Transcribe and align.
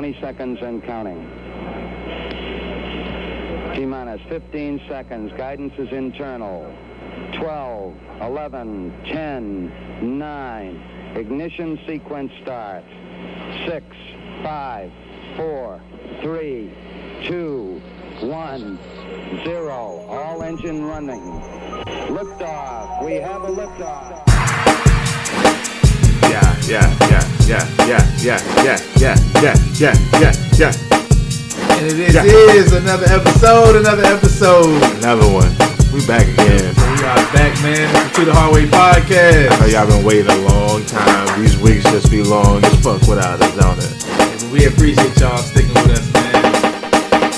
20 0.00 0.18
seconds 0.18 0.58
and 0.62 0.82
counting. 0.82 1.20
T 3.74 3.84
minus 3.84 4.22
15 4.30 4.80
seconds. 4.88 5.30
Guidance 5.36 5.74
is 5.76 5.92
internal. 5.92 6.74
12, 7.34 7.94
11, 8.22 8.94
10, 9.04 10.18
9. 10.18 11.16
Ignition 11.16 11.78
sequence 11.86 12.32
start. 12.40 12.82
6, 13.66 13.84
5, 14.42 14.92
4, 15.36 15.82
3, 16.22 16.72
2, 17.26 17.82
1, 18.22 18.78
0. 19.44 19.70
All 20.08 20.42
engine 20.42 20.82
running. 20.86 21.20
Liftoff. 22.08 23.04
We 23.04 23.16
have 23.16 23.42
a 23.42 23.48
liftoff. 23.48 24.29
Yeah, 26.68 26.86
yeah, 27.10 27.24
yeah, 27.46 27.66
yeah, 27.88 28.02
yeah, 28.22 28.38
yeah, 28.62 28.78
yeah, 29.00 29.16
yeah, 29.40 29.54
yeah, 29.80 29.94
yeah, 30.20 30.32
yeah. 30.54 30.72
And 31.78 31.86
it 31.86 31.98
is, 31.98 32.14
Yeah. 32.14 32.22
is 32.54 32.72
another 32.72 33.06
episode, 33.06 33.76
another 33.76 34.04
episode. 34.04 34.80
Another 35.02 35.26
one. 35.26 35.50
We 35.92 36.06
back 36.06 36.28
again. 36.28 36.70
We 36.76 37.02
are 37.02 37.16
back, 37.34 37.58
man. 37.62 37.90
The 37.92 38.14
To 38.20 38.24
the 38.26 38.32
Hardway 38.32 38.70
I 38.72 39.58
know 39.58 39.66
y'all 39.66 39.86
been 39.88 40.04
waiting 40.04 40.30
a 40.30 40.36
long 40.46 40.84
time. 40.86 41.42
These 41.42 41.58
weeks 41.58 41.82
just 41.90 42.10
be 42.10 42.22
long 42.22 42.62
as 42.64 42.74
fuck 42.84 43.00
without 43.08 43.40
us, 43.42 43.56
don't 43.56 43.78
it? 43.78 44.42
And 44.42 44.52
we 44.52 44.66
appreciate 44.66 45.18
y'all 45.18 45.38
sticking 45.38 45.74
with 45.74 45.98
us, 45.98 46.12
man. 46.12 46.42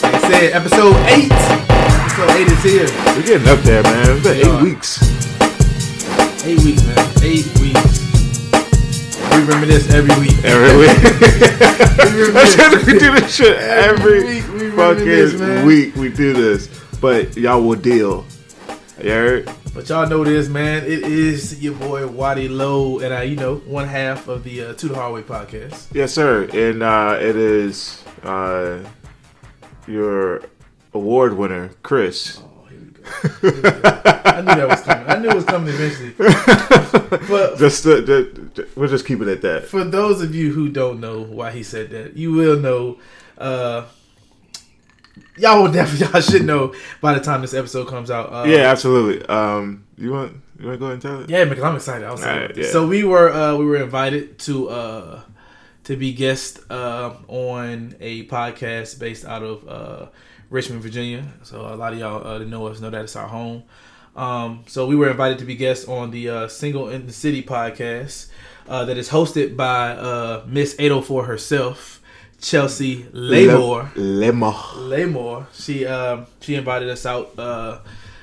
Like 0.03 0.15
I 0.15 0.21
said, 0.29 0.53
episode 0.53 0.97
eight. 1.09 1.33
Episode 1.33 2.31
eight 2.37 2.49
is 2.53 2.63
here. 2.63 2.89
We're 3.17 3.23
getting 3.25 3.49
up 3.49 3.61
there, 3.61 3.83
man. 3.85 4.11
It's 4.11 4.23
been 4.23 4.37
We 4.37 4.43
eight 4.43 4.47
are. 4.49 4.63
weeks. 4.65 5.01
Eight 6.45 6.61
weeks, 6.61 6.85
man. 6.85 6.99
Eight 7.23 7.47
weeks. 7.59 8.02
We 9.35 9.45
reminisce 9.45 9.91
every 9.93 10.15
week. 10.21 10.45
Every 10.45 10.77
week. 10.79 10.97
That's 12.33 12.87
we 12.87 12.93
do 12.99 13.13
this 13.13 13.35
shit 13.35 13.57
Every 13.59 14.19
every, 14.19 14.25
week 14.25 14.53
we 14.53 14.71
fucking 14.71 15.39
man. 15.39 15.67
week. 15.67 15.97
We 15.97 16.09
do 16.11 16.33
this, 16.35 16.69
but 17.01 17.37
y'all 17.37 17.63
will 17.63 17.77
deal. 17.79 18.27
You 19.03 19.11
heard? 19.11 19.51
But 19.75 19.89
y'all 19.89 20.07
know 20.07 20.23
this, 20.23 20.49
man. 20.49 20.85
It 20.85 21.03
is 21.05 21.63
your 21.63 21.73
boy 21.75 22.07
Waddy 22.07 22.49
Low, 22.49 22.99
and 23.01 23.15
I, 23.15 23.23
you 23.23 23.37
know, 23.37 23.57
one 23.57 23.89
half 23.89 24.29
of 24.29 24.45
the 24.45 24.65
uh, 24.65 24.75
To 24.75 24.89
the 24.89 24.95
Hardway 24.95 25.23
podcast. 25.23 25.87
Yes, 25.95 26.13
sir. 26.13 26.45
And 26.53 26.83
uh, 26.83 27.17
it 27.19 27.35
is 27.37 28.05
uh, 28.23 28.81
your 29.87 30.43
award 30.93 31.33
winner, 31.39 31.71
Chris. 31.83 32.39
Oh, 32.43 32.52
I 33.05 34.41
knew 34.41 34.55
that 34.55 34.69
was 34.69 34.81
coming. 34.83 35.07
I 35.09 35.19
knew 35.19 35.29
it 35.31 35.35
was 35.35 35.45
coming 35.45 35.75
eventually. 35.75 36.15
But 37.29 37.59
Just, 37.59 37.85
uh, 37.87 38.01
ju- 38.03 38.51
ju- 38.55 38.69
we'll 38.77 38.89
just 38.89 39.07
keep 39.07 39.21
it 39.21 39.29
at 39.29 39.43
that. 39.43 39.67
for 39.67 39.85
those 39.85 40.23
of 40.23 40.35
you 40.35 40.53
who 40.53 40.69
don't 40.69 41.01
know 41.01 41.23
why 41.23 41.51
he 41.51 41.63
said 41.63 41.91
that, 41.91 42.17
you 42.17 42.33
will 42.33 42.59
know. 42.59 42.99
Uh, 43.39 43.85
y'all 45.37 45.63
will 45.63 45.73
definitely, 45.73 46.07
y'all 46.13 46.21
should 46.23 46.45
know 46.45 46.75
by 47.01 47.15
the 47.15 47.21
time 47.21 47.41
this 47.43 47.55
episode 47.55 47.89
comes 47.89 48.11
out. 48.11 48.33
Uh, 48.33 48.45
Yeah, 48.49 48.71
absolutely. 48.71 49.25
Um, 49.27 49.85
you 49.97 50.11
want 50.13 50.33
you 50.59 50.67
want 50.67 50.75
to 50.77 50.79
go 50.79 50.85
ahead 50.87 50.93
and 50.95 51.03
tell 51.03 51.21
it? 51.23 51.31
yeah, 51.31 51.45
because 51.45 51.65
I'm 51.65 51.77
excited. 51.77 52.07
I 52.07 52.11
was 52.13 52.21
excited. 52.21 52.57
yeah. 52.57 52.71
So 52.71 52.87
we 52.87 53.05
were 53.05 53.31
uh, 53.31 53.57
we 53.57 53.65
were 53.67 53.77
invited 53.77 54.39
to 54.41 54.69
uh, 54.71 55.21
to 55.85 55.97
be 55.97 56.13
guests 56.13 56.61
uh, 56.71 57.15
on 57.29 57.95
a 58.01 58.27
podcast 58.27 58.99
based 58.99 59.25
out 59.25 59.43
of 59.43 59.69
uh, 59.69 60.07
Richmond, 60.53 60.83
Virginia. 60.83 61.25
So 61.43 61.63
a 61.63 61.75
lot 61.75 61.95
of 61.95 61.99
y'all 61.99 62.25
uh, 62.25 62.39
that 62.39 62.47
know 62.47 62.67
us 62.67 62.79
know 62.79 62.91
that 62.91 63.03
it's 63.03 63.17
our 63.17 63.27
home. 63.27 63.63
Um, 64.15 64.65
so 64.67 64.87
we 64.87 64.95
were 64.95 65.11
invited 65.11 65.39
to 65.39 65.47
be 65.47 65.57
guests 65.57 65.89
on 65.89 66.11
the 66.11 66.29
uh, 66.29 66.49
Single 66.49 66.91
in 66.91 67.07
the 67.07 67.13
City 67.13 67.43
podcast 67.43 68.29
uh, 68.69 68.85
that 68.85 68.99
is 68.99 69.09
hosted 69.09 69.57
by 69.57 69.93
uh, 69.93 70.45
Miss 70.47 70.77
804 70.79 71.25
herself, 71.25 72.03
Chelsea 72.39 73.07
Laymore. 73.13 73.91
Lemor. 73.95 74.55
Laymore. 74.77 75.47
She 75.55 75.87
um, 75.87 76.27
she 76.41 76.55
invited 76.55 76.91
us 76.91 77.07
out 77.07 77.39
uh, 77.39 77.79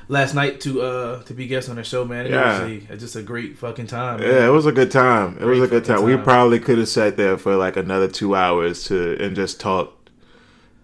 last 0.08 0.36
night 0.36 0.62
to 0.62 0.84
uh, 0.84 1.24
to 1.24 1.34
be 1.34 1.48
guests 1.48 1.68
on 1.68 1.78
her 1.78 1.84
show, 1.84 2.06
man. 2.06 2.28
And 2.28 2.36
Yeah. 2.36 2.66
It 2.66 2.82
was 2.82 2.90
a, 2.92 2.98
just 2.98 3.16
a 3.16 3.24
great 3.24 3.58
fucking 3.58 3.88
time. 3.88 4.20
man. 4.20 4.30
Yeah, 4.30 4.46
it 4.46 4.52
was 4.52 4.68
a 4.68 4.72
good 4.72 4.92
time. 4.92 5.38
It 5.40 5.46
was 5.46 5.60
a 5.60 5.68
good 5.68 5.88
fucking 5.88 6.06
time. 6.06 6.06
We 6.06 6.16
probably 6.18 6.60
could 6.60 6.78
have 6.78 6.90
sat 6.90 7.18
there 7.18 7.40
for 7.40 7.56
like 7.56 7.76
another 7.76 8.08
two 8.08 8.36
hours 8.36 8.84
to 8.86 9.18
and 9.20 9.36
just 9.36 9.60
talk. 9.60 9.96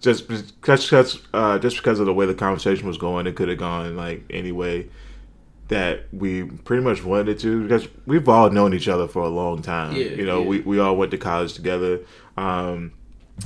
Just 0.05 0.27
because, 0.27 1.19
uh, 1.33 1.57
just 1.57 1.77
because 1.77 1.99
of 1.99 2.05
the 2.05 2.13
way 2.13 2.27
the 2.27 2.35
conversation 2.35 2.88
was 2.88 2.97
going, 2.97 3.25
it 3.25 3.35
could 3.35 3.49
have 3.49 3.57
gone 3.57 3.97
like 3.97 4.23
any 4.29 4.51
way 4.51 4.88
that 5.69 6.03
we 6.13 6.43
pretty 6.43 6.83
much 6.83 7.03
wanted 7.03 7.39
to. 7.39 7.63
Because 7.63 7.88
we've 8.05 8.29
all 8.29 8.51
known 8.51 8.75
each 8.75 8.88
other 8.88 9.07
for 9.07 9.23
a 9.23 9.29
long 9.29 9.63
time. 9.63 9.95
Yeah, 9.95 10.09
you 10.09 10.23
know, 10.23 10.44
yeah. 10.44 10.47
we 10.47 10.59
we 10.59 10.79
all 10.79 10.95
went 10.95 11.09
to 11.09 11.17
college 11.17 11.53
together. 11.55 12.01
Um, 12.38 12.91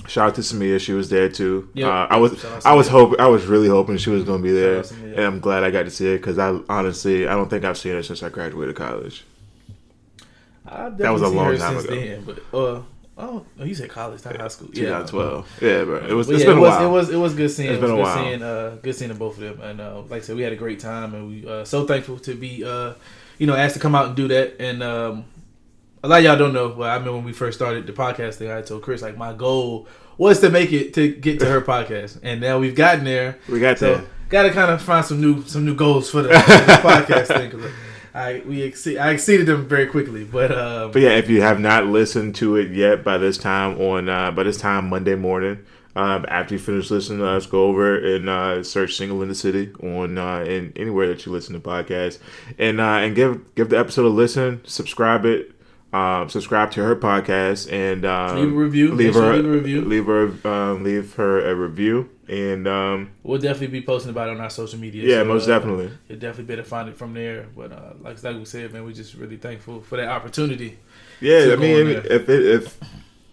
shout 0.08 0.30
out 0.30 0.36
to 0.36 0.42
Samia, 0.42 0.82
she 0.82 0.92
was 0.92 1.10
there 1.10 1.30
too. 1.30 1.70
Yep. 1.76 1.88
Uh, 1.88 2.08
I 2.10 2.18
was 2.18 2.46
I 2.66 2.74
was 2.74 2.90
hoping 2.90 3.22
I 3.22 3.28
was 3.28 3.46
really 3.46 3.70
hoping 3.70 3.96
she 3.96 4.10
was 4.10 4.26
going 4.26 4.42
to 4.42 4.44
be 4.44 4.52
there, 4.52 4.82
Samia. 4.82 5.14
and 5.14 5.20
I'm 5.22 5.40
glad 5.40 5.64
I 5.64 5.72
got 5.72 5.84
to 5.84 5.90
see 5.90 6.08
her 6.08 6.18
because 6.18 6.38
I 6.38 6.60
honestly 6.68 7.26
I 7.26 7.36
don't 7.36 7.50
think 7.50 7.64
I've 7.64 7.78
seen 7.78 7.94
her 7.94 8.04
since 8.04 8.22
I 8.22 8.28
graduated 8.28 8.76
college. 8.76 9.24
That 10.66 11.10
was 11.10 11.22
a 11.22 11.30
long 11.30 11.58
time 11.58 11.78
ago. 11.78 11.96
Then, 11.96 12.24
but 12.26 12.58
uh, 12.58 12.82
oh, 13.20 13.46
oh, 13.60 13.64
you 13.64 13.76
said 13.76 13.90
college, 13.90 14.24
not 14.26 14.36
high 14.38 14.48
school. 14.48 14.70
Yeah, 14.74 15.04
2012. 15.06 15.48
Yeah, 15.62 15.84
bro. 15.84 15.98
It 16.08 16.14
was. 16.14 16.28
But 16.28 16.36
It's 16.36 16.44
yeah, 16.44 16.50
been 16.50 16.58
it 16.58 16.60
a 16.60 16.62
was, 16.62 16.70
while. 16.72 16.86
It 16.88 16.92
was 16.92 17.10
it 17.10 17.16
was 17.18 17.34
good 17.36 17.52
seeing. 17.52 17.70
It's 17.70 17.78
It 17.78 17.82
been 17.82 17.92
was 17.98 18.10
a 18.10 18.14
good 18.14 18.16
while. 18.16 18.24
seeing 18.26 18.42
uh, 18.44 18.78
good 18.82 18.96
seeing 18.96 19.10
the 19.12 19.16
both 19.18 19.38
of 19.38 19.44
them, 19.44 19.62
and 19.62 19.82
uh, 19.82 20.02
like 20.10 20.22
I 20.24 20.26
said, 20.26 20.36
we 20.36 20.42
had 20.42 20.54
a 20.54 20.58
great 20.58 20.80
time, 20.80 21.14
and 21.14 21.28
we 21.28 21.48
uh, 21.48 21.64
so 21.66 21.86
thankful 21.86 22.18
to 22.20 22.34
be 22.36 22.64
uh, 22.64 22.94
you 23.38 23.46
know 23.48 23.56
asked 23.56 23.76
to 23.76 23.80
come 23.80 23.94
out 23.96 24.08
and 24.08 24.16
do 24.16 24.28
that. 24.30 24.56
And 24.60 24.82
um, 24.82 25.26
a 26.04 26.08
lot 26.08 26.20
of 26.20 26.24
y'all 26.26 26.38
don't 26.38 26.54
know. 26.54 26.70
Well, 26.70 26.90
I 26.90 26.94
remember 26.94 27.14
when 27.18 27.26
we 27.26 27.34
first 27.34 27.58
started 27.58 27.86
the 27.86 27.94
podcast 27.94 28.36
thing, 28.36 28.50
I 28.52 28.62
told 28.62 28.82
Chris 28.84 29.02
like 29.02 29.18
my 29.18 29.34
goal 29.34 29.88
was 30.18 30.40
to 30.42 30.50
make 30.50 30.72
it 30.74 30.94
to 30.96 31.08
get 31.14 31.40
to 31.40 31.46
her 31.46 31.62
podcast, 31.62 32.20
and 32.24 32.40
now 32.42 32.58
we've 32.60 32.76
gotten 32.76 33.04
there. 33.06 33.38
we 33.50 33.60
got 33.60 33.78
So 33.80 33.96
there. 33.96 34.06
got 34.30 34.44
to 34.44 34.52
kind 34.52 34.72
of 34.72 34.82
find 34.82 35.06
some 35.06 35.20
new 35.22 35.44
some 35.46 35.66
new 35.66 35.76
goals 35.76 36.10
for 36.10 36.22
the, 36.24 36.30
for 36.30 36.36
the 36.36 36.80
podcast 36.84 37.28
thing. 37.28 37.62
I 38.14 38.42
we 38.46 38.62
exceed, 38.62 38.98
I 38.98 39.12
exceeded 39.12 39.46
them 39.46 39.68
very 39.68 39.86
quickly, 39.86 40.24
but 40.24 40.52
um, 40.52 40.92
But 40.92 41.02
yeah, 41.02 41.12
if 41.12 41.30
you 41.30 41.42
have 41.42 41.60
not 41.60 41.86
listened 41.86 42.36
to 42.36 42.56
it 42.56 42.72
yet, 42.72 43.04
by 43.04 43.18
this 43.18 43.38
time 43.38 43.80
on 43.80 44.10
uh, 44.10 44.32
by 44.32 44.44
this 44.44 44.58
time 44.58 44.90
Monday 44.90 45.16
morning, 45.16 45.60
um, 45.96 46.26
after 46.28 46.56
you 46.56 46.60
finish 46.60 46.90
listening 46.90 47.22
us, 47.22 47.46
go 47.46 47.66
over 47.66 47.98
and 47.98 48.30
uh, 48.30 48.64
search 48.64 48.96
"Single 48.96 49.22
in 49.22 49.30
the 49.30 49.36
City" 49.36 49.72
on 49.82 50.18
uh, 50.18 50.40
in 50.42 50.74
anywhere 50.76 51.08
that 51.08 51.26
you 51.26 51.32
listen 51.32 51.54
to 51.54 51.60
podcasts, 51.60 52.20
and 52.58 52.80
uh, 52.80 52.84
and 52.84 53.16
give 53.16 53.56
give 53.56 53.70
the 53.70 53.78
episode 53.78 54.06
a 54.06 54.10
listen, 54.10 54.62
subscribe 54.66 55.26
it. 55.26 55.52
Um, 55.92 56.30
subscribe 56.30 56.70
to 56.72 56.84
her 56.84 56.96
podcast 56.96 57.72
and 57.72 58.06
um, 58.06 58.36
Leave 58.36 58.54
a 58.54 58.56
review. 58.56 58.92
Leave 58.94 59.16
her 59.16 59.36
leave 59.36 59.46
a 59.46 59.50
review. 59.50 59.82
Leave 59.86 60.06
her 60.06 60.48
um, 60.48 60.84
leave 60.84 61.16
her 61.16 61.50
a 61.50 61.56
review 61.56 62.10
and 62.30 62.68
um, 62.68 63.12
We'll 63.24 63.40
definitely 63.40 63.80
be 63.80 63.82
posting 63.82 64.12
about 64.12 64.30
it 64.30 64.36
on 64.36 64.42
our 64.42 64.52
social 64.52 64.78
media. 64.80 65.04
yeah, 65.04 65.24
so, 65.24 65.26
most 65.26 65.46
uh, 65.46 65.58
definitely. 65.58 65.92
You 66.08 66.16
definitely 66.16 66.56
better 66.56 66.64
find 66.64 66.88
it 66.88 66.96
from 66.96 67.14
there. 67.16 67.48
But 67.56 67.72
uh, 67.72 67.94
like 68.02 68.22
like 68.22 68.38
we 68.38 68.46
said, 68.46 68.72
man, 68.72 68.86
we're 68.86 68.94
just 68.94 69.16
really 69.16 69.38
thankful 69.38 69.82
for 69.82 69.98
that 69.98 70.08
opportunity. 70.10 70.78
Yeah, 71.22 71.54
I 71.54 71.56
mean, 71.56 71.88
if 71.88 72.30
it, 72.30 72.46
if 72.46 72.80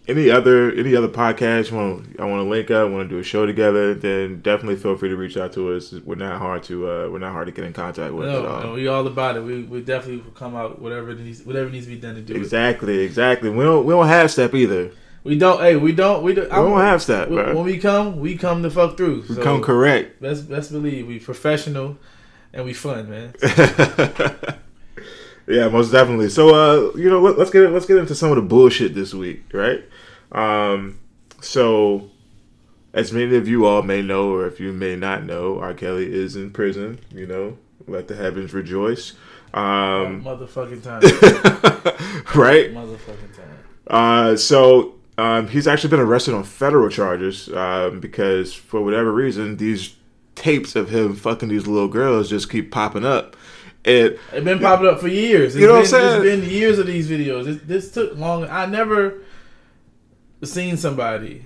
any 0.07 0.29
other 0.29 0.71
any 0.71 0.95
other 0.95 1.07
podcast 1.09 1.69
you 1.71 1.77
want, 1.77 2.19
I 2.19 2.25
want 2.25 2.39
to 2.43 2.49
link 2.49 2.71
up, 2.71 2.89
want 2.89 3.09
to 3.09 3.15
do 3.15 3.19
a 3.19 3.23
show 3.23 3.45
together, 3.45 3.93
then 3.93 4.41
definitely 4.41 4.77
feel 4.77 4.95
free 4.97 5.09
to 5.09 5.17
reach 5.17 5.35
out 5.37 5.53
to 5.53 5.73
us. 5.73 5.91
We're 5.93 6.15
not 6.15 6.39
hard 6.39 6.63
to 6.63 6.89
uh, 6.89 7.09
we're 7.09 7.19
not 7.19 7.33
hard 7.33 7.47
to 7.47 7.51
get 7.51 7.65
in 7.65 7.73
contact 7.73 8.13
with 8.13 8.27
No, 8.27 8.39
at 8.39 8.45
all. 8.45 8.63
no, 8.63 8.73
we 8.73 8.87
all 8.87 9.05
about 9.07 9.35
it. 9.37 9.41
We, 9.41 9.63
we 9.63 9.81
definitely 9.81 10.21
will 10.21 10.31
come 10.31 10.55
out 10.55 10.81
whatever 10.81 11.13
needs 11.13 11.43
whatever 11.43 11.69
needs 11.69 11.85
to 11.85 11.91
be 11.93 11.99
done 11.99 12.15
to 12.15 12.21
do 12.21 12.33
it. 12.33 12.37
Exactly, 12.37 12.99
exactly. 12.99 13.49
We 13.49 13.63
don't 13.63 13.85
we 13.85 13.93
don't 13.93 14.07
have 14.07 14.31
step 14.31 14.53
either. 14.53 14.91
We 15.23 15.37
don't. 15.37 15.59
Hey, 15.59 15.75
we 15.75 15.91
don't. 15.91 16.23
We 16.23 16.33
don't. 16.33 16.45
We 16.45 16.55
don't 16.55 16.79
have 16.79 17.01
step, 17.01 17.27
When, 17.27 17.43
bro. 17.43 17.55
when 17.55 17.65
we 17.65 17.77
come, 17.77 18.19
we 18.21 18.37
come 18.37 18.63
to 18.63 18.69
fuck 18.69 18.95
through. 18.95 19.25
We 19.27 19.35
So 19.35 19.43
come 19.43 19.61
correct. 19.61 20.21
Best 20.21 20.47
best 20.49 20.71
believe 20.71 21.05
we 21.07 21.19
professional 21.19 21.97
and 22.53 22.63
we 22.63 22.71
fun, 22.73 23.09
man. 23.09 23.33
yeah, 25.47 25.69
most 25.69 25.91
definitely. 25.91 26.29
So, 26.29 26.53
uh, 26.53 26.97
you 26.97 27.09
know, 27.09 27.19
let, 27.21 27.37
let's 27.37 27.51
get 27.51 27.71
let's 27.71 27.85
get 27.85 27.97
into 27.97 28.15
some 28.15 28.29
of 28.29 28.35
the 28.35 28.41
bullshit 28.41 28.93
this 28.93 29.13
week, 29.13 29.43
right? 29.53 29.83
Um, 30.31 30.99
so, 31.41 32.09
as 32.93 33.13
many 33.13 33.35
of 33.35 33.47
you 33.47 33.65
all 33.65 33.81
may 33.81 34.01
know, 34.01 34.31
or 34.31 34.45
if 34.47 34.59
you 34.59 34.73
may 34.73 34.95
not 34.95 35.23
know, 35.23 35.59
R. 35.59 35.73
Kelly 35.73 36.13
is 36.13 36.35
in 36.35 36.51
prison. 36.51 36.99
You 37.11 37.27
know, 37.27 37.57
let 37.87 38.07
the 38.07 38.15
heavens 38.15 38.53
rejoice. 38.53 39.13
Um, 39.53 40.23
Motherfucking 40.23 40.83
time. 40.83 41.01
right? 42.35 42.73
Motherfucking 42.73 43.35
time. 43.35 43.57
Uh, 43.87 44.35
so 44.35 44.95
um, 45.17 45.47
he's 45.47 45.67
actually 45.67 45.89
been 45.89 45.99
arrested 45.99 46.33
on 46.33 46.43
federal 46.43 46.89
charges 46.89 47.49
um, 47.49 47.99
because 47.99 48.53
for 48.53 48.81
whatever 48.81 49.11
reason 49.11 49.57
these 49.57 49.95
tapes 50.35 50.75
of 50.75 50.89
him 50.89 51.15
fucking 51.15 51.49
these 51.49 51.65
little 51.65 51.87
girls 51.87 52.29
just 52.29 52.49
keep 52.49 52.71
popping 52.71 53.05
up. 53.05 53.35
And 53.87 54.19
It's 54.33 54.43
been 54.43 54.59
popping 54.59 54.87
up 54.87 54.99
for 54.99 55.07
years. 55.07 55.55
It's 55.55 55.61
You 55.61 55.67
know 55.67 55.73
what 55.73 55.79
I'm 55.81 55.85
saying? 55.85 56.25
It's 56.25 56.41
been 56.41 56.49
years 56.49 56.77
of 56.77 56.87
these 56.87 57.09
videos. 57.09 57.45
This, 57.45 57.61
this 57.63 57.91
took 57.91 58.17
long. 58.17 58.43
I 58.49 58.65
never 58.65 59.21
seen 60.43 60.77
somebody 60.77 61.45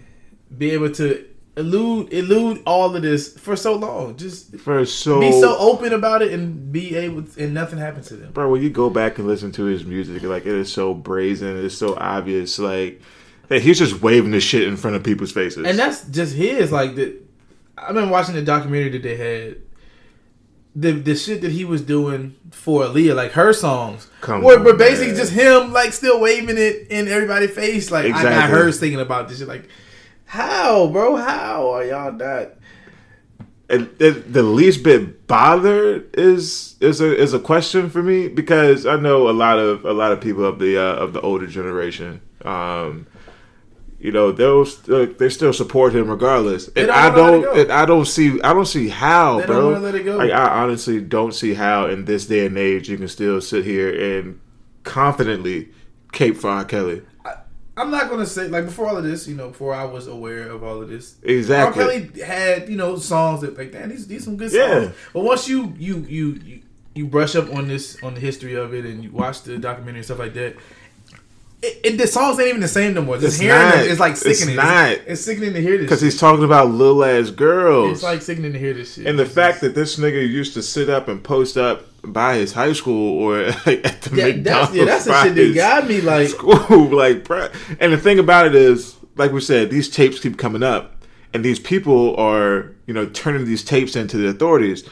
be 0.58 0.72
able 0.72 0.92
to 0.92 1.26
elude 1.58 2.12
elude 2.14 2.62
all 2.66 2.96
of 2.96 3.02
this 3.02 3.38
for 3.38 3.56
so 3.56 3.76
long. 3.76 4.18
Just 4.18 4.58
for 4.58 4.86
so, 4.86 5.20
be 5.20 5.32
so 5.32 5.58
open 5.58 5.94
about 5.94 6.22
it 6.22 6.34
and 6.34 6.72
be 6.72 6.96
able 6.96 7.26
and 7.38 7.54
nothing 7.54 7.78
happened 7.78 8.06
to 8.06 8.16
them. 8.16 8.32
bro, 8.32 8.50
when 8.50 8.62
you 8.62 8.70
go 8.70 8.90
back 8.90 9.18
and 9.18 9.28
listen 9.28 9.52
to 9.54 9.66
his 9.66 9.86
music, 9.86 10.24
like 10.24 10.46
it 10.46 10.54
is 10.54 10.72
so 10.72 10.94
brazen, 10.94 11.64
it's 11.64 11.78
so 11.78 11.96
obvious. 11.96 12.58
Like 12.58 13.02
that 13.50 13.62
he's 13.62 13.78
just 13.78 14.02
waving 14.02 14.32
this 14.32 14.44
shit 14.44 14.68
in 14.68 14.78
front 14.78 14.96
of 14.96 15.04
people's 15.04 15.32
faces. 15.32 15.66
and 15.66 15.78
that's 15.78 16.06
just 16.08 16.34
his. 16.36 16.72
Like 16.72 16.96
the, 16.96 17.18
I've 17.78 17.94
been 17.94 18.10
watching 18.10 18.36
the 18.36 18.42
documentary 18.42 18.90
that 18.90 19.04
they 19.04 19.18
had. 19.18 19.62
The 20.76 20.92
the 20.94 21.16
shit 21.16 21.42
that 21.42 21.52
he 21.52 21.66
was 21.66 21.82
doing 21.82 22.36
for 22.52 22.84
Aaliyah, 22.86 23.16
like 23.16 23.32
her 23.34 23.52
songs, 23.52 24.10
Come 24.22 24.42
were, 24.42 24.58
were 24.64 24.74
basically 24.74 25.08
man. 25.08 25.16
just 25.18 25.34
him, 25.34 25.74
like 25.74 25.92
still 25.94 26.20
waving 26.22 26.58
it 26.58 26.88
in 26.90 27.08
everybody's 27.10 27.52
face. 27.52 27.92
Like 27.92 28.06
I 28.06 28.10
got 28.10 28.18
Exactly. 28.20 28.58
her 28.60 28.72
thinking 28.72 29.00
about 29.02 29.28
this 29.28 29.40
shit. 29.40 29.48
Like, 29.50 29.68
how, 30.26 30.88
bro? 30.88 31.18
How 31.18 31.72
are 31.72 31.84
y'all 31.84 32.12
not? 32.14 32.52
and 33.70 33.90
the, 34.00 34.12
the 34.12 34.44
least 34.44 34.84
bit 34.84 35.28
bothered 35.28 36.10
is 36.18 36.76
is 36.82 37.00
a 37.02 37.18
is 37.18 37.34
a 37.34 37.40
question 37.40 37.90
for 37.90 38.04
me 38.04 38.28
because 38.28 38.86
I 38.86 38.98
know 38.98 39.30
a 39.30 39.32
lot 39.32 39.60
of 39.60 39.86
a 39.86 39.94
lot 39.94 40.12
of 40.12 40.20
people 40.22 40.44
of 40.46 40.60
the 40.60 40.78
uh, 40.78 40.96
of 40.96 41.14
the 41.14 41.22
older 41.22 41.48
generation. 41.48 42.22
Um, 42.44 43.08
you 44.02 44.12
know, 44.12 44.32
they'll 44.32 44.66
st- 44.66 45.18
they 45.20 45.30
still 45.30 45.54
support 45.54 45.96
him 45.96 46.10
regardless, 46.10 46.68
and 46.68 46.88
don't 46.88 46.90
I 46.90 47.10
wanna 47.10 47.22
let 47.22 47.34
it 47.38 47.42
don't 47.44 47.60
and 47.60 47.72
I 47.72 47.86
don't 47.86 48.06
see 48.06 48.42
I 48.42 48.54
don't 48.54 48.66
see 48.66 48.90
how, 48.90 49.40
They 49.40 49.46
bro. 49.46 49.70
let 49.78 49.96
it 49.96 50.04
go. 50.04 50.18
Like 50.18 50.32
I 50.32 50.64
honestly 50.64 51.00
don't 51.02 51.34
see 51.34 51.54
how 51.54 51.88
in 51.88 52.06
this 52.06 52.26
day 52.26 52.46
and 52.48 52.58
age 52.58 52.90
you 52.90 52.98
can 52.98 53.08
still 53.08 53.40
sit 53.42 53.64
here 53.64 54.18
and 54.20 54.40
confidently 54.84 55.70
cape 56.12 56.38
for 56.38 56.50
R. 56.50 56.66
Kelly. 56.66 57.04
I'm 57.78 57.90
not 57.90 58.10
gonna 58.10 58.26
say 58.26 58.48
like 58.48 58.66
before 58.66 58.88
all 58.88 58.98
of 58.98 59.04
this, 59.04 59.28
you 59.28 59.36
know, 59.36 59.48
before 59.50 59.74
I 59.74 59.86
was 59.86 60.08
aware 60.08 60.50
of 60.50 60.64
all 60.64 60.82
of 60.82 60.90
this. 60.90 61.16
Exactly. 61.24 61.84
R. 61.84 61.90
Kelly 62.02 62.22
had 62.22 62.70
you 62.70 62.76
know 62.78 62.98
songs 62.98 63.42
that 63.42 63.58
like, 63.58 63.72
damn, 63.72 63.90
these 63.90 64.08
these 64.08 64.24
some 64.24 64.36
good 64.36 64.52
songs. 64.52 64.86
Yeah. 64.88 64.92
But 65.14 65.22
once 65.22 65.48
you 65.48 65.74
you 65.78 66.00
you 66.08 66.40
you 66.44 66.62
you 66.94 67.08
brush 67.08 67.36
up 67.36 67.54
on 67.56 67.68
this 67.68 67.98
on 68.04 68.14
the 68.16 68.20
history 68.20 68.56
of 68.56 68.74
it 68.74 68.86
and 68.86 69.04
you 69.04 69.12
watch 69.12 69.44
the 69.44 69.58
documentary 69.58 70.00
and 70.00 70.06
stuff 70.06 70.20
like 70.20 70.34
that. 70.34 70.58
It, 71.64 71.80
it 71.84 71.98
the 71.98 72.08
songs 72.08 72.40
ain't 72.40 72.50
even 72.50 72.62
the 72.62 72.68
same 72.68 72.94
no 72.96 73.02
more. 73.04 73.16
Just 73.18 73.36
It's 73.36 73.38
hearing 73.40 73.60
not. 73.62 73.76
them 73.76 73.86
is 73.88 74.00
like 74.00 74.14
It's 74.14 74.22
sickening. 74.22 74.56
not. 74.56 74.92
It's, 75.06 75.22
sickening 75.22 75.54
to 75.54 75.62
hear 75.62 75.78
this. 75.78 75.86
Because 75.86 76.02
he's 76.02 76.20
talking 76.20 76.44
about 76.44 76.72
little 76.72 77.04
ass 77.06 77.30
girls. 77.30 77.92
It's 77.92 78.04
like 78.04 78.22
sickening 78.24 78.54
to 78.54 78.60
hear 78.60 78.74
this 78.74 78.96
shit. 78.96 79.06
And 79.06 79.20
the 79.20 79.24
It's 79.24 79.34
fact 79.34 79.62
just- 79.62 79.62
that 79.62 79.76
this 79.76 79.98
nigga 80.00 80.28
used 80.28 80.56
to 80.56 80.64
sit 80.64 80.90
up 80.90 81.08
and 81.08 81.24
post 81.24 81.58
up 81.58 81.86
by 82.04 82.36
his 82.36 82.54
high 82.54 82.74
school 82.74 83.20
or 83.20 83.40
at 83.46 84.02
the 84.02 84.10
McDonald's 84.12 84.44
that's 84.44 84.74
yeah, 84.74 84.86
that's 84.86 85.06
the 85.06 85.24
shit 85.24 85.36
that 85.36 85.54
got 85.56 85.88
me 85.88 86.02
like. 86.02 86.30
school, 86.30 86.88
like. 86.98 87.30
And 87.80 87.94
the 87.94 87.98
thing 87.98 88.18
about 88.18 88.48
it 88.48 88.56
is, 88.56 88.96
like 89.18 89.32
we 89.32 89.40
said, 89.42 89.70
these 89.70 89.88
tapes 89.88 90.20
keep 90.20 90.38
coming 90.40 90.64
up, 90.64 91.04
and 91.34 91.46
these 91.46 91.60
people 91.60 92.16
are, 92.16 92.72
you 92.88 92.94
know, 92.96 93.06
turning 93.06 93.46
these 93.46 93.64
tapes 93.64 93.96
into 93.96 94.18
the 94.18 94.30
authorities. 94.30 94.84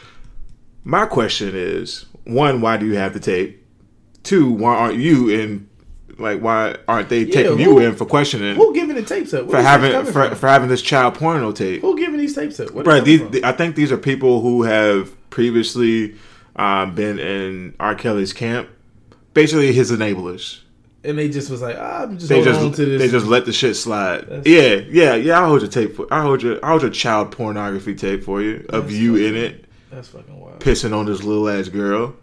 My 0.84 1.06
question 1.08 1.52
is, 1.56 2.06
one, 2.26 2.62
why 2.62 2.78
do 2.78 2.86
you 2.86 2.96
have 2.96 3.14
the 3.14 3.20
tape? 3.20 3.66
Two, 4.24 4.52
why 4.52 4.76
aren't 4.76 4.98
you 4.98 5.30
in? 5.30 5.69
Like, 6.20 6.42
why 6.42 6.76
aren't 6.88 7.10
they 7.10 7.24
Yeah, 7.24 7.34
taking 7.34 7.58
who- 7.58 7.64
you 7.64 7.80
in 7.80 7.96
for 7.96 8.06
questioning 8.06 8.56
Who 8.56 8.74
giving 8.74 8.96
the 8.96 9.04
tapes 9.04 9.34
up? 9.34 9.50
For 9.50 9.62
having 9.62 9.92
for, 10.06 10.36
for 10.36 10.48
having 10.48 10.70
this 10.70 10.82
child 10.82 11.16
porno 11.16 11.52
tape? 11.52 11.82
Who 11.82 11.98
giving 11.98 12.18
these 12.20 12.36
tapes 12.36 12.60
up? 12.60 12.70
Right. 12.74 13.04
These, 13.04 13.22
from? 13.22 13.46
I 13.46 13.52
think 13.54 13.76
these 13.76 13.92
are 13.92 13.98
people 13.98 14.42
who 14.42 14.64
have 14.64 15.12
previously 15.30 16.16
um, 16.56 16.94
been 16.96 17.20
in 17.20 17.74
R. 17.80 17.96
Kelly's 17.96 18.34
camp. 18.34 18.70
Basically, 19.34 19.72
his 19.72 19.92
enablers. 19.92 20.60
and 21.04 21.18
they 21.18 21.30
just 21.30 21.50
was 21.50 21.62
like, 21.62 21.78
ah, 21.80 22.04
I'm 22.04 22.18
just 22.18 22.28
They 22.28 22.44
just 22.44 22.60
on 22.60 22.74
to 22.74 22.86
this. 22.86 23.02
they 23.02 23.08
just 23.10 23.26
let 23.28 23.46
the 23.46 23.54
shit 23.54 23.76
slide. 23.78 24.28
That's- 24.28 24.46
yeah, 24.46 24.82
yeah, 24.90 25.16
yeah. 25.16 25.40
I 25.42 25.48
hold 25.48 25.62
your 25.62 25.70
tape. 25.70 25.96
For, 25.96 26.08
I 26.12 26.22
hold 26.22 26.44
your 26.44 26.60
I 26.66 26.70
hold 26.70 26.82
your 26.82 26.92
child 26.92 27.32
pornography 27.32 27.96
tape 27.96 28.24
for 28.24 28.42
you 28.42 28.66
of 28.70 28.86
That's 28.86 28.96
you 28.96 29.14
fucking- 29.14 29.28
in 29.28 29.36
it 29.38 29.66
That's 29.92 30.08
fucking 30.10 30.38
wild. 30.40 30.60
pissing 30.60 30.94
on 30.94 31.06
this 31.06 31.24
little 31.24 31.48
ass 31.48 31.70
girl. 31.70 32.16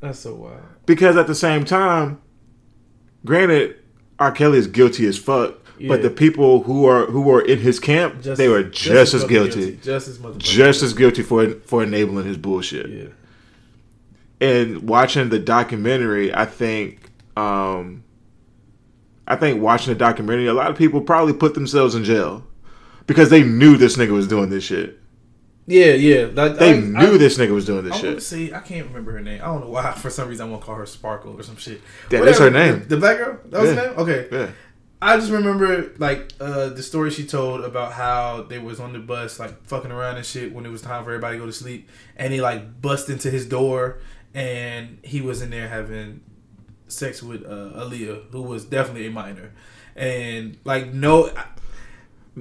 That's 0.00 0.18
so 0.20 0.34
wild. 0.34 0.60
Because 0.86 1.16
at 1.16 1.26
the 1.26 1.34
same 1.34 1.64
time, 1.64 2.20
granted, 3.24 3.76
R. 4.18 4.32
Kelly 4.32 4.58
is 4.58 4.66
guilty 4.66 5.06
as 5.06 5.18
fuck. 5.18 5.54
Yeah. 5.78 5.88
But 5.88 6.02
the 6.02 6.10
people 6.10 6.62
who 6.62 6.86
are 6.86 7.06
who 7.06 7.20
were 7.20 7.40
in 7.40 7.58
his 7.58 7.80
camp, 7.80 8.22
Just- 8.22 8.38
they 8.38 8.48
were 8.48 8.62
just, 8.62 9.12
as 9.12 9.22
fucking 9.22 9.28
guilty, 9.36 9.78
Just 9.82 10.06
as 10.06 10.20
just 10.38 10.82
as 10.84 10.92
guilty 10.94 11.22
for 11.22 11.50
for 11.66 11.82
enabling 11.82 12.26
his 12.26 12.36
bullshit. 12.36 12.88
Yeah. 12.90 13.08
and 14.40 14.82
watching 14.88 15.30
the 15.30 15.38
documentary, 15.38 16.32
I 16.34 16.44
think, 16.44 17.10
um, 17.36 18.04
I 19.26 19.36
think 19.36 19.60
watching 19.62 19.92
the 19.92 19.98
documentary, 19.98 20.46
a 20.46 20.54
lot 20.54 20.70
of 20.70 20.76
people 20.76 21.00
probably 21.00 21.32
put 21.32 21.54
themselves 21.54 21.94
in 21.94 22.04
jail 22.04 22.44
because 23.06 23.30
they 23.30 23.42
knew 23.42 23.76
this 23.76 23.96
nigga 23.96 24.10
was 24.10 24.28
doing 24.28 24.50
this 24.50 24.62
shit. 24.64 24.98
Yeah, 25.66 25.92
yeah. 25.94 26.26
Like, 26.32 26.58
They 26.58 26.74
I- 26.74 26.80
knew 26.80 27.14
I- 27.14 27.18
this 27.18 27.38
nigga 27.38 27.52
was 27.52 27.64
doing 27.64 27.84
this 27.84 27.94
I 27.94 28.00
shit. 28.00 28.22
see. 28.22 28.52
I 28.52 28.60
can't 28.60 28.86
remember 28.86 29.12
her 29.12 29.20
name. 29.20 29.40
I 29.42 29.46
don't 29.46 29.60
know 29.62 29.70
why. 29.70 29.92
For 29.92 30.10
some 30.10 30.28
reason, 30.28 30.46
I 30.46 30.50
want 30.50 30.62
to 30.62 30.66
call 30.66 30.74
her 30.76 30.84
Sparkle 30.86 31.32
or 31.38 31.42
some 31.42 31.56
shit. 31.56 31.80
Yeah, 32.10 32.20
that's 32.20 32.38
her 32.38 32.50
name. 32.50 32.80
The, 32.80 32.86
the 32.86 32.96
black 32.98 33.16
girl. 33.16 33.38
That 33.50 33.60
was 33.62 33.70
Yeah. 33.70 33.76
her 33.76 33.86
name. 33.90 33.98
Okay. 34.00 34.28
Yeah, 34.30 34.50
I 35.00 35.16
just 35.16 35.30
remember 35.32 35.92
like 35.98 36.32
uh, 36.40 36.68
the 36.68 36.82
story 36.82 37.10
she 37.10 37.26
told 37.26 37.62
about 37.64 37.92
how 37.92 38.42
they 38.48 38.58
was 38.58 38.78
on 38.80 38.92
the 38.92 38.98
bus 38.98 39.38
like 39.38 39.64
fucking 39.66 39.90
around 39.90 40.16
and 40.16 40.24
shit 40.26 40.52
when 40.52 40.64
it 40.66 40.70
was 40.70 40.80
time 40.82 41.02
for 41.04 41.10
everybody 41.10 41.36
to 41.36 41.40
go 41.40 41.46
to 41.46 41.52
sleep, 41.52 41.88
and 42.16 42.32
he 42.32 42.40
like 42.40 42.80
bust 42.82 43.08
into 43.10 43.30
his 43.30 43.46
door, 43.46 43.98
and 44.34 44.98
he 45.02 45.20
was 45.20 45.40
in 45.42 45.50
there 45.50 45.68
having 45.68 46.20
sex 46.88 47.22
with 47.22 47.42
uh, 47.44 47.48
Aaliyah, 47.84 48.30
who 48.30 48.42
was 48.42 48.64
definitely 48.66 49.06
a 49.06 49.10
minor, 49.10 49.52
and 49.96 50.56
like 50.64 50.92
no. 50.92 51.30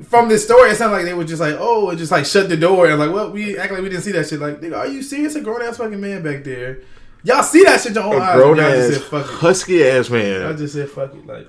From 0.01 0.28
this 0.28 0.44
story, 0.44 0.72
it 0.72 0.75
sounded 0.75 0.95
like 0.95 1.06
they 1.06 1.13
were 1.13 1.24
just 1.24 1.40
like, 1.40 1.56
oh, 1.60 1.94
just 1.95 2.12
like 2.12 2.25
shut 2.25 2.50
the 2.50 2.57
door 2.57 2.88
and 2.88 2.98
like, 2.98 3.12
well, 3.12 3.30
we 3.30 3.57
act 3.60 3.72
like 3.72 3.81
we 3.84 3.90
didn't 3.90 4.04
see 4.04 4.12
that 4.13 4.28
shit. 4.28 4.40
Like, 4.40 4.60
nigga, 4.60 4.75
are 4.78 4.88
you 4.88 5.04
serious? 5.04 5.36
A 5.36 5.42
grown 5.42 5.62
ass 5.62 5.78
fucking 5.78 6.01
man 6.01 6.24
back 6.24 6.44
there. 6.44 6.80
Y'all 7.24 7.44
see 7.44 7.63
that 7.63 7.80
shit 7.80 7.94
your 7.94 8.04
own 8.04 8.16
a 8.16 8.19
eyes. 8.19 8.36
grown 8.36 8.60
ass 8.60 8.94
said 8.94 9.01
fuck 9.04 9.25
it. 9.25 9.31
husky 9.31 9.84
ass 9.88 10.10
Y'all 10.10 10.18
man. 10.18 10.57
just 10.57 10.74
said 10.74 10.90
fuck 10.90 11.13
it. 11.13 11.25
Like, 11.25 11.48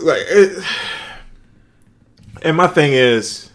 Like, 0.00 0.22
it, 0.28 0.64
and 2.42 2.56
my 2.56 2.66
thing 2.68 2.92
is, 2.94 3.50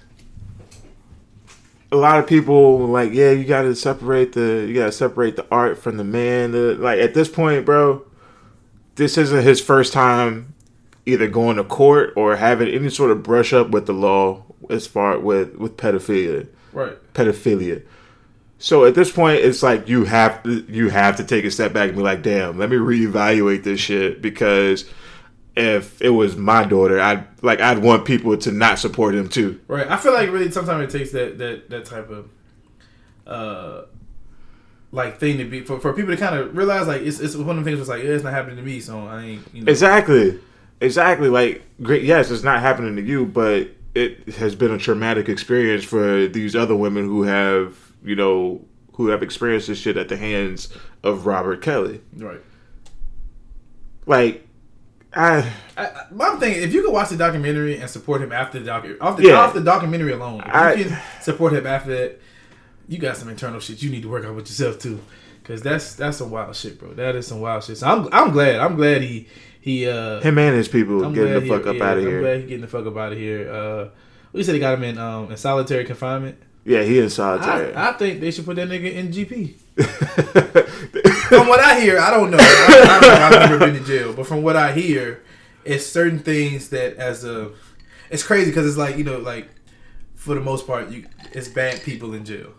a 1.92 1.98
lot 1.98 2.20
of 2.20 2.28
people 2.28 2.86
like, 2.88 3.12
yeah, 3.12 3.32
you 3.32 3.46
got 3.46 3.64
to 3.64 3.76
separate 3.76 4.34
the 4.34 4.66
you 4.68 4.76
got 4.76 4.86
to 4.86 4.92
separate 4.92 5.36
the 5.36 5.46
art 5.52 5.78
from 5.80 5.98
the 5.98 6.04
man. 6.04 6.52
The, 6.52 6.76
like 6.76 7.00
at 7.00 7.14
this 7.16 7.28
point, 7.30 7.66
bro, 7.66 8.06
this 8.96 9.18
isn't 9.18 9.44
his 9.44 9.60
first 9.60 9.92
time 9.92 10.54
either 11.06 11.28
going 11.28 11.58
to 11.58 11.64
court 11.64 12.14
or 12.16 12.36
having 12.36 12.68
any 12.68 12.90
sort 12.90 13.12
of 13.12 13.24
brush 13.24 13.54
up 13.54 13.70
with 13.70 13.86
the 13.86 13.94
law 13.94 14.44
as 14.70 14.86
far 14.86 15.20
with 15.20 15.56
with 15.56 15.78
pedophilia 15.78 16.48
right. 16.74 17.14
pedophilia. 17.14 17.84
So 18.58 18.84
at 18.84 18.94
this 18.94 19.12
point, 19.12 19.40
it's 19.40 19.64
like 19.64 19.88
you 19.88 20.04
have 20.06 20.44
to 20.44 20.66
you 20.68 20.90
have 20.90 21.16
to 21.18 21.24
take 21.24 21.46
a 21.46 21.52
step 21.52 21.74
back 21.74 21.90
and 21.90 21.98
be 21.98 22.04
like, 22.04 22.22
damn, 22.22 22.58
let 22.58 22.70
me 22.70 22.76
reevaluate 22.76 23.64
this 23.64 23.80
shit 23.80 24.22
because 24.22 24.90
if 25.56 26.02
it 26.02 26.10
was 26.10 26.36
my 26.36 26.66
daughter, 26.66 27.00
I'd 27.00 27.26
like 27.42 27.62
I'd 27.62 27.80
want 27.80 28.06
people 28.06 28.36
to 28.38 28.52
not 28.52 28.80
support 28.80 29.16
him 29.16 29.30
too. 29.30 29.62
Right. 29.68 29.90
I 29.90 29.98
feel 29.98 30.14
like 30.14 30.30
really 30.30 30.52
sometimes 30.52 30.94
it 30.94 30.98
takes 30.98 31.12
that 31.12 31.38
that 31.38 31.70
that 31.70 31.86
type 31.86 32.10
of 32.10 32.30
uh 33.26 33.86
like 34.92 35.20
thing 35.20 35.38
to 35.38 35.46
be 35.46 35.62
for, 35.62 35.80
for 35.80 35.94
people 35.94 36.14
to 36.14 36.18
kind 36.18 36.36
of 36.36 36.56
realize 36.56 36.88
like 36.88 37.02
it's 37.02 37.20
it's 37.20 37.36
one 37.36 37.58
of 37.58 37.64
the 37.64 37.70
things 37.70 37.80
that's 37.80 37.90
like 37.90 38.04
yeah, 38.04 38.12
it's 38.12 38.24
not 38.24 38.34
happening 38.34 38.58
to 38.58 38.64
me, 38.64 38.82
so 38.82 39.08
I 39.08 39.24
ain't 39.24 39.48
you 39.54 39.64
know 39.64 39.72
Exactly, 39.72 40.38
exactly. 40.82 41.30
Like, 41.30 41.64
great, 41.82 42.04
yes, 42.04 42.32
it's 42.32 42.44
not 42.44 42.60
happening 42.62 42.96
to 42.96 43.02
you, 43.02 43.26
but 43.26 43.70
it 43.96 44.30
has 44.36 44.56
been 44.56 44.72
a 44.72 44.78
traumatic 44.78 45.28
experience 45.30 45.84
for 45.84 46.28
these 46.28 46.56
other 46.56 46.76
women 46.76 47.06
who 47.06 47.24
have 47.24 47.76
you 48.04 48.16
know 48.16 48.64
who 48.94 49.08
have 49.08 49.24
experienced 49.24 49.68
this 49.68 49.78
shit 49.80 49.98
at 49.98 50.10
the 50.10 50.18
hands 50.18 50.70
of 51.04 51.26
Robert 51.26 51.62
Kelly. 51.62 52.02
right. 52.18 52.42
Like, 54.06 54.46
I. 55.14 55.52
I, 55.78 56.06
my 56.12 56.36
thing, 56.36 56.62
if 56.62 56.74
you 56.74 56.84
could 56.84 56.92
watch 56.92 57.10
the 57.10 57.18
documentary 57.18 57.78
and 57.80 57.90
support 57.90 58.22
him 58.22 58.32
after 58.32 58.60
the 58.60 58.66
documentary, 58.66 59.00
off 59.02 59.18
the 59.18 59.24
Yeah. 59.28 59.40
off 59.40 59.54
the 59.54 59.62
documentary 59.62 60.12
alone, 60.14 60.42
if 60.42 60.54
I- 60.54 60.74
you 60.74 60.86
can 60.86 60.98
support 61.22 61.54
him 61.54 61.66
after 61.66 61.92
that, 61.92 62.22
you 62.88 62.98
got 62.98 63.18
some 63.18 63.30
internal 63.30 63.60
shit 63.60 63.82
you 63.82 63.90
need 63.90 64.02
to 64.04 64.10
work 64.10 64.26
out 64.26 64.36
with 64.36 64.48
yourself 64.48 64.80
too, 64.80 65.00
because 65.50 65.64
that's 65.64 65.96
that's 65.96 66.18
some 66.18 66.30
wild 66.30 66.56
shit, 66.56 66.78
bro. 66.80 66.94
That 66.94 67.16
is 67.16 67.26
some 67.26 67.42
wild 67.42 67.64
shit. 67.64 67.78
So 67.80 67.88
I'm 67.88 68.08
I'm 68.12 68.32
glad. 68.32 68.60
I'm 68.60 68.76
glad 68.76 69.02
he 69.02 69.28
he 69.60 69.88
uh 69.90 70.20
Him 70.22 70.38
and 70.38 70.56
his 70.56 70.68
people 70.68 71.04
I'm 71.04 71.12
getting 71.12 71.34
the 71.34 71.42
he- 71.42 71.50
fuck 71.50 71.66
up 71.66 71.76
yeah, 71.76 71.90
out 71.90 71.98
of 71.98 72.04
I'm 72.04 72.10
here. 72.10 72.20
glad 72.22 72.38
he 72.42 72.44
getting 72.44 72.62
the 72.62 72.68
fuck 72.68 72.86
up 72.86 72.96
out 72.96 73.14
of 73.14 73.18
here. 73.18 73.52
Uh, 73.52 73.88
we 74.32 74.44
said 74.44 74.54
he 74.54 74.60
got 74.60 74.76
him 74.76 74.84
in 74.84 75.00
um 75.00 75.32
in 75.32 75.38
solitary 75.38 75.86
confinement. 75.86 76.38
Yeah, 76.66 76.84
he 76.84 77.00
in 77.00 77.10
solitary. 77.10 77.74
I, 77.74 77.90
I 77.90 77.94
think 77.94 78.20
they 78.22 78.30
should 78.30 78.46
put 78.46 78.58
that 78.58 78.70
nigga 78.70 78.94
in 78.94 79.08
GP. 79.08 79.56
From 81.30 81.48
what 81.48 81.60
I 81.60 81.80
hear, 81.80 81.98
I 81.98 82.12
don't 82.12 82.30
know. 82.30 82.38
I, 82.40 82.86
I 82.88 83.00
don't 83.02 83.10
know. 83.10 83.26
I've 83.40 83.50
never 83.50 83.66
been 83.66 83.74
to 83.82 83.88
jail, 83.88 84.14
but 84.14 84.28
from 84.28 84.44
what 84.44 84.56
I 84.56 84.72
hear, 84.74 85.24
it's 85.64 85.86
certain 85.86 86.20
things 86.20 86.70
that 86.70 86.96
as 86.98 87.24
a, 87.24 87.52
it's 88.12 88.24
crazy 88.24 88.52
because 88.52 88.68
it's 88.68 88.78
like 88.78 88.98
you 88.98 89.04
know 89.04 89.18
like, 89.18 89.48
for 90.16 90.36
the 90.36 90.42
most 90.42 90.68
part, 90.68 90.90
you 90.90 91.06
it's 91.32 91.48
bad 91.48 91.82
people 91.82 92.14
in 92.14 92.24
jail. 92.26 92.54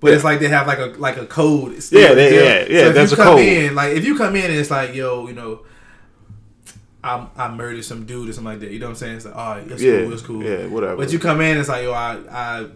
But 0.00 0.12
it's 0.12 0.24
like 0.24 0.40
they 0.40 0.48
have 0.48 0.66
like 0.66 0.78
a 0.78 0.86
like 0.98 1.16
a 1.16 1.26
code. 1.26 1.82
still 1.82 2.00
Yeah, 2.00 2.14
they- 2.14 2.34
yeah, 2.34 2.66
yeah, 2.68 2.80
So 2.82 2.88
if 2.88 2.94
that's 2.94 3.10
you 3.12 3.16
a 3.16 3.24
come 3.24 3.36
code. 3.36 3.46
in, 3.46 3.74
like 3.74 3.96
if 3.96 4.04
you 4.04 4.16
come 4.16 4.36
in 4.36 4.44
and 4.50 4.54
it's 4.54 4.70
like, 4.70 4.94
yo, 4.94 5.26
you 5.26 5.34
know, 5.34 5.60
I 7.02 7.26
I 7.36 7.48
murdered 7.54 7.84
some 7.84 8.04
dude 8.04 8.28
or 8.28 8.32
something 8.32 8.52
like 8.52 8.60
that. 8.60 8.70
You 8.70 8.78
know 8.78 8.86
what 8.86 8.90
I'm 8.90 8.96
saying? 8.96 9.16
It's 9.16 9.24
like, 9.26 9.36
all 9.36 9.54
right, 9.56 9.70
it's 9.70 9.82
yeah, 9.82 10.02
cool, 10.02 10.12
it's 10.12 10.22
cool. 10.22 10.42
yeah, 10.42 10.66
whatever. 10.66 10.96
But 10.96 11.12
you 11.12 11.18
come 11.18 11.40
in, 11.40 11.56
it's 11.56 11.68
like, 11.68 11.84
yo, 11.84 11.92
I, 11.92 12.18
I 12.30 12.66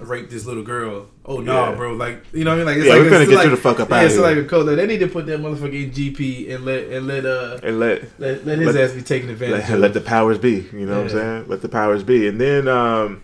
raped 0.00 0.30
this 0.30 0.44
little 0.46 0.62
girl. 0.62 1.06
Oh 1.24 1.38
no, 1.40 1.70
Yeah. 1.70 1.74
bro! 1.76 1.92
Like 1.94 2.24
you 2.32 2.44
know 2.44 2.50
what 2.50 2.54
I 2.54 2.58
mean? 2.58 2.66
Like 2.66 2.76
it's 2.78 2.86
Yeah, 2.86 2.92
like 2.94 3.00
we're 3.02 3.06
it's 3.08 3.16
finna 3.16 3.28
get 3.28 3.34
like, 3.36 3.44
you 3.44 3.50
the 3.50 3.56
fuck 3.56 3.80
up 3.80 3.88
yeah, 3.90 3.96
outta 3.96 4.06
it's 4.06 4.14
here. 4.14 4.22
like 4.24 4.36
a 4.38 4.44
code. 4.44 4.66
Like, 4.66 4.76
they 4.76 4.86
need 4.86 5.00
to 5.00 5.08
put 5.08 5.26
that 5.26 5.40
motherfucker 5.40 5.84
in 5.84 5.90
GP 5.90 6.54
and 6.54 6.64
let 6.64 6.84
and 6.88 7.06
let 7.06 7.24
uh 7.26 7.58
and 7.62 7.78
let 7.78 8.02
let, 8.20 8.46
let 8.46 8.58
his 8.58 8.74
Let- 8.74 8.84
ass 8.90 8.92
be 8.94 9.02
taken 9.02 9.28
advantage 9.30 9.60
let, 9.62 9.70
of. 9.70 9.80
let 9.80 9.94
the 9.94 10.00
powers 10.00 10.38
be. 10.38 10.66
You 10.72 10.86
know 10.86 10.96
what 11.02 11.02
I'm 11.04 11.08
saying? 11.10 11.48
Let 11.48 11.62
the 11.62 11.68
powers 11.68 12.02
be. 12.02 12.26
And 12.28 12.40
then 12.40 12.66
um, 12.68 13.22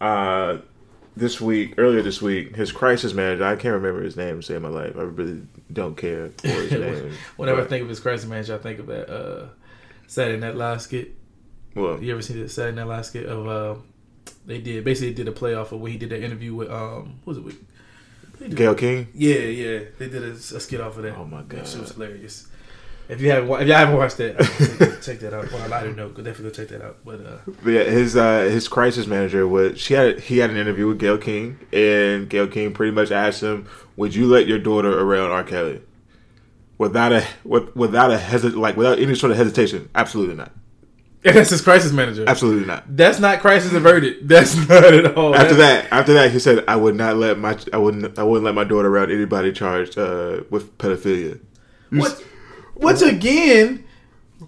uh, 0.00 0.58
this 1.18 1.40
week, 1.40 1.74
earlier 1.78 2.02
this 2.02 2.22
week, 2.22 2.54
his 2.56 2.72
crisis 2.72 3.12
manager, 3.12 3.44
I 3.44 3.56
can't 3.56 3.74
remember 3.74 4.02
his 4.02 4.16
name 4.16 4.40
to 4.40 4.42
save 4.46 4.62
my 4.62 4.68
life. 4.68 4.94
I 4.96 5.02
really 5.02 5.42
don't 5.72 5.96
care 5.96 6.30
for 6.38 6.48
his 6.48 6.70
name. 7.02 7.12
Whenever 7.36 7.62
I 7.62 7.64
think 7.64 7.82
of 7.82 7.88
his 7.88 8.00
crisis 8.00 8.28
manager, 8.28 8.54
I 8.54 8.58
think 8.58 8.78
of 8.78 8.86
that 8.86 9.10
uh 9.10 9.46
Saturday 10.06 10.38
Night 10.40 10.54
Live 10.54 10.80
skit. 10.82 11.14
well, 11.74 12.02
You 12.02 12.12
ever 12.12 12.22
seen 12.22 12.40
the 12.40 12.48
Saturday 12.48 12.76
Night 12.76 12.86
Live 12.86 13.06
skit 13.06 13.26
of 13.26 13.46
uh 13.46 13.80
they 14.46 14.60
did 14.60 14.84
basically 14.84 15.12
did 15.12 15.28
a 15.28 15.32
playoff 15.32 15.72
of 15.72 15.80
when 15.80 15.92
he 15.92 15.98
did 15.98 16.10
that 16.10 16.22
interview 16.22 16.54
with 16.54 16.70
um 16.70 17.20
what 17.24 17.36
was 17.36 17.38
it 17.38 17.44
with 17.44 18.56
Gayle 18.56 18.74
King. 18.76 19.08
Yeah, 19.14 19.34
yeah, 19.34 19.80
they 19.98 20.08
did 20.08 20.22
a, 20.22 20.30
a 20.30 20.60
skit 20.60 20.80
off 20.80 20.96
of 20.96 21.02
that. 21.02 21.16
Oh, 21.16 21.24
my 21.24 21.42
That 21.42 21.66
shit 21.66 21.80
was 21.80 21.90
hilarious. 21.90 22.46
If 23.08 23.22
you 23.22 23.30
haven't, 23.30 23.50
if 23.62 23.66
y'all 23.68 23.76
haven't 23.78 23.96
watched 23.96 24.18
that, 24.18 24.36
check, 24.78 25.02
check 25.02 25.20
that 25.20 25.32
out. 25.32 25.50
Well, 25.50 25.66
a 25.66 25.68
lighter 25.68 25.92
note, 25.94 26.14
definitely 26.16 26.44
go 26.44 26.50
check 26.50 26.68
that 26.68 26.82
out. 26.84 26.96
But 27.04 27.20
uh, 27.24 27.38
But 27.64 27.70
yeah, 27.70 27.84
his 27.84 28.16
uh, 28.16 28.42
his 28.42 28.68
crisis 28.68 29.06
manager 29.06 29.48
was 29.48 29.78
she 29.80 29.94
had 29.94 30.20
he 30.20 30.38
had 30.38 30.50
an 30.50 30.56
interview 30.58 30.86
with 30.88 30.98
Gayle 30.98 31.16
King, 31.16 31.58
and 31.72 32.28
Gayle 32.28 32.46
King 32.48 32.74
pretty 32.74 32.92
much 32.92 33.10
asked 33.10 33.42
him, 33.42 33.66
"Would 33.96 34.14
you 34.14 34.26
let 34.26 34.46
your 34.46 34.58
daughter 34.58 35.00
around 35.00 35.30
R. 35.30 35.42
Kelly?" 35.42 35.80
Without 36.76 37.12
a 37.12 37.24
with, 37.44 37.74
without 37.74 38.12
a 38.12 38.18
hesit 38.18 38.54
like 38.54 38.76
without 38.76 38.98
any 38.98 39.14
sort 39.14 39.32
of 39.32 39.38
hesitation, 39.38 39.88
absolutely 39.94 40.36
not, 40.36 40.52
that's 41.24 41.50
his 41.50 41.60
crisis 41.60 41.90
manager. 41.92 42.24
absolutely 42.28 42.66
not. 42.66 42.84
That's 42.94 43.18
not 43.18 43.40
crisis 43.40 43.72
averted. 43.72 44.28
That's 44.28 44.54
not 44.68 44.84
at 44.84 45.16
all. 45.16 45.34
After 45.34 45.54
That's- 45.54 45.84
that, 45.90 45.92
after 45.92 46.12
that, 46.12 46.30
he 46.30 46.38
said, 46.38 46.62
"I 46.68 46.76
would 46.76 46.94
not 46.94 47.16
let 47.16 47.38
my 47.38 47.58
I 47.72 47.78
wouldn't 47.78 48.18
I 48.18 48.22
wouldn't 48.22 48.44
let 48.44 48.54
my 48.54 48.64
daughter 48.64 48.86
around 48.88 49.10
anybody 49.10 49.50
charged 49.50 49.98
uh, 49.98 50.42
with 50.50 50.76
pedophilia." 50.78 51.40
What? 51.90 52.22
Which 52.78 53.02
again, 53.02 53.84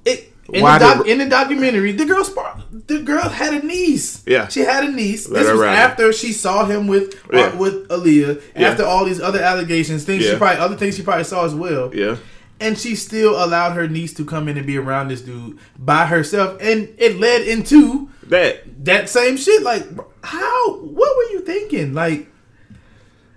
it 0.05 0.33
in 0.53 0.65
the, 0.65 0.79
doc, 0.79 1.05
did- 1.05 1.07
in 1.13 1.19
the 1.19 1.29
documentary, 1.29 1.93
the 1.93 2.05
girl 2.07 2.25
spar- 2.25 2.63
the 2.87 3.01
girl 3.03 3.29
had 3.29 3.55
a 3.63 3.67
niece. 3.67 4.23
Yeah. 4.27 4.49
she 4.49 4.61
had 4.61 4.85
a 4.85 4.91
niece. 4.91 5.29
Let 5.29 5.43
this 5.43 5.53
was 5.53 5.61
ride. 5.61 5.75
after 5.77 6.13
she 6.13 6.33
saw 6.33 6.65
him 6.65 6.87
with 6.89 7.15
uh, 7.33 7.37
Yeah. 7.37 7.55
with 7.57 7.89
Aaliyah. 7.89 8.43
Yeah. 8.57 8.69
After 8.69 8.85
all 8.85 9.05
these 9.05 9.21
other 9.21 9.41
allegations, 9.41 10.05
things 10.05 10.25
she 10.25 10.35
probably 10.37 10.59
other 10.59 10.77
things 10.77 10.97
she 10.97 11.03
probably 11.03 11.25
saw 11.25 11.45
as 11.45 11.55
well. 11.55 11.95
Yeah, 11.95 12.17
And 12.61 12.77
she 12.79 12.97
still 12.97 13.43
allowed 13.43 13.73
her 13.73 13.87
niece 13.89 14.13
to 14.15 14.25
come 14.25 14.49
in 14.49 14.57
and 14.57 14.67
be 14.67 14.77
around 14.77 15.09
this 15.09 15.21
dude 15.23 15.59
by 15.79 16.07
herself, 16.07 16.59
and 16.61 16.89
it 16.99 17.19
led 17.21 17.43
into 17.43 18.09
that 18.29 18.85
that 18.85 19.09
same 19.09 19.37
shit. 19.37 19.63
Like, 19.63 19.85
how? 20.25 20.77
What 20.79 21.17
were 21.17 21.33
you 21.33 21.41
thinking? 21.41 21.95
Like, 21.95 22.29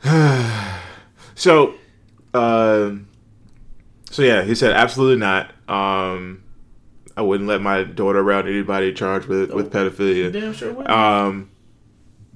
So, 1.36 1.74
um, 2.34 3.08
so 4.14 4.22
yeah, 4.22 4.44
he 4.44 4.54
said 4.54 4.74
absolutely 4.74 5.18
not. 5.20 5.50
Um, 5.68 6.44
I 7.18 7.22
wouldn't 7.24 7.50
let 7.50 7.62
my 7.62 7.84
daughter 7.84 8.20
around 8.20 8.48
anybody 8.48 8.94
charged 8.94 9.28
with 9.28 9.52
with 9.52 9.74
pedophilia. 9.74 10.32
damn 10.32 10.54
sure. 10.54 10.72
What? 10.72 10.90
Um, 10.90 11.50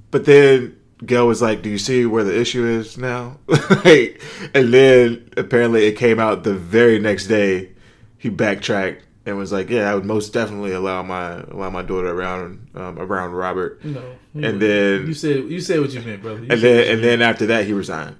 but 0.09 0.25
then 0.25 0.75
Gayle 1.05 1.27
was 1.27 1.41
like, 1.41 1.61
"Do 1.61 1.69
you 1.69 1.77
see 1.77 2.07
where 2.07 2.23
the 2.23 2.35
issue 2.39 2.65
is 2.65 2.97
now?" 2.97 3.37
like, 3.85 4.19
and 4.55 4.73
then 4.73 5.29
apparently 5.37 5.85
it 5.85 5.93
came 5.97 6.19
out 6.19 6.43
the 6.43 6.55
very 6.55 6.97
next 6.97 7.27
day. 7.27 7.73
He 8.17 8.29
backtracked 8.29 9.03
and 9.27 9.37
was 9.37 9.51
like, 9.51 9.69
"Yeah, 9.69 9.91
I 9.91 9.93
would 9.93 10.05
most 10.05 10.33
definitely 10.33 10.71
allow 10.71 11.03
my 11.03 11.41
allow 11.41 11.69
my 11.69 11.83
daughter 11.83 12.09
around 12.09 12.69
um, 12.73 12.97
around 12.97 13.33
Robert." 13.33 13.85
no. 13.85 14.01
and 14.33 14.59
then- 14.59 15.05
you 15.05 15.13
said 15.13 15.43
you 15.45 15.59
said 15.59 15.79
what 15.79 15.91
you 15.91 16.01
meant, 16.01 16.23
brother. 16.23 16.39
You 16.39 16.47
And 16.49 16.59
then 16.59 16.91
and 16.91 17.03
then 17.03 17.21
after 17.21 17.45
that, 17.45 17.65
he 17.65 17.73
resigned. 17.73 18.15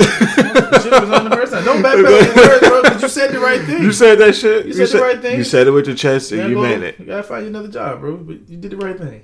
Shit 0.00 0.92
was 1.00 1.10
on 1.10 1.24
the 1.28 1.36
first 1.36 1.52
time. 1.52 1.64
Don't 1.64 1.82
backpedal 1.82 2.34
your 2.34 2.48
words, 2.48 2.68
bro, 2.68 2.82
because 2.82 3.02
you 3.02 3.08
said 3.08 3.32
the 3.32 3.40
right 3.40 3.60
thing. 3.62 3.82
You 3.82 3.92
said 3.92 4.18
that 4.18 4.34
shit. 4.34 4.66
You 4.66 4.72
said 4.72 4.88
the 4.88 5.02
right 5.02 5.20
thing. 5.20 5.38
You 5.38 5.44
said 5.44 5.66
it 5.66 5.70
with 5.70 5.86
your 5.86 5.96
chest, 5.96 6.32
and 6.32 6.48
you 6.48 6.56
go- 6.56 6.62
meant 6.62 6.82
it. 6.82 6.98
You 6.98 7.06
gotta 7.06 7.22
find 7.22 7.42
you 7.44 7.48
another 7.48 7.68
job, 7.68 8.00
bro. 8.00 8.16
But 8.16 8.48
you 8.48 8.56
did 8.56 8.70
the 8.72 8.76
right 8.76 8.98
thing. 8.98 9.22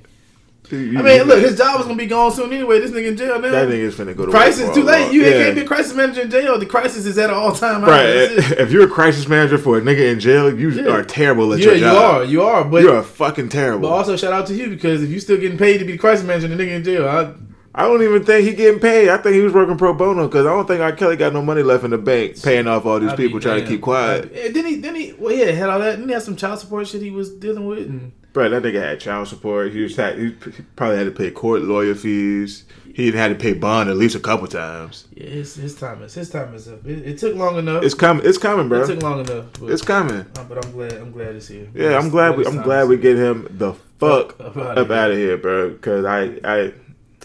You- 0.71 1.01
I 1.01 1.03
mean, 1.03 1.23
look, 1.25 1.41
his 1.41 1.59
job 1.59 1.79
was 1.79 1.87
gonna 1.87 1.99
be 1.99 2.07
gone 2.07 2.31
soon 2.31 2.53
anyway. 2.53 2.79
This 2.79 2.93
nigga 2.93 3.09
in 3.09 3.17
jail 3.17 3.41
now. 3.41 3.51
that 3.51 3.69
nigga's 3.69 3.97
finna 3.97 4.17
go 4.17 4.27
to 4.27 4.31
crisis 4.31 4.67
work 4.67 4.75
too 4.77 4.85
late. 4.85 5.13
You 5.13 5.23
yeah. 5.23 5.31
can't 5.33 5.55
be 5.57 5.63
a 5.63 5.67
crisis 5.67 5.95
manager 5.95 6.21
in 6.21 6.31
jail. 6.31 6.57
The 6.61 6.67
crisis 6.67 7.07
is 7.07 7.19
at 7.19 7.29
an 7.29 7.35
all 7.35 7.53
time. 7.53 7.83
Right. 7.83 8.31
If 8.31 8.71
you're 8.71 8.85
a 8.85 8.89
crisis 8.89 9.27
manager 9.27 9.59
for 9.59 9.79
a 9.79 9.81
nigga 9.81 10.13
in 10.13 10.21
jail, 10.21 10.57
you 10.57 10.71
Yeah. 10.71 10.91
are 10.93 11.03
terrible 11.03 11.53
at 11.53 11.59
Yeah, 11.59 11.73
your 11.73 11.79
job. 11.79 11.83
Yeah, 11.83 11.91
you 11.91 11.99
are. 11.99 12.25
You 12.25 12.43
are. 12.43 12.65
But 12.65 12.83
You 12.83 12.93
are 12.93 13.03
fucking 13.03 13.49
terrible. 13.49 13.89
but 13.89 13.95
also 13.95 14.17
shout 14.17 14.33
out 14.33 14.47
to 14.47 14.55
you 14.55 14.69
because 14.71 15.03
if 15.03 15.11
you 15.11 15.19
still 15.19 15.39
getting 15.39 15.59
paid 15.59 15.79
to 15.79 15.85
be 15.85 15.93
the 15.93 15.99
crisis 15.99 16.25
manager 16.25 16.47
the 16.47 16.55
nigga 16.55 16.71
in 16.77 16.85
jail, 16.85 17.09
I, 17.09 17.33
I 17.81 17.85
don't 17.85 18.03
even 18.03 18.25
think 18.25 18.47
he 18.47 18.55
getting 18.55 18.79
paid. 18.81 19.09
I 19.09 19.17
think 19.17 19.35
he 19.37 19.41
was 19.43 19.53
working 19.53 19.79
pro 19.79 19.95
bono 19.95 20.27
because 20.29 20.45
I 20.47 20.51
don't 20.51 20.67
think 20.67 20.81
R. 20.81 20.93
Kelly 20.93 21.17
got 21.17 21.33
no 21.33 21.41
money 21.43 21.63
left 21.63 21.85
in 21.85 21.91
the 21.91 21.99
bank 21.99 22.43
paying 22.43 22.67
off 22.67 22.85
all 22.85 23.01
these 23.01 23.11
I'd 23.13 23.17
people 23.17 23.41
trying 23.41 23.63
to 23.63 23.67
keep 23.67 23.81
quiet. 23.81 24.31
Eh, 24.35 24.51
Then 24.53 24.67
he, 24.67 24.77
then 24.77 24.95
he, 24.95 25.15
well, 25.15 25.33
yeah, 25.35 25.51
had 25.53 25.71
all 25.71 25.79
that. 25.79 25.99
Then 25.99 26.09
he 26.09 26.13
had 26.15 26.23
some 26.23 26.37
child 26.37 26.59
support 26.61 26.87
shit 26.89 27.01
he 27.03 27.11
was 27.11 27.31
dealing 27.35 27.67
with, 27.67 27.89
and 27.89 28.13
Bro, 28.33 28.51
that 28.51 28.63
nigga 28.63 28.81
had 28.81 29.01
child 29.01 29.27
support. 29.29 29.73
He 29.73 29.81
was 29.83 29.97
had, 29.97 30.17
he 30.19 30.31
probably 30.77 30.99
had 30.99 31.05
to 31.05 31.11
pay 31.11 31.31
court 31.33 31.63
lawyer 31.63 31.95
fees. 31.97 32.65
He 32.95 33.05
even 33.07 33.19
had 33.19 33.29
to 33.29 33.35
pay 33.35 33.55
bond 33.55 33.89
at 33.89 33.97
least 33.97 34.15
a 34.15 34.21
couple 34.21 34.47
times. 34.47 35.07
yeah, 35.15 35.27
his 35.29 35.55
his 35.55 35.75
time 35.75 36.03
is 36.03 36.13
his 36.15 36.29
time 36.29 36.55
is 36.55 36.69
up. 36.69 36.85
It, 36.87 37.07
it 37.09 37.19
took 37.19 37.35
long 37.35 37.57
enough. 37.57 37.83
It's 37.83 37.95
coming. 37.95 38.25
It's 38.27 38.37
coming, 38.39 38.69
bro. 38.69 38.83
it 38.83 38.87
took 38.87 39.03
long 39.03 39.21
enough. 39.21 39.47
But, 39.59 39.71
It's 39.71 39.83
coming. 39.83 40.27
uh, 40.37 40.45
but 40.49 40.65
I'm 40.65 40.73
glad 40.73 40.93
I'm 40.95 41.13
glad 41.13 41.35
it's 41.37 41.49
here. 41.49 41.69
Yeah, 41.75 41.99
I'm 41.99 42.09
glad 42.11 42.37
we. 42.37 42.45
I'm 42.47 42.61
glad 42.63 42.89
we 42.89 42.99
get 42.99 43.17
him 43.17 43.47
the 43.51 43.73
fuck 43.99 44.39
Up 44.41 44.57
up 44.57 44.91
out 44.91 45.11
of 45.13 45.17
here, 45.17 45.37
bro. 45.37 45.71
Because 45.71 46.05
I, 46.05 46.39
I, 46.45 46.73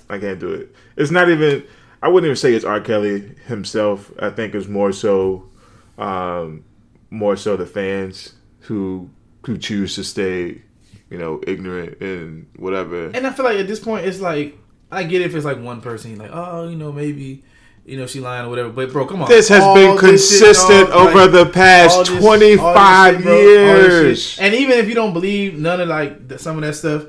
I 0.10 0.18
can't 0.20 0.40
do 0.40 0.52
it. 0.54 0.76
It's 0.96 1.12
not 1.12 1.30
even. 1.30 1.64
I 2.02 2.08
wouldn't 2.08 2.28
even 2.28 2.36
say 2.36 2.54
it's 2.54 2.66
R. 2.66 2.80
Kelly 2.82 3.32
himself. 3.48 4.12
I 4.20 4.30
think 4.30 4.54
it's 4.54 4.68
more 4.68 4.92
so, 4.92 5.50
um, 5.98 6.64
more 7.10 7.36
so 7.36 7.56
the 7.58 7.66
fans 7.66 8.34
who 8.62 9.10
who 9.46 9.58
choose 9.58 9.96
to 9.96 10.04
stay, 10.04 10.62
you 11.10 11.18
know, 11.18 11.42
ignorant 11.48 12.00
and 12.02 12.48
whatever. 12.58 13.08
And 13.08 13.26
I 13.26 13.32
feel 13.32 13.46
like 13.46 13.58
at 13.60 13.68
this 13.68 13.80
point, 13.80 14.06
it's 14.06 14.20
like 14.20 14.58
I 14.92 15.04
get 15.04 15.22
if 15.22 15.34
it's 15.36 15.46
like 15.46 15.60
one 15.60 15.82
person, 15.82 16.18
like, 16.18 16.32
oh, 16.34 16.68
you 16.70 16.76
know, 16.76 16.92
maybe, 16.92 17.44
you 17.86 17.98
know, 17.98 18.06
she 18.06 18.20
lying 18.20 18.46
or 18.46 18.50
whatever. 18.50 18.70
But 18.70 18.92
bro, 18.92 19.06
come 19.08 19.24
on, 19.24 19.30
This 19.30 19.50
has 19.50 19.64
All 19.64 19.74
been 19.76 19.92
shit, 19.94 20.00
consistent 20.00 20.90
dog, 20.90 21.08
over 21.08 21.22
like, 21.26 21.32
the 21.32 21.46
past 21.48 21.98
this- 22.00 22.10
all 22.10 22.16
this 22.16 22.24
twenty 22.24 22.58
five 22.58 23.16
shit, 23.16 23.24
bro, 23.24 23.40
years. 23.40 24.38
And 24.40 24.54
even 24.54 24.78
if 24.78 24.88
you 24.88 24.94
don't 24.96 25.14
believe 25.14 25.58
none 25.58 25.82
of 25.82 25.88
like 25.88 26.28
the, 26.28 26.38
some 26.38 26.58
of 26.58 26.62
that 26.64 26.74
stuff, 26.76 27.06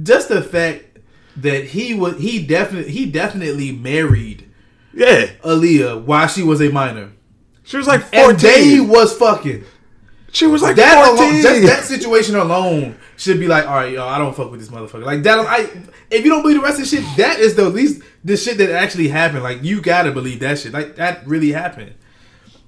just 0.00 0.28
the 0.28 0.42
fact 0.42 0.84
that 1.36 1.64
he 1.64 1.94
was 1.94 2.18
he 2.18 2.44
definitely 2.46 2.90
he 2.92 3.06
definitely 3.06 3.72
married 3.72 4.48
Yeah, 4.92 5.26
Aaliyah 5.42 6.02
while 6.04 6.26
she 6.28 6.42
was 6.42 6.60
a 6.62 6.70
minor, 6.70 7.12
she 7.64 7.76
was 7.76 7.86
like 7.86 8.02
and 8.14 8.38
they 8.38 8.80
was 8.80 9.16
fucking. 9.16 9.64
She 10.32 10.46
was 10.46 10.60
like 10.60 10.76
that 10.76 10.98
alone, 10.98 11.16
fourteen. 11.16 11.42
just 11.42 11.62
that 11.66 11.84
situation 11.84 12.36
alone 12.36 12.96
should 13.16 13.40
be 13.40 13.48
like, 13.48 13.66
all 13.66 13.74
right, 13.76 13.92
yo, 13.92 14.06
I 14.06 14.18
don't 14.18 14.36
fuck 14.36 14.50
with 14.50 14.60
this 14.60 14.68
motherfucker. 14.68 15.04
Like 15.04 15.22
that, 15.22 15.38
I 15.38 15.60
if 16.10 16.24
you 16.24 16.30
don't 16.30 16.42
believe 16.42 16.58
the 16.58 16.62
rest 16.62 16.78
of 16.78 16.90
the 16.90 16.96
shit, 16.96 17.16
that 17.16 17.38
is 17.40 17.54
the 17.54 17.70
least 17.70 18.02
the 18.22 18.36
shit 18.36 18.58
that 18.58 18.70
actually 18.70 19.08
happened. 19.08 19.42
Like 19.42 19.62
you 19.62 19.80
gotta 19.80 20.12
believe 20.12 20.40
that 20.40 20.58
shit. 20.58 20.72
Like 20.74 20.96
that 20.96 21.26
really 21.26 21.52
happened. 21.52 21.94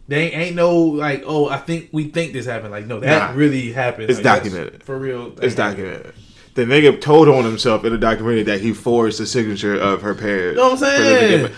They 0.07 0.31
ain't, 0.33 0.57
no 0.57 0.75
like, 0.79 1.23
oh, 1.27 1.51
I 1.51 1.59
think 1.59 1.91
we 1.93 2.05
think 2.09 2.33
this 2.33 2.47
happened. 2.47 2.71
Like 2.71 2.87
no, 2.87 3.01
that 3.01 3.33
Nah. 3.33 3.39
really 3.39 3.73
happened. 3.73 4.09
It's 4.09 4.19
Like, 4.21 4.43
documented. 4.43 4.83
for 4.83 4.99
real. 4.99 5.35
It's 5.43 5.55
documented. 5.55 6.15
The 6.59 6.65
nigga 6.65 7.00
told 7.00 7.29
on 7.29 7.45
himself 7.45 7.85
in 7.85 7.93
a 7.93 7.99
documentary 7.99 8.43
that 8.43 8.61
he 8.61 8.73
forged 8.73 9.21
the 9.21 9.27
signature 9.27 9.77
of 9.81 10.03
her 10.03 10.12
parents. 10.12 10.57
You 10.57 10.65
know 10.65 10.71
what 10.71 10.73
I'm 10.73 10.79
for 10.79 10.85
them 11.05 11.49
to 11.49 11.55
saying? 11.55 11.57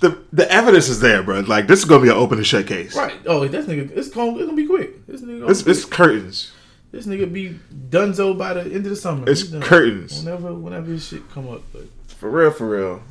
The 0.00 0.18
the 0.32 0.50
evidence 0.50 0.88
is 0.88 0.98
there, 0.98 1.22
bro. 1.22 1.38
Like 1.38 1.68
this 1.68 1.78
is 1.78 1.84
gonna 1.84 2.02
be 2.02 2.08
an 2.08 2.16
open 2.16 2.38
and 2.38 2.44
shut 2.44 2.66
case. 2.66 2.96
Right. 2.96 3.14
Oh, 3.26 3.46
this 3.46 3.66
nigga, 3.66 3.96
it's 3.96 4.08
gonna, 4.08 4.32
it's 4.32 4.46
gonna 4.46 4.54
be 4.54 4.66
quick. 4.66 5.06
This 5.06 5.22
nigga, 5.22 5.48
It's, 5.48 5.62
be 5.62 5.70
it's 5.70 5.84
curtains. 5.84 6.50
this 6.90 7.06
nigga 7.06 7.32
be 7.32 7.60
donezo 7.90 8.36
by 8.36 8.54
the 8.54 8.62
end 8.62 8.78
of 8.78 8.86
the 8.86 8.96
summer. 8.96 9.30
It's 9.30 9.44
curtains. 9.44 10.24
Whenever, 10.24 10.52
whenever 10.52 10.90
his 10.90 11.06
shit 11.06 11.30
come 11.30 11.48
up, 11.48 11.62
but 11.72 11.84
For 12.08 12.28
real, 12.28 12.50
for 12.50 12.68
real. 12.68 13.02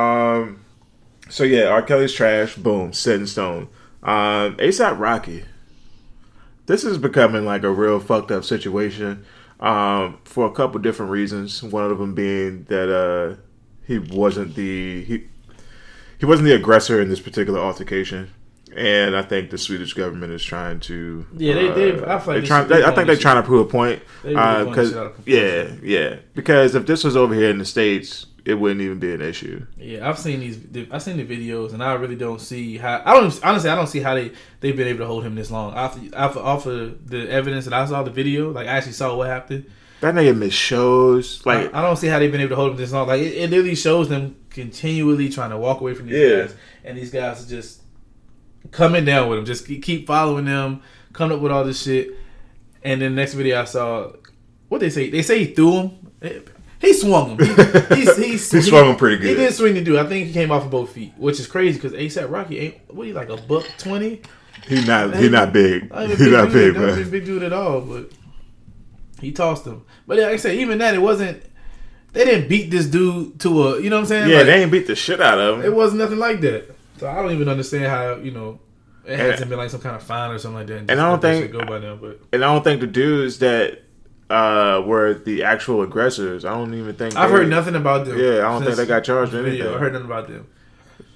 Um. 0.00 0.64
So 1.30 1.42
yeah, 1.42 1.64
R. 1.64 1.82
Kelly's 1.82 2.12
trash. 2.12 2.54
Boom, 2.54 2.92
set 2.92 3.16
in 3.16 3.26
stone. 3.26 3.66
Um. 4.04 4.56
ASAP 4.58 5.00
Rocky. 5.00 5.46
This 6.66 6.84
is 6.84 6.96
becoming 6.96 7.44
like 7.44 7.64
a 7.64 7.70
real 7.72 7.98
fucked 7.98 8.30
up 8.30 8.44
situation. 8.44 9.24
Um. 9.62 10.18
For 10.24 10.46
a 10.46 10.50
couple 10.52 10.80
different 10.80 11.12
reasons. 11.12 11.62
One 11.62 11.90
of 11.90 11.98
them 11.98 12.14
being 12.14 12.64
that 12.68 12.88
uh 12.90 13.36
he 13.86 13.98
wasn't 13.98 14.54
the 14.56 15.04
he 15.04 15.24
he 16.18 16.26
wasn't 16.26 16.46
the 16.48 16.54
aggressor 16.54 17.00
in 17.00 17.08
this 17.08 17.20
particular 17.20 17.60
altercation. 17.60 18.30
And 18.74 19.14
I 19.14 19.20
think 19.22 19.50
the 19.50 19.58
Swedish 19.58 19.92
government 19.92 20.32
is 20.32 20.42
trying 20.42 20.80
to. 20.80 21.26
Yeah, 21.36 21.54
they- 21.54 21.68
they- 21.68 21.92
uh, 21.92 21.94
I 21.94 21.96
feel 21.96 22.12
like 22.14 22.24
they're 22.26 22.42
trying- 22.42 22.68
they 22.68 22.76
they- 22.78 22.84
I 22.84 22.90
think 22.94 23.06
they're 23.06 23.16
trying 23.16 23.36
to 23.36 23.46
prove 23.46 23.66
a 23.66 23.70
point. 23.70 24.00
They 24.24 24.34
Uh, 24.34 24.62
doing 24.62 24.74
'cause- 24.74 24.88
shit 24.88 24.98
out 24.98 25.06
of 25.18 25.28
yeah, 25.28 25.64
yeah. 25.82 26.16
Because 26.34 26.74
if 26.74 26.86
this 26.86 27.04
was 27.04 27.14
over 27.14 27.34
here 27.34 27.50
in 27.50 27.58
the 27.58 27.66
states, 27.66 28.26
it 28.44 28.54
wouldn't 28.54 28.80
even 28.80 28.98
be 28.98 29.12
an 29.14 29.20
issue. 29.22 29.64
Yeah, 29.76 30.08
I've 30.08 30.18
seen 30.18 30.40
these. 30.40 30.58
I've 30.90 31.02
seen 31.02 31.16
the 31.16 31.24
videos, 31.24 31.72
and 31.72 31.82
I 31.82 31.92
really 31.94 32.16
don't 32.16 32.40
see 32.40 32.76
how. 32.78 33.02
I 33.04 33.14
don't 33.14 33.40
honestly. 33.44 33.70
I 33.70 33.74
don't 33.74 33.86
see 33.86 34.00
how 34.00 34.14
they 34.14 34.32
they've 34.60 34.76
been 34.76 34.88
able 34.88 35.00
to 35.00 35.06
hold 35.06 35.24
him 35.24 35.34
this 35.34 35.50
long. 35.50 35.74
After, 35.74 36.00
after 36.14 36.38
off 36.40 36.66
of 36.66 37.08
the 37.08 37.30
evidence 37.30 37.64
that 37.66 37.74
I 37.74 37.84
saw 37.86 38.02
the 38.02 38.10
video, 38.10 38.50
like 38.50 38.66
I 38.66 38.70
actually 38.72 38.92
saw 38.92 39.16
what 39.16 39.28
happened. 39.28 39.70
That 40.00 40.14
nigga 40.16 40.36
missed 40.36 40.56
shows. 40.58 41.44
Like 41.46 41.72
I, 41.72 41.78
I 41.78 41.82
don't 41.82 41.96
see 41.96 42.08
how 42.08 42.18
they've 42.18 42.32
been 42.32 42.40
able 42.40 42.50
to 42.50 42.56
hold 42.56 42.72
him 42.72 42.76
this 42.76 42.92
long. 42.92 43.06
Like 43.06 43.20
it, 43.20 43.34
it 43.36 43.50
literally 43.50 43.76
shows 43.76 44.08
them 44.08 44.34
continually 44.50 45.28
trying 45.28 45.50
to 45.50 45.58
walk 45.58 45.80
away 45.80 45.94
from 45.94 46.06
these 46.08 46.16
Yeah. 46.18 46.40
guys, 46.42 46.54
and 46.84 46.98
these 46.98 47.10
guys 47.12 47.44
are 47.44 47.48
just 47.48 47.82
coming 48.70 49.04
down 49.04 49.28
with 49.28 49.38
him. 49.38 49.44
Just 49.44 49.66
keep- 49.66 49.82
keep 49.82 50.06
following 50.06 50.44
them, 50.46 50.82
coming 51.12 51.36
up 51.36 51.42
with 51.42 51.52
all 51.52 51.64
this 51.64 51.82
shit. 51.82 52.10
And 52.82 53.00
then 53.00 53.14
next 53.14 53.34
video 53.34 53.60
I 53.60 53.64
saw, 53.64 54.10
what 54.68 54.80
they 54.80 54.90
say? 54.90 55.08
They 55.10 55.22
say 55.22 55.44
he 55.44 55.54
threw 55.54 55.72
him. 55.82 55.90
Eh, 56.20 56.40
He 56.82 56.92
swung 56.92 57.38
him. 57.38 57.46
He, 57.46 57.94
he's, 57.94 58.16
he's, 58.16 58.50
He 58.52 58.60
swung 58.60 58.90
him 58.90 58.96
pretty 58.96 59.16
good. 59.16 59.28
He 59.30 59.34
did 59.36 59.54
swing 59.54 59.72
the 59.74 59.82
dude. 59.82 59.96
I 59.98 60.06
think 60.06 60.26
he 60.26 60.32
came 60.34 60.50
off 60.50 60.64
of 60.64 60.70
both 60.70 60.90
feet, 60.92 61.12
which 61.16 61.40
is 61.40 61.46
crazy 61.46 61.78
because 61.80 61.92
ASAP 61.92 62.30
Rocky 62.30 62.58
ain't 62.58 62.92
what 62.94 63.06
he 63.06 63.12
like 63.14 63.28
a 63.30 63.36
buck 63.36 63.64
twenty. 63.78 64.20
he 64.66 64.84
not 64.84 65.16
he 65.16 65.28
not 65.30 65.52
big. 65.52 65.84
He 65.84 65.88
not 66.30 66.50
big, 66.52 66.74
not 66.74 66.82
even 66.90 66.96
man. 66.96 67.10
big 67.10 67.24
dude 67.24 67.42
at 67.44 67.52
all, 67.52 67.80
but 67.80 68.10
he 69.20 69.32
tossed 69.32 69.64
him. 69.66 69.84
But 70.06 70.18
like 70.18 70.26
I 70.26 70.36
said, 70.36 70.56
even 70.56 70.78
that, 70.78 70.94
it 70.94 70.98
wasn't. 71.00 71.42
They 72.12 72.24
didn't 72.26 72.48
beat 72.48 72.70
this 72.70 72.86
dude 72.86 73.40
to 73.40 73.62
a. 73.68 73.80
You 73.80 73.88
know 73.88 73.96
what 73.96 74.00
I'm 74.02 74.06
saying? 74.06 74.28
Yeah, 74.28 74.38
Like, 74.38 74.46
they 74.46 74.62
ain't 74.62 74.72
beat 74.72 74.86
the 74.88 74.96
shit 74.96 75.20
out 75.20 75.38
of 75.38 75.58
him. 75.60 75.64
It 75.64 75.72
wasn't 75.74 76.00
nothing 76.00 76.18
like 76.18 76.40
that. 76.42 76.74
So 76.98 77.08
I 77.08 77.14
don't 77.22 77.30
even 77.30 77.48
understand 77.48 77.84
how 77.86 78.16
you 78.16 78.32
know. 78.32 78.58
It 79.06 79.12
And- 79.12 79.20
hasn't 79.20 79.48
been 79.50 79.58
like 79.58 79.70
some 79.70 79.80
kind 79.80 79.96
of 79.96 80.02
fine 80.02 80.30
or 80.30 80.38
something 80.38 80.58
like 80.58 80.66
that. 80.66 80.90
And 80.90 81.00
I 81.00 81.08
don't 81.10 81.20
think- 81.22 81.50
go 81.52 81.64
by 81.64 81.78
now. 81.78 81.96
But 81.96 82.20
And 82.32 82.44
I 82.44 82.52
don't 82.52 82.62
think 82.62 82.80
the 82.80 82.86
dudes 82.86 83.38
that 83.38 83.81
uh, 84.32 84.80
were 84.80 85.14
the 85.14 85.44
actual 85.44 85.82
aggressors. 85.82 86.44
I 86.44 86.54
don't 86.54 86.72
even 86.74 86.94
think 86.94 87.16
I've 87.16 87.30
heard 87.30 87.48
nothing 87.48 87.74
about 87.74 88.06
them. 88.06 88.18
Yeah, 88.18 88.38
I 88.38 88.52
don't 88.52 88.64
think 88.64 88.76
they 88.76 88.86
got 88.86 89.04
charged 89.04 89.34
or 89.34 89.46
anything. 89.46 89.68
I 89.68 89.78
heard 89.78 89.92
nothing 89.92 90.06
about 90.06 90.28
them. 90.28 90.48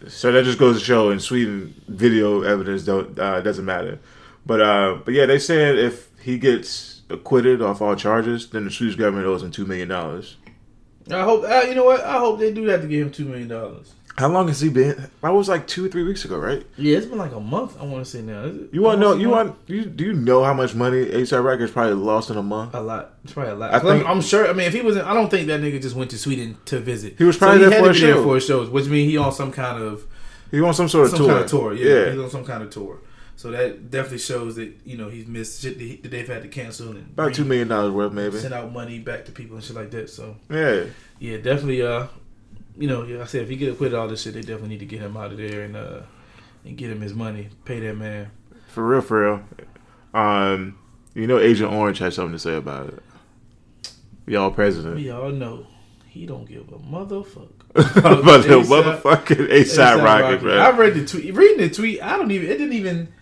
So 0.09 0.31
that 0.31 0.45
just 0.45 0.59
goes 0.59 0.79
to 0.79 0.85
show 0.85 1.11
in 1.11 1.19
Sweden, 1.19 1.81
video 1.89 2.43
evidence 2.43 2.85
don't 2.85 3.19
uh, 3.19 3.41
doesn't 3.41 3.65
matter. 3.65 3.99
But 4.45 4.61
uh, 4.61 4.99
but 5.05 5.15
yeah, 5.15 5.27
they 5.27 5.39
said 5.39 5.79
if 5.79 6.11
he 6.21 6.39
gets 6.39 7.03
acquitted 7.09 7.63
off 7.63 7.81
all 7.81 7.97
charges, 7.97 8.51
then 8.51 8.65
the 8.65 8.71
Swedish 8.71 8.97
government 8.97 9.27
owes 9.27 9.43
him 9.43 9.51
two 9.51 9.65
million 9.65 9.89
dollars. 9.89 10.37
I 11.11 11.23
hope. 11.23 11.45
Uh, 11.45 11.63
you 11.67 11.75
know 11.75 11.85
what? 11.85 12.05
I 12.05 12.19
hope 12.19 12.39
they 12.39 12.53
do 12.53 12.67
that 12.67 12.83
to 12.83 12.89
give 12.89 13.07
him 13.07 13.13
two 13.13 13.25
million 13.25 13.49
dollars. 13.49 13.95
How 14.19 14.29
long 14.29 14.49
has 14.49 14.61
he 14.63 14.71
been? 14.71 15.11
That 15.21 15.31
was 15.35 15.47
like 15.49 15.67
two 15.67 15.85
or 15.85 15.89
three 15.89 16.03
weeks 16.03 16.25
ago, 16.25 16.39
right? 16.39 16.67
Yeah, 16.79 16.97
it's 16.97 17.07
been 17.07 17.19
like 17.19 17.33
a 17.35 17.41
month. 17.41 17.79
I 17.79 17.85
want 17.85 18.03
to 18.05 18.11
say 18.11 18.23
now. 18.23 18.45
You 18.73 18.81
want 18.81 18.97
to 18.97 19.01
know? 19.01 19.15
You 19.15 19.29
want? 19.29 19.57
You 19.67 19.85
do 19.85 20.05
you 20.05 20.13
know 20.15 20.43
how 20.43 20.55
much 20.55 20.75
money 20.75 21.05
ASAP 21.05 21.45
Records 21.45 21.71
probably 21.71 21.95
lost 21.95 22.31
in 22.31 22.39
a 22.39 22.43
month? 22.43 22.75
A 22.75 22.81
lot. 22.81 23.15
It's 23.25 23.35
probably 23.35 23.53
a 23.53 23.57
lot. 23.57 23.75
I'm, 23.75 23.81
think- 23.83 24.07
I'm 24.07 24.23
sure. 24.23 24.49
I 24.49 24.55
mean, 24.55 24.67
if 24.69 24.73
he 24.73 24.81
wasn't, 24.81 25.07
I 25.07 25.13
don't 25.13 25.31
think 25.31 25.49
that 25.49 25.61
nigga 25.61 25.83
just 25.83 25.95
went 25.97 26.11
to 26.13 26.19
Sweden 26.19 26.57
to 26.67 26.81
visit. 26.81 27.17
He 27.19 27.25
was 27.25 27.37
probably 27.37 27.65
so 27.65 27.69
there 27.69 27.79
he 27.79 27.85
for 27.85 27.89
had 27.89 27.97
a 27.97 28.01
be 28.01 28.07
there 28.07 28.15
show. 28.15 28.23
for 28.23 28.41
shows, 28.41 28.71
which 28.71 28.87
means 28.87 29.11
he 29.11 29.19
on 29.19 29.33
some 29.33 29.53
kind 29.53 29.83
of 29.83 30.07
He 30.51 30.63
on 30.63 30.73
some 30.73 30.89
sort 30.89 31.05
of 31.07 31.11
some 31.11 31.19
tour. 31.19 31.29
kind 31.29 31.45
of 31.45 31.51
tour. 31.51 31.73
Yeah, 31.75 31.95
yeah. 32.07 32.11
he's 32.13 32.21
on 32.21 32.31
some 32.31 32.45
kind 32.47 32.63
of 32.63 32.71
tour. 32.71 33.01
So 33.39 33.51
that 33.51 33.91
definitely 33.91 34.17
shows 34.19 34.57
that 34.57 34.73
you 34.87 34.97
know 34.97 35.11
he's 35.11 35.27
missed 35.27 35.61
shit 35.61 35.79
that 36.03 36.11
they've 36.11 36.27
had 36.27 36.41
to 36.41 36.49
cancel 36.49 36.89
and 36.89 37.01
about 37.11 37.35
two 37.35 37.45
million 37.45 37.69
dollars 37.69 37.93
worth, 37.93 38.15
maybe. 38.15 38.39
send 38.39 38.55
out 38.55 38.73
money 38.73 38.99
back 38.99 39.27
to 39.27 39.33
people 39.33 39.57
and 39.57 39.65
shit 39.65 39.77
like 39.77 39.91
that. 39.91 40.09
So 40.09 40.37
Yeah, 40.49 40.85
yeah, 41.19 41.37
definitely. 41.37 41.83
Uh, 41.83 42.07
you 42.79 42.89
know, 42.89 43.23
I 43.23 43.27
said 43.27 43.43
if 43.43 43.49
he 43.49 43.57
get 43.57 43.73
acquitted 43.73 43.95
of 43.95 44.01
all 44.01 44.09
this 44.09 44.23
shit, 44.23 44.35
they 44.35 44.41
definitely 44.41 44.69
need 44.69 44.81
to 44.81 44.87
get 44.87 45.01
him 45.01 45.17
out 45.17 45.33
of 45.33 45.39
there 45.39 45.63
and 45.63 45.77
uh 45.77 46.01
and 46.65 46.77
get 46.77 46.91
him 46.91 47.01
his 47.01 47.15
money, 47.15 47.49
pay 47.65 47.81
that 47.81 47.97
man. 47.97 48.31
for 48.69 48.87
real, 48.87 49.01
for 49.01 49.23
real. 49.23 49.43
Um, 50.13 50.79
you 51.15 51.27
know, 51.27 51.39
Agent 51.39 51.73
Orange 51.73 51.99
had 51.99 52.13
something 52.13 52.33
to 52.33 52.39
say 52.39 52.57
about 52.57 52.89
it. 52.89 53.03
Y'all 54.27 54.51
president. 54.51 54.97
We 54.97 55.11
all 55.11 55.31
know 55.31 55.67
he 56.09 56.27
don't 56.27 56.47
give 56.49 56.69
a 56.73 56.79
motherfucker. 56.79 57.51
but 57.75 58.43
the 58.43 58.61
motherfucking 59.03 59.49
ASAP 59.51 60.03
Rocket, 60.03 60.41
I 60.41 60.71
man. 60.71 60.77
read 60.77 60.95
the 60.95 61.07
tweet. 61.07 61.35
Reading 61.35 61.69
the 61.69 61.71
tweet, 61.71 62.03
I 62.03 62.17
don't 62.17 62.31
even. 62.31 62.51
It 62.51 62.59
didn't 62.59 62.73
even. 62.73 63.13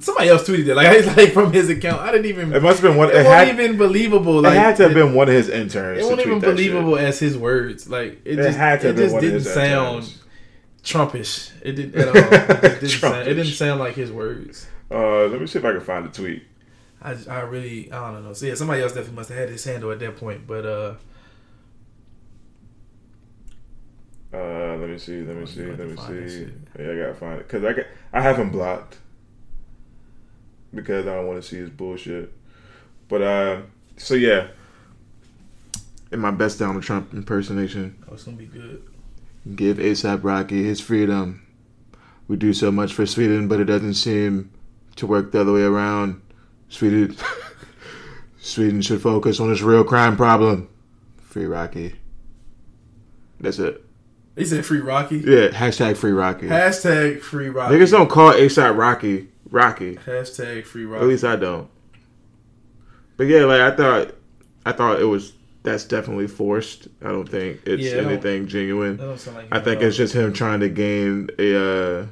Somebody 0.00 0.28
else 0.28 0.48
tweeted 0.48 0.66
it. 0.68 0.74
Like 0.74 0.88
it's 0.92 1.16
like 1.16 1.32
from 1.32 1.52
his 1.52 1.68
account. 1.68 2.00
I 2.02 2.10
didn't 2.12 2.26
even. 2.26 2.52
It 2.52 2.62
must 2.62 2.80
have 2.80 2.90
been 2.90 2.96
one. 2.98 3.08
It, 3.10 3.16
It, 3.16 3.24
wasn't 3.24 3.34
had, 3.34 3.48
even 3.60 3.76
believable. 3.76 4.44
it 4.44 4.52
had 4.52 4.76
to 4.76 4.84
have 4.84 4.94
been 4.94 5.14
one 5.14 5.28
of 5.28 5.34
his 5.34 5.48
interns. 5.48 6.00
It 6.00 6.02
wasn't 6.02 6.20
even 6.22 6.38
that 6.40 6.46
shit. 6.46 6.54
believable 6.56 6.96
as 6.98 7.18
his 7.18 7.38
words. 7.38 7.88
Like 7.88 8.20
it, 8.24 8.38
It 8.38 8.42
just. 8.42 8.58
had 8.58 8.80
to 8.82 8.88
it 8.90 8.96
just 8.96 9.18
didn't 9.20 9.40
sound 9.42 9.96
interns. 10.04 10.20
Trumpish. 10.82 11.52
It 11.62 11.72
didn't 11.72 11.94
at 11.94 12.08
all. 12.08 12.16
It 12.16 12.60
didn't, 12.80 12.88
sound, 12.88 13.28
it 13.28 13.34
didn't 13.34 13.52
sound 13.52 13.80
like 13.80 13.94
his 13.94 14.10
words. 14.12 14.66
Uh, 14.90 15.26
let 15.26 15.40
me 15.40 15.46
see 15.46 15.58
if 15.58 15.64
I 15.64 15.72
can 15.72 15.80
find 15.80 16.04
the 16.04 16.10
tweet. 16.10 16.42
I, 17.00 17.16
I 17.28 17.40
really 17.40 17.90
I 17.92 18.12
don't 18.12 18.24
know. 18.24 18.32
So 18.32 18.46
yeah, 18.46 18.54
somebody 18.54 18.82
else 18.82 18.92
definitely 18.92 19.16
must 19.16 19.28
have 19.30 19.38
had 19.38 19.48
his 19.48 19.64
handle 19.64 19.90
at 19.92 19.98
that 20.00 20.16
point. 20.16 20.46
But 20.46 20.66
uh, 20.66 20.94
Uh, 24.32 24.76
let 24.76 24.90
me 24.90 24.98
see. 24.98 25.22
Let 25.22 25.36
me 25.36 25.46
see. 25.46 25.62
Let 25.64 25.78
me 25.78 25.94
to 25.94 25.96
find 25.96 26.18
that 26.18 26.30
see. 26.30 26.48
Yeah, 26.78 26.90
I 26.90 26.96
gotta 26.96 27.14
find 27.14 27.40
it 27.40 27.46
because 27.48 27.64
I 27.64 27.72
got, 27.72 27.86
I 28.12 28.20
have 28.20 28.36
him 28.38 28.50
blocked 28.50 28.98
because 30.74 31.06
I 31.06 31.14
don't 31.14 31.26
want 31.26 31.42
to 31.42 31.48
see 31.48 31.56
his 31.56 31.70
bullshit. 31.70 32.32
But 33.08 33.22
uh, 33.22 33.60
so 33.96 34.14
yeah, 34.14 34.48
in 36.10 36.20
my 36.20 36.30
best 36.30 36.58
Donald 36.58 36.82
Trump 36.82 37.12
impersonation, 37.12 38.02
oh, 38.08 38.14
it's 38.14 38.24
gonna 38.24 38.36
be 38.36 38.46
good. 38.46 38.82
give 39.54 39.78
ASAP 39.78 40.20
Rocky 40.22 40.64
his 40.64 40.80
freedom. 40.80 41.46
We 42.26 42.36
do 42.36 42.52
so 42.54 42.72
much 42.72 42.94
for 42.94 43.04
Sweden, 43.04 43.48
but 43.48 43.60
it 43.60 43.64
doesn't 43.64 43.94
seem 43.94 44.50
to 44.96 45.06
work 45.06 45.32
the 45.32 45.42
other 45.42 45.52
way 45.52 45.62
around. 45.62 46.22
Sweden, 46.70 47.16
Sweden 48.40 48.80
should 48.80 49.02
focus 49.02 49.40
on 49.40 49.52
its 49.52 49.60
real 49.60 49.84
crime 49.84 50.16
problem. 50.16 50.68
Free 51.18 51.44
Rocky. 51.44 51.96
That's 53.40 53.58
it. 53.58 53.84
He 54.36 54.44
said 54.44 54.64
free 54.64 54.80
Rocky. 54.80 55.18
Yeah, 55.18 55.48
hashtag 55.48 55.96
free 55.96 56.12
Rocky. 56.12 56.46
Hashtag 56.46 57.20
free 57.20 57.48
Rocky. 57.48 57.74
Niggas 57.74 57.90
don't 57.90 58.08
call 58.08 58.32
ASAP 58.32 58.76
Rocky 58.76 59.28
Rocky. 59.54 59.94
Hashtag 59.96 60.64
free 60.66 60.84
Rocky. 60.84 61.02
At 61.04 61.08
least 61.08 61.24
I 61.24 61.36
don't. 61.36 61.68
But 63.16 63.24
yeah, 63.28 63.44
like 63.44 63.60
I 63.60 63.70
thought, 63.76 64.14
I 64.66 64.72
thought 64.72 65.00
it 65.00 65.04
was. 65.04 65.32
That's 65.62 65.84
definitely 65.84 66.26
forced. 66.26 66.88
I 67.02 67.08
don't 67.08 67.26
think 67.28 67.60
it's 67.64 67.82
Yeah, 67.82 68.02
anything 68.02 68.48
genuine. 68.48 68.98
That 68.98 69.04
don't 69.04 69.18
sound 69.18 69.36
like 69.38 69.46
I 69.50 69.60
think 69.60 69.80
it's 69.80 69.96
just 69.96 70.12
him 70.14 70.32
trying 70.34 70.60
to 70.60 70.68
gain 70.68 71.30
a 71.38 71.56
uh, 72.02 72.06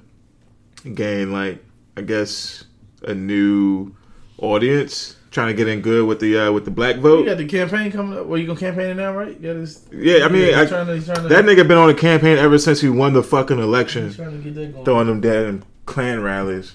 gain 0.95 1.33
like 1.33 1.63
I 1.97 2.01
guess 2.03 2.65
a 3.07 3.13
new 3.13 3.95
audience, 4.39 5.17
trying 5.33 5.49
to 5.49 5.55
get 5.55 5.69
in 5.69 5.83
good 5.83 6.07
with 6.07 6.21
the 6.21 6.39
uh, 6.39 6.53
with 6.53 6.65
the 6.65 6.71
black 6.71 6.93
all. 6.97 7.03
You 7.03 7.03
vote. 7.03 7.27
got 7.27 7.37
the 7.39 7.45
campaign 7.47 7.91
coming 7.93 8.17
up. 8.19 8.27
Well, 8.27 8.39
you 8.39 8.47
gonna 8.47 8.59
campaign 8.59 8.97
now, 8.97 9.13
right? 9.13 9.41
This. 9.43 9.85
Yeah, 9.93 10.25
I 10.25 10.29
mean, 10.29 10.47
he's 10.47 10.55
I- 10.57 10.67
trying 10.67 10.87
to, 10.87 11.05
trying 11.05 11.23
to, 11.23 11.29
That 11.29 11.45
nigga 11.45 11.67
been 11.69 11.77
on 11.77 11.91
a 11.91 11.95
campaign 11.95 12.39
ever 12.39 12.57
since 12.57 12.81
he 12.81 12.89
won 12.89 13.13
the 13.13 13.23
fucking 13.23 13.57
he's 13.59 13.67
election, 13.67 14.15
trying 14.15 14.31
to 14.31 14.39
get 14.39 14.55
that 14.55 14.73
going. 14.73 14.85
throwing 14.85 15.07
them 15.09 15.21
damn 15.21 15.65
Klan 15.85 16.23
rallies, 16.23 16.73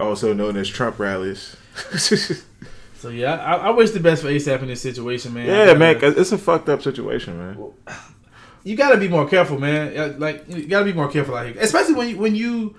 also 0.00 0.32
known 0.32 0.56
as 0.56 0.68
Trump 0.68 0.98
rallies. 0.98 1.56
So 2.94 3.08
yeah, 3.08 3.34
I, 3.34 3.54
I 3.56 3.70
wish 3.70 3.90
the 3.90 3.98
best 3.98 4.22
for 4.22 4.28
ASAP 4.28 4.62
in 4.62 4.68
this 4.68 4.80
situation, 4.80 5.34
man. 5.34 5.46
yeah, 5.46 5.74
man, 5.74 5.94
gotta- 5.94 6.12
'cause 6.12 6.20
it's 6.20 6.30
a 6.30 6.38
fucked 6.38 6.68
up 6.68 6.82
situation, 6.82 7.36
man. 7.36 7.72
you 8.62 8.76
gotta 8.76 8.96
be 8.96 9.08
more 9.08 9.26
careful, 9.28 9.58
man. 9.58 9.96
Uh, 9.98 10.14
Like 10.18 10.44
you 10.48 10.66
gotta 10.66 10.84
be 10.84 10.92
more 10.92 11.08
careful 11.08 11.34
out 11.34 11.46
here, 11.46 11.56
especially 11.58 11.94
when 11.94 12.08
you 12.10 12.16
when 12.18 12.36
you 12.36 12.76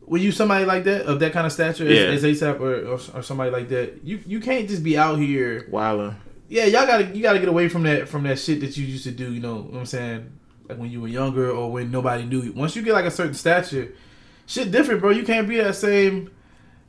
when 0.00 0.20
you 0.22 0.32
somebody 0.32 0.64
like 0.64 0.82
that 0.84 1.02
of 1.02 1.20
that 1.20 1.32
kind 1.32 1.46
of 1.46 1.52
stature 1.52 1.84
Yeah. 1.84 2.08
as, 2.08 2.24
as 2.24 2.40
ASAP 2.42 2.58
or, 2.58 2.84
or 2.84 2.98
or 3.14 3.22
somebody 3.22 3.52
like 3.52 3.68
that. 3.68 4.00
You 4.02 4.18
you 4.26 4.40
can't 4.40 4.68
just 4.68 4.82
be 4.82 4.98
out 4.98 5.20
here. 5.20 5.68
Wilder. 5.70 6.16
Yeah, 6.48 6.64
y'all 6.64 6.84
gotta 6.84 7.04
you 7.16 7.22
gotta 7.22 7.38
get 7.38 7.48
away 7.48 7.68
from 7.68 7.84
that 7.84 8.08
from 8.08 8.24
that 8.24 8.40
shit 8.40 8.60
that 8.62 8.76
you 8.76 8.84
used 8.84 9.04
to 9.04 9.12
do. 9.12 9.32
You 9.32 9.38
know 9.40 9.54
what 9.70 9.78
I'm 9.78 9.86
saying? 9.86 10.32
Like 10.68 10.78
when 10.78 10.90
you 10.90 11.00
were 11.00 11.06
younger 11.06 11.48
or 11.48 11.70
when 11.70 11.92
nobody 11.92 12.24
knew 12.24 12.42
you. 12.42 12.52
Once 12.54 12.74
you 12.74 12.82
get 12.82 12.94
like 12.94 13.04
a 13.04 13.10
certain 13.12 13.34
stature, 13.34 13.92
shit 14.46 14.72
different, 14.72 15.00
bro. 15.00 15.10
You 15.10 15.22
can't 15.22 15.48
be 15.48 15.58
that 15.58 15.76
same 15.76 16.32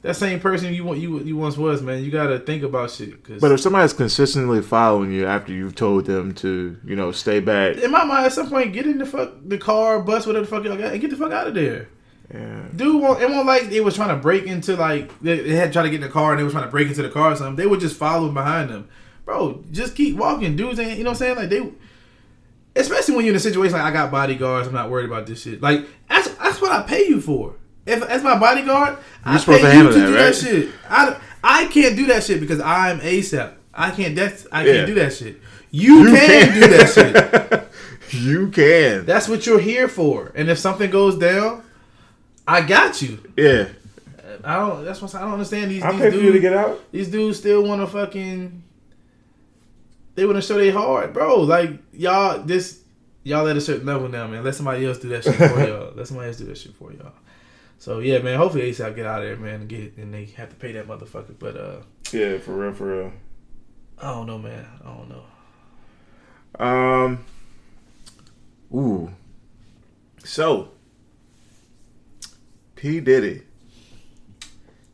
that 0.01 0.15
same 0.15 0.39
person 0.39 0.73
you 0.73 0.83
want 0.83 0.99
you 0.99 1.19
you 1.19 1.37
once 1.37 1.57
was, 1.57 1.81
man. 1.81 2.03
You 2.03 2.11
gotta 2.11 2.39
think 2.39 2.63
about 2.63 2.89
shit. 2.91 3.23
Cause 3.23 3.39
But 3.39 3.51
if 3.51 3.59
somebody's 3.59 3.93
consistently 3.93 4.61
following 4.61 5.11
you 5.11 5.25
after 5.27 5.53
you've 5.53 5.75
told 5.75 6.05
them 6.05 6.33
to, 6.35 6.77
you 6.83 6.95
know, 6.95 7.11
stay 7.11 7.39
back, 7.39 7.77
in 7.77 7.91
my 7.91 8.03
mind, 8.03 8.25
at 8.25 8.33
some 8.33 8.49
point, 8.49 8.73
get 8.73 8.85
in 8.87 8.97
the 8.97 9.05
fuck 9.05 9.33
the 9.45 9.57
car, 9.57 9.99
bus, 10.01 10.25
whatever 10.25 10.45
the 10.45 10.51
fuck 10.51 10.63
y'all 10.63 10.77
got, 10.77 10.91
and 10.91 11.01
get 11.01 11.11
the 11.11 11.17
fuck 11.17 11.31
out 11.31 11.47
of 11.47 11.53
there. 11.53 11.87
yeah. 12.33 12.63
Dude, 12.75 13.01
won't, 13.01 13.21
it 13.21 13.29
won't 13.29 13.45
like 13.45 13.69
they 13.69 13.81
was 13.81 13.95
trying 13.95 14.09
to 14.09 14.15
break 14.21 14.45
into 14.45 14.75
like 14.75 15.17
they, 15.19 15.39
they 15.39 15.55
had 15.55 15.71
tried 15.71 15.83
to 15.83 15.89
get 15.89 15.97
in 15.97 16.01
the 16.01 16.09
car 16.09 16.31
and 16.31 16.39
they 16.39 16.43
were 16.43 16.51
trying 16.51 16.65
to 16.65 16.71
break 16.71 16.87
into 16.87 17.03
the 17.03 17.09
car 17.09 17.33
or 17.33 17.35
something. 17.35 17.55
They 17.55 17.67
were 17.67 17.77
just 17.77 17.95
following 17.95 18.33
behind 18.33 18.69
them, 18.71 18.87
bro. 19.23 19.63
Just 19.71 19.95
keep 19.95 20.15
walking, 20.17 20.55
dudes. 20.55 20.79
Ain't 20.79 20.97
you 20.97 21.03
know 21.03 21.11
what 21.11 21.21
I'm 21.21 21.35
saying? 21.35 21.37
Like 21.37 21.49
they, 21.49 21.71
especially 22.75 23.15
when 23.15 23.25
you're 23.25 23.33
in 23.33 23.37
a 23.37 23.39
situation 23.39 23.73
like 23.73 23.83
I 23.83 23.91
got 23.91 24.09
bodyguards. 24.09 24.67
I'm 24.67 24.73
not 24.73 24.89
worried 24.89 25.05
about 25.05 25.27
this 25.27 25.43
shit. 25.43 25.61
Like 25.61 25.85
that's 26.09 26.27
that's 26.29 26.59
what 26.59 26.71
I 26.71 26.81
pay 26.81 27.05
you 27.07 27.21
for. 27.21 27.55
If 27.86 28.04
as 28.04 28.24
my 28.24 28.38
bodyguard, 28.39 28.98
I 29.26 29.38
supposed 29.38 29.62
pay 29.63 29.72
to 29.72 29.78
you 29.78 29.84
to 29.84 29.89
that, 29.94 30.06
do 30.06 30.15
right? 30.15 30.22
that 30.24 30.36
shit. 30.36 30.70
I 30.89 31.17
I 31.44 31.65
can't 31.67 31.96
do 31.96 32.06
that 32.08 32.24
shit 32.24 32.39
because 32.39 32.60
I'm 32.60 33.00
ASAP. 33.00 33.54
I 33.74 33.91
can't. 33.91 34.15
That's 34.15 34.46
I 34.52 34.65
Yeah. 34.65 34.74
can't 34.74 34.88
do 34.88 34.94
that 34.96 35.13
shit. 35.13 35.41
You, 35.74 36.04
can, 36.06 36.54
do 36.54 36.67
that 36.67 36.89
shit. 36.89 37.70
you 38.22 38.50
can. 38.50 39.06
That's 39.06 39.30
what 39.30 39.46
you're 39.46 39.60
here 39.60 39.88
for. 39.88 40.34
And 40.36 40.50
if 40.50 40.60
something 40.60 40.91
goes 40.91 41.17
down, 41.17 41.63
I 42.46 42.62
got 42.62 43.02
you. 43.02 43.20
Yeah. 43.38 43.70
I 44.44 44.58
don't. 44.58 44.84
That's 44.84 45.02
what 45.02 45.15
I 45.15 45.22
don't 45.22 45.32
understand. 45.34 45.72
These 45.72 45.82
I'll 45.84 45.94
these 45.94 46.02
pay 46.02 46.10
for 46.12 46.15
you 46.17 46.22
to 46.24 46.32
dudes, 46.34 46.41
get 46.41 46.54
out. 46.54 46.91
these 46.91 47.08
dudes 47.10 47.38
still 47.38 47.63
want 47.63 47.82
to 47.82 47.88
fucking. 47.88 48.63
They 50.15 50.26
want 50.26 50.36
to 50.38 50.41
show 50.41 50.58
they 50.58 50.72
hard, 50.72 51.13
bro. 51.13 51.39
Like 51.41 51.72
y'all, 51.94 52.39
this 52.44 52.82
y'all 53.24 53.48
at 53.48 53.56
a 53.56 53.62
certain 53.62 53.86
level 53.86 54.10
now, 54.10 54.28
man. 54.28 54.44
Let 54.44 54.56
somebody 54.56 54.86
else 54.86 54.98
do 55.00 55.10
that 55.10 55.24
shit 55.24 55.36
for 55.36 55.44
y'all. 55.67 55.94
Let 55.96 56.08
somebody 56.08 56.28
else 56.30 56.38
do 56.38 56.46
that 56.46 56.58
shit 56.58 56.76
for 56.76 56.91
y'all. 56.91 57.13
So 57.82 57.98
yeah, 57.98 58.20
man. 58.20 58.38
Hopefully 58.38 58.70
ASAP 58.70 58.96
get 58.96 59.08
out 59.08 59.24
of 59.24 59.28
there, 59.28 59.38
man, 59.38 59.62
and 59.62 59.67
get 59.67 59.98
and 59.98 60.13
they 60.13 60.26
have 60.38 60.50
to 60.50 60.56
pay 60.56 60.72
that 60.74 60.88
motherfucker. 60.88 61.34
But 61.39 61.58
uh, 61.58 61.78
Yeah, 62.12 62.38
for 62.38 62.52
real, 62.52 62.74
for 62.74 62.86
real. 62.86 63.13
I 63.98 64.12
don't 64.12 64.28
know, 64.28 64.38
man. 64.38 64.67
I 64.86 64.88
don't 64.88 65.10
know. 65.10 66.63
Um. 66.63 67.26
Ooh. 68.72 69.12
So. 70.24 70.74
P 72.76 73.00
Diddy. 73.00 73.41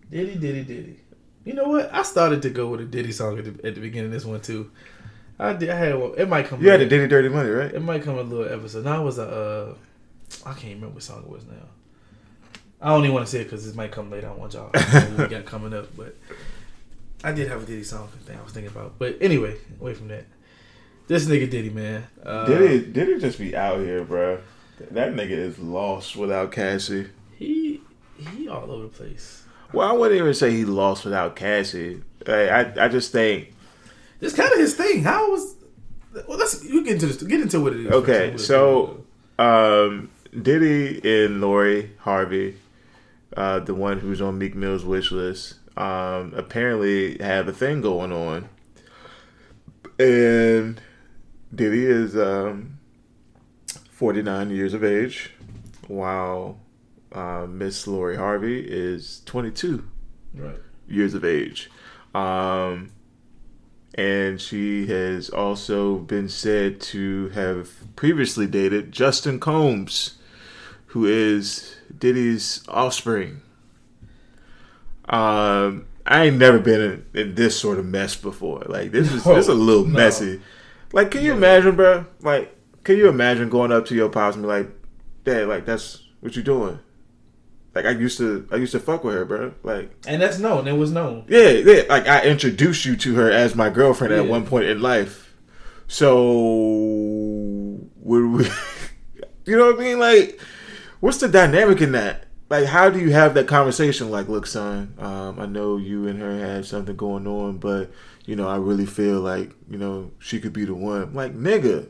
Diddy, 0.10 0.36
Diddy, 0.36 0.64
Diddy. 0.64 1.00
You 1.44 1.56
know 1.56 1.68
what? 1.68 1.94
I 1.94 2.04
started 2.04 2.42
to 2.44 2.50
go 2.50 2.70
with 2.70 2.80
a 2.80 2.86
Diddy 2.86 3.12
song 3.12 3.38
at 3.38 3.44
the, 3.44 3.68
at 3.68 3.76
the 3.76 3.82
beginning 3.82 4.06
of 4.06 4.12
this 4.14 4.24
one 4.24 4.40
too. 4.40 4.72
I 5.38 5.52
did. 5.52 5.72
I 5.72 5.76
had 5.76 5.96
one. 6.00 6.14
It 6.18 6.30
might 6.30 6.46
come. 6.46 6.64
You 6.64 6.70
had 6.70 6.80
the 6.80 6.86
Diddy 6.86 7.10
Dirty 7.10 7.28
Money, 7.28 7.50
right? 7.50 7.74
It 7.74 7.82
might 7.82 8.04
come 8.04 8.18
a 8.18 8.22
little 8.22 8.48
episode. 8.48 8.86
Now 8.86 9.02
it 9.02 9.04
was 9.04 9.18
a. 9.18 9.28
Uh, 9.28 9.76
I 10.46 10.54
can't 10.54 10.76
remember 10.76 10.96
what 10.96 11.04
song 11.04 11.24
it 11.24 11.30
was 11.30 11.44
now. 11.44 11.68
I 12.82 12.90
don't 12.90 13.04
even 13.04 13.14
want 13.14 13.26
to 13.26 13.32
say 13.32 13.42
it 13.42 13.46
because 13.46 13.66
this 13.66 13.76
might 13.76 13.92
come 13.92 14.12
later. 14.12 14.30
I 14.30 14.34
want 14.34 14.54
y'all 14.54 14.72
to 14.72 14.80
know 14.80 15.00
what 15.18 15.30
we 15.30 15.36
got 15.36 15.46
coming 15.46 15.74
up, 15.74 15.96
but 15.98 16.16
I 17.24 17.32
did 17.32 17.48
have 17.48 17.64
a 17.64 17.66
Diddy 17.66 17.84
song 17.84 18.08
thing 18.26 18.38
I 18.40 18.44
was 18.44 18.54
thinking 18.54 18.72
about. 18.72 19.00
But 19.00 19.18
anyway, 19.20 19.56
away 19.82 19.94
from 19.96 20.10
that. 20.10 20.26
This 21.08 21.26
nigga 21.26 21.50
Diddy, 21.50 21.70
man. 21.70 22.06
Uh, 22.24 22.46
Diddy, 22.46 22.86
Diddy 22.92 23.20
just 23.20 23.40
be 23.40 23.56
out 23.56 23.80
here, 23.80 24.04
bro. 24.04 24.40
That 24.92 25.14
nigga 25.14 25.32
is 25.32 25.58
lost 25.58 26.16
without 26.16 26.52
Cassie. 26.52 27.08
He 27.36 27.82
he 28.18 28.48
all 28.48 28.70
over 28.70 28.84
the 28.84 28.90
place. 28.90 29.44
Well, 29.74 29.88
I 29.90 29.94
wouldn't 29.94 30.20
even 30.20 30.34
say 30.34 30.52
he 30.52 30.66
lost 30.66 31.04
without 31.04 31.36
Cassie. 31.36 32.02
I, 32.28 32.50
I, 32.50 32.86
I 32.86 32.88
just 32.88 33.12
think 33.12 33.54
It's 34.22 34.36
kind 34.36 34.52
of 34.52 34.60
his 34.60 34.76
thing. 34.76 35.04
How 35.04 35.32
was? 35.32 35.56
Well, 36.28 36.38
let's 36.38 36.64
you 36.64 36.84
get 36.84 36.94
into 36.94 37.08
this. 37.08 37.22
Get 37.24 37.42
into 37.42 37.60
what 37.60 37.74
it 37.74 37.86
is. 37.86 37.92
Okay, 37.92 38.38
so 38.38 39.04
um, 39.40 40.10
Diddy 40.40 41.00
and 41.26 41.42
Lori 41.42 41.92
Harvey, 42.00 42.56
uh, 43.38 43.60
the 43.60 43.74
one 43.74 44.00
who's 44.00 44.22
on 44.22 44.38
Meek 44.38 44.56
Mill's 44.56 44.84
wish 44.84 45.12
list, 45.12 45.56
um, 45.78 46.34
apparently 46.36 47.18
have 47.20 47.48
a 47.48 47.54
thing 47.54 47.82
going 47.82 48.12
on, 48.12 48.50
and 50.00 50.82
Diddy 51.54 51.86
is 51.86 52.18
um, 52.18 52.80
forty 53.92 54.22
nine 54.22 54.50
years 54.50 54.74
of 54.74 54.84
age, 54.84 55.32
while 55.88 56.60
uh, 57.14 57.46
Miss 57.48 57.88
Lori 57.88 58.18
Harvey 58.18 58.60
is 58.60 59.22
twenty 59.26 59.52
two 59.52 59.88
right. 60.34 60.58
years 60.88 61.14
of 61.14 61.24
age. 61.24 61.70
Um, 62.16 62.90
and 63.94 64.40
she 64.40 64.88
has 64.88 65.30
also 65.30 65.98
been 65.98 66.30
said 66.30 66.80
to 66.80 67.30
have 67.30 67.96
previously 67.96 68.48
dated 68.48 68.92
Justin 68.92 69.40
Combs, 69.40 70.17
who 70.98 71.06
is 71.06 71.76
Diddy's 71.96 72.64
offspring. 72.68 73.42
Um, 75.08 75.86
I 76.08 76.26
ain't 76.26 76.38
never 76.38 76.58
been 76.58 76.82
in, 76.82 77.06
in 77.14 77.36
this 77.36 77.60
sort 77.60 77.78
of 77.78 77.86
mess 77.86 78.16
before. 78.16 78.64
Like 78.68 78.92
this 78.92 79.12
is 79.14 79.24
No, 79.26 79.36
this 79.36 79.46
is 79.46 79.50
a 79.50 79.54
little 79.54 79.86
no. 79.86 79.96
messy. 79.96 80.42
Like, 80.92 81.12
can 81.12 81.24
you 81.24 81.34
imagine, 81.34 81.76
bro? 81.76 82.06
Like, 82.22 82.56
can 82.84 82.98
you 82.98 83.10
imagine 83.10 83.50
going 83.50 83.72
up 83.72 83.86
to 83.88 83.96
your 83.96 84.10
pops 84.10 84.36
and 84.36 84.44
be 84.44 84.48
like, 84.48 84.70
"Dad, 85.24 85.48
like 85.48 85.66
that's 85.66 86.02
what 86.22 86.36
you 86.36 86.42
doing?" 86.42 86.80
Like 87.76 87.86
I 87.86 87.92
used 87.92 88.18
to, 88.18 88.48
I 88.52 88.56
used 88.56 88.72
to 88.72 88.80
fuck 88.80 89.04
with 89.04 89.14
her, 89.14 89.24
bro. 89.26 89.54
Like, 89.62 89.92
And 90.08 90.20
that's 90.20 90.40
known. 90.40 90.68
It 90.68 90.74
was 90.74 90.92
known. 90.92 91.26
yeah, 91.28 91.50
yeah. 91.50 91.84
Like 91.88 92.08
I 92.08 92.24
introduced 92.24 92.86
you 92.86 92.96
to 92.96 93.14
her 93.16 93.30
as 93.30 93.54
my 93.54 93.70
girlfriend 93.70 94.14
at 94.14 94.26
one 94.26 94.48
point 94.48 94.66
in 94.66 94.82
life. 94.82 95.36
So 95.88 96.18
would 97.98 98.26
we? 98.26 98.50
You 99.48 99.56
know 99.56 99.68
what 99.72 99.80
I 99.80 99.82
mean? 99.82 99.98
Like, 99.98 100.42
what's 101.00 101.18
the 101.18 101.28
dynamic 101.28 101.82
in 101.82 101.92
that? 101.94 102.26
Like, 102.50 102.66
how 102.66 102.90
do 102.90 103.00
you 103.00 103.12
have 103.12 103.34
that 103.34 103.48
conversation? 103.48 104.10
Like, 104.10 104.30
look, 104.30 104.48
son, 104.48 104.94
um, 105.00 105.40
I 105.40 105.46
know 105.46 105.78
you 105.78 106.08
and 106.08 106.22
her 106.22 106.40
had 106.40 106.66
something 106.66 106.96
going 106.96 107.28
on, 107.28 107.58
but 107.58 107.92
you 108.26 108.36
know, 108.36 108.48
I 108.48 108.58
really 108.58 108.86
feel 108.86 109.20
like 109.20 109.52
you 109.70 109.78
know 109.78 110.12
she 110.20 110.40
could 110.40 110.54
be 110.54 110.66
the 110.66 110.74
one. 110.74 111.02
I'm 111.04 111.16
like, 111.16 111.36
nigga, 111.36 111.88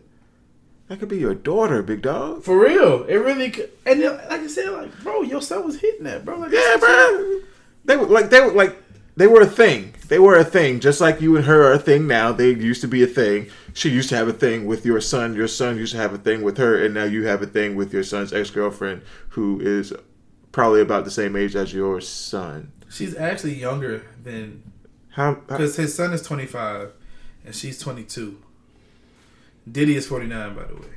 that 0.88 1.00
could 1.00 1.10
be 1.10 1.18
your 1.18 1.36
daughter, 1.36 1.84
big 1.84 2.02
dog. 2.02 2.44
For 2.44 2.60
real, 2.60 3.04
it 3.04 3.16
really. 3.16 3.52
Could, 3.52 3.70
and 3.86 4.02
like 4.02 4.42
I 4.42 4.48
said, 4.48 4.70
like 4.70 4.98
bro, 5.04 5.22
your 5.22 5.42
son 5.42 5.66
was 5.66 5.80
hitting 5.80 6.06
that, 6.06 6.26
bro. 6.26 6.38
Like, 6.40 6.52
Yeah, 6.52 6.78
bro. 6.80 7.40
They 7.86 7.96
were 7.96 8.08
like 8.08 8.30
they 8.30 8.42
were 8.42 8.52
like 8.52 8.76
they 9.18 9.28
were 9.28 9.42
a 9.42 9.46
thing. 9.48 9.94
They 10.08 10.20
were 10.20 10.38
a 10.38 10.44
thing, 10.46 10.80
just 10.80 11.02
like 11.02 11.20
you 11.20 11.36
and 11.36 11.44
her 11.46 11.64
are 11.64 11.74
a 11.74 11.80
thing 11.80 12.08
now. 12.08 12.32
They 12.32 12.52
used 12.52 12.80
to 12.82 12.88
be 12.88 13.04
a 13.04 13.08
thing. 13.08 13.48
She 13.74 13.90
used 13.90 14.08
to 14.10 14.16
have 14.16 14.30
a 14.30 14.34
thing 14.34 14.66
with 14.66 14.86
your 14.86 15.02
son. 15.02 15.36
Your 15.36 15.50
son 15.50 15.76
used 15.78 15.92
to 15.92 15.98
have 15.98 16.14
a 16.14 16.18
thing 16.18 16.44
with 16.44 16.58
her, 16.58 16.82
and 16.84 16.94
now 16.94 17.04
you 17.04 17.26
have 17.28 17.42
a 17.42 17.48
thing 17.48 17.76
with 17.76 17.92
your 17.94 18.04
son's 18.04 18.32
ex 18.32 18.50
girlfriend, 18.50 19.02
who 19.30 19.60
is 19.60 19.92
probably 20.54 20.80
about 20.82 21.04
the 21.04 21.12
same 21.12 21.36
age 21.36 21.56
as 21.56 21.74
your 21.74 22.00
son. 22.00 22.72
She's 22.90 23.16
actually 23.18 23.56
younger 23.56 24.06
than 24.24 24.64
How? 25.10 25.34
because 25.34 25.76
his 25.76 25.94
son 25.94 26.14
is 26.14 26.22
twenty 26.22 26.46
five, 26.46 26.94
and 27.46 27.54
she's 27.54 27.80
twenty 27.80 28.04
two. 28.04 28.38
Diddy 29.70 29.96
is 29.98 30.08
forty 30.08 30.28
nine, 30.28 30.56
by 30.56 30.64
the 30.64 30.76
way. 30.76 30.88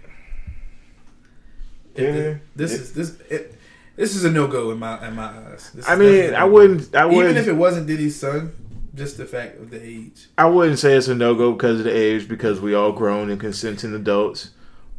Yeah. 1.96 2.12
thi- 2.34 2.38
This 2.54 2.72
It- 2.74 2.80
is 2.80 2.92
this. 2.92 3.20
It, 3.28 3.54
this 4.00 4.16
is 4.16 4.24
a 4.24 4.30
no 4.30 4.46
go 4.46 4.70
in 4.70 4.78
my 4.78 5.06
in 5.06 5.14
my 5.14 5.26
eyes. 5.28 5.70
This 5.74 5.86
I 5.86 5.94
mean, 5.94 6.32
a 6.32 6.36
I 6.36 6.44
wouldn't. 6.44 6.94
I 6.94 7.04
wouldn't. 7.04 7.24
Even 7.32 7.36
if 7.36 7.46
it 7.48 7.52
wasn't 7.52 7.86
Diddy's 7.86 8.18
son, 8.18 8.52
just 8.94 9.18
the 9.18 9.26
fact 9.26 9.58
of 9.60 9.68
the 9.70 9.80
age. 9.82 10.28
I 10.38 10.46
wouldn't 10.46 10.78
say 10.78 10.94
it's 10.96 11.08
a 11.08 11.14
no 11.14 11.34
go 11.34 11.52
because 11.52 11.80
of 11.80 11.84
the 11.84 11.94
age, 11.94 12.26
because 12.26 12.60
we 12.62 12.74
all 12.74 12.92
grown 12.92 13.30
and 13.30 13.38
consenting 13.38 13.94
adults. 13.94 14.50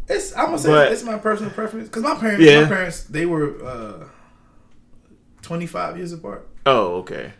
It's 0.08 0.36
I'm 0.38 0.46
gonna 0.46 0.60
say 0.60 0.70
But- 0.70 0.92
it's 0.92 1.04
my 1.04 1.18
personal 1.18 1.52
preference 1.52 1.88
because 1.88 2.04
my 2.04 2.14
parents, 2.16 2.44
Yeah. 2.46 2.62
my 2.62 2.68
parents, 2.68 3.04
they 3.06 3.26
were 3.26 3.64
uh, 3.66 4.04
25 5.42 5.98
years 5.98 6.14
apart. 6.14 6.48
Oh, 6.68 6.98
okay. 6.98 7.34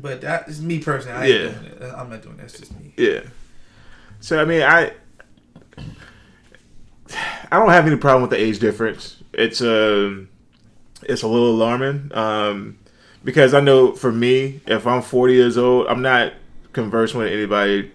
But 0.00 0.20
that 0.22 0.48
is 0.48 0.62
me 0.62 0.78
personally. 0.78 1.16
I 1.18 1.24
ain't 1.26 1.34
Yeah. 1.34 1.50
doing 1.50 1.64
it. 1.66 1.94
I'm 1.96 2.08
not 2.08 2.22
doing 2.22 2.36
that. 2.38 2.44
It's 2.44 2.58
just 2.58 2.72
me. 2.80 2.94
Yeah. 2.96 3.20
So 4.20 4.40
I 4.40 4.44
mean, 4.46 4.62
I 4.62 4.92
I 7.50 7.58
don't 7.58 7.70
have 7.70 7.86
any 7.86 7.96
problem 7.96 8.22
with 8.22 8.30
the 8.30 8.40
age 8.40 8.58
difference. 8.58 9.16
It's 9.32 9.60
um 9.60 10.28
it's 11.04 11.22
a 11.22 11.28
little 11.28 11.50
alarming 11.50 12.10
um 12.14 12.78
because 13.24 13.52
I 13.54 13.60
know 13.60 13.92
for 13.92 14.12
me, 14.12 14.60
if 14.66 14.86
I'm 14.86 15.02
40 15.02 15.34
years 15.34 15.58
old, 15.58 15.86
I'm 15.88 16.02
not 16.02 16.32
conversing 16.72 17.18
with 17.20 17.32
anybody 17.32 17.90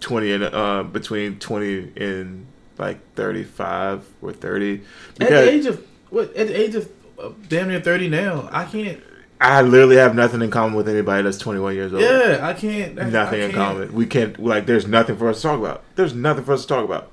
20 0.00 0.32
and 0.32 0.44
uh 0.44 0.82
between 0.84 1.38
20 1.38 1.92
and 1.96 2.46
like 2.78 2.98
35 3.14 4.06
or 4.22 4.32
30 4.32 4.82
At 5.20 5.28
the 5.28 5.50
age 5.50 5.66
of 5.66 5.84
what? 6.10 6.34
At 6.36 6.48
the 6.48 6.60
age 6.60 6.74
of 6.74 6.88
uh, 7.18 7.30
damn 7.48 7.68
near 7.68 7.80
30 7.80 8.08
now, 8.08 8.48
I 8.52 8.64
can't. 8.64 9.00
I 9.40 9.60
literally 9.62 9.96
have 9.96 10.14
nothing 10.14 10.40
in 10.42 10.50
common 10.50 10.76
with 10.76 10.88
anybody 10.88 11.22
that's 11.22 11.36
21 11.38 11.74
years 11.74 11.92
old. 11.92 12.02
Yeah, 12.02 12.38
I 12.42 12.52
can't. 12.54 12.98
I- 12.98 13.08
Nothing 13.10 13.40
I 13.40 13.44
in 13.44 13.50
can't. 13.50 13.54
common. 13.54 13.92
We 13.94 14.06
can't 14.06 14.38
like. 14.42 14.66
There's 14.66 14.86
nothing 14.86 15.16
for 15.16 15.28
us 15.28 15.36
to 15.38 15.42
talk 15.48 15.58
about. 15.58 15.82
There's 15.96 16.14
nothing 16.14 16.44
for 16.44 16.52
us 16.52 16.62
to 16.62 16.68
talk 16.68 16.84
about. 16.84 17.10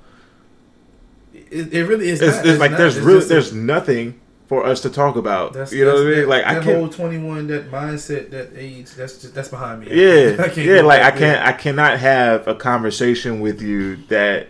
It, 1.32 1.72
it 1.74 1.84
really 1.86 2.08
is. 2.08 2.20
It's, 2.22 2.36
not, 2.36 2.46
it's 2.46 2.60
like 2.60 2.70
not. 2.72 2.76
there's 2.78 2.96
It's 2.96 3.04
really 3.06 3.18
just 3.20 3.30
a- 3.30 3.34
there's 3.34 3.52
nothing 3.52 4.20
for 4.46 4.64
us 4.66 4.80
to 4.82 4.90
talk 4.90 5.16
about. 5.16 5.52
That's, 5.54 5.72
you 5.72 5.84
know 5.84 5.94
what 5.94 6.06
I 6.06 6.10
mean? 6.10 6.28
Like 6.28 6.44
that, 6.44 6.50
I 6.50 6.54
that 6.56 6.64
can't. 6.64 6.76
whole 6.78 6.88
21, 6.88 7.46
that 7.48 7.70
mindset, 7.70 8.30
that 8.30 8.50
age, 8.56 8.90
that's 8.90 9.20
just 9.22 9.34
that's 9.34 9.48
behind 9.48 9.80
me. 9.80 9.88
yeah, 9.90 10.46
yeah. 10.56 10.80
Like 10.82 11.02
I 11.02 11.10
can't. 11.10 11.46
I 11.46 11.52
cannot 11.52 11.98
have 11.98 12.46
a 12.46 12.54
conversation 12.54 13.40
with 13.40 13.62
you 13.62 13.96
that 14.08 14.48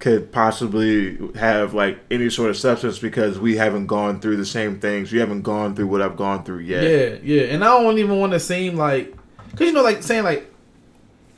could 0.00 0.30
possibly 0.32 1.16
have 1.36 1.72
like 1.72 1.98
any 2.10 2.28
sort 2.28 2.50
of 2.50 2.56
substance 2.56 2.98
because 2.98 3.38
we 3.38 3.56
haven't 3.56 3.86
gone 3.86 4.20
through 4.20 4.36
the 4.36 4.44
same 4.44 4.78
things. 4.78 5.10
You 5.12 5.20
haven't 5.20 5.42
gone 5.42 5.74
through 5.74 5.86
what 5.86 6.02
I've 6.02 6.16
gone 6.16 6.44
through 6.44 6.58
yet. 6.58 6.82
Yeah, 6.82 7.18
yeah, 7.22 7.42
and 7.54 7.64
I 7.64 7.68
don't 7.80 7.96
even 7.98 8.18
want 8.18 8.32
to 8.32 8.40
seem 8.40 8.76
like, 8.76 9.14
cause 9.52 9.60
you 9.68 9.72
know, 9.72 9.82
like 9.82 10.02
saying 10.02 10.24
like, 10.24 10.50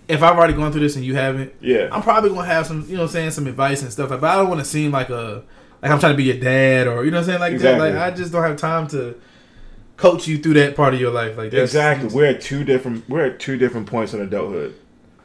if 0.09 0.23
I've 0.23 0.37
already 0.37 0.55
gone 0.55 0.73
through 0.73 0.81
this 0.81 0.97
and 0.97 1.05
you 1.05 1.15
haven't, 1.15 1.53
Yeah. 1.61 1.89
I'm 1.93 2.03
probably 2.03 2.31
gonna 2.31 2.47
have 2.47 2.67
some, 2.67 2.83
you 2.89 2.95
know, 2.97 3.03
what 3.03 3.09
I'm 3.09 3.13
saying 3.13 3.31
some 3.33 3.47
advice 3.47 3.83
and 3.83 3.93
stuff. 3.93 4.11
Like, 4.11 4.21
but 4.21 4.31
I 4.31 4.37
don't 4.37 4.49
want 4.49 4.61
to 4.61 4.65
seem 4.65 4.91
like 4.93 5.11
a, 5.11 5.43
like 5.83 5.91
I'm 5.93 5.99
trying 6.01 6.13
to 6.13 6.17
be 6.17 6.25
your 6.25 6.39
dad 6.39 6.87
or 6.87 7.05
you 7.05 7.11
know, 7.11 7.19
what 7.19 7.25
I'm 7.25 7.27
saying 7.27 7.41
like 7.41 7.53
Exactly. 7.53 7.91
that. 7.91 7.99
Like 7.99 8.13
I 8.13 8.17
just 8.17 8.33
don't 8.33 8.43
have 8.43 8.57
time 8.57 8.87
to 8.89 9.19
coach 9.97 10.27
you 10.29 10.39
through 10.39 10.55
that 10.55 10.77
part 10.77 10.95
of 10.95 11.01
your 11.01 11.11
life. 11.11 11.37
Like 11.37 11.53
Exactly. 11.53 12.09
We're 12.09 12.27
at 12.27 12.41
two 12.41 12.65
different. 12.65 13.09
We're 13.09 13.27
at 13.27 13.39
two 13.41 13.57
different 13.57 13.87
points 13.87 14.13
in 14.15 14.21
adulthood. 14.21 14.75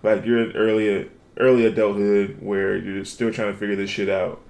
Like 0.04 0.26
you're 0.26 0.42
in 0.50 0.56
early 0.56 1.10
early 1.40 1.66
adulthood 1.66 2.38
where 2.42 2.76
you're 2.78 3.06
still 3.06 3.32
trying 3.34 3.52
to 3.52 3.58
figure 3.58 3.76
this 3.76 3.90
shit 3.90 4.10
out. 4.10 4.42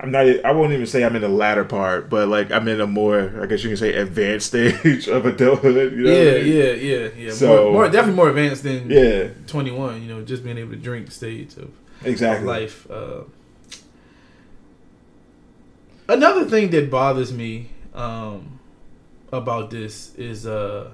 I'm 0.00 0.12
not. 0.12 0.26
I 0.44 0.52
won't 0.52 0.72
even 0.72 0.86
say 0.86 1.02
I'm 1.04 1.16
in 1.16 1.22
the 1.22 1.28
latter 1.28 1.64
part, 1.64 2.08
but 2.08 2.28
like 2.28 2.52
I'm 2.52 2.68
in 2.68 2.80
a 2.80 2.86
more, 2.86 3.32
I 3.42 3.46
guess 3.46 3.64
you 3.64 3.70
can 3.70 3.76
say, 3.76 3.94
advanced 3.94 4.46
stage 4.48 5.08
of 5.08 5.26
adulthood. 5.26 5.92
You 5.92 6.04
know 6.04 6.10
Yeah, 6.12 6.30
I 6.30 6.42
mean? 6.42 6.52
yeah, 6.52 6.70
yeah, 6.72 7.08
yeah. 7.16 7.30
So- 7.32 7.64
more, 7.64 7.72
more, 7.72 7.84
definitely 7.88 8.14
more 8.14 8.28
advanced 8.28 8.62
than 8.62 8.88
yeah, 8.88 9.28
21. 9.48 10.02
You 10.02 10.08
know, 10.14 10.22
just 10.22 10.44
being 10.44 10.56
able 10.56 10.70
to 10.70 10.76
drink 10.76 11.10
stage 11.10 11.56
of 11.56 11.72
exactly. 12.04 12.46
life. 12.46 12.88
Uh, 12.88 13.22
another 16.08 16.44
thing 16.44 16.70
that 16.70 16.90
bothers 16.90 17.32
me 17.32 17.70
um, 17.94 18.58
about 19.32 19.70
this 19.70 20.14
is 20.16 20.46
uh, 20.46 20.90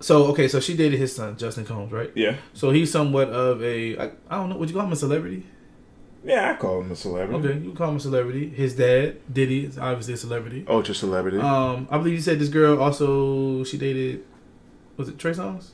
so 0.00 0.24
okay, 0.26 0.48
so 0.48 0.60
she 0.60 0.76
dated 0.76 0.98
his 0.98 1.14
son 1.14 1.36
Justin 1.36 1.64
Combs, 1.64 1.92
right? 1.92 2.10
Yeah, 2.14 2.36
So 2.52 2.70
he's 2.70 2.90
somewhat 2.92 3.30
of 3.30 3.62
a 3.62 3.98
I, 3.98 4.04
I 4.30 4.36
don't 4.36 4.50
know. 4.50 4.56
Would 4.56 4.68
you 4.70 4.76
call 4.76 4.86
him 4.86 4.92
a 4.92 4.96
celebrity? 4.96 5.44
yeah. 6.24 6.50
I 6.52 6.56
call 6.56 6.80
him 6.80 6.90
a 6.92 6.96
celebrity. 6.96 7.48
Okay, 7.48 7.58
you 7.60 7.72
call 7.72 7.90
him 7.90 7.96
a 7.96 8.00
celebrity. 8.00 8.48
His 8.50 8.74
dad 8.76 9.16
Diddy 9.32 9.64
is 9.66 9.78
obviously 9.78 10.14
a 10.14 10.16
celebrity. 10.16 10.64
Ultra 10.68 10.94
celebrity. 10.94 11.38
Um, 11.38 11.88
I 11.90 11.98
believe 11.98 12.14
you 12.14 12.20
said 12.20 12.38
this 12.38 12.48
girl 12.48 12.80
also 12.82 13.64
she 13.64 13.78
dated. 13.78 14.24
Was 14.96 15.08
it 15.08 15.18
Trey 15.18 15.32
Songz? 15.32 15.70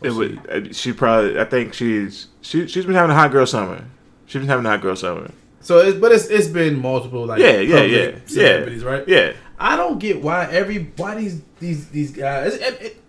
Or 0.00 0.06
It 0.08 0.10
she- 0.12 0.16
would. 0.18 0.50
uh, 0.50 0.72
She 0.72 0.92
probably. 0.92 1.38
I 1.38 1.44
think 1.44 1.74
she's 1.74 2.28
she 2.40 2.66
she's 2.66 2.86
been 2.86 2.94
having 2.94 3.10
a 3.10 3.14
hot 3.14 3.30
girl 3.30 3.46
summer. 3.46 3.84
She's 4.26 4.40
been 4.40 4.48
having 4.48 4.64
a 4.66 4.70
hot 4.70 4.80
girl 4.80 4.96
summer. 4.96 5.30
So, 5.62 5.78
it's, 5.78 5.98
but 5.98 6.12
it's 6.12 6.26
it's 6.26 6.48
been 6.48 6.80
multiple 6.80 7.26
like 7.26 7.40
Yeah, 7.40 7.60
yeah, 7.60 7.82
yeah, 7.82 8.18
celebrities, 8.26 8.82
yeah, 8.82 8.88
right? 8.88 9.08
Yeah. 9.08 9.32
I 9.58 9.76
don't 9.76 9.98
get 9.98 10.20
why 10.20 10.46
every 10.46 10.92
why 10.96 11.14
these 11.14 11.40
these 11.60 11.88
these 11.88 12.10
guys. 12.10 12.54
It, 12.54 12.82
it, 12.82 13.02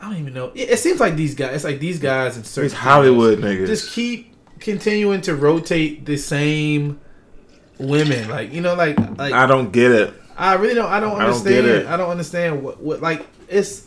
I 0.00 0.08
don't 0.08 0.18
even 0.18 0.32
know. 0.32 0.52
It, 0.54 0.70
it 0.70 0.78
seems 0.78 1.00
like 1.00 1.16
these 1.16 1.34
guys. 1.34 1.56
It's 1.56 1.64
like 1.64 1.80
these 1.80 1.98
guys 1.98 2.36
and 2.36 2.46
certain 2.46 2.70
Hollywood 2.70 3.40
niggas. 3.40 3.66
just 3.66 3.92
keep 3.92 4.34
continuing 4.60 5.20
to 5.22 5.34
rotate 5.34 6.06
the 6.06 6.16
same 6.16 7.00
women. 7.78 8.28
Like 8.28 8.52
you 8.52 8.60
know, 8.60 8.74
like 8.74 8.98
like 9.18 9.32
I 9.32 9.46
don't 9.46 9.72
get 9.72 9.90
it. 9.90 10.14
I 10.36 10.54
really 10.54 10.74
don't. 10.74 10.90
I 10.90 11.00
don't 11.00 11.20
I 11.20 11.26
don't 11.26 11.34
understand. 11.34 11.66
get 11.66 11.74
it. 11.74 11.86
I 11.86 11.96
don't 11.96 12.10
understand 12.10 12.62
what 12.62 12.80
what 12.80 13.00
like 13.02 13.26
it's 13.48 13.86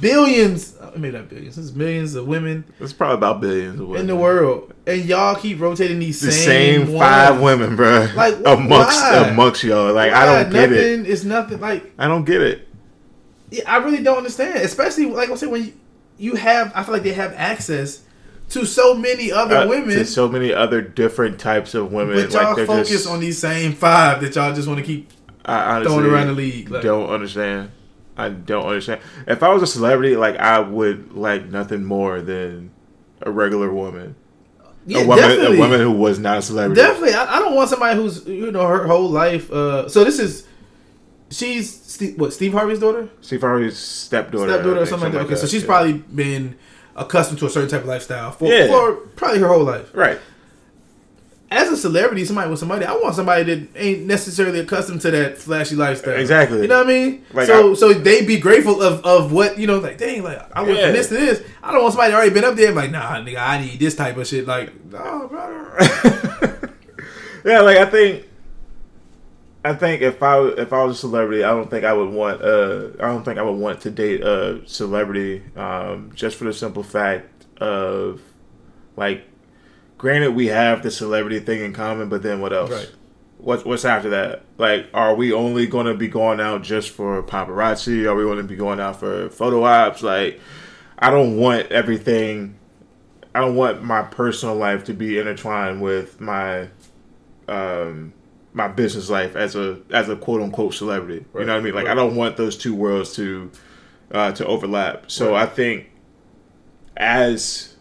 billions. 0.00 0.76
uh, 0.78 0.92
Maybe 0.96 1.16
not 1.16 1.28
billions. 1.28 1.58
It's 1.58 1.72
millions 1.72 2.14
of 2.14 2.26
women 2.26 2.64
It's 2.80 2.92
probably 2.92 3.14
about 3.16 3.40
billions 3.40 3.80
of 3.80 3.86
women. 3.88 4.00
in 4.02 4.06
the 4.06 4.16
world, 4.16 4.72
and 4.86 5.04
y'all 5.04 5.34
keep 5.36 5.60
rotating 5.60 5.98
these 5.98 6.20
The 6.20 6.32
same, 6.32 6.86
same, 6.86 6.98
five 6.98 7.40
women, 7.40 7.76
bro. 7.76 8.08
Like, 8.14 8.34
amongst 8.46 9.00
why? 9.00 9.28
amongst 9.28 9.62
y'all. 9.64 9.92
Like 9.92 10.12
I 10.12 10.26
don't 10.42 10.52
get 10.52 10.72
it. 10.72 11.08
It's 11.08 11.24
nothing 11.24 11.60
like 11.60 11.92
I 11.98 12.08
don't 12.08 12.24
get 12.24 12.40
it. 12.42 12.68
yeah, 13.50 13.64
I 13.66 13.78
really 13.78 14.02
don't 14.02 14.18
understand. 14.18 14.56
Especially 14.58 15.06
like 15.06 15.30
I 15.30 15.34
said, 15.36 15.50
when 15.50 15.64
you, 15.66 15.72
you 16.18 16.34
have, 16.34 16.72
I 16.74 16.82
feel 16.82 16.94
like 16.94 17.02
they 17.04 17.12
have 17.12 17.32
access 17.34 18.02
to 18.50 18.64
so 18.64 18.94
many 18.94 19.30
other 19.30 19.56
Uh, 19.58 19.68
women, 19.68 19.90
to 19.90 20.04
so 20.04 20.26
many 20.28 20.52
other 20.52 20.80
different 20.80 21.38
types 21.38 21.74
of 21.74 21.92
women. 21.92 22.16
but 22.16 22.32
y'all 22.32 22.56
like 22.56 22.66
focus 22.66 22.88
just, 22.88 23.06
on 23.06 23.20
these 23.20 23.38
same 23.38 23.72
five 23.72 24.20
that 24.22 24.34
y'all 24.34 24.54
just 24.54 24.66
want 24.66 24.80
to 24.80 24.86
keep 24.86 25.10
I 25.44 25.76
honestly 25.76 25.94
throwing 25.96 26.10
around 26.12 26.26
the 26.28 26.32
league. 26.34 26.70
Like, 26.70 26.82
don't 26.82 27.08
understand. 27.10 27.70
I 28.18 28.28
don't 28.30 28.66
understand. 28.66 29.00
If 29.26 29.42
I 29.42 29.48
was 29.52 29.62
a 29.62 29.66
celebrity, 29.66 30.16
like 30.16 30.36
I 30.36 30.58
would 30.58 31.12
like 31.12 31.46
nothing 31.46 31.84
more 31.84 32.20
than 32.20 32.70
a 33.22 33.30
regular 33.30 33.72
woman. 33.72 34.16
yeah, 34.86 35.00
a 35.02 35.06
woman, 35.06 35.24
definitely. 35.24 35.56
a 35.56 35.60
woman 35.60 35.80
who 35.80 35.92
was 35.92 36.18
not 36.18 36.38
a 36.38 36.42
celebrity. 36.42 36.80
Definitely, 36.80 37.14
I, 37.14 37.36
I 37.36 37.38
don't 37.38 37.54
want 37.54 37.70
somebody 37.70 37.96
who's 37.96 38.26
you 38.26 38.50
know 38.50 38.66
her 38.66 38.86
whole 38.86 39.08
life. 39.08 39.50
Uh, 39.50 39.88
so 39.88 40.04
this 40.04 40.18
is 40.18 40.46
she's 41.30 41.74
Steve, 41.82 42.18
what 42.18 42.32
Steve 42.32 42.52
Harvey's 42.52 42.80
daughter, 42.80 43.08
Steve 43.20 43.40
Harvey's 43.40 43.78
stepdaughter, 43.78 44.52
stepdaughter, 44.52 44.76
or 44.76 44.86
think, 44.86 44.88
something 44.88 45.12
like 45.12 45.26
that. 45.28 45.32
Okay, 45.32 45.40
so 45.40 45.46
she's 45.46 45.62
yeah. 45.62 45.66
probably 45.68 45.92
been 45.94 46.56
accustomed 46.96 47.38
to 47.38 47.46
a 47.46 47.50
certain 47.50 47.68
type 47.68 47.82
of 47.82 47.86
lifestyle 47.86 48.32
for, 48.32 48.48
Yeah. 48.52 48.66
for 48.66 48.94
probably 49.14 49.38
her 49.38 49.48
whole 49.48 49.62
life. 49.64 49.90
right. 49.94 50.18
As 51.50 51.68
a 51.70 51.76
celebrity, 51.78 52.26
somebody 52.26 52.50
with 52.50 52.58
somebody, 52.58 52.84
I 52.84 52.92
want 52.92 53.14
somebody 53.14 53.42
that 53.54 53.68
ain't 53.74 54.04
necessarily 54.04 54.60
accustomed 54.60 55.00
to 55.00 55.10
that 55.12 55.38
flashy 55.38 55.76
lifestyle. 55.76 56.14
Exactly. 56.20 56.60
You 56.60 56.68
know 56.68 56.78
what 56.78 56.86
I 56.86 56.88
mean? 56.90 57.24
Like, 57.32 57.46
so 57.46 57.70
I- 57.70 57.74
so 57.74 57.92
they 57.94 58.22
be 58.26 58.38
grateful 58.38 58.82
of, 58.82 59.02
of 59.04 59.32
what 59.32 59.58
you 59.58 59.66
know. 59.66 59.78
Like 59.78 59.96
dang, 59.96 60.22
like 60.22 60.38
I 60.54 60.62
went 60.62 60.78
Yeah. 60.78 60.84
from 60.86 60.92
this 60.92 61.08
to 61.08 61.14
this. 61.14 61.42
I 61.62 61.72
don't 61.72 61.80
want 61.82 61.94
somebody 61.94 62.12
already 62.12 62.30
been 62.34 62.44
up 62.44 62.54
there. 62.54 62.72
Like 62.72 62.90
nah, 62.90 63.14
nigga, 63.16 63.38
I 63.38 63.62
need 63.62 63.78
this 63.80 63.94
type 63.94 64.18
of 64.18 64.26
shit. 64.26 64.46
Like 64.46 64.72
nah, 64.90 65.26
brother. 65.26 66.70
yeah, 67.46 67.60
like 67.60 67.78
I 67.78 67.86
think, 67.86 68.26
I 69.64 69.72
think 69.74 70.02
if 70.02 70.22
I 70.22 70.38
if 70.48 70.72
I 70.74 70.84
was 70.84 70.96
a 70.96 71.00
celebrity, 71.00 71.44
I 71.44 71.48
don't 71.50 71.70
think 71.70 71.84
I 71.86 71.94
would 71.94 72.10
want. 72.10 72.42
Uh, 72.42 72.88
I 73.00 73.06
don't 73.08 73.24
think 73.24 73.38
I 73.38 73.42
would 73.42 73.58
want 73.58 73.80
to 73.82 73.90
date 73.90 74.20
a 74.22 74.60
celebrity. 74.66 75.42
Um, 75.56 76.12
just 76.14 76.36
for 76.36 76.44
the 76.44 76.52
simple 76.52 76.82
fact 76.82 77.46
of, 77.60 78.20
like, 78.96 79.24
granted, 79.98 80.34
we 80.34 80.46
have 80.46 80.82
the 80.82 80.90
celebrity 80.90 81.40
thing 81.40 81.62
in 81.62 81.72
common, 81.72 82.08
but 82.08 82.22
then 82.22 82.40
what 82.40 82.52
else? 82.52 82.70
Right. 82.70 82.90
What's 83.38 83.64
what's 83.64 83.84
after 83.84 84.10
that? 84.10 84.44
Like, 84.56 84.88
are 84.94 85.14
we 85.14 85.32
only 85.32 85.66
going 85.66 85.86
to 85.86 85.94
be 85.94 86.08
going 86.08 86.40
out 86.40 86.62
just 86.62 86.90
for 86.90 87.22
paparazzi? 87.22 88.08
Are 88.08 88.14
we 88.14 88.24
going 88.24 88.38
to 88.38 88.42
be 88.44 88.56
going 88.56 88.80
out 88.80 88.98
for 88.98 89.28
photo 89.30 89.62
ops? 89.64 90.02
Like, 90.02 90.40
I 90.98 91.10
don't 91.10 91.36
want 91.36 91.70
everything. 91.70 92.56
I 93.34 93.40
don't 93.40 93.54
want 93.54 93.84
my 93.84 94.02
personal 94.02 94.56
life 94.56 94.84
to 94.84 94.94
be 94.94 95.18
intertwined 95.18 95.82
with 95.82 96.20
my 96.20 96.68
um 97.46 98.12
my 98.52 98.66
business 98.66 99.08
life 99.08 99.36
as 99.36 99.54
a 99.54 99.80
as 99.90 100.08
a 100.08 100.16
quote 100.16 100.42
unquote 100.42 100.74
celebrity. 100.74 101.24
You 101.34 101.44
know 101.44 101.52
what 101.52 101.60
I 101.60 101.62
mean? 101.62 101.74
Like 101.74 101.86
I 101.86 101.94
don't 101.94 102.16
want 102.16 102.36
those 102.36 102.56
two 102.56 102.74
worlds 102.74 103.14
to 103.14 103.52
uh 104.10 104.32
to 104.32 104.46
overlap. 104.46 105.10
So 105.10 105.32
Right. 105.32 105.42
I 105.42 105.46
think 105.46 105.90
as 106.96 107.76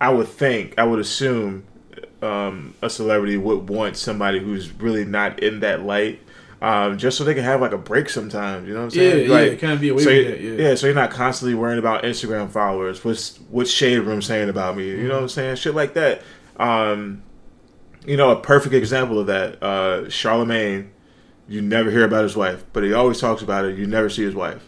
I 0.00 0.10
would 0.10 0.28
think, 0.28 0.74
I 0.78 0.84
would 0.84 0.98
assume 1.00 1.64
um 2.22 2.74
a 2.82 2.88
celebrity 2.88 3.36
would 3.36 3.68
want 3.68 3.96
somebody 3.96 4.38
who's 4.38 4.72
really 4.72 5.04
not 5.04 5.40
in 5.40 5.60
that 5.60 5.82
light. 5.82 6.20
Um, 6.62 6.96
just 6.96 7.18
so 7.18 7.24
they 7.24 7.34
can 7.34 7.44
have 7.44 7.60
like 7.60 7.72
a 7.72 7.78
break 7.78 8.08
sometimes, 8.08 8.66
you 8.66 8.72
know 8.72 8.84
what 8.86 8.94
I'm 8.94 9.00
Yeah, 9.02 9.10
saying? 9.10 9.28
yeah, 9.30 9.36
like, 9.50 9.58
kinda 9.58 9.76
be 9.76 9.90
away 9.90 10.02
so 10.02 10.08
from 10.10 10.30
that, 10.30 10.40
yeah. 10.40 10.74
so 10.74 10.86
you're 10.86 10.94
not 10.94 11.10
constantly 11.10 11.54
worrying 11.54 11.78
about 11.78 12.02
Instagram 12.04 12.48
followers. 12.50 13.04
What's 13.04 13.38
what's 13.50 13.70
Shade 13.70 13.98
Room 13.98 14.22
saying 14.22 14.48
about 14.48 14.76
me? 14.76 14.88
You 14.88 15.06
know 15.06 15.16
what 15.16 15.22
I'm 15.24 15.28
saying? 15.28 15.56
Shit 15.56 15.74
like 15.74 15.92
that. 15.94 16.22
Um, 16.58 17.22
you 18.06 18.16
know, 18.16 18.30
a 18.30 18.36
perfect 18.40 18.74
example 18.74 19.18
of 19.18 19.26
that. 19.26 19.62
Uh, 19.62 20.08
Charlemagne, 20.08 20.90
you 21.46 21.60
never 21.60 21.90
hear 21.90 22.04
about 22.04 22.22
his 22.22 22.36
wife, 22.36 22.64
but 22.72 22.82
he 22.82 22.92
always 22.94 23.20
talks 23.20 23.42
about 23.42 23.66
it. 23.66 23.76
You 23.76 23.86
never 23.86 24.08
see 24.08 24.22
his 24.24 24.34
wife. 24.34 24.64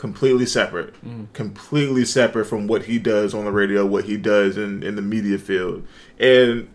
Completely 0.00 0.46
separate. 0.46 0.94
Completely 1.34 2.06
separate 2.06 2.46
from 2.46 2.66
what 2.66 2.86
he 2.86 2.98
does 2.98 3.34
on 3.34 3.44
the 3.44 3.52
radio, 3.52 3.84
what 3.84 4.06
he 4.06 4.16
does 4.16 4.56
in, 4.56 4.82
in 4.82 4.96
the 4.96 5.02
media 5.02 5.36
field. 5.36 5.86
And 6.18 6.70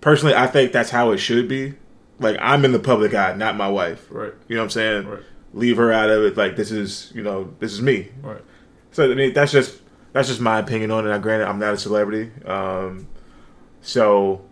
personally, 0.00 0.34
I 0.34 0.46
think 0.46 0.72
that's 0.72 0.88
how 0.88 1.10
it 1.10 1.18
should 1.18 1.46
be. 1.46 1.74
Like, 2.18 2.38
I'm 2.40 2.64
in 2.64 2.72
the 2.72 2.78
public 2.78 3.12
eye, 3.12 3.34
not 3.34 3.56
my 3.56 3.68
wife. 3.68 4.06
Right. 4.10 4.32
You 4.48 4.56
know 4.56 4.62
what 4.62 4.64
I'm 4.64 4.70
saying? 4.70 5.06
Right. 5.06 5.22
Leave 5.52 5.76
her 5.76 5.92
out 5.92 6.08
of 6.08 6.24
it. 6.24 6.38
Like, 6.38 6.56
this 6.56 6.70
is, 6.70 7.12
you 7.14 7.22
know, 7.22 7.52
this 7.58 7.72
is 7.72 7.82
me. 7.82 8.08
Right. 8.22 8.42
So 8.92 9.12
I 9.12 9.14
mean, 9.14 9.32
that's 9.34 9.52
just 9.52 9.80
that's 10.12 10.28
just 10.28 10.40
my 10.40 10.58
opinion 10.58 10.90
on 10.90 11.06
it. 11.06 11.10
Now, 11.10 11.18
granted, 11.18 11.46
I'm 11.46 11.58
not 11.58 11.74
a 11.74 11.76
celebrity, 11.76 12.30
um, 12.46 13.06
so 13.82 14.42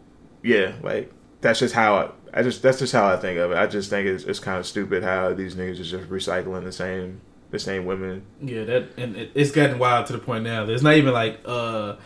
yeah, 0.43 0.75
like 0.83 1.11
that's 1.41 1.59
just 1.61 1.75
how 1.75 1.97
I, 1.97 2.11
I 2.41 2.43
just 2.43 2.63
that's 2.63 2.79
just 2.79 2.93
how 2.93 3.07
I 3.07 3.17
think 3.17 3.39
of 3.39 3.53
it. 3.53 3.57
I 3.57 3.67
just 3.67 3.91
think 3.91 4.07
it's, 4.07 4.25
it's 4.25 4.39
kind 4.39 4.59
of 4.59 4.67
stupid 4.67 5.03
how 5.03 5.33
these 5.33 5.55
niggas 5.55 5.81
is 5.81 5.91
just 5.91 6.09
recycling 6.11 6.65
the 6.65 6.73
same 6.73 7.23
the 7.51 7.59
same 7.59 7.85
women. 7.87 8.23
Yeah, 8.43 8.65
that 8.65 8.89
and 8.97 9.17
it, 9.17 9.31
it's 9.35 9.51
gotten 9.51 9.79
wild 9.79 10.07
to 10.07 10.13
the 10.15 10.19
point 10.19 10.45
now. 10.45 10.65
There's 10.67 10.83
not 10.83 10.95
even 10.95 11.13
like 11.13 11.41
uh, 11.45 11.97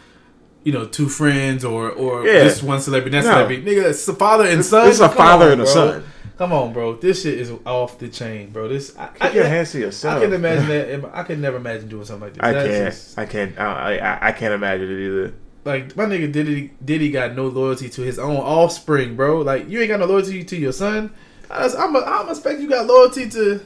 you 0.64 0.72
know, 0.72 0.84
two 0.86 1.08
friends 1.08 1.64
or 1.64 1.90
or 1.90 2.26
Yeah. 2.26 2.44
this 2.44 2.62
one 2.62 2.80
celebrity, 2.80 3.16
that 3.18 3.24
No. 3.24 3.32
celebrity. 3.32 3.62
Nigga, 3.62 3.90
it's 3.90 4.06
a 4.08 4.14
father 4.14 4.44
and 4.46 4.64
son. 4.64 4.88
Is 4.88 5.00
a 5.00 5.08
Come 5.08 5.16
father 5.16 5.46
on, 5.46 5.52
and 5.52 5.60
a 5.62 5.64
bro. 5.64 5.72
son. 5.72 6.04
Come 6.38 6.52
on, 6.54 6.72
bro. 6.72 6.96
This 6.96 7.22
shit 7.22 7.38
is 7.38 7.52
off 7.66 7.98
the 7.98 8.08
chain, 8.08 8.48
bro. 8.50 8.66
This 8.66 8.96
I, 8.96 9.06
Keep 9.08 9.24
I, 9.24 9.30
your 9.32 9.44
hands 9.46 9.72
to 9.72 9.78
yourself. 9.80 10.16
I 10.16 10.24
can 10.24 10.32
imagine 10.32 10.68
that. 10.68 11.10
I 11.14 11.22
can 11.22 11.40
never 11.40 11.58
imagine 11.58 11.88
doing 11.88 12.04
something 12.06 12.28
like 12.28 12.34
this. 12.34 12.42
I 12.42 12.52
That's 12.52 12.68
can't. 12.68 12.94
just- 12.94 13.18
I 13.18 13.26
can't. 13.26 13.58
I, 13.58 13.98
I 13.98 14.28
I 14.28 14.32
can't 14.32 14.54
imagine 14.54 14.90
it 14.90 15.04
either. 15.06 15.34
like 15.66 15.96
my 15.96 16.04
nigga 16.06 16.32
Diddy. 16.32 16.72
Diddy 16.82 17.10
got 17.10 17.34
no 17.34 17.46
loyalty 17.48 17.88
to 17.90 18.02
his 18.02 18.18
own 18.18 18.36
offspring, 18.38 19.16
bro. 19.16 19.40
Like 19.40 19.68
you 19.68 19.80
ain't 19.80 19.88
got 19.88 20.00
no 20.00 20.06
loyalty 20.06 20.42
to 20.44 20.56
your 20.56 20.72
son. 20.72 21.12
I, 21.50 21.66
I'm. 21.78 21.94
A, 21.96 22.00
I'm 22.00 22.28
expect 22.30 22.60
you 22.60 22.68
got 22.68 22.86
loyalty 22.86 23.28
to. 23.30 23.60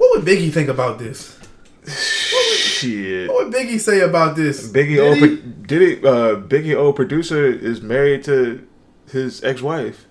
What 0.00 0.16
would 0.16 0.24
Biggie 0.26 0.50
think 0.50 0.70
about 0.70 0.98
this? 0.98 1.38
Shit. 1.86 3.28
What 3.28 3.44
would 3.44 3.54
Biggie 3.54 3.78
say 3.78 4.00
about 4.00 4.34
this? 4.34 4.66
Biggie 4.66 4.96
Did 4.96 5.00
old 5.00 5.16
he- 5.18 5.36
pro- 5.36 5.52
Diddy 5.70 5.96
uh 5.98 6.36
Biggie 6.52 6.74
old 6.74 6.96
producer 6.96 7.44
is 7.44 7.82
married 7.82 8.24
to 8.24 8.66
his 9.12 9.44
ex 9.44 9.60
wife. 9.60 10.06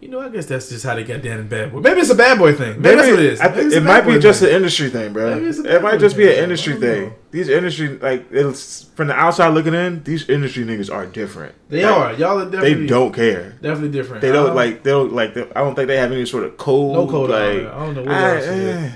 You 0.00 0.08
know, 0.08 0.20
I 0.20 0.30
guess 0.30 0.46
that's 0.46 0.70
just 0.70 0.82
how 0.86 0.94
they 0.94 1.04
got 1.04 1.20
down 1.20 1.40
in 1.40 1.48
bad 1.48 1.72
boy. 1.72 1.80
Maybe 1.80 2.00
it's 2.00 2.08
a 2.08 2.14
bad 2.14 2.38
boy 2.38 2.54
thing. 2.54 2.80
Maybe, 2.80 2.96
that's 2.96 3.08
what 3.10 3.18
it 3.18 3.24
is. 3.26 3.40
I 3.40 3.48
Maybe 3.48 3.60
thi- 3.60 3.66
it's 3.66 3.74
a 3.74 3.78
it 3.78 3.82
might 3.84 4.00
be 4.06 4.18
just 4.18 4.40
thing. 4.40 4.48
an 4.48 4.54
industry 4.56 4.88
thing, 4.88 5.12
bro. 5.12 5.34
Maybe 5.34 5.46
it's 5.46 5.58
a 5.58 5.76
It 5.76 5.82
might 5.82 6.00
just 6.00 6.16
be 6.16 6.26
an 6.26 6.42
industry 6.42 6.76
thing. 6.76 7.02
know. 7.08 7.12
These 7.32 7.48
industry 7.50 7.98
like 7.98 8.26
it's 8.32 8.84
from 8.94 9.08
the 9.08 9.14
outside 9.14 9.48
looking 9.48 9.74
in. 9.74 10.02
These 10.02 10.30
industry 10.30 10.64
niggas 10.64 10.90
are 10.90 11.04
different. 11.04 11.54
They 11.68 11.84
Like, 11.84 11.94
are. 11.94 12.12
Y'all 12.14 12.38
are 12.40 12.44
definitely. 12.46 12.74
They 12.74 12.86
don't 12.86 13.12
care. 13.12 13.50
Definitely 13.60 13.90
different. 13.90 14.22
They 14.22 14.32
don't 14.32 14.54
like. 14.54 14.82
They 14.84 14.90
don't 14.90 15.12
like. 15.12 15.36
I 15.36 15.60
don't 15.60 15.74
think 15.74 15.88
they 15.88 15.98
have 15.98 16.12
any 16.12 16.24
sort 16.24 16.44
of 16.44 16.56
code. 16.56 16.94
No 16.94 17.06
code 17.06 17.28
Like. 17.28 17.70
I 17.70 17.84
don't 17.84 17.94
know 17.94 18.02
what 18.02 18.10
I- 18.10 18.36
else 18.36 18.44
it 18.46 18.50
is. 18.58 18.76
eh. 18.76 18.92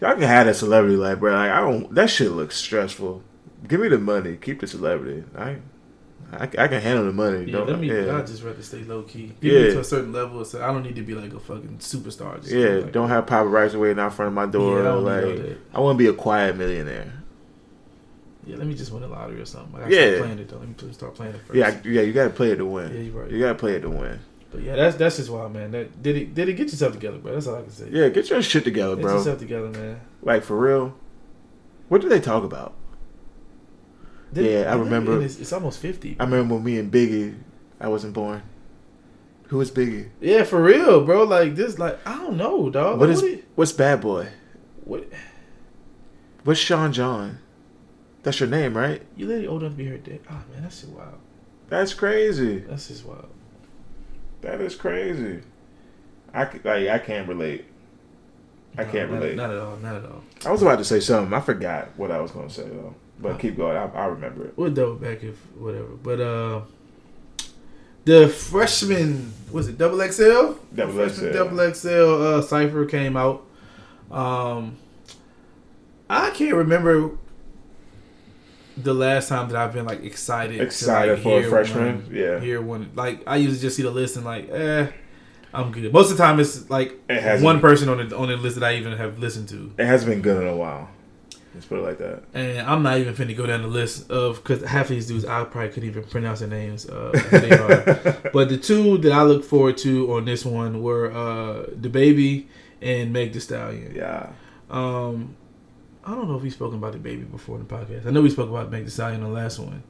Y'all 0.00 0.12
can 0.14 0.22
have 0.22 0.46
that 0.46 0.54
celebrity 0.54 0.96
life, 0.96 1.18
bro. 1.18 1.32
Like 1.32 1.50
I 1.50 1.60
don't. 1.60 1.92
That 1.92 2.08
shit 2.08 2.30
looks 2.30 2.56
stressful. 2.56 3.20
Give 3.66 3.80
me 3.80 3.88
the 3.88 3.98
money. 3.98 4.36
Keep 4.40 4.60
the 4.60 4.68
celebrity. 4.68 5.24
I. 5.36 5.56
I, 6.40 6.64
I 6.64 6.68
can 6.68 6.80
handle 6.80 7.04
the 7.04 7.12
money. 7.12 7.50
Yeah, 7.50 7.58
let 7.60 7.78
me. 7.78 7.88
yeah. 7.88 8.16
I 8.16 8.22
just 8.22 8.42
rather 8.42 8.62
stay 8.62 8.84
low 8.84 9.02
key. 9.02 9.32
Get 9.40 9.42
me 9.42 9.50
Yeah. 9.66 9.72
to 9.74 9.80
a 9.80 9.84
certain 9.84 10.12
level. 10.12 10.44
So 10.44 10.62
I 10.62 10.68
don't 10.68 10.82
need 10.82 10.96
to 10.96 11.02
be 11.02 11.14
like 11.14 11.32
a 11.32 11.40
fucking 11.40 11.78
superstar. 11.78 12.40
Just 12.40 12.52
Yeah, 12.52 12.66
like- 12.68 12.92
don't 12.92 13.08
have 13.08 13.26
paparazzi 13.26 13.74
waiting 13.80 13.98
out 13.98 14.12
front 14.14 14.28
of 14.28 14.34
my 14.34 14.46
door. 14.46 14.82
Yeah, 14.82 14.90
I 14.90 14.92
like. 14.94 15.58
I 15.72 15.80
want 15.80 15.98
to 15.98 16.02
be 16.04 16.08
a 16.08 16.12
quiet 16.12 16.56
millionaire. 16.56 17.12
Yeah, 18.46 18.56
let 18.56 18.66
me 18.66 18.74
just 18.74 18.92
win 18.92 19.00
the 19.02 19.08
lottery 19.08 19.40
or 19.40 19.46
something. 19.46 19.82
I 19.82 19.88
Yeah. 19.88 20.18
playing 20.18 20.38
it 20.38 20.48
though. 20.48 20.58
Let 20.58 20.68
me 20.68 20.74
just 20.76 20.94
start 20.94 21.14
playing 21.14 21.34
it 21.34 21.40
first. 21.46 21.54
Yeah, 21.56 21.68
I- 21.68 21.88
yeah, 21.88 22.02
you 22.02 22.12
gotta 22.12 22.30
play 22.30 22.50
it 22.50 22.56
to 22.56 22.66
win. 22.66 22.92
Yeah, 22.94 23.00
you're 23.00 23.22
right. 23.22 23.30
You 23.30 23.40
gotta 23.40 23.54
play 23.54 23.74
it 23.76 23.80
to 23.80 23.90
win. 23.90 24.18
But 24.52 24.62
yeah, 24.62 24.76
that's 24.76 24.96
that's 24.96 25.16
just 25.16 25.30
wild, 25.30 25.52
man. 25.52 25.70
That 25.72 26.02
did 26.02 26.16
it. 26.16 26.34
Diddy 26.34 26.52
get 26.52 26.68
yourself 26.70 26.92
together, 26.92 27.18
bro? 27.18 27.32
That's 27.32 27.46
all 27.46 27.56
I 27.56 27.62
can 27.62 27.70
say. 27.70 27.88
Yeah, 27.90 28.08
get 28.10 28.28
your 28.30 28.40
shit 28.42 28.62
together, 28.64 28.96
bro. 28.96 29.12
Get 29.12 29.18
yourself 29.18 29.38
together, 29.38 29.68
man. 29.68 30.00
Like 30.22 30.42
for 30.44 30.56
real. 30.56 30.94
What 31.88 32.02
do 32.02 32.08
they 32.08 32.20
talk 32.20 32.44
about? 32.44 32.74
Yeah, 34.42 34.72
I 34.72 34.76
remember- 34.76 35.20
It's, 35.22 35.38
it's 35.38 35.52
almost 35.52 35.78
fifty. 35.80 36.16
I 36.18 36.24
remember 36.24 36.54
when 36.54 36.64
me 36.64 36.78
and 36.78 36.90
Biggie, 36.92 37.36
I 37.80 37.88
wasn't 37.88 38.14
born. 38.14 38.42
Who 39.48 39.60
is 39.60 39.70
Biggie? 39.70 40.08
yeah, 40.20 40.42
for 40.44 40.62
real, 40.62 41.04
bro. 41.04 41.24
Like 41.24 41.54
this, 41.54 41.78
like 41.78 41.98
I 42.06 42.16
don't 42.16 42.36
know, 42.36 42.70
dog. 42.70 42.98
What 42.98 43.08
Like, 43.08 43.16
is 43.18 43.22
what, 43.22 43.40
what's 43.56 43.72
Bad 43.72 44.00
Boy? 44.00 44.28
what, 44.84 45.06
What's 46.44 46.60
Sean 46.60 46.92
John? 46.92 47.38
That's 48.22 48.40
your 48.40 48.48
name, 48.48 48.76
right? 48.76 49.02
You 49.16 49.26
literally 49.26 49.46
old 49.46 49.62
enough 49.62 49.72
to 49.74 49.76
be 49.78 49.86
her 49.86 49.98
dad. 49.98 50.20
Oh 50.30 50.42
man, 50.52 50.62
that's 50.62 50.84
wild. 50.84 51.18
That's 51.68 51.92
crazy. 51.94 52.58
That's 52.60 52.88
just 52.88 53.04
wild. 53.04 53.28
That 54.40 54.60
is 54.60 54.74
crazy. 54.74 55.40
I 56.34 56.44
like 56.44 56.88
I 56.88 56.98
can't 56.98 57.28
relate. 57.28 57.66
I 58.76 58.84
No, 58.84 58.90
can't 58.90 59.10
not- 59.10 59.20
relate. 59.20 59.36
Not 59.36 59.50
at 59.50 59.58
all. 59.58 59.76
Not 59.76 59.96
at 59.96 60.04
all. 60.04 60.22
I 60.46 60.50
was 60.50 60.62
about 60.62 60.78
to 60.78 60.84
say 60.84 61.00
something. 61.00 61.32
I 61.32 61.40
forgot 61.40 61.88
what 61.96 62.10
I 62.10 62.20
was 62.20 62.30
going 62.30 62.48
to 62.48 62.54
say 62.54 62.68
though. 62.68 62.94
But 63.20 63.32
Oh. 63.32 63.38
keep 63.38 63.56
going. 63.56 63.76
I, 63.76 63.84
I 63.86 64.06
remember 64.06 64.44
it. 64.46 64.54
We'll 64.56 64.72
double 64.72 64.96
back 64.96 65.22
if 65.22 65.36
whatever. 65.56 65.86
But 66.02 66.20
uh, 66.20 66.60
the 68.04 68.28
freshman 68.28 69.32
was 69.52 69.68
it 69.68 69.78
double 69.78 69.98
XL? 70.00 70.54
Double 70.74 71.08
XL. 71.08 71.32
double 71.32 71.72
XL 71.74 71.88
uh, 72.22 72.42
cipher 72.42 72.84
came 72.86 73.16
out. 73.16 73.44
Um, 74.10 74.76
I 76.10 76.30
can't 76.30 76.54
remember 76.54 77.12
the 78.76 78.92
last 78.92 79.28
time 79.28 79.48
that 79.48 79.56
I've 79.56 79.72
been 79.72 79.86
like 79.86 80.02
excited. 80.04 80.60
Excited 80.60 81.22
to, 81.22 81.28
like, 81.28 81.42
for 81.42 81.46
a 81.46 81.50
freshman? 81.50 82.02
one- 82.06 82.14
Yeah. 82.14 82.40
Hear 82.40 82.60
one 82.60 82.90
like 82.94 83.22
I 83.26 83.36
usually 83.36 83.60
just 83.60 83.76
see 83.76 83.82
the 83.82 83.90
list 83.90 84.16
and 84.16 84.24
like, 84.24 84.50
eh, 84.50 84.88
I'm 85.52 85.70
good. 85.70 85.92
Most 85.92 86.10
of 86.10 86.16
the 86.16 86.22
time 86.24 86.40
it's 86.40 86.68
like 86.68 86.98
It 87.08 87.40
one 87.42 87.60
person 87.60 87.88
on 87.88 88.08
the 88.08 88.16
on 88.16 88.28
the 88.28 88.36
list 88.36 88.58
that 88.58 88.64
I 88.64 88.74
even 88.76 88.92
have 88.98 89.18
listened 89.20 89.48
to. 89.50 89.72
It 89.78 89.86
hasn't 89.86 90.10
been 90.10 90.20
good 90.20 90.42
in 90.42 90.48
a 90.48 90.56
while. 90.56 90.88
Let's 91.54 91.66
put 91.66 91.78
it 91.78 91.82
like 91.82 91.98
that. 91.98 92.24
And 92.34 92.60
I'm 92.60 92.82
not 92.82 92.98
even 92.98 93.14
finna 93.14 93.36
go 93.36 93.46
down 93.46 93.62
the 93.62 93.68
list 93.68 94.10
of 94.10 94.42
because 94.42 94.62
half 94.64 94.86
of 94.86 94.88
these 94.90 95.06
dudes 95.06 95.24
I 95.24 95.44
probably 95.44 95.70
couldn't 95.70 95.88
even 95.88 96.04
pronounce 96.04 96.40
their 96.40 96.48
names. 96.48 96.88
Uh, 96.88 97.12
they 97.30 97.50
are. 97.50 98.30
but 98.32 98.48
the 98.48 98.58
two 98.58 98.98
that 98.98 99.12
I 99.12 99.22
look 99.22 99.44
forward 99.44 99.78
to 99.78 100.14
on 100.14 100.24
this 100.24 100.44
one 100.44 100.82
were 100.82 101.12
uh, 101.12 101.66
DaBaby 101.76 102.46
and 102.82 103.12
Meg 103.12 103.32
Thee 103.32 103.40
Stallion. 103.40 103.94
Yeah. 103.94 104.32
Um, 104.68 105.36
I 106.04 106.10
don't 106.10 106.28
know 106.28 106.36
if 106.36 106.42
we've 106.42 106.52
spoken 106.52 106.78
about 106.78 106.94
DaBaby 106.94 107.30
before 107.30 107.56
in 107.56 107.66
the 107.66 107.72
podcast. 107.72 108.06
I 108.06 108.10
know 108.10 108.20
we 108.20 108.30
spoke 108.30 108.50
about 108.50 108.70
Meg 108.70 108.84
Thee 108.84 108.90
Stallion 108.90 109.22
on 109.22 109.28
the 109.32 109.34
last 109.34 109.60
one. 109.60 109.84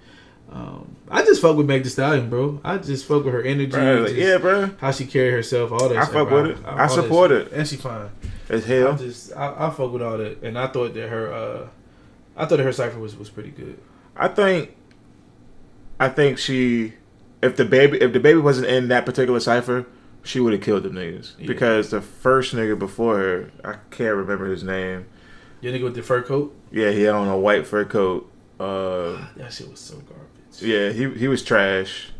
Um, 0.54 0.96
I 1.10 1.24
just 1.24 1.42
fuck 1.42 1.56
with 1.56 1.66
Meg 1.66 1.82
Thee 1.82 1.88
Stallion, 1.88 2.30
bro. 2.30 2.60
I 2.64 2.78
just 2.78 3.06
fuck 3.06 3.24
with 3.24 3.34
her 3.34 3.42
energy. 3.42 3.72
Bro, 3.72 4.04
just 4.04 4.14
yeah, 4.14 4.38
bro. 4.38 4.70
How 4.78 4.92
she 4.92 5.04
carry 5.04 5.32
herself, 5.32 5.72
all 5.72 5.88
that. 5.88 5.98
I 5.98 6.04
shit, 6.04 6.12
fuck 6.12 6.28
bro. 6.28 6.42
with 6.42 6.58
it. 6.58 6.64
I 6.64 6.86
support 6.86 7.32
it. 7.32 7.52
and 7.52 7.66
she 7.66 7.76
fine. 7.76 8.08
I 8.48 8.58
hell. 8.58 8.96
just 8.96 9.32
I, 9.36 9.66
I 9.66 9.70
fuck 9.70 9.92
with 9.92 10.02
all 10.02 10.16
that, 10.18 10.42
and 10.42 10.56
I 10.56 10.68
thought 10.68 10.94
that 10.94 11.08
her 11.08 11.32
uh, 11.32 11.68
I 12.36 12.46
thought 12.46 12.56
that 12.56 12.64
her 12.64 12.72
cipher 12.72 12.98
was 13.00 13.16
was 13.16 13.30
pretty 13.30 13.50
good. 13.50 13.78
I 14.16 14.28
think. 14.28 14.76
I 15.98 16.08
think 16.08 16.38
she, 16.38 16.94
if 17.40 17.56
DaBaby, 17.56 18.02
if 18.02 18.12
DaBaby 18.12 18.42
wasn't 18.42 18.66
in 18.66 18.88
that 18.88 19.06
particular 19.06 19.38
cipher, 19.38 19.86
she 20.24 20.40
would 20.40 20.52
have 20.52 20.62
killed 20.62 20.82
them 20.82 20.94
niggas. 20.94 21.38
Yeah. 21.38 21.46
Because 21.46 21.90
the 21.90 22.00
first 22.00 22.52
nigga 22.54 22.76
before 22.76 23.18
her, 23.18 23.50
I 23.64 23.76
can't 23.90 24.16
remember 24.16 24.46
his 24.46 24.64
name. 24.64 25.06
You 25.60 25.70
nigga 25.70 25.84
with 25.84 25.94
the 25.94 26.02
fur 26.02 26.22
coat, 26.22 26.54
Yeah, 26.72 26.90
he 26.90 27.02
had 27.02 27.14
on 27.14 27.28
a 27.28 27.38
white 27.38 27.66
fur 27.66 27.84
coat. 27.84 28.30
Uh, 28.58 29.24
that 29.36 29.52
shit 29.52 29.70
was 29.70 29.80
so 29.80 29.96
garbage. 29.96 30.23
Yeah, 30.60 30.90
he 30.90 31.10
he 31.10 31.28
was 31.28 31.42
trash. 31.42 32.10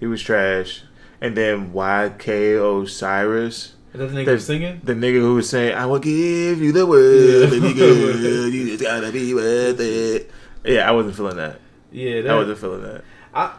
He 0.00 0.06
was 0.06 0.22
trash. 0.22 0.82
And 1.20 1.36
then 1.36 1.72
YK 1.72 2.56
Osiris, 2.82 3.74
Is 3.94 4.00
that 4.00 4.06
the 4.08 4.14
nigga 4.16 4.24
The- 4.26 4.32
was 4.32 4.46
singing? 4.46 4.80
the 4.82 4.94
nigga 4.94 5.20
who 5.20 5.34
was 5.36 5.48
saying, 5.48 5.74
"I 5.76 5.86
will 5.86 6.00
give 6.00 6.60
you 6.60 6.72
the 6.72 6.84
world, 6.86 7.30
Yeah. 7.30 7.46
baby 7.60 7.74
girl. 7.74 8.48
You 8.52 8.66
just 8.76 8.82
gotta 8.82 9.12
be 9.12 9.32
worth 9.34 9.78
it." 9.80 10.30
Yeah, 10.64 10.88
I 10.88 10.92
wasn't 10.92 11.14
feeling 11.16 11.36
that. 11.36 11.60
Yeah, 11.92 12.32
I 12.32 12.34
wasn't 12.34 12.58
feeling 12.58 12.82
that. 12.82 13.04
I 13.34 13.52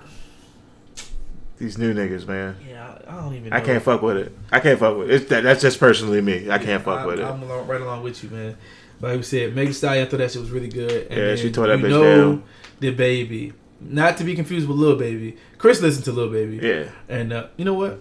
These 1.58 1.78
new 1.78 1.94
niggas, 1.94 2.28
man. 2.28 2.56
yeah 2.68 2.98
I 3.08 3.22
don't 3.22 3.34
even. 3.36 3.50
Know. 3.50 3.56
I 3.56 3.62
can't 3.62 3.82
fuck 3.84 4.02
with 4.02 4.18
it. 4.18 4.38
I 4.52 4.60
can't 4.60 4.80
fuck 4.80 4.98
with 4.98 5.10
it. 5.10 5.14
It's, 5.16 5.26
that, 5.30 5.44
that's 5.44 5.62
just 5.62 5.80
personally 5.80 6.20
me. 6.22 6.50
I 6.50 6.58
can't 6.58 6.84
fuck 6.84 7.00
I, 7.02 7.06
with 7.06 7.20
it. 7.20 7.26
I'm 7.26 7.42
along, 7.44 7.68
right 7.68 7.80
along 7.82 8.04
with 8.04 8.22
you, 8.24 8.30
man. 8.30 8.58
Like 9.00 9.18
we 9.18 9.24
said, 9.24 9.56
Meg 9.56 9.68
Thee 9.68 9.74
Stallion, 9.74 10.06
I 10.08 10.10
thought 10.10 10.18
that 10.18 10.32
shit 10.32 10.42
was 10.42 10.52
really 10.52 10.68
good. 10.70 11.08
And 11.10 11.18
Yeah, 11.18 11.36
she 11.36 11.52
tore 11.52 11.68
that 11.68 11.80
you 11.80 11.86
bitch 11.86 11.90
know 11.90 12.32
down. 12.36 12.44
DaBaby, 12.82 13.54
not 13.90 14.18
to 14.18 14.24
be 14.24 14.36
confused 14.36 14.68
with 14.68 14.78
Lil 14.78 14.96
Baby. 14.96 15.38
Chris 15.58 15.82
listened 15.82 16.06
to 16.06 16.12
Lil 16.12 16.30
Baby. 16.30 16.60
yeah. 16.66 16.90
And 17.10 17.34
uh, 17.34 17.48
you 17.58 17.66
know 17.66 17.74
what? 17.74 18.00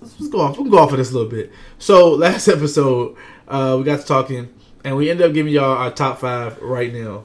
Let's, 0.00 0.18
let's 0.20 0.32
go 0.32 0.40
off. 0.40 0.58
We'll 0.58 0.70
go 0.70 0.78
off 0.78 0.92
of 0.92 0.98
this 0.98 1.10
a 1.10 1.14
little 1.14 1.30
bit. 1.30 1.52
So 1.78 2.10
last 2.10 2.48
episode, 2.56 3.16
uh, 3.48 3.76
we 3.78 3.84
got 3.84 4.00
to 4.00 4.06
talking, 4.06 4.52
and 4.84 4.96
we 4.96 5.10
ended 5.10 5.26
up 5.26 5.32
giving 5.34 5.52
y'all 5.52 5.76
our 5.76 5.90
top 5.90 6.18
five 6.20 6.60
right 6.60 6.92
now. 6.92 7.24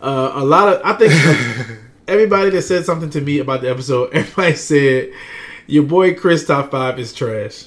Uh, 0.00 0.32
a 0.34 0.44
lot 0.44 0.68
of 0.68 0.80
I 0.84 0.94
think 0.94 1.78
everybody 2.08 2.50
that 2.50 2.62
said 2.62 2.84
something 2.84 3.10
to 3.10 3.20
me 3.20 3.38
about 3.38 3.60
the 3.60 3.70
episode, 3.70 4.10
everybody 4.14 4.54
said 4.54 5.12
your 5.66 5.84
boy 5.84 6.14
Chris 6.14 6.46
top 6.46 6.70
five 6.70 6.98
is 6.98 7.12
trash, 7.12 7.66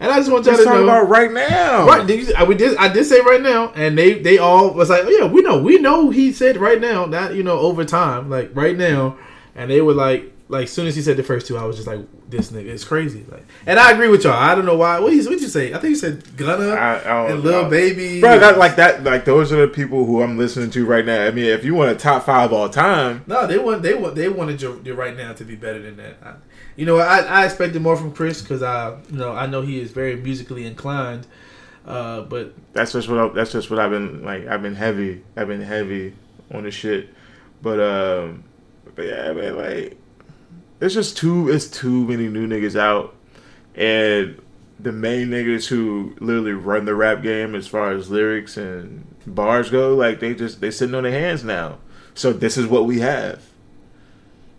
and 0.00 0.10
I 0.12 0.16
just 0.16 0.30
want 0.30 0.44
y'all 0.46 0.54
Let's 0.54 0.64
to 0.64 0.70
talk 0.70 0.76
know. 0.76 0.84
about 0.84 1.08
right 1.08 1.32
now. 1.32 1.86
Right, 1.86 2.06
did 2.06 2.28
you, 2.28 2.34
I, 2.34 2.44
we 2.44 2.54
did. 2.54 2.76
I 2.76 2.92
did 2.92 3.04
say 3.04 3.20
right 3.20 3.40
now, 3.42 3.72
and 3.74 3.96
they 3.98 4.14
they 4.14 4.38
all 4.38 4.72
was 4.72 4.90
like, 4.90 5.04
oh, 5.04 5.08
yeah, 5.08 5.26
we 5.26 5.42
know, 5.42 5.58
we 5.60 5.78
know. 5.78 6.10
He 6.10 6.32
said 6.32 6.56
right 6.56 6.80
now, 6.80 7.04
not 7.06 7.34
you 7.34 7.42
know 7.42 7.58
over 7.58 7.84
time, 7.84 8.30
like 8.30 8.50
right 8.54 8.76
now, 8.76 9.16
and 9.54 9.70
they 9.70 9.80
were 9.80 9.94
like, 9.94 10.32
like 10.48 10.64
as 10.64 10.72
soon 10.72 10.86
as 10.86 10.96
he 10.96 11.02
said 11.02 11.16
the 11.16 11.22
first 11.22 11.46
two, 11.46 11.56
I 11.58 11.64
was 11.64 11.76
just 11.76 11.88
like, 11.88 12.00
this 12.30 12.50
nigga 12.50 12.66
is 12.66 12.84
crazy. 12.84 13.24
Like, 13.30 13.44
and 13.66 13.78
I 13.78 13.92
agree 13.92 14.08
with 14.08 14.24
y'all. 14.24 14.34
I 14.34 14.54
don't 14.54 14.66
know 14.66 14.76
why. 14.76 14.98
What 15.00 15.12
you 15.12 15.24
what 15.24 15.40
you 15.40 15.48
say? 15.48 15.72
I 15.74 15.78
think 15.78 15.90
you 15.90 15.96
said 15.96 16.36
Gunna 16.36 16.70
I, 16.70 17.00
I 17.00 17.02
don't 17.28 17.30
and 17.32 17.44
Lil 17.44 17.62
know. 17.64 17.70
Baby, 17.70 18.20
Bro, 18.20 18.38
that 18.38 18.58
like 18.58 18.76
that 18.76 19.04
like 19.04 19.24
those 19.24 19.52
are 19.52 19.60
the 19.62 19.68
people 19.68 20.04
who 20.04 20.22
I'm 20.22 20.38
listening 20.38 20.70
to 20.70 20.86
right 20.86 21.04
now. 21.04 21.26
I 21.26 21.30
mean, 21.30 21.46
if 21.46 21.64
you 21.64 21.74
want 21.74 21.90
a 21.90 21.94
top 21.96 22.24
five 22.24 22.52
all 22.52 22.68
time, 22.68 23.24
No, 23.26 23.46
they 23.46 23.58
want 23.58 23.82
they 23.82 23.94
want 23.94 24.14
they 24.14 24.28
wanted 24.28 24.62
your, 24.62 24.80
your 24.82 24.94
right 24.94 25.16
now 25.16 25.32
to 25.32 25.44
be 25.44 25.56
better 25.56 25.80
than 25.82 25.96
that. 25.96 26.38
You 26.78 26.86
know, 26.86 26.98
I, 26.98 27.22
I 27.22 27.44
expected 27.44 27.82
more 27.82 27.96
from 27.96 28.12
Chris 28.12 28.40
because 28.40 28.62
I 28.62 28.90
you 29.10 29.18
know 29.18 29.32
I 29.32 29.46
know 29.46 29.62
he 29.62 29.80
is 29.80 29.90
very 29.90 30.14
musically 30.14 30.64
inclined, 30.64 31.26
uh, 31.84 32.20
but 32.20 32.54
that's 32.72 32.92
just 32.92 33.08
what 33.08 33.18
I, 33.18 33.28
that's 33.34 33.50
just 33.50 33.68
what 33.68 33.80
I've 33.80 33.90
been 33.90 34.22
like. 34.22 34.46
I've 34.46 34.62
been 34.62 34.76
heavy. 34.76 35.24
I've 35.36 35.48
been 35.48 35.60
heavy 35.60 36.14
on 36.54 36.62
the 36.62 36.70
shit. 36.70 37.08
But 37.60 37.80
um, 37.80 38.44
but 38.94 39.06
yeah, 39.06 39.32
man, 39.32 39.56
like 39.56 39.98
it's 40.80 40.94
just 40.94 41.16
too 41.16 41.48
it's 41.50 41.66
too 41.66 42.06
many 42.06 42.28
new 42.28 42.46
niggas 42.46 42.78
out, 42.78 43.12
and 43.74 44.40
the 44.78 44.92
main 44.92 45.30
niggas 45.30 45.66
who 45.66 46.14
literally 46.20 46.52
run 46.52 46.84
the 46.84 46.94
rap 46.94 47.24
game 47.24 47.56
as 47.56 47.66
far 47.66 47.90
as 47.90 48.08
lyrics 48.08 48.56
and 48.56 49.04
bars 49.26 49.68
go, 49.68 49.96
like 49.96 50.20
they 50.20 50.32
just 50.32 50.60
they 50.60 50.70
sitting 50.70 50.94
on 50.94 51.02
their 51.02 51.10
hands 51.10 51.42
now. 51.42 51.78
So 52.14 52.32
this 52.32 52.56
is 52.56 52.68
what 52.68 52.86
we 52.86 53.00
have. 53.00 53.47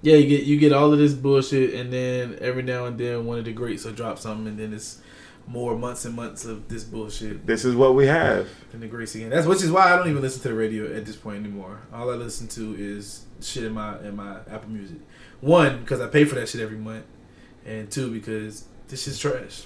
Yeah, 0.01 0.15
you 0.15 0.27
get 0.27 0.43
you 0.45 0.57
get 0.57 0.71
all 0.71 0.93
of 0.93 0.99
this 0.99 1.13
bullshit, 1.13 1.73
and 1.73 1.91
then 1.91 2.37
every 2.39 2.63
now 2.63 2.85
and 2.85 2.97
then 2.97 3.25
one 3.25 3.37
of 3.37 3.45
the 3.45 3.51
greats 3.51 3.83
will 3.83 3.91
drop 3.91 4.17
something, 4.17 4.47
and 4.47 4.57
then 4.57 4.73
it's 4.73 5.01
more 5.45 5.75
months 5.75 6.05
and 6.05 6.15
months 6.15 6.45
of 6.45 6.69
this 6.69 6.83
bullshit. 6.83 7.45
This 7.45 7.65
is 7.65 7.75
what 7.75 7.95
we 7.95 8.05
have. 8.05 8.47
And 8.71 8.81
the 8.81 8.87
greats 8.87 9.15
again. 9.15 9.29
That's 9.29 9.47
which 9.47 9.63
is 9.63 9.71
why 9.71 9.91
I 9.91 9.97
don't 9.97 10.09
even 10.09 10.21
listen 10.21 10.41
to 10.43 10.49
the 10.49 10.53
radio 10.53 10.95
at 10.95 11.05
this 11.05 11.15
point 11.15 11.43
anymore. 11.43 11.81
All 11.91 12.09
I 12.11 12.15
listen 12.15 12.47
to 12.49 12.75
is 12.77 13.25
shit 13.41 13.63
in 13.63 13.73
my 13.73 13.99
in 13.99 14.15
my 14.15 14.37
Apple 14.49 14.69
Music. 14.69 14.97
One 15.41 15.79
because 15.79 15.99
I 15.99 16.07
pay 16.07 16.23
for 16.23 16.35
that 16.35 16.47
shit 16.47 16.61
every 16.61 16.77
month, 16.77 17.05
and 17.65 17.89
two 17.91 18.11
because 18.11 18.65
this 18.87 19.03
shit's 19.03 19.19
trash. 19.19 19.63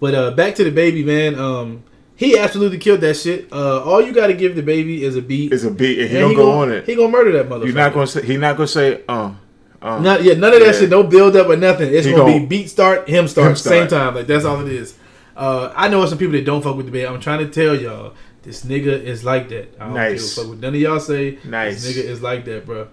But 0.00 0.14
uh 0.14 0.30
back 0.32 0.54
to 0.56 0.64
DaBaby 0.64 1.04
man. 1.04 1.38
Um, 1.38 1.84
he 2.16 2.38
absolutely 2.38 2.76
killed 2.76 3.00
that 3.00 3.14
shit. 3.14 3.50
Uh, 3.50 3.82
all 3.82 4.02
you 4.02 4.12
got 4.12 4.26
to 4.26 4.34
give 4.34 4.52
DaBaby 4.52 5.00
is 5.00 5.16
a 5.16 5.22
beat. 5.22 5.54
It's 5.54 5.64
a 5.64 5.70
beat, 5.70 6.00
and 6.00 6.10
he 6.10 6.16
and 6.16 6.24
don't 6.24 6.30
he 6.32 6.36
go 6.36 6.46
gonna, 6.46 6.60
on 6.60 6.70
it. 6.70 6.84
He 6.84 6.94
gonna 6.94 7.08
murder 7.08 7.32
that 7.32 7.48
motherfucker. 7.48 7.64
You're 7.64 7.74
not 7.74 7.94
gonna 7.94 8.06
say. 8.06 8.26
He 8.26 8.36
not 8.36 8.56
gonna 8.58 8.68
say. 8.68 9.02
Uh, 9.08 9.32
uh. 9.82 9.98
Not, 10.00 10.22
yeah, 10.22 10.34
none 10.34 10.52
of 10.52 10.60
that 10.60 10.66
Yeah. 10.74 10.80
shit. 10.80 10.90
No 10.90 11.02
build 11.02 11.36
up 11.36 11.48
or 11.48 11.56
nothing. 11.56 11.92
It's 11.92 12.06
He 12.06 12.12
gonna 12.12 12.30
gon- 12.32 12.40
be 12.42 12.46
beat 12.46 12.70
start, 12.70 13.08
him 13.08 13.26
start, 13.28 13.50
Him 13.50 13.56
same 13.56 13.88
time. 13.88 14.14
Like 14.14 14.26
that's 14.26 14.44
all 14.44 14.60
it 14.66 14.72
is. 14.72 14.94
Uh, 15.36 15.72
I 15.74 15.88
know 15.88 16.04
some 16.06 16.18
people 16.18 16.32
that 16.32 16.44
don't 16.44 16.62
fuck 16.62 16.76
with 16.76 16.86
the 16.86 16.92
band. 16.92 17.06
I'm 17.14 17.20
trying 17.20 17.38
to 17.38 17.48
tell 17.48 17.74
y'all, 17.74 18.12
this 18.42 18.64
nigga 18.64 19.02
is 19.02 19.24
like 19.24 19.48
that. 19.50 19.74
I 19.80 19.84
don't 19.86 19.94
Nice. 19.94 20.12
give 20.12 20.22
a 20.22 20.40
fuck 20.42 20.50
what 20.50 20.60
none 20.60 20.74
of 20.74 20.80
y'all 20.80 21.00
say. 21.00 21.38
Nice. 21.44 21.82
This 21.82 21.96
nigga 21.96 22.04
is 22.04 22.20
like 22.22 22.44
that, 22.44 22.66
bro. 22.66 22.88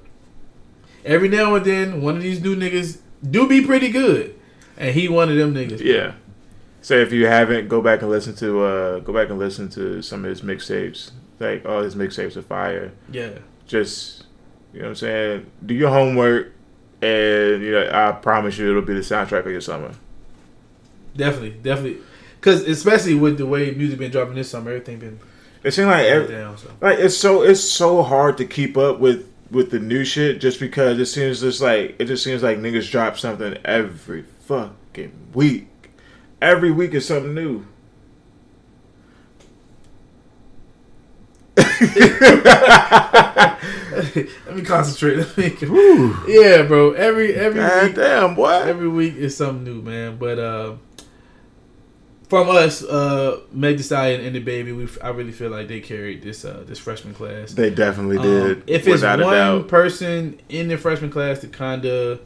Every 1.06 1.30
now 1.30 1.56
and 1.56 1.66
then, 1.66 2.02
one 2.02 2.18
of 2.18 2.24
these 2.24 2.42
new 2.42 2.56
niggas 2.56 2.98
do 3.30 3.48
be 3.48 3.62
pretty 3.66 3.90
good, 3.90 4.36
and 4.78 4.94
he 4.94 5.08
one 5.08 5.30
of 5.30 5.36
them 5.38 5.54
niggas. 5.54 5.80
Yeah. 5.82 6.14
So 6.82 6.96
if 6.96 7.12
you 7.12 7.28
haven't, 7.28 7.68
go 7.68 7.82
back 7.82 8.02
and 8.02 8.10
listen 8.10 8.34
to 8.36 8.62
uh 8.62 9.00
go 9.00 9.12
back 9.14 9.30
and 9.30 9.40
listen 9.40 9.68
to 9.70 10.02
some 10.02 10.24
of 10.24 10.30
his 10.30 10.42
mixtapes. 10.42 11.12
Like 11.40 11.66
all 11.66 11.82
his 11.82 11.96
mixtapes 11.96 12.36
are 12.38 12.42
fire. 12.42 12.92
yeah. 13.12 13.30
Just 13.68 14.24
you 14.74 14.80
know 14.80 14.86
what 14.86 14.90
I'm 14.92 14.96
saying? 14.96 15.46
Do 15.66 15.74
your 15.74 15.90
homework 15.90 16.54
and 17.02 17.62
you 17.62 17.72
know, 17.72 17.90
I 17.92 18.12
promise 18.14 18.58
you 18.58 18.70
it'll 18.70 18.82
be 18.82 18.94
the 18.94 19.02
soundtrack 19.02 19.46
of 19.46 19.52
your 19.52 19.62
summer. 19.62 19.94
Definitely, 21.16 21.52
definitely. 21.62 22.02
Cause 22.42 22.62
especially 22.62 23.16
with 23.16 23.38
the 23.38 23.46
way 23.46 23.72
music 23.72 24.00
been 24.00 24.12
dropping 24.12 24.36
this 24.36 24.50
summer, 24.50 24.72
everything 24.72 25.00
been 25.00 25.20
It 25.64 25.72
seems 25.72 25.88
like 25.88 26.06
every, 26.06 26.34
down. 26.36 26.58
So 26.58 26.72
like 26.82 27.00
it's 27.00 27.18
so 27.18 27.42
it's 27.42 27.62
so 27.62 28.04
hard 28.04 28.38
to 28.38 28.46
keep 28.46 28.78
up 28.78 29.00
with 29.00 29.28
with 29.50 29.72
the 29.72 29.80
new 29.80 30.04
shit 30.04 30.40
just 30.40 30.60
because 30.60 31.00
it 31.00 31.06
seems 31.08 31.42
just 31.42 31.62
like 31.62 31.96
it 32.00 32.06
just 32.06 32.24
seems 32.24 32.44
like 32.44 32.60
niggas 32.60 32.90
drop 32.92 33.18
something 33.18 33.58
every 33.66 34.24
fucking 34.42 35.12
week. 35.34 35.68
Every 36.42 36.72
week 36.72 36.94
is 36.94 37.08
something 37.08 37.34
new. 37.34 37.66
Let 44.46 44.56
me 44.56 44.62
concentrate. 44.64 45.18
Let 45.18 45.38
me, 45.38 45.54
yeah, 46.28 46.64
bro. 46.64 46.92
Every 46.94 47.34
every 47.34 47.60
God 47.62 47.84
week, 47.88 47.96
damn, 47.96 48.36
boy. 48.36 48.50
every 48.50 48.88
week 48.90 49.16
is 49.16 49.36
something 49.36 49.64
new, 49.64 49.82
man. 49.82 50.18
But 50.18 50.40
uh, 50.40 50.76
from 52.30 52.50
us, 52.50 52.84
uh, 52.84 53.40
Meg 53.52 53.78
Thee 53.78 53.84
Stallion 53.84 54.22
and 54.22 54.36
DaBaby, 54.36 54.76
we 54.76 54.88
I 55.02 55.10
really 55.10 55.32
feel 55.32 55.50
like 55.50 55.68
they 55.68 55.80
carried 55.80 56.22
this 56.22 56.46
uh, 56.46 56.64
this 56.66 56.80
freshman 56.80 57.14
class. 57.14 57.52
They 57.54 57.70
definitely 57.70 58.18
Um, 58.18 58.24
did. 58.24 58.64
if 58.68 58.88
it's 58.88 59.02
one 59.04 59.66
person 59.68 60.40
in 60.50 60.68
the 60.68 60.78
freshman 60.78 61.10
class 61.12 61.40
to 61.40 61.48
kind 61.48 61.86
of 61.86 62.20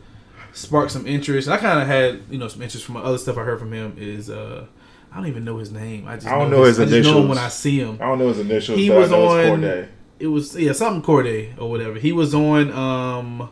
spark 0.54 0.90
some 0.90 1.08
interest, 1.08 1.48
and 1.48 1.54
I 1.54 1.58
kind 1.58 1.80
of 1.82 1.88
had 1.88 2.22
you 2.30 2.38
know 2.38 2.48
some 2.48 2.62
interest 2.62 2.86
from 2.86 2.98
other 2.98 3.18
stuff 3.18 3.38
I 3.38 3.44
heard 3.44 3.60
from 3.60 3.72
him 3.74 3.94
is 3.98 4.30
uh, 4.30 4.66
I 5.12 5.18
don't 5.18 5.28
even 5.28 5.44
know 5.44 5.58
his 5.58 5.72
name. 5.72 6.08
I 6.08 6.16
just 6.16 6.28
I 6.28 6.38
don't 6.40 6.50
know 6.50 6.64
his 6.64 6.80
I 6.80 6.86
just 6.86 7.10
know 7.10 7.22
him 7.22 7.28
when 7.30 7.38
I 7.38 7.50
see 7.50 7.80
him. 7.80 7.98
I 8.02 8.06
don't 8.06 8.20
know 8.20 8.30
his 8.30 8.40
initials. 8.40 8.78
He 8.80 8.90
was 8.90 9.12
I 9.12 9.16
know 9.18 9.36
it's 9.38 9.50
on- 9.52 9.62
Cordae. 9.62 9.88
It 10.20 10.28
was 10.28 10.56
yeah 10.58 10.72
something 10.74 11.02
Cordae 11.02 11.58
or 11.60 11.70
whatever. 11.70 11.96
He 12.00 12.12
was 12.12 12.34
on 12.34 12.72
um 12.72 13.50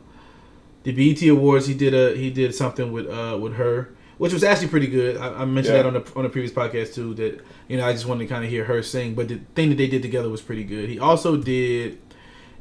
the 0.83 0.91
BET 0.93 1.21
Awards. 1.29 1.67
He 1.67 1.73
did 1.73 1.93
a 1.93 2.15
he 2.15 2.29
did 2.29 2.53
something 2.55 2.91
with 2.91 3.07
uh 3.09 3.37
with 3.41 3.55
her, 3.55 3.93
which 4.19 4.31
was 4.33 4.43
actually 4.43 4.67
pretty 4.69 4.87
good. 4.87 5.17
I, 5.17 5.41
I 5.41 5.45
mentioned 5.45 5.75
Yeah. 5.77 5.83
that 5.83 5.87
on 5.87 5.93
the 5.95 6.11
on 6.15 6.23
the 6.23 6.29
previous 6.29 6.51
podcast 6.53 6.93
too. 6.93 7.13
That 7.15 7.41
you 7.67 7.77
know 7.77 7.85
I 7.85 7.91
just 7.91 8.05
wanted 8.05 8.25
to 8.27 8.29
kind 8.33 8.45
of 8.45 8.49
hear 8.49 8.63
her 8.65 8.81
sing, 8.83 9.15
but 9.15 9.27
the 9.27 9.39
thing 9.55 9.69
that 9.69 9.75
they 9.75 9.87
did 9.87 10.01
together 10.01 10.29
was 10.29 10.41
pretty 10.41 10.63
good. 10.63 10.89
He 10.89 10.99
also 10.99 11.35
did 11.35 11.99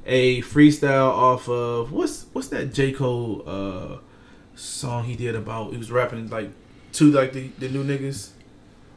a 0.07 0.41
freestyle 0.43 1.11
off 1.11 1.49
of 1.49 1.93
what's 1.93 2.27
what's 2.33 2.49
that 2.49 2.73
J 2.73 2.93
Cole 2.93 3.45
uh 3.47 3.99
song 4.55 5.05
he 5.05 5.15
did 5.15 5.37
about 5.37 5.71
he 5.71 5.77
was 5.79 5.93
rapping 5.93 6.29
like 6.31 6.51
to 6.95 7.11
like 7.13 7.33
the, 7.33 7.49
the 7.59 7.69
new 7.69 7.85
niggas. 7.85 8.31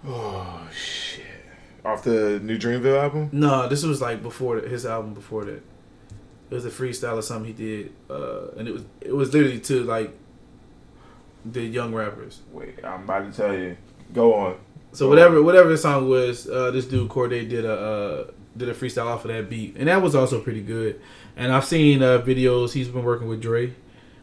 Oh 0.06 0.68
shit! 0.74 1.26
Off 1.86 2.04
the 2.04 2.40
new 2.40 2.58
Dreamville 2.58 3.02
album. 3.02 3.30
No, 3.32 3.68
this 3.68 3.84
was 3.84 4.02
like 4.02 4.22
before 4.24 4.58
his 4.58 4.86
album 4.86 5.14
before 5.14 5.46
that. 5.46 5.62
It 6.50 6.56
was 6.56 6.66
a 6.66 6.70
freestyle 6.70 7.18
or 7.18 7.22
something 7.22 7.46
he 7.46 7.54
did, 7.54 7.94
uh, 8.10 8.48
and 8.58 8.68
it 8.68 8.74
was 8.74 8.84
it 9.00 9.16
was 9.16 9.34
literally 9.34 9.60
to 9.60 9.84
like 9.84 10.14
the 11.46 11.62
young 11.62 11.94
rappers. 11.94 12.42
Wait, 12.52 12.84
I'm 12.84 13.04
about 13.04 13.32
to 13.32 13.38
tell 13.38 13.54
you. 13.54 13.78
Go 14.14 14.34
on. 14.34 14.58
So 14.92 15.06
Go 15.06 15.10
whatever 15.10 15.38
on. 15.38 15.46
whatever 15.46 15.70
the 15.70 15.78
song 15.78 16.10
was, 16.10 16.50
uh, 16.50 16.72
this 16.72 16.86
dude 16.86 17.10
Cordae 17.10 17.48
did 17.48 17.64
a 17.66 17.74
uh, 17.74 18.32
did 18.58 18.70
a 18.70 18.74
freestyle 18.74 19.06
off 19.06 19.24
of 19.26 19.32
that 19.32 19.50
beat, 19.50 19.76
and 19.78 19.88
that 19.88 20.02
was 20.02 20.16
also 20.16 20.42
pretty 20.42 20.62
good. 20.62 21.00
And 21.38 21.54
I've 21.54 21.66
seen 21.66 22.04
uh, 22.04 22.20
videos. 22.20 22.74
He's 22.74 22.90
been 22.90 23.04
working 23.04 23.28
with 23.30 23.42
Dre, 23.42 23.74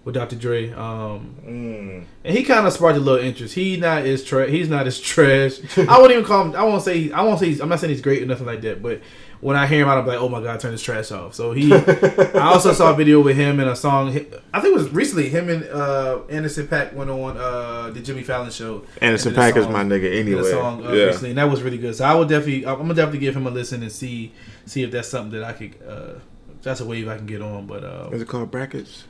with 0.09 0.15
Dr. 0.15 0.37
Dre, 0.37 0.71
um, 0.73 1.35
Mm. 1.47 2.05
and 2.25 2.35
he 2.35 2.43
kind 2.43 2.67
of 2.67 2.73
sparked 2.73 2.97
a 2.97 3.01
little 3.01 3.21
interest. 3.23 3.55
He 3.55 3.77
not 3.77 4.07
as 4.07 4.25
tra- 4.25 4.49
he's 4.49 4.67
not 4.71 4.87
as 4.87 4.99
trash. 5.13 5.59
I 5.77 5.99
wouldn't 6.01 6.13
even 6.13 6.25
call 6.25 6.45
him. 6.47 6.57
I 6.57 6.63
won't 6.63 6.83
say. 6.83 7.11
I 7.13 7.21
won't 7.21 7.39
say. 7.39 7.49
He's, 7.49 7.61
I'm 7.61 7.69
not 7.69 7.79
saying 7.79 7.93
he's 7.93 8.01
great 8.01 8.23
or 8.23 8.27
nothing 8.27 8.47
like 8.47 8.63
that. 8.63 8.83
But 8.83 9.03
when 9.43 9.55
I 9.55 9.67
hear 9.67 9.83
him 9.83 9.89
out, 9.91 9.99
I'm 9.99 10.07
like, 10.07 10.19
oh 10.19 10.31
my 10.31 10.43
god, 10.43 10.61
turn 10.61 10.71
this 10.73 10.83
trash 10.83 11.11
off. 11.13 11.35
So 11.35 11.53
he. 11.53 11.71
I 11.75 12.41
also 12.55 12.73
saw 12.73 12.91
a 12.93 12.95
video 12.97 13.21
with 13.21 13.37
him 13.37 13.61
and 13.61 13.69
a 13.69 13.77
song. 13.77 14.09
I 14.09 14.61
think 14.61 14.73
it 14.73 14.75
was 14.75 14.89
recently. 14.95 15.29
Him 15.29 15.51
and 15.51 15.65
uh, 15.65 16.21
Anderson 16.31 16.69
.Paak 16.69 16.95
went 16.95 17.11
on 17.11 17.37
uh, 17.37 17.91
the 17.91 18.01
Jimmy 18.01 18.23
Fallon 18.23 18.51
show. 18.51 18.87
Anderson 19.03 19.35
And 19.35 19.37
did 19.37 19.45
a 19.45 19.53
.Paak 19.53 19.57
is 19.63 19.69
my 19.69 19.85
nigga 19.85 20.11
anyway. 20.19 20.51
song 20.51 20.87
uh, 20.87 20.93
yeah. 20.93 21.05
recently, 21.05 21.29
and 21.31 21.39
that 21.39 21.51
was 21.51 21.61
really 21.61 21.77
good. 21.77 21.95
So 21.95 22.07
I 22.07 22.15
would 22.15 22.31
definitely. 22.31 22.65
I'm 22.65 22.79
gonna 22.79 22.95
definitely 22.95 23.21
give 23.21 23.37
him 23.37 23.47
a 23.47 23.51
listen 23.51 23.83
and 23.83 23.93
see 23.93 24.33
see 24.65 24.83
if 24.85 24.91
that's 24.91 25.09
something 25.09 25.39
that 25.39 25.47
I 25.47 25.53
could. 25.53 25.75
Uh, 25.87 26.19
that's 26.63 26.81
a 26.81 26.87
wave 26.87 27.09
I 27.09 27.17
can 27.19 27.27
get 27.27 27.43
on. 27.43 27.67
But 27.67 27.85
uh, 27.85 28.09
Is 28.11 28.23
it 28.23 28.29
called 28.29 28.51
brackets? 28.51 29.05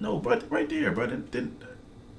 No, 0.00 0.18
but 0.18 0.50
right 0.50 0.68
there, 0.68 0.90
but 0.92 1.10
Then 1.10 1.26
then, 1.30 1.56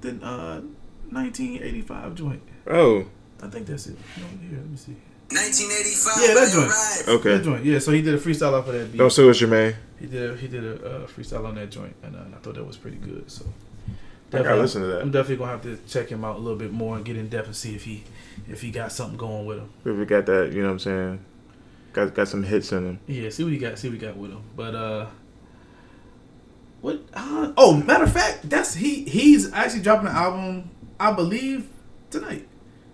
then 0.01 0.23
uh, 0.23 0.61
1985 1.09 2.15
joint. 2.15 2.41
Oh, 2.67 3.05
I 3.41 3.47
think 3.47 3.67
that's 3.67 3.87
it. 3.87 3.97
No, 4.17 4.25
here, 4.47 4.57
let 4.57 4.69
me 4.69 4.77
see. 4.77 4.95
1985. 5.29 6.21
Yeah, 6.21 6.33
that 6.33 6.47
I 6.47 6.53
joint. 6.53 6.69
arrived. 6.69 7.09
okay. 7.19 7.37
That 7.37 7.43
joint. 7.43 7.65
Yeah, 7.65 7.79
so 7.79 7.91
he 7.91 8.01
did 8.01 8.13
a 8.13 8.17
freestyle 8.17 8.53
off 8.53 8.67
of 8.67 8.73
that 8.73 8.91
beat. 8.91 8.97
Don't 8.97 9.11
sue 9.11 9.29
us, 9.29 9.39
Jermaine. 9.39 9.75
He 9.99 10.05
did 10.07 10.31
a, 10.31 10.35
he 10.37 10.47
did 10.47 10.63
a 10.63 10.75
uh, 11.03 11.07
freestyle 11.07 11.45
on 11.45 11.55
that 11.55 11.69
joint, 11.71 11.95
and, 12.03 12.15
uh, 12.15 12.19
I 12.33 12.39
thought 12.39 12.55
that 12.55 12.63
was 12.65 12.77
pretty 12.77 12.97
good. 12.97 13.29
So 13.29 13.45
I 14.33 14.43
gotta 14.43 14.61
listen 14.61 14.81
to 14.83 14.99
I'm 15.01 15.11
definitely 15.11 15.37
gonna 15.37 15.51
have 15.51 15.63
to 15.63 15.77
check 15.87 16.09
him 16.09 16.23
out 16.25 16.35
a 16.35 16.39
little 16.39 16.57
bit 16.57 16.71
more 16.71 16.95
and 16.97 17.05
get 17.05 17.15
in 17.17 17.29
depth 17.29 17.47
and 17.47 17.55
see 17.55 17.75
if 17.75 17.83
he 17.85 18.03
if 18.49 18.61
he 18.61 18.71
got 18.71 18.91
something 18.91 19.17
going 19.17 19.45
with 19.45 19.59
him. 19.59 19.69
If 19.85 19.97
he 19.97 20.05
got 20.05 20.25
that, 20.27 20.51
you 20.53 20.61
know 20.61 20.67
what 20.67 20.73
I'm 20.73 20.79
saying? 20.79 21.25
Got 21.93 22.13
got 22.13 22.27
some 22.27 22.43
hits 22.43 22.71
in 22.71 22.85
him. 22.85 22.99
Yeah, 23.07 23.29
see 23.29 23.43
what 23.43 23.53
he 23.53 23.59
got. 23.59 23.79
See 23.79 23.87
what 23.89 23.93
he 23.93 23.99
got 23.99 24.17
with 24.17 24.31
him. 24.31 24.41
But 24.55 24.75
uh, 24.75 25.07
what? 26.81 27.01
Uh, 27.13 27.51
oh, 27.57 27.77
matter 27.77 28.03
of 28.05 28.13
fact, 28.13 28.49
that's 28.49 28.73
he. 28.75 29.03
He's 29.05 29.51
actually 29.53 29.81
dropping 29.81 30.07
an 30.07 30.15
album, 30.15 30.69
I 30.99 31.11
believe, 31.13 31.67
tonight. 32.09 32.47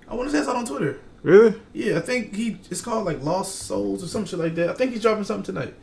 I 0.09 0.15
want 0.15 0.29
to 0.29 0.35
say 0.35 0.41
I 0.41 0.45
saw 0.45 0.51
it 0.51 0.57
on 0.57 0.65
Twitter. 0.65 0.99
Really? 1.23 1.55
Yeah, 1.73 1.97
I 1.97 2.01
think 2.01 2.35
he. 2.35 2.57
It's 2.69 2.81
called 2.81 3.05
like 3.05 3.21
Lost 3.23 3.59
Souls 3.59 4.03
or 4.03 4.07
some 4.07 4.25
shit 4.25 4.39
like 4.39 4.55
that. 4.55 4.69
I 4.69 4.73
think 4.73 4.91
he's 4.91 5.01
dropping 5.01 5.23
something 5.23 5.53
tonight. 5.55 5.73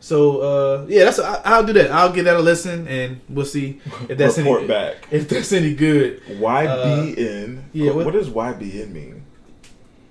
So 0.00 0.40
uh, 0.40 0.86
yeah, 0.88 1.04
that's 1.04 1.18
I, 1.18 1.40
I'll 1.44 1.64
do 1.64 1.72
that. 1.74 1.90
I'll 1.90 2.12
give 2.12 2.24
that 2.26 2.36
a 2.36 2.40
listen, 2.40 2.86
and 2.88 3.20
we'll 3.28 3.44
see 3.46 3.80
if 4.08 4.16
that's 4.18 4.38
Report 4.38 4.60
any 4.60 4.68
back. 4.68 4.96
if 5.10 5.28
that's 5.28 5.52
any 5.52 5.74
good. 5.74 6.22
YBN. 6.26 7.62
yeah, 7.72 7.90
what- 7.92 8.04
what 8.06 8.14
does 8.14 8.28
YBN 8.28 8.90
mean? 8.92 9.24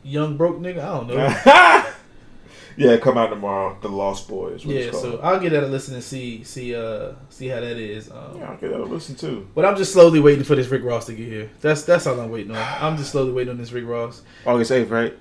Young 0.04 0.38
broke 0.38 0.60
nigga, 0.60 0.80
I 0.80 0.86
don't 0.86 1.08
know. 1.08 1.84
yeah, 2.78 2.98
come 2.98 3.18
out 3.18 3.30
tomorrow. 3.30 3.78
The 3.82 3.90
Lost 3.90 4.28
Boys. 4.28 4.64
Yeah, 4.64 4.92
so 4.92 5.20
I'll 5.22 5.40
get 5.40 5.52
that 5.52 5.64
a 5.64 5.68
listen 5.68 5.96
and 5.96 6.04
see 6.04 6.44
see 6.44 6.76
uh 6.76 7.14
see 7.30 7.48
how 7.48 7.60
that 7.60 7.78
is. 7.78 8.12
Um, 8.12 8.38
yeah, 8.38 8.50
I'll 8.52 8.58
get 8.58 8.70
that 8.70 8.80
a 8.80 8.84
listen 8.84 9.16
too. 9.16 9.48
But 9.56 9.66
I'm 9.66 9.76
just 9.76 9.92
slowly 9.94 10.20
waiting 10.20 10.44
for 10.44 10.56
this 10.56 10.68
Rick 10.68 10.84
Ross 10.84 11.08
to 11.08 11.14
get 11.14 11.28
here. 11.28 11.50
That's 11.60 11.84
that's 11.84 12.06
all 12.06 12.20
I'm 12.20 12.30
waiting 12.30 12.56
on. 12.56 12.58
I'm 12.82 12.96
just 12.96 13.12
slowly 13.12 13.32
waiting 13.32 13.52
on 13.52 13.58
this 13.58 13.72
Rick 13.72 13.86
Ross. 13.86 14.22
August 14.46 14.72
8th, 14.72 14.90
right? 14.92 15.18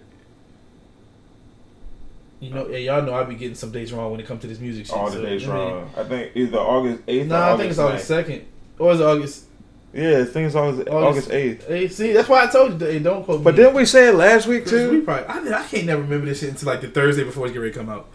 You 2.40 2.50
know, 2.50 2.68
yeah, 2.68 2.76
y'all 2.78 3.02
know 3.02 3.14
I 3.14 3.24
be 3.24 3.34
getting 3.34 3.54
some 3.54 3.72
days 3.72 3.92
wrong 3.92 4.10
when 4.10 4.20
it 4.20 4.26
comes 4.26 4.42
to 4.42 4.46
this 4.46 4.58
music 4.60 4.86
shit. 4.86 4.94
All 4.94 5.06
the 5.06 5.12
so, 5.12 5.22
days 5.22 5.48
I 5.48 5.54
mean, 5.54 5.74
wrong. 5.74 5.90
I 5.96 6.04
think 6.04 6.32
either 6.36 6.58
August 6.58 7.06
8th 7.06 7.26
No, 7.26 7.34
or 7.34 7.38
I 7.38 7.50
August 7.50 7.58
think 7.60 7.70
it's 7.70 7.78
August 7.78 8.06
second. 8.06 8.46
Or 8.78 8.92
is 8.92 9.00
it 9.00 9.04
August? 9.04 9.44
Yeah, 9.92 10.18
I 10.18 10.24
think 10.24 10.46
it's 10.46 10.54
August, 10.54 10.88
August 10.88 11.28
8th. 11.30 11.66
Hey, 11.68 11.88
see, 11.88 12.12
that's 12.12 12.28
why 12.28 12.44
I 12.44 12.46
told 12.48 12.80
you. 12.80 12.86
Hey, 12.86 12.98
don't 12.98 13.24
quote 13.24 13.42
But 13.42 13.54
me. 13.54 13.62
didn't 13.62 13.74
we 13.74 13.86
say 13.86 14.08
it 14.08 14.14
last 14.14 14.46
week 14.46 14.64
'Cause 14.64 14.72
we 14.72 14.78
too? 14.98 15.02
probably, 15.02 15.24
I, 15.52 15.60
I 15.60 15.66
can't 15.66 15.86
never 15.86 16.02
remember 16.02 16.26
this 16.26 16.40
shit 16.40 16.50
until 16.50 16.66
like 16.66 16.82
the 16.82 16.88
Thursday 16.88 17.24
before 17.24 17.46
it's 17.46 17.52
get 17.54 17.60
ready 17.60 17.72
to 17.72 17.78
come 17.78 17.88
out. 17.88 18.08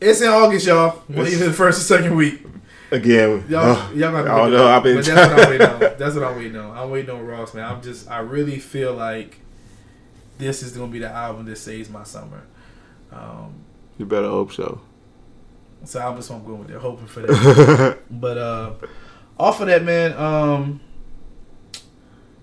It's 0.00 0.20
in 0.22 0.28
August, 0.28 0.66
y'all. 0.66 1.02
It's- 1.10 1.32
either 1.32 1.46
the 1.48 1.52
first 1.52 1.80
or 1.80 1.84
second 1.84 2.16
week. 2.16 2.44
Again. 2.90 3.44
Y'all, 3.48 3.62
oh, 3.76 3.92
y'all 3.94 4.12
got 4.12 4.22
to 4.24 4.30
I 4.32 4.36
don't 4.36 4.50
look 4.50 4.54
it 4.54 4.56
know. 4.58 4.66
up. 4.66 4.76
I've 4.76 4.82
been 4.82 4.96
But 4.96 5.04
that's 5.06 5.16
what 5.30 5.40
I'm 5.40 5.50
waiting 5.50 5.66
on. 5.66 5.80
That's 5.98 6.14
what 6.14 6.24
I'm 6.24 6.36
waiting 6.36 6.56
on. 6.56 6.76
I'm 6.78 6.90
waiting 6.90 7.10
on 7.10 7.26
Ross, 7.26 7.54
man. 7.54 7.64
I'm 7.64 7.80
just, 7.82 8.10
I 8.10 8.18
really 8.18 8.58
feel 8.58 8.92
like 8.94 9.38
this 10.38 10.62
is 10.62 10.76
gonna 10.76 10.90
be 10.92 10.98
the 10.98 11.08
album 11.08 11.46
that 11.46 11.56
saves 11.56 11.88
my 11.88 12.04
summer. 12.04 12.42
Um, 13.10 13.54
You 13.98 14.04
better 14.06 14.28
hope 14.28 14.52
so. 14.52 14.80
so 15.84 16.00
I'm 16.00 16.16
just 16.16 16.30
I'm 16.30 16.44
going 16.44 16.58
with 16.60 16.68
that, 16.68 16.78
hoping 16.80 17.06
for 17.06 17.20
that. 17.20 17.98
but 18.10 18.36
uh, 18.38 18.72
off 19.38 19.60
of 19.60 19.66
that, 19.68 19.84
man. 19.84 20.12
Um, 20.14 20.80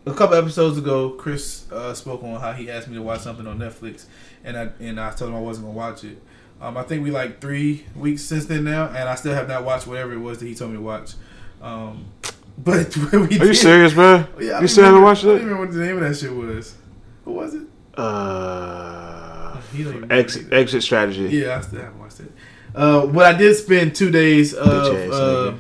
a 0.05 0.13
couple 0.13 0.35
episodes 0.35 0.77
ago, 0.77 1.11
Chris 1.11 1.69
uh, 1.71 1.93
spoke 1.93 2.23
on 2.23 2.39
how 2.39 2.51
he 2.53 2.69
asked 2.71 2.87
me 2.87 2.95
to 2.95 3.01
watch 3.01 3.21
something 3.21 3.45
on 3.47 3.59
Netflix, 3.59 4.05
and 4.43 4.57
I 4.57 4.69
and 4.79 4.99
I 4.99 5.11
told 5.11 5.31
him 5.31 5.37
I 5.37 5.41
wasn't 5.41 5.67
gonna 5.67 5.77
watch 5.77 6.03
it. 6.03 6.21
Um, 6.61 6.75
I 6.77 6.83
think 6.83 7.03
we 7.03 7.11
like 7.11 7.39
three 7.39 7.85
weeks 7.95 8.21
since 8.23 8.45
then 8.45 8.63
now, 8.65 8.87
and 8.87 9.07
I 9.07 9.15
still 9.15 9.33
have 9.33 9.47
not 9.47 9.63
watched 9.63 9.87
whatever 9.87 10.13
it 10.13 10.17
was 10.19 10.39
that 10.39 10.45
he 10.47 10.55
told 10.55 10.71
me 10.71 10.77
to 10.77 10.83
watch. 10.83 11.13
Um, 11.61 12.05
but 12.57 12.95
we 13.13 13.17
Are 13.17 13.21
you 13.23 13.39
did- 13.39 13.55
serious, 13.57 13.93
bro? 13.93 14.25
Yeah, 14.39 14.53
I 14.57 14.61
you 14.61 14.67
still 14.67 14.85
haven't 14.85 15.01
watched 15.03 15.23
I 15.23 15.27
don't 15.27 15.35
it? 15.35 15.41
even 15.41 15.47
remember 15.49 15.67
what 15.67 15.73
the 15.77 15.85
name 15.85 15.97
of 15.97 16.03
that 16.09 16.15
shit 16.17 16.33
was. 16.33 16.75
What 17.23 17.35
was 17.35 17.53
it? 17.53 17.63
Uh, 17.97 19.59
He 19.73 19.83
don't 19.83 19.95
even 19.97 20.11
exit, 20.11 20.51
exit 20.51 20.83
strategy. 20.83 21.23
Yeah, 21.37 21.57
I 21.57 21.61
still 21.61 21.81
haven't 21.81 21.99
watched 21.99 22.19
it. 22.21 22.31
Uh, 22.73 23.05
but 23.07 23.35
I 23.35 23.37
did 23.37 23.55
spend 23.55 23.95
two 23.95 24.09
days 24.11 24.53
of 24.53 24.67
uh. 25.13 25.53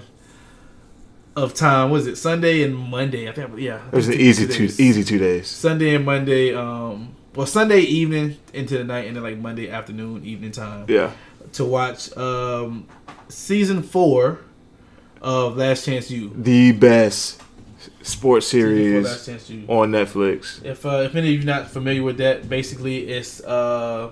Of 1.39 1.53
time. 1.53 1.89
Was 1.89 2.05
it 2.05 2.17
Sunday 2.17 2.63
and 2.63 2.75
Monday? 2.75 3.29
I 3.29 3.31
think. 3.31 3.51
Yeah, 3.57 3.79
It 3.91 3.95
was 3.95 4.07
an 4.09 4.15
two- 4.15 4.19
easy 4.19 4.45
two 4.47 4.53
two, 4.53 4.67
days. 4.67 4.79
easy 4.79 5.03
two 5.05 5.17
days. 5.19 5.47
Sunday 5.47 5.95
and 5.95 6.03
Monday. 6.05 6.53
Um, 6.53 7.09
well, 7.35 7.45
Sunday 7.47 7.79
evening 7.81 8.35
into 8.53 8.77
the 8.77 8.83
night, 8.83 9.07
and 9.07 9.15
then 9.15 9.23
like 9.23 9.37
Monday 9.37 9.69
afternoon, 9.69 10.25
evening 10.25 10.51
time 10.51 10.85
Yeah. 10.89 11.11
to 11.53 11.63
watch 11.63 12.15
um, 12.17 12.85
season 13.29 13.83
four 13.83 14.39
of 15.21 15.55
Last 15.55 15.85
Chance 15.85 16.11
U. 16.11 16.31
The 16.35 16.73
best 16.73 17.41
sports 18.01 18.47
series 18.47 19.05
Last 19.05 19.25
Chance 19.25 19.49
U. 19.49 19.63
on 19.69 19.91
Netflix. 19.91 20.63
If 20.65 20.85
uh, 20.85 21.03
if 21.05 21.15
any 21.15 21.33
of 21.35 21.39
you 21.39 21.45
not 21.45 21.69
familiar 21.69 22.03
with 22.03 22.17
that, 22.17 22.49
basically 22.49 23.07
it's 23.09 23.41
uh, 23.43 24.09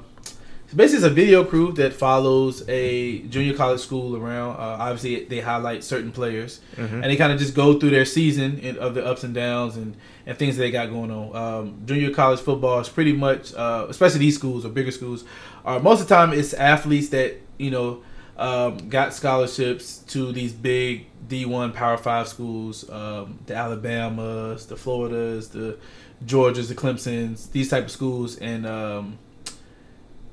basically 0.76 0.98
it's 0.98 1.06
a 1.06 1.10
video 1.10 1.44
crew 1.44 1.72
that 1.74 1.94
follows 1.94 2.68
a 2.68 3.20
junior 3.24 3.54
college 3.54 3.80
school 3.80 4.16
around. 4.18 4.56
Uh, 4.56 4.78
obviously, 4.80 5.26
they 5.26 5.40
highlight 5.40 5.84
certain 5.84 6.12
players, 6.12 6.60
and 7.04 7.04
they 7.06 7.16
kind 7.16 7.32
of 7.32 7.40
just 7.40 7.56
go 7.56 7.80
through 7.80 7.92
their 7.92 8.06
season 8.06 8.60
and, 8.62 8.78
of 8.78 8.94
the 8.94 9.06
ups 9.06 9.24
and 9.24 9.34
downs 9.34 9.78
and, 9.78 9.96
and 10.26 10.38
things 10.38 10.58
that 10.58 10.64
they 10.64 10.72
got 10.72 10.90
going 10.90 11.12
on. 11.12 11.36
Um, 11.36 11.82
junior 11.86 12.12
college 12.12 12.40
football 12.40 12.80
is 12.80 12.90
pretty 12.90 13.14
much, 13.14 13.54
uh, 13.54 13.88
especially 13.90 14.20
these 14.20 14.36
schools 14.36 14.66
or 14.66 14.70
bigger 14.70 14.92
schools, 14.92 15.24
are 15.64 15.80
most 15.80 16.02
of 16.02 16.08
the 16.08 16.16
time 16.16 16.34
it's 16.34 16.54
athletes 16.54 17.10
that 17.10 17.36
you 17.58 17.72
know 17.72 18.04
um, 18.38 18.90
got 18.90 19.14
scholarships 19.14 20.00
to 20.00 20.32
these 20.32 20.54
big 20.54 21.08
D1 21.28 21.74
Power 21.74 21.98
Five 21.98 22.28
schools, 22.28 22.90
um, 22.90 23.40
the 23.46 23.56
Alabamas, 23.56 24.68
the 24.68 24.76
Floridas, 24.76 25.50
the 25.50 25.78
Georgias, 26.26 26.68
the 26.68 26.76
Clemsons, 26.76 27.52
these 27.52 27.70
type 27.70 27.86
of 27.86 27.92
schools, 27.92 28.38
and 28.38 28.66
um, 28.66 29.18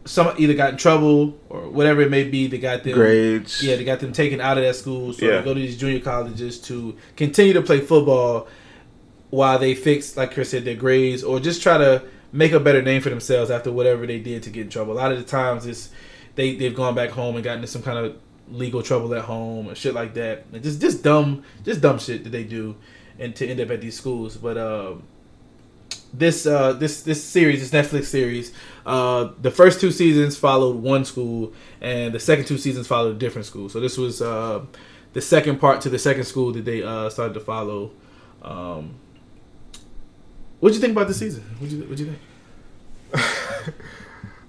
some 0.04 0.34
either 0.38 0.54
got 0.54 0.70
in 0.72 0.76
trouble 0.76 1.38
or 1.48 1.68
whatever 1.70 2.02
it 2.02 2.10
may 2.10 2.24
be. 2.24 2.46
They 2.46 2.58
got 2.58 2.84
them 2.84 2.92
Grades. 2.94 3.62
Yeah, 3.62 3.76
they 3.76 3.84
got 3.84 4.00
them 4.00 4.12
taken 4.12 4.40
out 4.40 4.58
of 4.58 4.64
that 4.64 4.76
school, 4.76 5.12
so 5.12 5.24
Yeah. 5.24 5.38
they 5.38 5.44
go 5.44 5.54
to 5.54 5.60
these 5.60 5.76
junior 5.78 6.00
colleges 6.00 6.58
to 6.62 6.94
continue 7.16 7.54
to 7.54 7.62
play 7.62 7.80
football 7.80 8.46
while 9.30 9.58
they 9.58 9.74
fix, 9.74 10.16
like 10.16 10.32
Chris 10.34 10.50
said, 10.50 10.64
their 10.64 10.74
grades 10.76 11.24
or 11.24 11.40
just 11.40 11.62
try 11.62 11.78
to 11.78 12.02
make 12.32 12.52
a 12.52 12.60
better 12.60 12.82
name 12.82 13.00
for 13.00 13.10
themselves 13.10 13.50
after 13.50 13.72
whatever 13.72 14.06
they 14.06 14.18
did 14.18 14.42
to 14.42 14.50
get 14.50 14.62
in 14.62 14.68
trouble. 14.68 14.92
A 14.92 14.94
lot 14.94 15.12
of 15.12 15.18
the 15.18 15.24
times 15.24 15.66
it's 15.66 15.90
they 16.34 16.54
they've 16.56 16.74
gone 16.74 16.94
back 16.94 17.10
home 17.10 17.34
and 17.36 17.44
gotten 17.44 17.58
into 17.60 17.68
some 17.70 17.82
kind 17.82 17.98
of 17.98 18.16
legal 18.50 18.82
trouble 18.82 19.14
at 19.14 19.22
home 19.22 19.68
and 19.68 19.76
shit 19.76 19.94
like 19.94 20.14
that. 20.14 20.44
And 20.52 20.62
just 20.62 20.80
just 20.80 21.02
dumb 21.02 21.42
just 21.64 21.80
dumb 21.80 21.98
shit 21.98 22.24
that 22.24 22.30
they 22.30 22.44
do 22.44 22.76
and 23.18 23.34
to 23.36 23.46
end 23.46 23.60
up 23.60 23.70
at 23.70 23.80
these 23.80 23.96
schools. 23.96 24.36
But 24.36 24.58
um 24.58 25.04
this 26.18 26.46
uh 26.46 26.72
this 26.74 27.02
this 27.02 27.22
series, 27.22 27.70
this 27.70 27.86
Netflix 27.86 28.06
series, 28.06 28.52
uh 28.86 29.30
the 29.40 29.50
first 29.50 29.80
two 29.80 29.90
seasons 29.90 30.36
followed 30.36 30.76
one 30.76 31.04
school 31.04 31.52
and 31.80 32.14
the 32.14 32.20
second 32.20 32.46
two 32.46 32.58
seasons 32.58 32.86
followed 32.86 33.16
a 33.16 33.18
different 33.18 33.46
school. 33.46 33.68
So 33.68 33.80
this 33.80 33.98
was 33.98 34.22
uh 34.22 34.64
the 35.12 35.20
second 35.20 35.60
part 35.60 35.80
to 35.82 35.90
the 35.90 35.98
second 35.98 36.24
school 36.24 36.52
that 36.52 36.64
they 36.64 36.82
uh 36.82 37.10
started 37.10 37.34
to 37.34 37.40
follow. 37.40 37.90
Um 38.42 38.94
What'd 40.60 40.76
you 40.76 40.80
think 40.80 40.92
about 40.92 41.08
the 41.08 41.14
season? 41.14 41.42
What'd 41.58 41.72
you 41.72 41.82
what'd 41.82 42.00
you 42.00 42.14
think? 43.12 43.74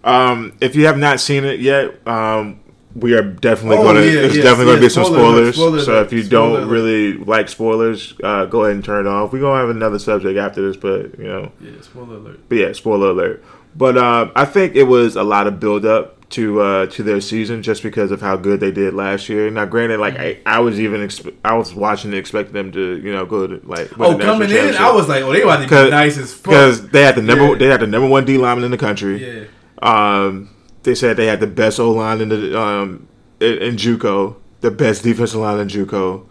Um, 0.05 0.53
if 0.61 0.75
you 0.75 0.85
have 0.85 0.99
not 0.99 1.19
seen 1.19 1.43
it 1.45 1.59
yet, 1.59 2.07
um, 2.07 2.59
we 2.95 3.13
are 3.13 3.21
definitely 3.21 3.77
Oh, 3.77 3.83
going 3.83 3.95
to. 3.97 4.05
yeah, 4.11 4.21
it's 4.21 4.35
definitely 4.35 4.65
going 4.65 4.77
to 4.77 4.81
be 4.85 4.89
some 4.89 5.05
spoiler 5.05 5.41
alert, 5.41 5.53
spoilers. 5.55 5.85
so 5.85 6.01
if 6.01 6.13
you 6.13 6.23
spoiler 6.23 6.59
don't 6.61 6.69
really 6.69 7.13
like 7.13 7.49
spoilers, 7.49 8.13
uh, 8.23 8.45
go 8.45 8.63
ahead 8.63 8.75
and 8.75 8.83
turn 8.85 9.05
it 9.05 9.09
off. 9.09 9.33
We're 9.33 9.41
gonna 9.41 9.59
have 9.59 9.69
another 9.69 9.99
subject 9.99 10.37
after 10.37 10.65
this, 10.65 10.77
but 10.77 11.17
you 11.19 11.25
know, 11.27 11.51
Yeah, 11.59 11.71
spoiler 11.81 12.15
alert. 12.15 12.39
but 12.49 12.57
yeah, 12.57 12.71
spoiler 12.71 13.09
alert. 13.09 13.43
But 13.75 13.97
um, 13.97 14.31
I 14.35 14.45
think 14.45 14.75
it 14.75 14.83
was 14.83 15.15
a 15.17 15.23
lot 15.23 15.47
of 15.47 15.59
build 15.59 15.85
up 15.85 16.13
to 16.29 16.61
uh, 16.61 16.85
to 16.87 17.03
their 17.03 17.19
season 17.19 17.61
just 17.61 17.83
because 17.83 18.09
of 18.11 18.21
how 18.21 18.37
good 18.37 18.59
they 18.61 18.71
did 18.71 18.93
last 18.93 19.27
year. 19.27 19.49
Now, 19.51 19.65
granted, 19.65 19.99
like 19.99 20.17
I, 20.17 20.39
I 20.45 20.59
was 20.59 20.79
even 20.79 21.01
expe- 21.01 21.35
I 21.43 21.55
was 21.55 21.73
watching 21.75 22.11
and 22.11 22.17
expecting 22.17 22.53
them 22.53 22.71
to 22.71 22.97
you 23.03 23.11
know 23.13 23.25
go 23.25 23.45
to 23.45 23.59
like 23.65 23.91
Oh, 23.99 24.17
coming 24.17 24.49
in. 24.49 24.75
I 24.75 24.91
was 24.91 25.09
like, 25.09 25.23
oh, 25.23 25.33
they 25.33 25.41
about 25.41 25.67
to 25.67 25.83
be 25.85 25.89
nice 25.91 26.17
as 26.17 26.33
fuck. 26.33 26.45
because 26.45 26.87
they 26.89 27.01
had 27.03 27.15
the 27.15 27.21
number 27.21 27.49
Yeah. 27.49 27.55
they 27.57 27.65
had 27.67 27.81
the 27.81 27.87
number 27.87 28.07
one 28.07 28.23
D 28.23 28.37
lineman 28.37 28.63
in 28.63 28.71
the 28.71 28.77
country. 28.77 29.17
Yeah, 29.23 29.43
Um, 29.81 30.49
they 30.85 30.95
said 30.95 31.17
they 31.17 31.27
had 31.27 31.39
the 31.39 31.47
best 31.47 31.79
O 31.79 31.91
line 31.91 32.21
in 32.21 32.29
the 32.29 32.59
um 32.59 33.07
in, 33.39 33.57
in 33.57 33.75
JUCO, 33.75 34.35
the 34.61 34.71
best 34.71 35.03
defensive 35.03 35.39
line 35.39 35.59
in 35.59 35.67
JUCO. 35.67 36.25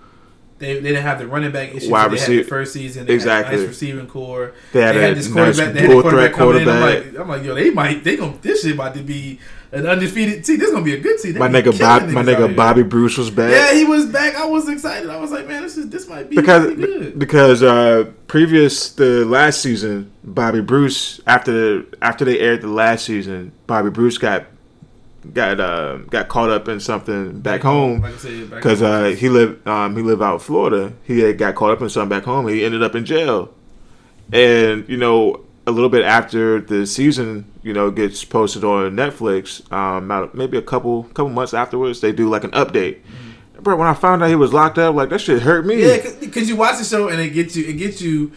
They, 0.64 0.74
they 0.74 0.88
didn't 0.90 1.02
have 1.02 1.18
the 1.18 1.26
running 1.26 1.52
back 1.52 1.70
issues 1.74 1.88
Wide 1.88 2.10
they 2.10 2.18
had 2.18 2.28
receiver- 2.28 2.42
the 2.42 2.48
first 2.48 2.72
season. 2.72 3.06
They 3.06 3.14
Exactly. 3.14 3.50
had 3.52 3.60
nice 3.60 3.68
receiving 3.68 4.06
core. 4.06 4.52
They 4.72 4.80
had 4.82 4.96
a 4.96 5.14
this 5.14 5.28
nice 5.28 5.56
quarterback. 5.56 5.74
They 5.74 5.80
had 5.82 5.90
a 5.90 6.00
quarterback 6.02 6.34
threat 6.34 6.34
coming 6.34 6.62
in. 6.62 6.68
I'm 6.68 6.80
like, 6.80 7.18
I'm 7.20 7.28
like, 7.28 7.42
yo, 7.44 7.54
they 7.54 7.70
might. 7.70 8.02
They 8.04 8.16
gonna 8.16 8.36
this 8.42 8.62
shit 8.62 8.74
about 8.74 8.94
to 8.94 9.02
be 9.02 9.38
an 9.72 9.86
undefeated 9.86 10.44
team. 10.44 10.58
This 10.58 10.68
is 10.68 10.72
gonna 10.72 10.84
be 10.84 10.94
a 10.94 11.00
good 11.00 11.18
team. 11.20 11.32
They 11.34 11.38
My 11.40 11.48
nigga 11.48 11.78
Bob, 11.78 12.08
my 12.10 12.22
nigga 12.22 12.46
here. 12.48 12.56
Bobby 12.56 12.82
Bruce 12.84 13.18
was 13.18 13.30
back. 13.30 13.50
Yeah, 13.50 13.74
he 13.74 13.84
was 13.84 14.06
back. 14.06 14.36
I 14.36 14.46
was 14.46 14.68
excited. 14.68 15.10
I 15.10 15.16
was 15.20 15.30
like, 15.32 15.46
man, 15.48 15.62
this 15.62 15.76
is 15.76 15.88
this 15.88 16.08
might 16.08 16.30
be 16.30 16.36
because 16.36 16.64
really 16.64 16.76
good. 16.86 17.18
because 17.18 17.62
uh 17.62 18.10
previous 18.28 18.90
the 18.92 19.24
last 19.24 19.60
season 19.60 20.10
Bobby 20.22 20.60
Bruce 20.60 21.20
after 21.26 21.84
after 22.02 22.24
they 22.24 22.38
aired 22.40 22.60
the 22.62 22.68
last 22.68 23.04
season 23.04 23.52
Bobby 23.66 23.90
Bruce 23.90 24.16
got 24.18 24.46
got 25.32 25.60
uh, 25.60 25.96
got 26.10 26.28
caught 26.28 26.50
up 26.50 26.68
in 26.68 26.80
something 26.80 27.40
back 27.40 27.62
home 27.62 28.02
Like 28.02 28.14
I 28.14 28.16
said, 28.18 28.50
back 28.50 28.58
because 28.62 28.80
home. 28.80 29.04
uh, 29.04 29.08
he 29.10 29.28
lived 29.28 29.66
um, 29.66 29.96
he 29.96 30.02
lived 30.02 30.22
out 30.22 30.34
in 30.34 30.40
Florida. 30.40 30.92
He 31.04 31.20
had 31.20 31.38
got 31.38 31.54
caught 31.54 31.70
up 31.70 31.80
in 31.82 31.88
something 31.88 32.10
back 32.18 32.24
home. 32.24 32.46
He 32.48 32.64
ended 32.64 32.82
up 32.82 32.94
in 32.94 33.04
jail, 33.04 33.52
and 34.32 34.88
you 34.88 34.96
know 34.96 35.40
a 35.66 35.70
little 35.70 35.88
bit 35.88 36.04
after 36.04 36.60
the 36.60 36.86
season, 36.86 37.46
you 37.62 37.72
know, 37.72 37.90
gets 37.90 38.22
posted 38.22 38.64
on 38.64 38.94
Netflix. 38.94 39.70
Um, 39.72 40.30
maybe 40.34 40.58
a 40.58 40.62
couple 40.62 41.04
couple 41.04 41.30
months 41.30 41.54
afterwards, 41.54 42.00
they 42.00 42.12
do 42.12 42.28
like 42.28 42.44
an 42.44 42.50
update. 42.50 42.98
Bro, 43.60 43.76
when 43.76 43.88
I 43.88 43.94
found 43.94 44.22
out 44.22 44.28
he 44.28 44.34
was 44.34 44.52
locked 44.52 44.76
up, 44.76 44.94
like 44.94 45.08
that 45.08 45.20
shit 45.20 45.40
hurt 45.40 45.64
me. 45.64 45.80
yeah, 45.82 46.10
because 46.20 46.50
you 46.50 46.56
watch 46.56 46.76
the 46.78 46.84
show 46.84 47.08
and 47.08 47.18
it 47.18 47.30
gets 47.30 47.56
you. 47.56 47.64
It 47.66 47.74
gets 47.74 48.02
you. 48.02 48.32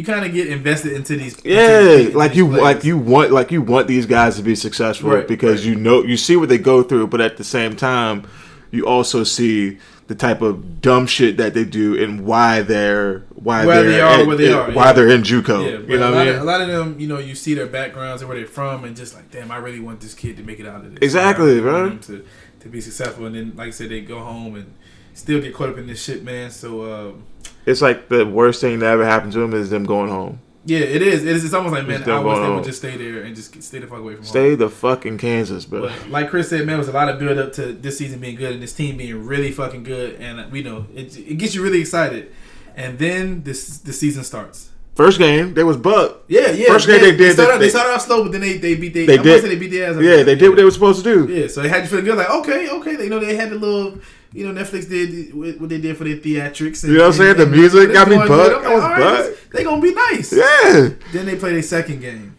You 0.00 0.06
kind 0.06 0.24
of 0.24 0.32
get 0.32 0.48
invested 0.48 0.92
into 0.92 1.16
these. 1.16 1.34
into 1.36 1.48
Yeah, 1.50 1.82
these- 1.82 2.14
like 2.14 2.30
these 2.30 2.38
you 2.38 2.46
players. 2.48 2.62
like 2.62 2.84
you 2.84 2.96
want 2.96 3.30
like 3.32 3.50
you 3.52 3.60
want 3.60 3.86
these 3.86 4.06
guys 4.06 4.36
to 4.36 4.42
be 4.42 4.54
successful 4.54 5.10
Right, 5.10 5.28
because 5.28 5.60
right. 5.60 5.68
you 5.68 5.74
know 5.74 6.02
you 6.02 6.16
see 6.16 6.36
what 6.36 6.48
they 6.48 6.58
go 6.58 6.82
through, 6.82 7.08
but 7.08 7.20
at 7.20 7.36
the 7.36 7.44
same 7.44 7.76
time, 7.76 8.24
you 8.70 8.86
also 8.86 9.24
see 9.24 9.78
the 10.06 10.14
type 10.14 10.40
of 10.42 10.80
dumb 10.80 11.06
shit 11.06 11.36
that 11.36 11.54
they 11.54 11.64
do 11.64 12.02
and 12.02 12.24
why 12.24 12.62
they're 12.62 13.20
why 13.34 13.64
Where 13.66 13.82
they're 13.82 13.90
they 13.92 14.00
are, 14.00 14.20
at- 14.20 14.26
where 14.26 14.36
they 14.36 14.52
at- 14.52 14.58
are, 14.70 14.72
why 14.72 14.86
yeah. 14.86 14.92
they're 14.94 15.08
in 15.08 15.22
JUCO. 15.22 15.64
Yeah, 15.64 15.92
you 15.92 15.98
know 15.98 16.10
a, 16.10 16.14
lot 16.14 16.26
I 16.26 16.30
of, 16.30 16.40
a 16.40 16.44
lot 16.44 16.60
of 16.62 16.68
them, 16.68 16.98
you 16.98 17.06
know, 17.06 17.18
you 17.18 17.34
see 17.34 17.52
their 17.54 17.66
backgrounds 17.66 18.22
and 18.22 18.28
where 18.28 18.38
they're 18.38 18.46
from, 18.46 18.84
and 18.84 18.96
just 18.96 19.14
like, 19.14 19.30
damn, 19.30 19.50
I 19.52 19.58
really 19.58 19.80
want 19.80 20.00
this 20.00 20.14
kid 20.14 20.36
to 20.38 20.42
make 20.42 20.58
it 20.60 20.66
out 20.66 20.84
of 20.84 20.90
this. 20.94 20.98
Exactly, 21.02 21.60
bro. 21.60 21.96
To 21.98 22.24
to 22.60 22.68
be 22.68 22.80
successful, 22.80 23.26
and 23.26 23.34
then 23.34 23.52
like 23.54 23.68
I 23.68 23.70
said, 23.70 23.90
they 23.90 24.00
go 24.00 24.18
home 24.20 24.54
and 24.56 24.72
still 25.14 25.40
get 25.40 25.52
caught 25.54 25.68
up 25.68 25.78
in 25.78 25.86
this 25.86 26.02
shit, 26.02 26.24
man. 26.24 26.50
So 26.50 26.70
um, 27.10 27.22
It's 27.66 27.82
like 27.82 28.08
the 28.08 28.24
worst 28.26 28.60
thing 28.60 28.78
that 28.80 28.86
ever 28.92 29.04
happened 29.04 29.32
to 29.34 29.38
them 29.40 29.54
is 29.54 29.70
them 29.70 29.84
going 29.84 30.10
home. 30.10 30.40
yeah, 30.64 30.78
it 30.80 31.02
is. 31.02 31.22
It 31.22 31.28
is. 31.28 31.44
It's 31.44 31.54
almost 31.54 31.74
like, 31.74 31.86
man, 31.86 32.02
I 32.08 32.18
wish 32.20 32.36
they 32.36 32.42
home. 32.44 32.54
would 32.56 32.64
just 32.64 32.78
stay 32.78 32.96
there 32.96 33.22
and 33.22 33.34
just 33.36 33.62
stay 33.62 33.78
the 33.78 33.86
fuck 33.86 33.98
away 34.00 34.14
from 34.14 34.22
home. 34.24 34.30
Stay 34.30 34.54
the 34.54 34.68
fuck 34.70 35.06
in 35.06 35.18
Kansas, 35.18 35.64
bro. 35.66 35.82
But 35.82 36.08
like 36.10 36.30
Chris 36.30 36.48
said, 36.50 36.66
man, 36.66 36.76
it 36.76 36.78
was 36.78 36.88
a 36.88 36.92
lot 36.92 37.08
of 37.08 37.18
build 37.18 37.38
up 37.38 37.52
to 37.54 37.72
this 37.72 37.98
season 37.98 38.20
being 38.20 38.36
good 38.36 38.52
and 38.54 38.62
this 38.62 38.72
team 38.72 38.96
being 38.96 39.26
really 39.26 39.52
fucking 39.52 39.84
good, 39.84 40.16
and 40.20 40.40
uh, 40.40 40.46
we 40.50 40.62
know 40.62 40.86
it, 40.94 41.16
it 41.16 41.34
gets 41.38 41.54
you 41.54 41.62
really 41.62 41.80
excited. 41.80 42.32
And 42.76 42.98
then 42.98 43.42
this 43.42 43.78
the 43.78 43.92
season 43.92 44.24
starts. 44.24 44.68
First 44.94 45.18
game, 45.18 45.54
they 45.54 45.64
was 45.64 45.76
buck. 45.78 46.24
Yeah, 46.28 46.50
yeah. 46.50 46.66
First 46.66 46.86
game 46.86 47.00
they 47.00 47.16
did 47.16 47.32
started, 47.34 47.54
they 47.60 47.64
they- 47.66 47.70
started 47.70 47.92
off 47.94 48.02
slow, 48.02 48.22
but 48.24 48.32
then 48.32 48.40
they 48.42 48.58
they 48.58 48.74
beat 48.74 48.92
they. 48.92 49.06
They 49.06 49.18
did. 49.18 49.44
They 49.44 49.56
beat 49.56 49.68
their 49.68 49.90
ass. 49.90 50.02
Yeah, 50.02 50.22
they 50.24 50.34
did 50.34 50.48
what 50.48 50.56
they 50.56 50.64
were 50.64 50.70
supposed 50.70 51.02
to 51.04 51.26
do. 51.26 51.32
Yeah, 51.32 51.46
so 51.46 51.62
they 51.62 51.68
had 51.68 51.82
you 51.84 51.88
feel 51.88 52.02
good, 52.02 52.16
like 52.18 52.28
okay, 52.30 52.68
okay. 52.68 52.96
They 52.96 53.04
you 53.04 53.10
know 53.10 53.18
they 53.18 53.34
had 53.36 53.50
the 53.50 53.54
little, 53.56 53.98
you 54.32 54.46
know, 54.50 54.62
Netflix 54.62 54.88
did 54.88 55.34
what 55.60 55.68
they 55.68 55.78
did 55.80 55.96
for 55.96 56.04
their 56.04 56.16
theatrics. 56.16 56.84
And, 56.84 56.92
You 56.92 56.98
know 56.98 57.08
what 57.08 57.14
I'm 57.14 57.18
saying? 57.20 57.36
The 57.36 57.46
music 57.46 57.92
got 57.92 58.08
me 58.08 58.16
bugged. 58.16 58.54
I'm 58.64 58.66
I 58.66 58.74
was 58.74 58.82
right, 58.82 58.98
bugged. 58.98 59.52
They 59.52 59.64
gonna 59.64 59.82
be 59.82 59.92
nice. 59.94 60.32
Yeah. 60.32 60.90
Then 61.12 61.26
they 61.26 61.36
play 61.36 61.52
their 61.52 61.62
second 61.62 62.00
game, 62.00 62.36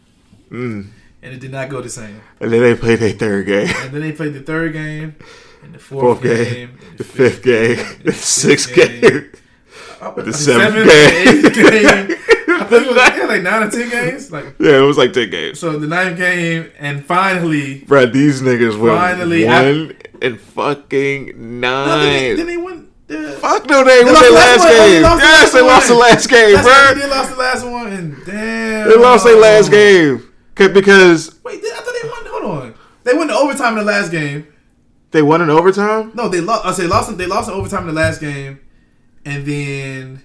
Mm. 0.52 0.86
and 1.22 1.34
it 1.34 1.40
did 1.40 1.52
not 1.52 1.70
go 1.70 1.82
the 1.82 1.90
same. 1.90 2.22
And 2.40 2.52
then 2.54 2.62
they 2.62 2.76
played 2.76 3.00
their 3.00 3.12
third 3.12 3.46
game, 3.46 3.68
And 3.84 3.92
then 3.94 4.02
they 4.02 4.12
played 4.14 4.34
the 4.34 4.42
third 4.42 4.74
game, 4.74 5.16
and 5.64 5.74
the 5.74 5.80
fourth, 5.80 6.20
fourth 6.20 6.24
game, 6.24 6.46
game, 6.54 6.78
and 6.90 6.98
the 6.98 7.04
fifth 7.04 7.44
game, 7.44 7.78
the 8.04 8.14
sixth 8.14 8.74
game. 8.74 9.02
game. 9.02 9.32
the 10.16 10.22
the 10.24 10.34
seventh 10.34 10.90
seventh, 10.90 11.54
game. 11.54 11.72
eighth 12.08 12.08
game. 12.10 12.18
I 12.72 12.76
it 12.76 12.88
was 12.88 12.96
yeah, 13.18 13.26
like 13.26 13.42
nine 13.44 13.64
or 13.64 13.72
ten 13.72 13.90
games. 13.90 14.32
Like 14.32 14.56
Yeah, 14.60 14.78
it 14.80 14.82
was 14.82 14.98
like 14.98 15.14
ten 15.14 15.30
games. 15.30 15.60
so, 15.60 15.78
the 15.78 15.88
ninth 15.88 16.18
game, 16.18 16.72
and 16.80 17.06
finally, 17.06 17.80
Bro, 17.86 18.08
these 18.08 18.42
niggas 18.42 18.80
went 18.80 18.98
Finally, 18.98 19.46
one 19.46 19.96
and 20.22 20.40
fucking 20.40 21.60
no, 21.62 21.86
then, 21.86 22.00
they, 22.00 22.28
nine. 22.30 22.38
then 22.38 22.48
they 22.48 22.58
won. 22.58 22.88
The, 23.08 23.32
Fuck 23.42 23.66
no, 23.70 23.84
they, 23.84 24.04
won 24.06 24.14
lost 24.14 24.22
their 24.22 24.30
the 24.30 24.36
last 24.36 24.60
last. 24.60 24.66
Oh, 24.66 24.88
they 24.88 24.94
game. 24.94 25.02
lost 25.04 25.20
the 25.20 25.28
Yes, 25.28 25.42
last 25.42 25.54
they 25.54 25.62
lost 25.62 25.88
the 25.90 25.96
last 25.96 26.30
game, 26.30 26.54
That's 26.56 26.68
right, 26.68 26.94
bro. 26.94 27.02
they 27.02 27.10
lost 27.10 27.30
the 27.32 27.36
last 27.38 27.66
one, 27.66 27.88
and 27.92 28.26
damn, 28.26 28.90
They 28.90 28.96
lost 28.96 29.26
their 29.26 29.38
last 29.40 29.72
game 29.72 30.28
because 30.56 31.40
Wait, 31.44 31.62
I 31.64 31.82
thought 31.82 31.96
they 32.02 32.08
won. 32.10 32.26
Hold 32.44 32.62
on, 32.64 32.74
they 33.04 33.14
won 33.14 33.28
the 33.28 33.34
overtime 33.36 33.74
in 33.78 33.86
the 33.86 33.92
last 33.92 34.12
game. 34.12 34.48
they 35.12 35.22
won 35.22 35.42
in 35.42 35.50
overtime. 35.50 36.12
No, 36.16 36.30
they 36.30 36.40
lost. 36.40 36.66
I 36.66 36.72
say 36.72 36.88
lost. 36.88 37.18
They 37.18 37.26
lost 37.26 37.50
in 37.50 37.56
overtime 37.56 37.82
in 37.90 37.94
the 37.96 38.00
last 38.02 38.22
game, 38.22 38.60
and 39.26 39.46
then 39.46 40.24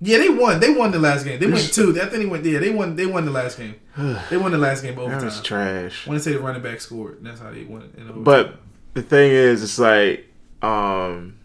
yeah, 0.00 0.18
they 0.18 0.28
won. 0.28 0.60
They 0.60 0.70
won 0.70 0.90
the 0.92 0.98
last 0.98 1.24
game. 1.24 1.38
They 1.40 1.46
went 1.46 1.72
two. 1.72 1.90
I 2.00 2.06
think 2.06 2.22
they 2.22 2.26
went. 2.26 2.44
Yeah, 2.44 2.58
they 2.60 2.70
won. 2.70 2.94
They 2.96 3.06
won 3.06 3.24
the 3.24 3.30
last 3.32 3.58
game. 3.58 3.74
They 4.30 4.36
won 4.36 4.52
the 4.52 4.58
last 4.58 4.82
game 4.82 4.94
That 4.94 5.00
overtime. 5.02 5.24
was 5.24 5.40
trash. 5.42 6.06
I 6.06 6.10
want 6.10 6.22
to 6.22 6.24
say 6.24 6.32
the 6.34 6.40
running 6.40 6.62
back 6.62 6.80
scored. 6.80 7.18
That's 7.22 7.40
how 7.40 7.50
they 7.50 7.64
won 7.64 7.82
it. 7.82 8.24
But 8.24 8.56
the 8.94 9.02
thing 9.02 9.30
is, 9.32 9.62
it's 9.62 9.78
like, 9.78 10.26
um, 10.62 11.37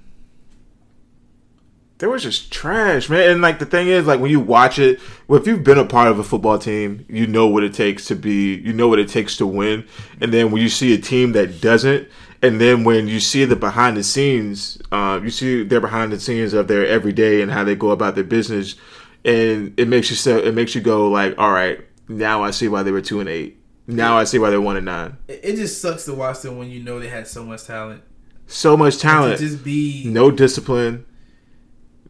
they 2.04 2.08
was 2.08 2.22
just 2.22 2.51
trash, 2.51 3.08
man. 3.10 3.32
And 3.32 3.41
like 3.41 3.60
the 3.60 3.66
thing 3.66 3.88
is, 3.88 4.06
like 4.06 4.20
when 4.20 4.30
you 4.30 4.41
watch 4.41 4.78
it, 4.78 4.99
well, 5.30 5.39
if 5.39 5.47
you've 5.47 5.64
been 5.64 5.78
a 5.78 5.86
part 5.86 6.10
of 6.10 6.20
a 6.20 6.24
football 6.24 6.60
team, 6.60 7.06
you 7.08 7.26
know 7.28 7.47
what 7.47 7.64
it 7.64 7.74
takes 7.74 8.04
to 8.08 8.16
be, 8.16 8.56
you 8.56 8.74
know 8.74 8.89
what 8.89 8.99
it 8.99 9.08
takes 9.08 9.38
to 9.38 9.47
win. 9.47 9.88
And 10.20 10.34
then 10.34 10.51
when 10.51 10.62
you 10.62 10.68
see 10.68 10.93
a 10.93 10.97
team 10.97 11.32
that 11.32 11.62
doesn't, 11.62 12.10
and 12.41 12.60
then 12.60 12.84
when 12.84 13.08
you 13.08 13.22
see 13.22 13.45
the 13.45 13.56
behind 13.56 13.95
the 13.95 14.04
scenes, 14.04 14.78
uh, 14.91 15.22
you 15.24 15.30
see 15.30 15.64
their 15.64 15.80
behind 15.80 16.12
the 16.12 16.20
scenes 16.20 16.54
of 16.54 16.68
their 16.68 16.86
everyday 16.86 17.41
and 17.41 17.49
how 17.49 17.64
they 17.64 17.74
go 17.74 17.91
about 17.91 18.16
their 18.16 18.26
business, 18.26 18.76
and 19.24 19.74
it 19.80 19.88
makes 19.88 20.10
you 20.10 20.18
so 20.18 20.39
it 20.39 20.54
makes 20.54 20.76
you 20.76 20.82
go 20.82 21.10
like, 21.10 21.36
all 21.38 21.54
right, 21.54 21.80
now 22.10 22.43
I 22.43 22.51
see 22.51 22.68
why 22.68 22.84
they 22.84 22.91
were 22.91 22.99
two 22.99 23.22
and 23.22 23.30
eight. 23.30 23.58
Now 23.88 24.18
I 24.18 24.26
see 24.26 24.39
why 24.39 24.49
they're 24.49 24.60
one 24.60 24.76
and 24.76 24.86
nine. 24.86 25.16
it, 25.30 25.56
just 25.56 25.82
sucks 25.82 26.04
to 26.04 26.14
watch 26.14 26.41
them 26.41 26.58
when 26.58 26.70
you 26.70 26.84
know 26.84 26.99
they 26.99 27.08
had 27.08 27.28
so 27.30 27.45
much 27.45 27.64
talent. 27.64 28.04
So 28.45 28.76
much 28.76 28.95
To 28.95 28.99
talent. 28.99 29.39
just 29.39 29.64
be 29.64 30.04
no 30.06 30.30
discipline, 30.32 31.06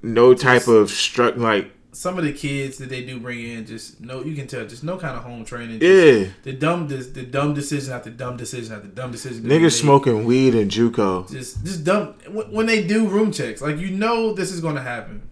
no 0.03 0.33
type 0.33 0.67
of 0.67 0.89
struck 0.89 1.37
like 1.37 1.71
some 1.93 2.17
of 2.17 2.23
the 2.23 2.33
kids 2.33 2.79
that 2.79 2.89
they 2.89 3.03
do 3.05 3.19
bring 3.19 3.39
in. 3.39 3.65
Just 3.65 4.01
no, 4.01 4.23
you 4.23 4.35
can 4.35 4.47
tell. 4.47 4.65
Just 4.65 4.83
no 4.83 4.97
kind 4.97 5.15
of 5.15 5.23
home 5.23 5.45
training. 5.45 5.79
Just 5.79 6.07
yeah, 6.25 6.31
The 6.43 6.53
dumb, 6.53 6.87
the, 6.87 6.95
the 6.97 7.21
dumb 7.23 7.53
decision 7.53 7.93
after 7.93 8.09
dumb 8.09 8.35
decision 8.35 8.73
after 8.75 8.87
dumb 8.87 9.11
decision. 9.11 9.43
niggas 9.43 9.61
made. 9.61 9.69
smoking 9.71 10.25
weed 10.25 10.55
in 10.55 10.69
JUCO. 10.69 11.31
just 11.31 11.63
just 11.63 11.83
dumb 11.83 12.15
when 12.29 12.51
when 12.51 12.65
they 12.65 12.85
do 12.85 13.07
room 13.07 13.31
checks 13.31 13.61
like 13.61 13.77
you 13.77 13.91
know 13.91 14.33
this 14.33 14.51
is 14.51 14.59
going 14.59 14.75
to 14.75 14.81
happen 14.81 15.29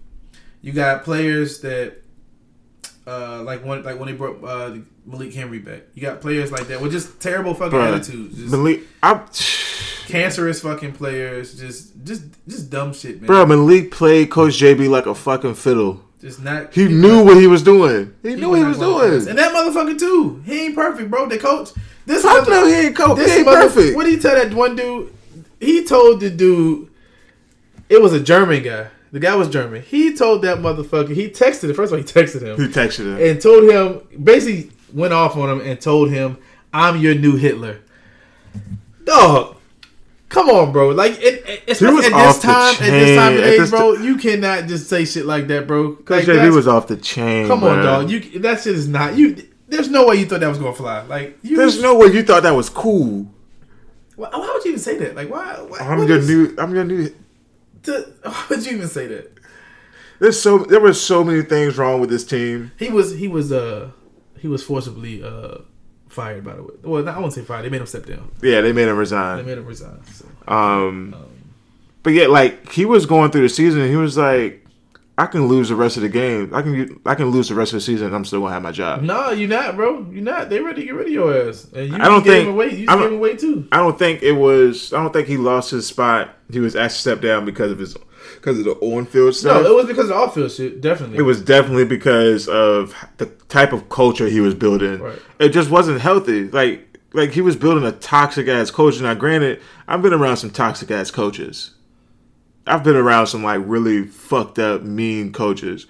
you 0.61 0.71
got 0.71 1.03
players 1.03 1.61
that 1.61 2.00
uh 3.07 3.41
like 3.43 3.63
when 3.65 3.83
like 3.83 3.97
when 3.99 4.07
they 4.07 4.13
brought 4.13 4.43
uh 4.43 4.77
Malik 5.05 5.33
Henry 5.33 5.59
back 5.59 5.81
you 5.95 6.01
got 6.01 6.21
players 6.21 6.51
like 6.51 6.67
that 6.67 6.79
with 6.81 6.91
just 6.91 7.19
terrible 7.19 7.53
fucking 7.55 7.77
Bruh, 7.79 7.95
attitudes 7.95 8.37
just 8.37 8.51
Malik, 8.51 8.81
I, 9.01 9.21
cancerous 10.07 10.61
fucking 10.61 10.93
players 10.93 11.55
just 11.59 11.93
just 12.03 12.23
just 12.47 12.69
dumb 12.69 12.93
shit 12.93 13.21
man 13.21 13.27
bro, 13.27 13.45
Malik 13.45 13.91
played 13.91 14.29
Coach 14.29 14.53
JB 14.53 14.89
like 14.89 15.05
a 15.07 15.15
fucking 15.15 15.55
fiddle. 15.55 16.03
just 16.21 16.41
not. 16.41 16.73
He 16.73 16.87
knew 16.87 17.23
what 17.23 17.37
he 17.37 17.47
was 17.47 17.63
doing. 17.63 18.13
He, 18.21 18.35
knew 18.35 18.49
what 18.49 18.59
he 18.59 18.65
was 18.65 18.77
doing. 18.77 19.27
And 19.27 19.37
that 19.39 19.51
motherfucker 19.55 19.97
too. 19.97 20.41
He 20.45 20.65
ain't 20.65 20.75
perfect, 20.75 21.09
bro. 21.09 21.27
The 21.27 21.39
coach. 21.39 21.69
This 22.05 22.23
mother- 22.23 22.51
no, 22.51 22.67
he 22.67 22.73
ain't 22.73 22.95
coach. 22.95 23.17
He 23.17 23.23
This 23.23 23.31
ain't 23.37 23.45
mother- 23.45 23.61
perfect. 23.69 23.95
What 23.95 24.03
did 24.05 24.13
he 24.13 24.19
tell 24.19 24.35
that 24.35 24.53
one 24.53 24.75
dude? 24.75 25.11
He 25.59 25.83
told 25.85 26.19
the 26.19 26.29
dude. 26.29 26.89
It 27.89 27.99
was 28.01 28.13
a 28.13 28.19
German 28.19 28.61
guy. 28.63 28.87
The 29.11 29.19
guy 29.19 29.35
was 29.35 29.49
German. 29.49 29.81
He 29.81 30.13
told 30.15 30.41
that 30.43 30.59
motherfucker. 30.59 31.13
He 31.13 31.29
texted 31.29 31.69
it. 31.69 31.73
First 31.75 31.91
of 31.91 31.99
all, 31.99 32.05
he 32.05 32.05
texted 32.05 32.41
him 32.41 32.55
He 32.57 32.67
texted 32.73 32.99
him. 33.05 33.17
and 33.21 33.41
told 33.41 33.69
him 33.69 34.23
basically 34.23 34.71
went 34.93 35.13
off 35.13 35.35
on 35.35 35.49
him 35.49 35.61
and 35.61 35.79
told 35.81 36.09
him, 36.11 36.37
"I'm 36.73 36.97
your 36.97 37.15
new 37.15 37.35
Hitler." 37.35 37.79
Dog, 39.03 39.57
come 40.29 40.49
on, 40.49 40.71
bro. 40.71 40.89
Like, 40.89 41.13
it, 41.13 41.43
it, 41.45 41.59
at 41.61 41.65
this 41.67 41.79
time, 41.79 42.69
at 42.75 42.79
this 42.79 43.17
time. 43.17 43.33
At 43.37 43.43
age, 43.43 43.59
this 43.59 43.69
bro, 43.69 43.93
you 43.93 44.17
cannot 44.17 44.67
just 44.67 44.87
say 44.87 45.05
shit 45.05 45.25
like 45.25 45.47
that, 45.47 45.67
bro. 45.67 45.97
Like, 46.07 46.25
that's- 46.25 46.53
was 46.53 46.67
off 46.67 46.87
the 46.87 46.97
chain. 46.97 47.47
come 47.47 47.63
on, 47.63 47.83
dog. 47.83 48.09
You 48.09 48.39
that 48.39 48.61
shit 48.61 48.75
is 48.75 48.87
not 48.87 49.15
you. 49.17 49.47
There's 49.67 49.89
no 49.89 50.07
way 50.07 50.15
you 50.15 50.25
thought 50.25 50.41
that 50.41 50.49
was 50.49 50.57
gonna 50.57 50.73
fly. 50.73 51.01
Like, 51.03 51.37
you, 51.43 51.55
There's 51.57 51.81
no 51.81 51.95
way 51.97 52.07
you 52.07 52.23
thought 52.23 52.43
that 52.43 52.51
was 52.51 52.69
cool. 52.69 53.25
Why, 54.17 54.29
why 54.29 54.51
would 54.53 54.63
you 54.65 54.71
even 54.71 54.81
say 54.81 54.97
that? 54.97 55.15
Like, 55.15 55.29
why? 55.29 55.55
why 55.67 55.79
I'm 55.79 56.05
your 56.07 56.17
is- 56.17 56.27
new. 56.29 56.55
I'm 56.57 56.75
your 56.75 56.83
new. 56.83 57.13
why 58.23 58.45
would 58.49 58.65
you 58.65 58.77
even 58.77 58.87
say 58.87 59.07
that? 59.07 59.37
There's 60.19 60.39
so 60.39 60.59
there 60.59 60.79
were 60.79 60.93
so 60.93 61.23
many 61.23 61.41
things 61.41 61.77
wrong 61.77 61.99
with 61.99 62.09
this 62.09 62.23
team. 62.23 62.71
He 62.77 62.89
was 62.89 63.17
he 63.17 63.27
was 63.27 63.51
uh 63.51 63.89
he 64.37 64.47
was 64.47 64.63
forcibly 64.63 65.23
uh 65.23 65.59
fired 66.09 66.43
by 66.43 66.55
the 66.55 66.63
way. 66.63 66.73
Well, 66.83 67.09
I 67.09 67.17
won't 67.17 67.33
say 67.33 67.41
fired. 67.41 67.65
They 67.65 67.69
made 67.69 67.81
him 67.81 67.87
step 67.87 68.05
down. 68.05 68.31
Yeah, 68.41 68.61
they 68.61 68.71
made 68.71 68.87
him 68.87 68.97
resign. 68.97 69.37
They 69.37 69.43
made 69.43 69.57
him 69.57 69.65
resign. 69.65 69.99
So. 70.05 70.25
Um, 70.47 71.15
but 72.03 72.13
yeah, 72.13 72.27
like 72.27 72.71
he 72.71 72.85
was 72.85 73.05
going 73.05 73.31
through 73.31 73.43
the 73.43 73.49
season, 73.49 73.81
and 73.81 73.89
he 73.89 73.95
was 73.95 74.17
like, 74.17 74.65
"I 75.21 75.27
can 75.27 75.47
lose 75.47 75.69
the 75.69 75.75
rest 75.75 75.97
of 75.97 76.03
the 76.03 76.09
game. 76.09 76.51
I 76.53 76.61
can 76.61 76.99
I 77.05 77.15
can 77.15 77.27
lose 77.29 77.49
the 77.49 77.55
rest 77.55 77.73
of 77.73 77.77
the 77.77 77.81
season. 77.81 78.07
and 78.07 78.15
I'm 78.15 78.25
still 78.25 78.41
gonna 78.41 78.53
have 78.53 78.63
my 78.63 78.71
job." 78.71 79.01
No, 79.03 79.31
you're 79.31 79.47
not, 79.49 79.75
bro. 79.75 80.05
You're 80.11 80.23
not. 80.23 80.49
They 80.49 80.59
ready 80.59 80.81
to 80.81 80.85
get 80.87 80.95
rid 80.95 81.07
of 81.07 81.13
your 81.13 81.47
ass. 81.49 81.67
And 81.73 81.89
you 81.89 81.95
I 81.95 82.05
don't 82.07 82.23
gave 82.23 82.43
think- 82.45 82.49
away. 82.49 82.75
You 82.75 82.85
I 82.89 82.95
gave 82.97 83.05
him 83.07 83.13
away 83.17 83.35
too. 83.35 83.67
I 83.71 83.77
don't 83.77 83.97
think 83.99 84.23
it 84.23 84.33
was. 84.33 84.91
I 84.93 85.01
don't 85.01 85.13
think 85.13 85.27
he 85.27 85.37
lost 85.37 85.71
his 85.71 85.85
spot. 85.85 86.29
He 86.51 86.59
was 86.59 86.75
asked 86.75 86.95
to 86.97 87.01
step 87.01 87.21
down 87.21 87.45
because 87.45 87.71
of 87.71 87.79
his 87.79 87.95
because 88.35 88.57
of 88.59 88.65
the 88.65 88.71
on 88.75 89.05
field 89.05 89.35
stuff. 89.35 89.63
No, 89.63 89.71
it 89.71 89.75
was 89.75 89.85
because 89.85 90.09
of 90.09 90.17
off 90.17 90.33
field 90.35 90.51
shit. 90.51 90.81
Definitely. 90.81 91.17
It 91.17 91.21
was 91.23 91.41
definitely 91.41 91.85
because 91.85 92.47
of 92.47 92.93
the 93.17 93.27
type 93.49 93.73
of 93.73 93.89
culture 93.89 94.27
he 94.27 94.39
was 94.41 94.53
building. 94.55 94.99
Right. 94.99 95.19
It 95.39 95.49
just 95.49 95.69
wasn't 95.69 96.01
healthy. 96.01 96.49
Like 96.49 96.87
like 97.13 97.31
he 97.31 97.41
was 97.41 97.55
building 97.55 97.83
a 97.83 97.91
toxic 97.91 98.47
ass 98.47 98.71
coach. 98.71 98.99
Now, 99.01 99.13
granted, 99.13 99.59
I've 99.87 100.01
been 100.01 100.13
around 100.13 100.37
some 100.37 100.49
toxic 100.49 100.89
ass 100.91 101.11
coaches. 101.11 101.71
I've 102.67 102.83
been 102.83 102.95
around 102.95 103.27
some 103.27 103.43
like 103.43 103.61
really 103.63 104.05
fucked 104.05 104.59
up, 104.59 104.83
mean 104.83 105.31
coaches, 105.33 105.87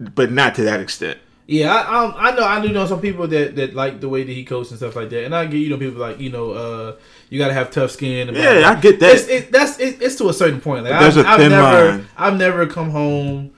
but 0.00 0.30
not 0.32 0.54
to 0.56 0.62
that 0.64 0.80
extent. 0.80 1.18
Yeah, 1.46 1.72
I, 1.74 2.04
um, 2.04 2.14
I 2.16 2.30
know. 2.32 2.44
I 2.44 2.60
do 2.60 2.68
know 2.68 2.86
some 2.86 3.00
people 3.00 3.26
that, 3.28 3.56
that 3.56 3.74
like 3.74 4.00
the 4.00 4.08
way 4.08 4.22
that 4.22 4.30
he 4.32 4.44
coached 4.44 4.70
and 4.70 4.78
stuff 4.78 4.96
like 4.96 5.08
that. 5.10 5.24
And 5.24 5.34
I 5.34 5.46
get 5.46 5.56
you 5.58 5.70
know 5.70 5.78
people 5.78 5.98
like 5.98 6.20
you 6.20 6.28
know 6.30 6.50
uh, 6.50 6.96
you 7.30 7.38
got 7.38 7.48
to 7.48 7.54
have 7.54 7.70
tough 7.70 7.90
skin. 7.90 8.28
And 8.28 8.36
Yeah. 8.36 8.68
I 8.68 8.78
get 8.78 9.00
that. 9.00 9.14
It's, 9.14 9.28
it, 9.28 9.50
that's 9.50 9.78
it, 9.78 10.02
it's 10.02 10.16
to 10.16 10.28
a 10.28 10.34
certain 10.34 10.60
point. 10.60 10.84
Like 10.84 11.00
there's 11.00 11.16
I've, 11.16 11.24
a 11.24 11.28
I've 11.28 11.38
thin 11.40 11.50
never 11.50 11.90
line. 11.90 12.08
I've 12.18 12.36
never 12.36 12.66
come 12.66 12.90
home. 12.90 13.52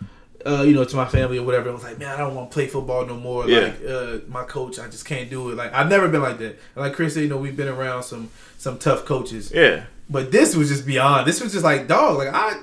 Uh, 0.47 0.63
you 0.63 0.73
know, 0.73 0.85
to 0.85 0.97
my 0.97 1.05
family 1.05 1.37
or 1.37 1.45
whatever, 1.45 1.69
I 1.69 1.73
was 1.75 1.83
like, 1.83 1.99
man, 1.99 2.09
I 2.09 2.17
don't 2.17 2.35
want 2.35 2.51
to 2.51 2.55
play 2.55 2.67
football 2.67 3.05
no 3.05 3.15
more. 3.17 3.47
Yeah. 3.47 3.61
Like, 3.61 3.85
uh, 3.87 4.19
my 4.27 4.45
coach, 4.45 4.79
I 4.79 4.89
just 4.89 5.05
can't 5.05 5.29
do 5.29 5.51
it. 5.51 5.57
Like, 5.57 5.75
I've 5.75 5.91
never 5.91 6.09
been 6.09 6.23
like 6.23 6.39
that. 6.39 6.53
And 6.75 6.77
like 6.77 6.95
Chris 6.95 7.13
said, 7.13 7.25
you 7.25 7.29
know, 7.29 7.37
we've 7.37 7.57
been 7.57 7.69
around 7.69 8.05
some 8.05 8.31
some 8.57 8.79
tough 8.79 9.05
coaches, 9.05 9.51
Yeah, 9.53 9.85
but 10.11 10.31
this 10.33 10.55
was 10.57 10.69
just 10.69 10.87
beyond. 10.87 11.27
This 11.27 11.41
was 11.41 11.53
just 11.53 11.65
like, 11.65 11.87
dog, 11.89 12.19
like 12.19 12.29
I, 12.35 12.61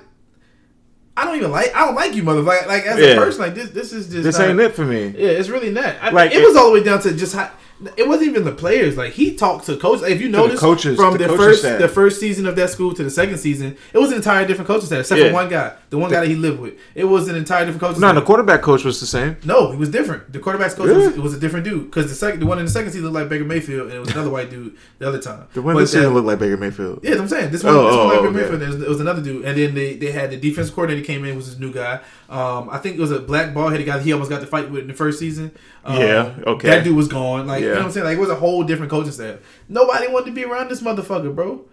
I 1.16 1.26
don't 1.26 1.38
even 1.38 1.52
like, 1.52 1.74
I 1.76 1.86
don't 1.86 1.96
like 1.96 2.14
you, 2.14 2.22
motherfucker. 2.24 2.68
Like, 2.68 2.84
as 2.86 3.00
Yeah. 3.00 3.08
a 3.14 3.16
person, 3.18 3.42
like 3.42 3.56
this, 3.56 3.72
this 3.72 3.92
is 3.94 4.08
just 4.08 4.24
this 4.24 4.38
not- 4.38 4.50
ain't 4.50 4.60
it 4.60 4.76
for 4.76 4.86
me. 4.86 5.06
yeah, 5.18 5.30
it's 5.30 5.50
really 5.50 5.72
not. 5.72 5.96
I, 6.02 6.10
Like, 6.12 6.32
it, 6.32 6.42
it- 6.42 6.46
was 6.46 6.56
all 6.56 6.68
the 6.68 6.74
way 6.74 6.84
down 6.84 7.02
to 7.02 7.14
just 7.14 7.34
how. 7.36 7.50
It 7.96 8.08
wasn't 8.08 8.30
even 8.32 8.44
the 8.44 8.54
players. 8.54 8.98
Like 8.98 9.14
he 9.14 9.36
talked 9.36 9.68
to 9.68 9.78
coaches. 9.78 10.02
If 10.08 10.20
you 10.20 10.32
the 10.32 10.38
notice, 10.40 10.60
coaches- 10.60 10.96
from 10.98 11.14
the 11.14 11.20
the, 11.20 11.26
coaching 11.26 11.38
first 11.38 11.60
staff. 11.62 11.80
the 11.80 11.88
first 11.88 12.20
season 12.20 12.48
of 12.48 12.56
that 12.56 12.72
school 12.72 12.92
to 12.94 13.04
the 13.04 13.10
second 13.12 13.38
season, 13.38 13.78
it 13.94 13.98
was 14.00 14.10
an 14.10 14.18
entire 14.18 14.48
different 14.48 14.68
coaching 14.68 14.88
staff, 14.88 15.02
except 15.02 15.22
Yeah. 15.22 15.28
for 15.28 15.34
one 15.36 15.48
guy, 15.50 15.74
the 15.90 15.98
one 15.98 16.12
guy 16.12 16.20
that 16.20 16.28
he 16.28 16.36
lived 16.36 16.60
with. 16.60 16.74
It 16.96 17.06
was 17.06 17.28
an 17.30 17.36
entire 17.36 17.66
different 17.66 17.82
coach. 17.82 17.98
No, 17.98 18.14
the 18.14 18.22
quarterback 18.22 18.62
coach 18.62 18.84
was 18.84 19.00
the 19.00 19.06
same. 19.06 19.38
No, 19.46 19.72
he 19.72 19.78
was 19.78 19.90
different. 19.90 20.34
The 20.34 20.40
quarterback's 20.40 20.74
coach 20.74 20.88
Really? 20.88 21.08
was, 21.08 21.18
it 21.18 21.22
was 21.22 21.34
a 21.34 21.40
different 21.40 21.66
dude 21.66 21.86
because 21.86 22.10
the 22.10 22.16
second, 22.16 22.42
the 22.42 22.46
one 22.46 22.60
in 22.60 22.66
the 22.66 22.72
second 22.72 22.92
season 22.92 23.06
looked 23.06 23.16
like 23.16 23.30
Baker 23.30 23.46
Mayfield, 23.46 23.88
and 23.88 23.96
it 23.96 24.00
was 24.00 24.10
another 24.12 24.30
white 24.30 24.50
dude 24.50 24.76
the 25.00 25.08
other 25.08 25.22
time. 25.22 25.48
The 25.54 25.62
one 25.62 25.76
But 25.76 25.82
this 25.82 25.92
season 25.94 26.14
looked 26.14 26.28
like 26.28 26.40
Baker 26.40 26.58
Mayfield. 26.58 27.00
yeah, 27.04 27.12
that's 27.12 27.20
what 27.20 27.24
I'm 27.24 27.30
saying. 27.30 27.52
This 27.52 27.64
one, 27.64 27.74
Oh, 27.76 27.86
this 27.86 27.96
one 27.96 28.00
oh, 28.00 28.08
like 28.08 28.18
oh, 28.18 28.22
Baker 28.22 28.28
okay. 28.28 28.38
Mayfield. 28.38 28.82
There 28.82 28.90
was, 28.90 29.00
another 29.00 29.22
dude, 29.22 29.46
and 29.46 29.58
then 29.58 29.74
they, 29.74 29.96
they 29.96 30.12
had 30.12 30.32
the 30.32 30.38
defense 30.38 30.70
coordinator 30.70 31.06
came 31.06 31.24
in 31.24 31.36
was 31.36 31.50
this 31.50 31.60
new 31.60 31.72
guy. 31.72 32.02
Um, 32.30 32.70
I 32.70 32.80
think 32.80 32.98
it 32.98 33.02
was 33.02 33.12
a 33.12 33.20
black 33.20 33.54
ball 33.54 33.70
headed 33.70 33.86
guy. 33.86 34.00
He 34.00 34.12
almost 34.12 34.30
got 34.30 34.42
the 34.42 34.48
fight 34.48 34.70
with 34.70 34.82
in 34.82 34.88
the 34.88 34.94
first 34.94 35.20
season. 35.20 35.52
Um, 35.86 36.02
Yeah, 36.02 36.36
okay. 36.46 36.70
That 36.70 36.84
dude 36.84 36.96
was 36.98 37.08
gone. 37.08 37.48
Like 37.48 37.62
you 37.62 37.70
know 37.70 37.76
what 37.76 37.86
I'm 37.86 37.92
saying. 37.92 38.06
Like 38.06 38.18
it 38.18 38.22
was 38.22 38.30
a 38.30 38.36
whole 38.36 38.64
different 38.64 38.92
coaching 38.92 39.14
staff. 39.14 39.40
Nobody 39.70 40.08
wanted 40.12 40.26
to 40.26 40.32
be 40.34 40.44
around 40.44 40.70
this 40.70 40.82
motherfucker, 40.82 41.34
bro. 41.34 41.64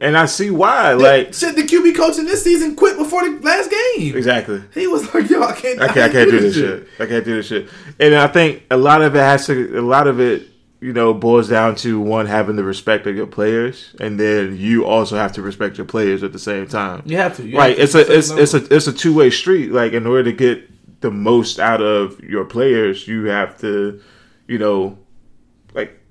And 0.00 0.16
I 0.16 0.24
see 0.26 0.50
why. 0.50 0.92
Like 0.94 1.26
Like 1.26 1.34
shit, 1.34 1.56
the 1.56 1.62
QB 1.62 1.94
coach 1.96 2.18
in 2.18 2.24
this 2.24 2.42
season 2.42 2.74
quit 2.74 2.96
before 2.96 3.22
the 3.28 3.38
last 3.40 3.70
game. 3.70 4.16
exactly. 4.16 4.62
He 4.72 4.86
was 4.86 5.12
like, 5.14 5.28
"Yo, 5.28 5.42
I 5.42 5.52
can't, 5.52 5.80
I 5.80 5.86
can't, 5.88 5.98
I 5.98 6.08
can't 6.08 6.30
do 6.30 6.40
this 6.40 6.54
shit. 6.54 6.88
I 6.98 7.06
can't 7.06 7.24
do 7.24 7.36
this 7.36 7.46
shit. 7.46 7.68
And 7.98 8.14
I 8.14 8.26
think 8.26 8.62
a 8.70 8.76
lot 8.76 9.02
of 9.02 9.14
it 9.14 9.18
has 9.18 9.46
to, 9.46 9.78
a 9.78 9.82
lot 9.82 10.06
of 10.06 10.18
it, 10.18 10.46
you 10.80 10.94
know, 10.94 11.12
boils 11.12 11.50
down 11.50 11.74
to 11.76 12.00
one 12.00 12.24
having 12.24 12.56
the 12.56 12.64
respect 12.64 13.06
of 13.06 13.14
your 13.14 13.26
players, 13.26 13.94
and 14.00 14.18
then 14.18 14.56
you 14.56 14.86
also 14.86 15.16
have 15.16 15.32
to 15.32 15.42
respect 15.42 15.76
your 15.76 15.84
players 15.86 16.22
at 16.22 16.32
the 16.32 16.38
same 16.38 16.66
time. 16.66 17.02
You 17.04 17.18
have 17.18 17.36
to. 17.36 17.46
You 17.46 17.58
Right? 17.58 17.76
have 17.76 17.84
It's 17.84 17.92
to 17.92 17.98
a, 17.98 18.16
it's, 18.16 18.30
it's 18.30 18.54
a, 18.54 18.74
it's 18.74 18.86
a 18.86 18.92
two 18.94 19.12
way 19.14 19.28
street. 19.28 19.70
Like 19.72 19.92
in 19.92 20.06
order 20.06 20.24
to 20.24 20.32
get 20.32 20.66
the 21.02 21.10
most 21.10 21.58
out 21.60 21.82
of 21.82 22.18
your 22.20 22.46
players, 22.46 23.06
you 23.06 23.24
have 23.26 23.58
to, 23.60 24.00
you 24.48 24.56
know, 24.58 24.96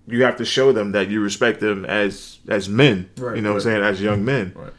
you 0.09 0.23
have 0.23 0.37
to 0.37 0.45
show 0.45 0.71
them 0.71 0.91
that 0.93 1.09
you 1.09 1.21
respect 1.21 1.59
them 1.59 1.85
as 1.85 2.39
as 2.47 2.67
men. 2.69 3.09
Right, 3.17 3.35
you 3.35 3.41
know 3.41 3.49
what 3.53 3.57
I'm 3.57 3.61
saying? 3.63 3.83
As 3.83 4.01
young 4.01 4.25
men. 4.25 4.53
Right. 4.55 4.73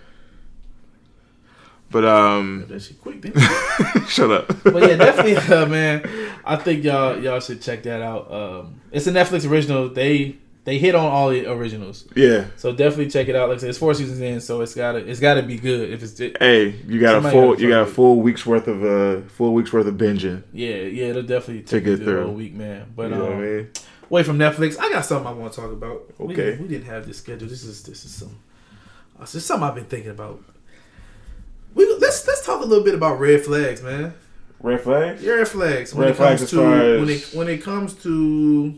But 1.91 2.05
um, 2.05 2.66
That 2.68 2.95
quick, 3.01 3.20
then. 3.22 3.33
shut 4.07 4.31
up. 4.31 4.47
but 4.62 4.83
yeah, 4.89 4.97
definitely, 4.97 5.37
uh, 5.55 5.66
man. 5.66 6.09
I 6.45 6.57
think 6.57 6.85
y'all 6.85 7.18
y'all 7.20 7.41
should 7.41 7.61
check 7.61 7.83
that 7.83 8.01
out. 8.01 8.33
Um, 8.33 8.81
it's 8.93 9.07
a 9.09 9.12
Netflix 9.12 9.49
original. 9.49 9.89
They 9.89 10.37
they 10.64 10.78
hit 10.78 10.95
on 10.95 11.07
all 11.11 11.31
the 11.31 11.47
originals, 11.51 12.07
yeah. 12.14 12.45
so 12.57 12.70
definitely 12.72 13.09
check 13.11 13.26
it 13.28 13.35
out. 13.35 13.49
Like 13.49 13.57
I 13.59 13.61
said, 13.62 13.70
it's 13.70 13.78
four 13.78 13.95
seasons 13.95 14.20
in, 14.20 14.41
so 14.41 14.61
it's 14.61 14.74
gotta 14.74 14.99
it's 14.99 15.18
gotta 15.18 15.43
be 15.43 15.57
good. 15.57 15.91
If 15.91 16.03
it's 16.05 16.16
Hey, 16.39 16.76
you 16.87 17.01
got 17.01 17.24
a 17.24 17.28
full 17.31 17.51
gotta 17.53 17.62
you 17.62 17.68
got 17.70 17.83
a 17.83 17.87
full 17.87 18.20
week's 18.20 18.47
worth 18.47 18.68
of 18.68 18.85
uh 18.85 19.26
full 19.28 19.53
week's 19.53 19.72
worth 19.72 19.87
of 19.87 19.95
binging. 19.95 20.45
yeah 20.53 20.76
yeah, 20.76 21.07
it'll 21.07 21.22
definitely 21.22 21.62
To 21.62 21.68
take 21.76 21.85
get 21.85 21.91
you 21.91 21.97
through 21.97 22.05
the 22.07 22.11
through. 22.12 22.24
whole 22.26 22.35
week, 22.35 22.55
man. 22.55 22.93
But 22.95 23.11
You 23.11 23.16
know 23.16 23.22
what 23.24 23.33
I 23.33 23.35
um, 23.35 23.57
mean? 23.57 23.70
Away 24.11 24.22
from 24.22 24.38
Netflix, 24.38 24.78
I 24.78 24.90
got 24.90 25.04
something 25.04 25.26
I 25.26 25.32
want 25.32 25.52
to 25.52 25.61
talk 25.61 25.72
about. 25.72 26.12
Okay. 26.20 26.34
didn't- 26.34 26.62
we, 26.62 26.68
didn't 26.68 26.86
have 26.86 27.06
this 27.06 27.18
schedule. 27.18 27.48
This 27.48 27.62
is 27.62 27.82
this 27.82 28.04
is 28.04 28.12
some 28.12 28.38
uh, 29.16 29.20
this 29.20 29.36
is 29.36 29.46
something 29.46 29.68
I've 29.68 29.74
been 29.74 29.84
thinking 29.84 30.11
about. 30.11 30.42
We 31.74 31.86
let's 31.98 32.26
let's 32.26 32.44
talk 32.44 32.61
a 32.62 32.64
little 32.66 32.84
bit 32.84 32.94
about 32.94 33.20
red 33.20 33.44
flags, 33.44 33.82
man. 33.82 34.14
Red 34.61 34.80
flags? 34.82 35.24
Red 35.24 35.48
flags 35.48 35.94
when 35.94 36.04
Red 36.06 36.14
it 36.14 36.18
comes 36.18 36.38
flags 36.40 36.50
to 36.50 37.00
when 37.00 37.08
it 37.08 37.30
when 37.32 37.48
it 37.48 37.62
comes 37.62 37.94
to 38.02 38.76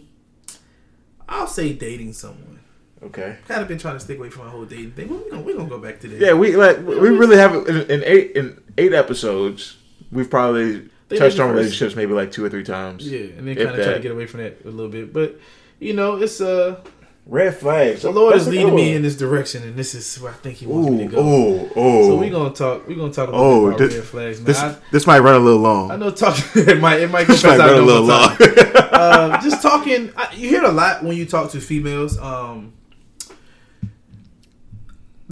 I'll 1.29 1.47
say 1.47 1.73
dating 1.73 2.13
someone. 2.13 2.61
Okay. 3.03 3.37
Kind 3.49 3.63
of 3.63 3.67
been 3.69 3.79
trying 3.79 3.95
to 3.95 4.01
stick 4.01 4.19
away 4.19 4.31
from 4.31 4.45
my 4.45 4.51
whole 4.51 4.65
dating 4.65 4.93
thing. 4.93 5.09
We're 5.09 5.31
gonna 5.31 5.43
we 5.43 5.55
gonna 5.55 5.69
go 5.69 5.79
back 5.79 5.99
to 6.01 6.09
that. 6.09 6.21
Yeah, 6.21 6.35
we 6.35 6.57
like 6.57 6.79
we 6.79 6.95
really 6.95 7.37
have 7.37 7.55
in, 7.55 7.91
in 7.91 8.05
eight 8.05 8.33
in 8.37 8.63
eight 8.79 8.93
episodes. 8.93 9.77
We've 10.13 10.31
probably 10.31 10.89
They 11.13 11.19
touched 11.19 11.39
on 11.41 11.51
relationships 11.51 11.95
maybe 11.97 12.13
like 12.13 12.33
two 12.33 12.45
or 12.45 12.51
three 12.51 12.65
times. 12.65 13.07
yeah, 13.09 13.21
and 13.39 13.47
then 13.47 13.55
kind 13.57 13.69
of 13.71 13.77
try 13.77 13.95
to 13.95 14.01
get 14.01 14.13
away 14.13 14.27
from 14.27 14.41
that 14.41 14.65
a 14.65 14.69
little 14.69 14.91
bit. 14.91 15.13
But 15.13 15.39
you 15.79 15.93
know, 15.93 16.17
it's 16.17 16.41
uh 16.41 16.81
Red 17.25 17.55
flags. 17.57 18.03
the 18.03 18.11
Lord 18.11 18.35
is 18.35 18.47
That's 18.47 18.57
a 18.57 18.59
leading 18.59 18.75
me 18.75 18.95
in 18.95 19.03
this 19.03 19.15
direction, 19.17 19.63
and 19.63 19.77
this 19.77 19.95
is 19.95 20.17
where 20.21 20.33
I 20.33 20.35
think 20.35 20.57
He 20.57 20.67
wants 20.67 20.91
me 20.91 20.99
to 20.99 21.05
go. 21.05 21.19
oh, 21.21 21.71
oh. 21.77 22.09
So 22.09 22.17
we're 22.17 22.31
gonna 22.31 22.53
talk. 22.53 22.89
We're 22.89 22.97
gonna 22.97 23.13
talk 23.13 23.29
a 23.29 23.31
little 23.31 23.47
Oh, 23.47 23.67
about 23.69 23.79
this- 23.79 23.95
red 23.95 24.05
flags, 24.05 24.39
man. 24.39 24.45
this 24.47 24.59
I, 24.59 24.77
this 24.91 25.07
might 25.07 25.21
run 25.21 25.35
a 25.37 25.39
little 25.39 25.61
long. 25.61 25.93
I 25.93 25.97
know 25.97 26.11
talk. 26.11 26.37
it 26.57 26.81
might 26.81 27.01
it 27.01 27.11
might 27.13 27.29
go 27.29 27.33
this 27.35 27.45
might 27.45 27.59
run 27.59 27.79
a 27.79 27.83
little 27.83 28.03
long. 28.03 28.37
uh, 28.41 29.41
just 29.41 29.63
talking. 29.63 30.13
I, 30.17 30.33
you 30.35 30.49
hear 30.49 30.65
it 30.65 30.69
a 30.69 30.73
lot 30.73 31.05
when 31.05 31.17
you 31.17 31.25
talk 31.25 31.53
to 31.53 31.61
females. 31.61 32.19
Um, 32.19 32.73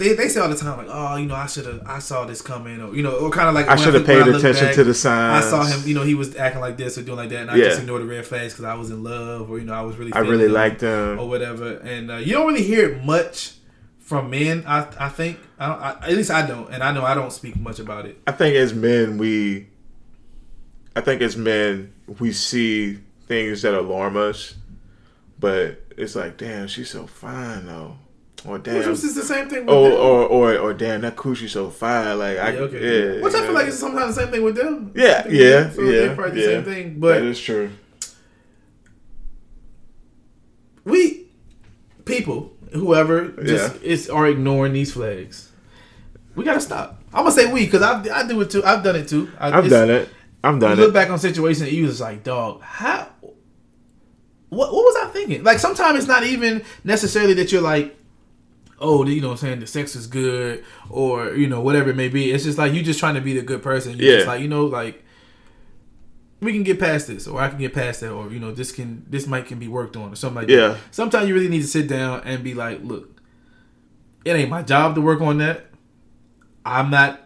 they, 0.01 0.13
they 0.13 0.27
say 0.27 0.39
all 0.39 0.49
the 0.49 0.55
time 0.55 0.77
like, 0.77 0.87
oh, 0.89 1.15
you 1.15 1.25
know, 1.27 1.35
I 1.35 1.45
should 1.45 1.65
have, 1.65 1.81
I 1.85 1.99
saw 1.99 2.25
this 2.25 2.41
coming, 2.41 2.81
or 2.81 2.95
you 2.95 3.03
know, 3.03 3.11
or 3.17 3.29
kind 3.29 3.47
of 3.47 3.55
like 3.55 3.67
I 3.67 3.75
should 3.75 3.93
have 3.93 4.05
paid 4.05 4.27
attention 4.27 4.65
back, 4.65 4.75
to 4.75 4.83
the 4.83 4.93
signs. 4.93 5.45
I 5.45 5.49
saw 5.49 5.63
him, 5.63 5.87
you 5.87 5.93
know, 5.95 6.03
he 6.03 6.15
was 6.15 6.35
acting 6.35 6.61
like 6.61 6.77
this 6.77 6.97
or 6.97 7.03
doing 7.03 7.17
like 7.17 7.29
that, 7.29 7.41
and 7.43 7.51
I 7.51 7.55
Yeah. 7.55 7.65
just 7.65 7.81
ignored 7.81 8.01
the 8.01 8.05
red 8.07 8.25
flags 8.25 8.53
because 8.53 8.65
I 8.65 8.73
was 8.73 8.89
in 8.89 9.03
love, 9.03 9.49
or 9.49 9.59
you 9.59 9.65
know, 9.65 9.73
I 9.73 9.81
was 9.81 9.97
really, 9.97 10.11
I 10.13 10.19
really 10.19 10.47
liked 10.47 10.81
him. 10.81 11.19
or 11.19 11.27
whatever. 11.29 11.77
And 11.77 12.11
uh, 12.11 12.15
you 12.17 12.33
don't 12.33 12.47
really 12.47 12.63
hear 12.63 12.89
it 12.89 13.03
much 13.05 13.53
from 13.99 14.29
men. 14.29 14.63
I, 14.67 14.87
I 14.99 15.09
think, 15.09 15.39
I 15.57 15.67
don't, 15.67 15.81
I, 15.81 15.89
at 16.09 16.13
least 16.17 16.31
I 16.31 16.45
don't, 16.45 16.69
and 16.71 16.83
I 16.83 16.91
know 16.91 17.03
I 17.05 17.13
don't 17.13 17.31
speak 17.31 17.55
much 17.57 17.79
about 17.79 18.05
it. 18.05 18.17
I 18.27 18.31
think 18.31 18.55
as 18.55 18.73
men 18.73 19.17
we 19.17 19.67
I 20.95 21.01
think 21.01 21.21
as 21.21 21.37
men 21.37 21.93
we 22.19 22.33
see 22.33 22.99
things 23.27 23.61
that 23.61 23.73
alarm 23.73 24.17
us, 24.17 24.55
but 25.39 25.81
it's 25.97 26.15
like, 26.15 26.37
damn, 26.37 26.67
she's 26.67 26.89
so 26.89 27.07
fine 27.07 27.65
though. 27.65 27.95
Or 28.45 28.53
Which 28.53 28.63
damn, 28.63 28.89
was 28.89 29.01
just 29.01 29.15
the 29.15 29.23
same 29.23 29.47
thing 29.49 29.65
with 29.67 29.75
or, 29.75 29.89
them. 29.89 29.99
or 29.99 30.25
or 30.25 30.57
or 30.57 30.73
damn, 30.73 31.01
that 31.01 31.15
coochie 31.15 31.47
so 31.49 31.69
fire. 31.69 32.15
Like 32.15 32.37
I, 32.39 32.53
Yeah, 32.53 32.59
okay. 32.61 33.15
yeah, 33.17 33.21
Which 33.21 33.33
I 33.35 33.41
feel 33.41 33.53
like 33.53 33.67
it's 33.67 33.77
sometimes 33.79 34.15
the 34.15 34.21
same 34.23 34.31
thing 34.31 34.43
with 34.43 34.55
them. 34.55 34.91
Yeah, 34.95 35.23
Same 35.23 35.23
thing 35.23 35.31
with 35.31 35.39
yeah, 35.41 35.59
them. 35.61 35.73
So 35.75 35.81
yeah, 35.83 36.15
probably 36.15 36.41
yeah. 36.41 36.47
the 36.47 36.53
same 36.53 36.63
thing. 36.63 36.99
But 36.99 37.21
is 37.21 37.39
true. 37.39 37.69
we 40.83 41.27
people, 42.05 42.53
whoever, 42.73 43.27
just 43.43 43.75
Yeah. 43.75 43.81
is 43.89 44.09
are 44.09 44.27
ignoring 44.27 44.73
these 44.73 44.91
flags. 44.93 45.49
We 46.35 46.43
gotta 46.45 46.61
stop. 46.61 47.01
I'm 47.13 47.23
gonna 47.23 47.31
say 47.31 47.51
we 47.51 47.65
because 47.65 47.81
I 47.81 48.01
I 48.21 48.27
do 48.27 48.39
it 48.41 48.49
too. 48.49 48.63
I've 48.63 48.83
done 48.83 48.95
it 48.95 49.07
too. 49.07 49.29
I, 49.39 49.51
I've 49.57 49.69
done 49.69 49.89
it. 49.89 50.09
I've 50.43 50.55
You 50.55 50.59
done 50.59 50.77
look 50.77 50.89
it. 50.89 50.93
back 50.93 51.09
on 51.11 51.19
situations 51.19 51.67
and 51.67 51.71
you 51.77 51.85
was 51.85 52.01
like, 52.01 52.23
dog, 52.23 52.61
how? 52.61 53.07
What 54.49 54.73
what 54.73 54.83
was 54.83 54.95
I 55.03 55.07
thinking? 55.09 55.43
Like 55.43 55.59
sometimes 55.59 55.99
it's 55.99 56.07
not 56.07 56.23
even 56.23 56.63
necessarily 56.83 57.33
that 57.35 57.51
you're 57.51 57.61
like, 57.61 57.95
oh, 58.81 59.05
you 59.05 59.21
know, 59.21 59.27
what 59.29 59.33
I'm 59.33 59.37
saying 59.37 59.59
the 59.61 59.67
sex 59.67 59.95
is 59.95 60.07
good 60.07 60.63
or 60.89 61.33
you 61.35 61.47
know 61.47 61.61
whatever 61.61 61.91
it 61.91 61.95
may 61.95 62.09
be. 62.09 62.31
It's 62.31 62.43
just 62.43 62.57
like 62.57 62.73
you 62.73 62.81
just 62.83 62.99
trying 62.99 63.15
to 63.15 63.21
be 63.21 63.33
the 63.33 63.41
good 63.43 63.61
person. 63.63 63.97
You're 63.97 64.15
just 64.15 64.25
Yeah. 64.25 64.31
like 64.33 64.41
you 64.41 64.47
know 64.47 64.65
like. 64.65 65.03
We 66.41 66.53
can 66.53 66.63
get 66.63 66.79
past 66.79 67.05
this, 67.05 67.27
or 67.27 67.39
I 67.39 67.49
can 67.49 67.59
get 67.59 67.71
past 67.71 67.99
that, 68.01 68.09
or 68.11 68.31
you 68.31 68.39
know, 68.39 68.51
this 68.51 68.71
can 68.71 69.05
this 69.07 69.27
might 69.27 69.45
can 69.45 69.59
be 69.59 69.67
worked 69.67 69.95
on, 69.95 70.11
or 70.11 70.15
something 70.15 70.37
like 70.37 70.47
that. 70.47 70.53
Yeah. 70.53 70.67
that. 70.69 70.77
Sometimes 70.89 71.27
you 71.27 71.35
really 71.35 71.49
need 71.49 71.61
to 71.61 71.67
sit 71.67 71.87
down 71.87 72.21
and 72.25 72.43
be 72.43 72.55
like, 72.55 72.79
look, 72.83 73.21
it 74.25 74.31
ain't 74.31 74.49
my 74.49 74.63
job 74.63 74.95
to 74.95 75.01
work 75.01 75.21
on 75.21 75.37
that. 75.37 75.67
I'm 76.65 76.89
not 76.89 77.21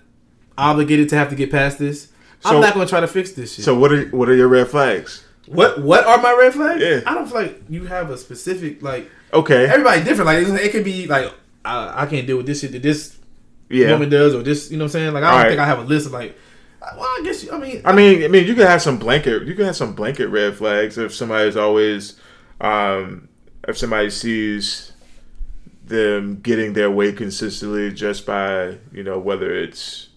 obligated 0.58 1.08
to 1.10 1.16
have 1.16 1.30
to 1.30 1.36
get 1.36 1.50
past 1.50 1.80
this. 1.80 2.10
So- 2.42 2.56
I'm 2.56 2.62
not 2.62 2.74
going 2.74 2.86
to 2.86 2.90
try 2.90 3.00
to 3.00 3.08
fix 3.08 3.32
this 3.32 3.56
shit. 3.56 3.64
So 3.64 3.74
what 3.80 3.94
are 3.94 4.06
what 4.10 4.28
are 4.28 4.36
your 4.36 4.50
red 4.50 4.68
flags? 4.68 5.24
What 5.48 5.82
what 5.82 6.06
are 6.06 6.18
my 6.22 6.36
red 6.38 6.54
flags? 6.54 6.82
Yeah. 6.82 7.00
I 7.06 7.14
don't 7.14 7.26
feel 7.26 7.42
like 7.42 7.62
you 7.70 7.86
have 7.86 8.10
a 8.10 8.18
specific 8.18 8.82
like 8.84 9.10
Okay. 9.34 9.66
everybody 9.66 10.04
different. 10.04 10.26
Like 10.26 10.46
it 10.62 10.72
could 10.74 10.84
be 10.84 11.08
like 11.08 11.32
I, 11.66 12.04
I 12.04 12.06
can't 12.06 12.28
deal 12.28 12.38
with 12.38 12.46
this 12.46 12.62
shit 12.62 12.72
that 12.74 12.84
this 12.84 13.18
yeah. 13.70 13.92
woman 13.92 14.10
does 14.10 14.34
or 14.34 14.44
this. 14.44 14.72
You 14.72 14.78
know 14.78 14.86
what 14.86 14.90
I'm 14.90 15.02
saying? 15.02 15.14
Like 15.14 15.24
I 15.24 15.28
don't 15.28 15.34
Alright. 15.38 15.50
think 15.52 15.60
I 15.60 15.66
have 15.66 15.80
a 15.80 15.84
list 15.84 16.06
of 16.08 16.14
like. 16.14 16.38
Well, 16.96 17.02
I 17.02 17.22
guess 17.24 17.44
you, 17.44 17.52
I 17.52 17.58
mean 17.58 17.82
I 17.84 17.94
mean, 17.94 18.24
I 18.24 18.28
mean, 18.28 18.46
you 18.46 18.54
can 18.54 18.68
have 18.68 18.82
some 18.82 19.00
blanket. 19.00 19.48
You 19.48 19.56
can 19.56 19.66
have 19.66 19.76
some 19.76 19.96
blanket 19.96 20.28
red 20.28 20.56
flags 20.56 21.00
if 21.00 21.16
somebody's 21.16 21.58
always, 21.58 22.20
um, 22.62 23.28
if 23.68 23.76
somebody 23.76 24.12
sees 24.12 24.92
them 25.84 26.40
getting 26.42 26.74
their 26.74 26.92
way 26.92 27.12
consistently 27.12 27.92
just 27.92 28.26
by 28.26 28.78
you 28.92 29.04
know 29.04 29.20
whether 29.20 29.54
it's 29.54 30.10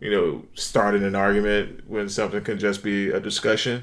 you 0.00 0.10
know 0.10 0.44
starting 0.54 1.02
an 1.02 1.14
argument 1.14 1.82
when 1.88 2.08
something 2.08 2.42
can 2.42 2.58
just 2.58 2.82
be 2.82 3.10
a 3.10 3.20
discussion. 3.20 3.82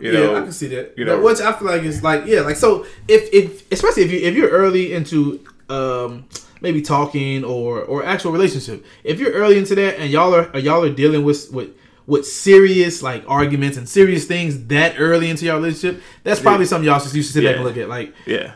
You 0.00 0.12
yeah, 0.12 0.12
know, 0.12 0.36
I 0.36 0.40
can 0.42 0.52
see 0.52 0.68
that. 0.68 0.96
you 0.96 1.04
know- 1.04 1.20
which 1.20 1.40
I 1.40 1.52
feel 1.52 1.68
like 1.68 1.82
is 1.82 2.02
like 2.02 2.26
yeah, 2.26 2.40
like 2.40 2.56
so 2.56 2.86
if 3.08 3.32
if 3.32 3.70
especially 3.72 4.04
if 4.04 4.12
you 4.12 4.18
if 4.20 4.34
you're 4.34 4.50
early 4.50 4.92
into 4.92 5.44
um 5.68 6.26
maybe 6.60 6.80
talking 6.82 7.44
or 7.44 7.82
or 7.82 8.04
actual 8.04 8.32
relationship, 8.32 8.84
if 9.02 9.18
you're 9.20 9.32
early 9.32 9.58
into 9.58 9.74
that 9.74 9.98
and 9.98 10.10
y'all 10.10 10.34
are 10.34 10.58
y'all 10.58 10.82
are 10.84 10.90
dealing 10.92 11.24
with 11.24 11.50
with 11.52 11.70
with 12.06 12.26
serious 12.26 13.02
like 13.02 13.24
arguments 13.26 13.78
and 13.78 13.88
serious 13.88 14.26
things 14.26 14.66
that 14.66 14.94
early 14.98 15.30
into 15.30 15.44
your 15.46 15.56
relationship, 15.56 16.02
that's 16.22 16.40
probably 16.40 16.66
something 16.66 16.86
y'all 16.86 16.98
should, 17.00 17.14
you 17.14 17.22
should 17.22 17.32
sit 17.32 17.44
back 17.44 17.56
and 17.56 17.64
look 17.64 17.78
at. 17.78 17.88
Like, 17.88 18.14
Yeah. 18.26 18.52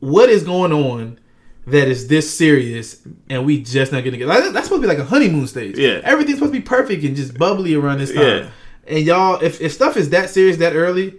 what 0.00 0.28
is 0.28 0.42
going 0.42 0.72
on 0.72 1.20
that 1.68 1.86
is 1.86 2.08
this 2.08 2.28
serious 2.28 3.00
and 3.30 3.46
we 3.46 3.62
just 3.62 3.92
not 3.92 4.02
getting 4.02 4.18
together? 4.18 4.40
Like, 4.40 4.52
that's 4.52 4.66
supposed 4.66 4.82
to 4.82 4.88
be 4.88 4.92
like 4.92 4.98
a 4.98 5.04
honeymoon 5.08 5.46
stage. 5.46 5.78
Yeah. 5.78 6.00
everything's 6.02 6.38
supposed 6.38 6.54
to 6.54 6.58
be 6.58 6.64
perfect 6.64 7.04
and 7.04 7.14
just 7.14 7.38
bubbly 7.38 7.74
around 7.76 7.98
this 7.98 8.12
time. 8.12 8.22
Yeah. 8.26 8.48
And 8.88 9.06
y'all, 9.06 9.40
if, 9.40 9.60
if 9.60 9.72
stuff 9.72 9.96
is 9.96 10.10
that 10.10 10.30
serious 10.30 10.56
that 10.56 10.74
early, 10.74 11.14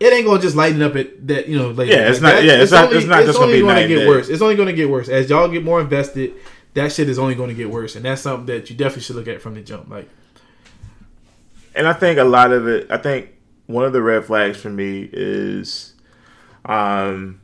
it 0.00 0.12
ain't 0.12 0.26
gonna 0.26 0.40
just 0.40 0.54
lighten 0.56 0.80
up 0.82 0.94
at 0.96 1.26
that 1.28 1.48
you 1.48 1.58
know 1.58 1.70
later. 1.70 1.92
Yeah, 1.92 2.08
it's 2.08 2.20
Like 2.20 2.34
not- 2.34 2.40
that- 2.40 2.44
yeah, 2.44 2.62
it's 2.62 2.70
not- 2.72 2.92
it's 2.92 3.06
not 3.06 3.24
just 3.24 3.38
gonna 3.38 3.46
only 3.52 3.60
be 3.62 3.66
night 3.66 3.78
and 3.80 3.88
get 3.88 3.98
day. 4.00 4.06
worse. 4.08 4.28
It's 4.28 4.42
only 4.42 4.54
gonna 4.56 4.72
get 4.72 4.88
worse 4.88 5.08
as 5.08 5.28
y'all 5.30 5.48
get 5.48 5.64
more 5.64 5.80
invested. 5.80 6.32
That 6.74 6.92
shit 6.92 7.08
is 7.08 7.18
only 7.18 7.34
gonna 7.34 7.54
get 7.54 7.70
worse, 7.70 7.96
and 7.96 8.04
that's 8.04 8.22
something 8.22 8.46
that 8.46 8.70
you 8.70 8.76
definitely 8.76 9.02
should 9.02 9.16
look 9.16 9.26
at 9.28 9.40
from 9.42 9.54
the 9.54 9.60
jump. 9.60 9.90
Like, 9.90 10.08
and 11.74 11.86
I 11.88 11.92
think 11.92 12.18
a 12.18 12.24
lot 12.24 12.52
of 12.52 12.68
it. 12.68 12.86
I 12.90 12.96
think 12.98 13.30
one 13.66 13.84
of 13.84 13.92
the 13.92 14.02
red 14.02 14.24
flags 14.24 14.58
for 14.58 14.70
me 14.70 15.08
is, 15.12 15.94
um, 16.64 17.40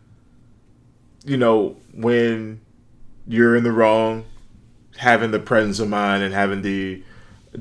you 1.24 1.36
know, 1.36 1.76
when 1.92 2.60
you're 3.26 3.56
in 3.56 3.64
the 3.64 3.72
wrong, 3.72 4.24
having 4.98 5.30
the 5.30 5.38
presence 5.38 5.80
of 5.80 5.88
mind 5.88 6.22
and 6.22 6.32
having 6.34 6.62
the 6.62 7.02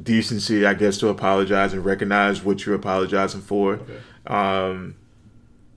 decency, 0.01 0.65
I 0.65 0.73
guess, 0.73 0.97
to 0.99 1.07
apologize 1.07 1.73
and 1.73 1.83
recognize 1.85 2.43
what 2.43 2.65
you're 2.65 2.75
apologizing 2.75 3.41
for, 3.41 3.79
um, 4.27 4.95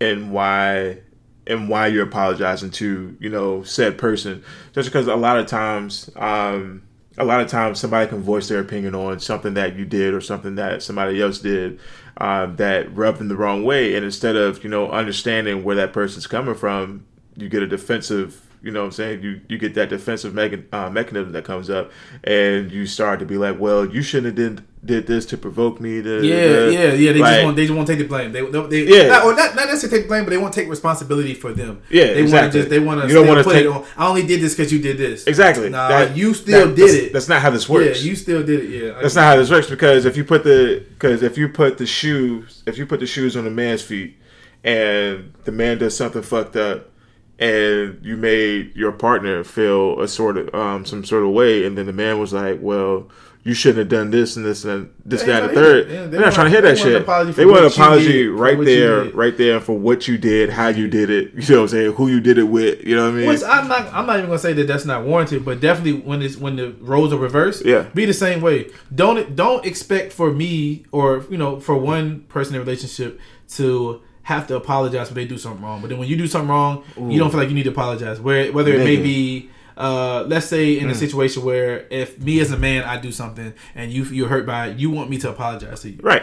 and 0.00 0.30
why 0.30 0.98
and 1.46 1.68
why 1.68 1.86
you're 1.86 2.04
apologizing 2.04 2.70
to 2.72 3.16
you 3.20 3.28
know 3.28 3.62
said 3.62 3.98
person. 3.98 4.42
Just 4.72 4.88
because 4.88 5.06
a 5.06 5.16
lot 5.16 5.38
of 5.38 5.46
times 5.46 6.10
um 6.16 6.82
a 7.18 7.24
lot 7.24 7.40
of 7.40 7.48
times 7.48 7.80
somebody 7.80 8.08
can 8.08 8.22
voice 8.22 8.48
their 8.48 8.60
opinion 8.60 8.94
on 8.94 9.18
something 9.20 9.54
that 9.54 9.76
you 9.76 9.86
did 9.86 10.12
or 10.12 10.20
something 10.20 10.56
that 10.56 10.82
somebody 10.82 11.22
else 11.22 11.38
did 11.38 11.80
um, 12.18 12.56
that 12.56 12.94
rubbed 12.94 13.18
them 13.18 13.28
the 13.28 13.36
wrong 13.36 13.64
way. 13.64 13.94
And 13.94 14.04
instead 14.04 14.36
of 14.36 14.62
you 14.62 14.70
know 14.70 14.90
understanding 14.90 15.64
where 15.64 15.76
that 15.76 15.92
person's 15.92 16.26
coming 16.26 16.54
from 16.54 17.06
you 17.36 17.48
get 17.48 17.62
a 17.62 17.66
defensive 17.66 18.45
you 18.62 18.70
know 18.70 18.80
what 18.80 18.86
I'm 18.86 18.92
saying 18.92 19.22
you 19.22 19.40
you 19.48 19.58
get 19.58 19.74
that 19.74 19.88
defensive 19.90 20.32
mechan- 20.32 20.64
uh, 20.72 20.90
mechanism 20.90 21.32
that 21.32 21.44
comes 21.44 21.70
up 21.70 21.90
and 22.24 22.70
you 22.72 22.86
start 22.86 23.20
to 23.20 23.26
be 23.26 23.36
like 23.36 23.58
well 23.60 23.84
you 23.86 24.02
shouldn't 24.02 24.26
have 24.38 24.56
did 24.56 24.64
did 24.84 25.06
this 25.08 25.26
to 25.26 25.36
provoke 25.36 25.80
me 25.80 26.00
to 26.00 26.24
yeah, 26.24 26.68
yeah, 26.68 26.92
yeah. 26.92 27.12
They 27.12 27.18
like- 27.18 27.32
just 27.34 27.44
won't. 27.44 27.56
They 27.56 27.64
just 27.66 27.74
won't 27.74 27.88
take 27.88 27.98
the 27.98 28.04
blame. 28.04 28.30
They, 28.30 28.42
they, 28.42 28.60
they 28.68 28.82
Yeah. 29.02 29.08
not, 29.08 29.24
or 29.24 29.34
not, 29.34 29.56
not 29.56 29.66
necessarily 29.66 29.98
take 29.98 30.02
the 30.04 30.08
blame, 30.08 30.22
but 30.24 30.30
they 30.30 30.36
won't 30.38 30.54
take 30.54 30.68
responsibility 30.68 31.34
for 31.34 31.52
them. 31.52 31.82
Yeah, 31.90 32.04
they 32.14 32.20
exactly. 32.22 32.30
want 32.30 32.52
to 32.52 32.58
just. 32.60 32.70
They 32.70 32.78
want 32.78 33.00
to. 33.02 33.08
You 33.08 33.14
don't 33.14 33.26
want 33.26 33.44
wanna 33.44 33.52
take- 33.58 33.64
it 33.64 33.68
on. 33.72 33.84
I 33.96 34.06
only 34.06 34.24
did 34.24 34.40
this 34.40 34.54
because 34.54 34.72
you 34.72 34.80
did 34.80 34.96
this. 34.96 35.26
Exactly. 35.26 35.70
Nah, 35.70 35.88
That- 35.88 36.16
you 36.16 36.34
still 36.34 36.68
that- 36.68 36.76
did 36.76 36.82
that's- 36.88 37.02
it. 37.06 37.12
That's 37.12 37.28
not 37.28 37.42
how 37.42 37.50
this 37.50 37.68
works. 37.68 38.00
Yeah, 38.00 38.10
you 38.10 38.14
still 38.14 38.44
did 38.44 38.60
it. 38.60 38.68
Yeah, 38.70 38.92
I 38.96 39.02
That's 39.02 39.16
not 39.16 39.24
how 39.24 39.36
this 39.36 39.50
works 39.50 39.68
because 39.68 40.04
if 40.04 40.16
you 40.16 40.22
put 40.22 40.44
the 40.44 40.84
because 40.90 41.24
if 41.24 41.36
you 41.36 41.48
put 41.48 41.78
the 41.78 41.86
shoes 41.86 42.62
if 42.66 42.78
you 42.78 42.86
put 42.86 43.00
the 43.00 43.06
shoes 43.08 43.36
on 43.36 43.42
the 43.42 43.50
man's 43.50 43.82
feet 43.82 44.16
and 44.62 45.32
the 45.44 45.52
man 45.52 45.78
does 45.78 45.96
something 45.96 46.22
fucked 46.22 46.54
up 46.54 46.90
and 47.38 47.98
you 48.02 48.16
made 48.16 48.74
your 48.74 48.92
partner 48.92 49.44
feel 49.44 50.00
a 50.00 50.08
sort 50.08 50.36
of 50.38 50.54
um 50.54 50.84
some 50.86 51.04
sort 51.04 51.22
of 51.24 51.30
way 51.30 51.64
and 51.66 51.76
then 51.76 51.86
the 51.86 51.92
man 51.92 52.18
was 52.18 52.32
like, 52.32 52.58
well. 52.60 53.08
You 53.44 53.54
shouldn't 53.54 53.78
have 53.78 53.88
done 53.88 54.10
this 54.10 54.34
and 54.34 54.44
this 54.44 54.64
and 54.64 54.92
this, 55.04 55.22
that, 55.22 55.44
and 55.44 55.50
the 55.50 55.54
third. 55.54 55.88
Yeah, 55.88 56.00
they 56.02 56.06
They're 56.08 56.18
not 56.18 56.22
want- 56.24 56.34
trying 56.34 56.46
to 56.46 56.50
hear 56.50 56.62
that 56.62 56.78
shit. 56.78 57.06
They 57.36 57.46
want 57.46 57.60
an 57.60 57.66
apology 57.66 58.24
did, 58.24 58.30
right 58.32 58.58
there, 58.64 59.04
right 59.10 59.38
there 59.38 59.60
for 59.60 59.78
what 59.78 60.08
you 60.08 60.18
did, 60.18 60.50
how 60.50 60.66
you 60.66 60.88
did 60.88 61.10
it. 61.10 61.32
You 61.32 61.54
know 61.54 61.60
what 61.60 61.62
I'm 61.62 61.68
saying? 61.68 61.92
Who 61.92 62.08
you 62.08 62.20
did 62.20 62.38
it 62.38 62.42
with. 62.42 62.84
You 62.84 62.96
know 62.96 63.04
what 63.04 63.14
I 63.14 63.16
mean? 63.18 63.28
Which 63.28 63.44
I'm 63.44 63.68
not. 63.68 63.86
I'm 63.94 64.04
not 64.04 64.16
even 64.16 64.26
gonna 64.30 64.40
say 64.40 64.52
that 64.52 64.66
that's 64.66 64.84
not 64.84 65.04
warranted, 65.04 65.44
but 65.44 65.60
definitely 65.60 66.00
when 66.00 66.22
it's 66.22 66.36
when 66.36 66.56
the 66.56 66.72
roles 66.80 67.12
are 67.12 67.18
reversed, 67.18 67.64
Yeah. 67.64 67.84
be 67.94 68.04
the 68.04 68.12
same 68.12 68.40
way. 68.40 68.68
Don't 68.92 69.36
don't 69.36 69.64
expect 69.64 70.12
for 70.12 70.32
me 70.32 70.84
or 70.90 71.24
you 71.30 71.38
know 71.38 71.60
for 71.60 71.76
one 71.76 72.22
person 72.22 72.56
in 72.56 72.60
a 72.62 72.64
relationship 72.64 73.20
to 73.50 74.02
have 74.32 74.44
to 74.48 74.56
apologize 74.56 75.06
when 75.08 75.14
they 75.14 75.24
do 75.24 75.38
something 75.38 75.62
wrong. 75.64 75.80
But 75.80 75.88
then 75.90 75.98
when 75.98 76.08
you 76.08 76.16
do 76.16 76.26
something 76.26 76.48
wrong, 76.50 76.82
you 76.96 77.16
don't 77.20 77.30
feel 77.30 77.38
like 77.38 77.48
you 77.48 77.54
need 77.54 77.62
to 77.70 77.70
apologize. 77.70 78.18
Where 78.20 78.52
whether 78.52 78.72
it 78.72 78.78
may 78.84 78.96
be. 78.96 79.50
Uh, 79.78 80.24
let's 80.26 80.46
say 80.46 80.78
in 80.78 80.88
a 80.88 80.94
situation 80.94 81.44
where 81.44 81.86
if 81.90 82.18
me 82.18 82.40
as 82.40 82.50
a 82.50 82.56
man 82.56 82.82
I 82.84 82.98
do 82.98 83.12
something 83.12 83.52
and 83.74 83.92
you 83.92 84.04
you're 84.04 84.26
hurt 84.34 84.46
by 84.46 84.68
it, 84.68 84.78
you 84.78 84.88
want 84.90 85.10
me 85.10 85.18
to 85.18 85.28
apologize 85.28 85.80
to 85.82 85.90
you. 85.90 85.98
right. 86.02 86.22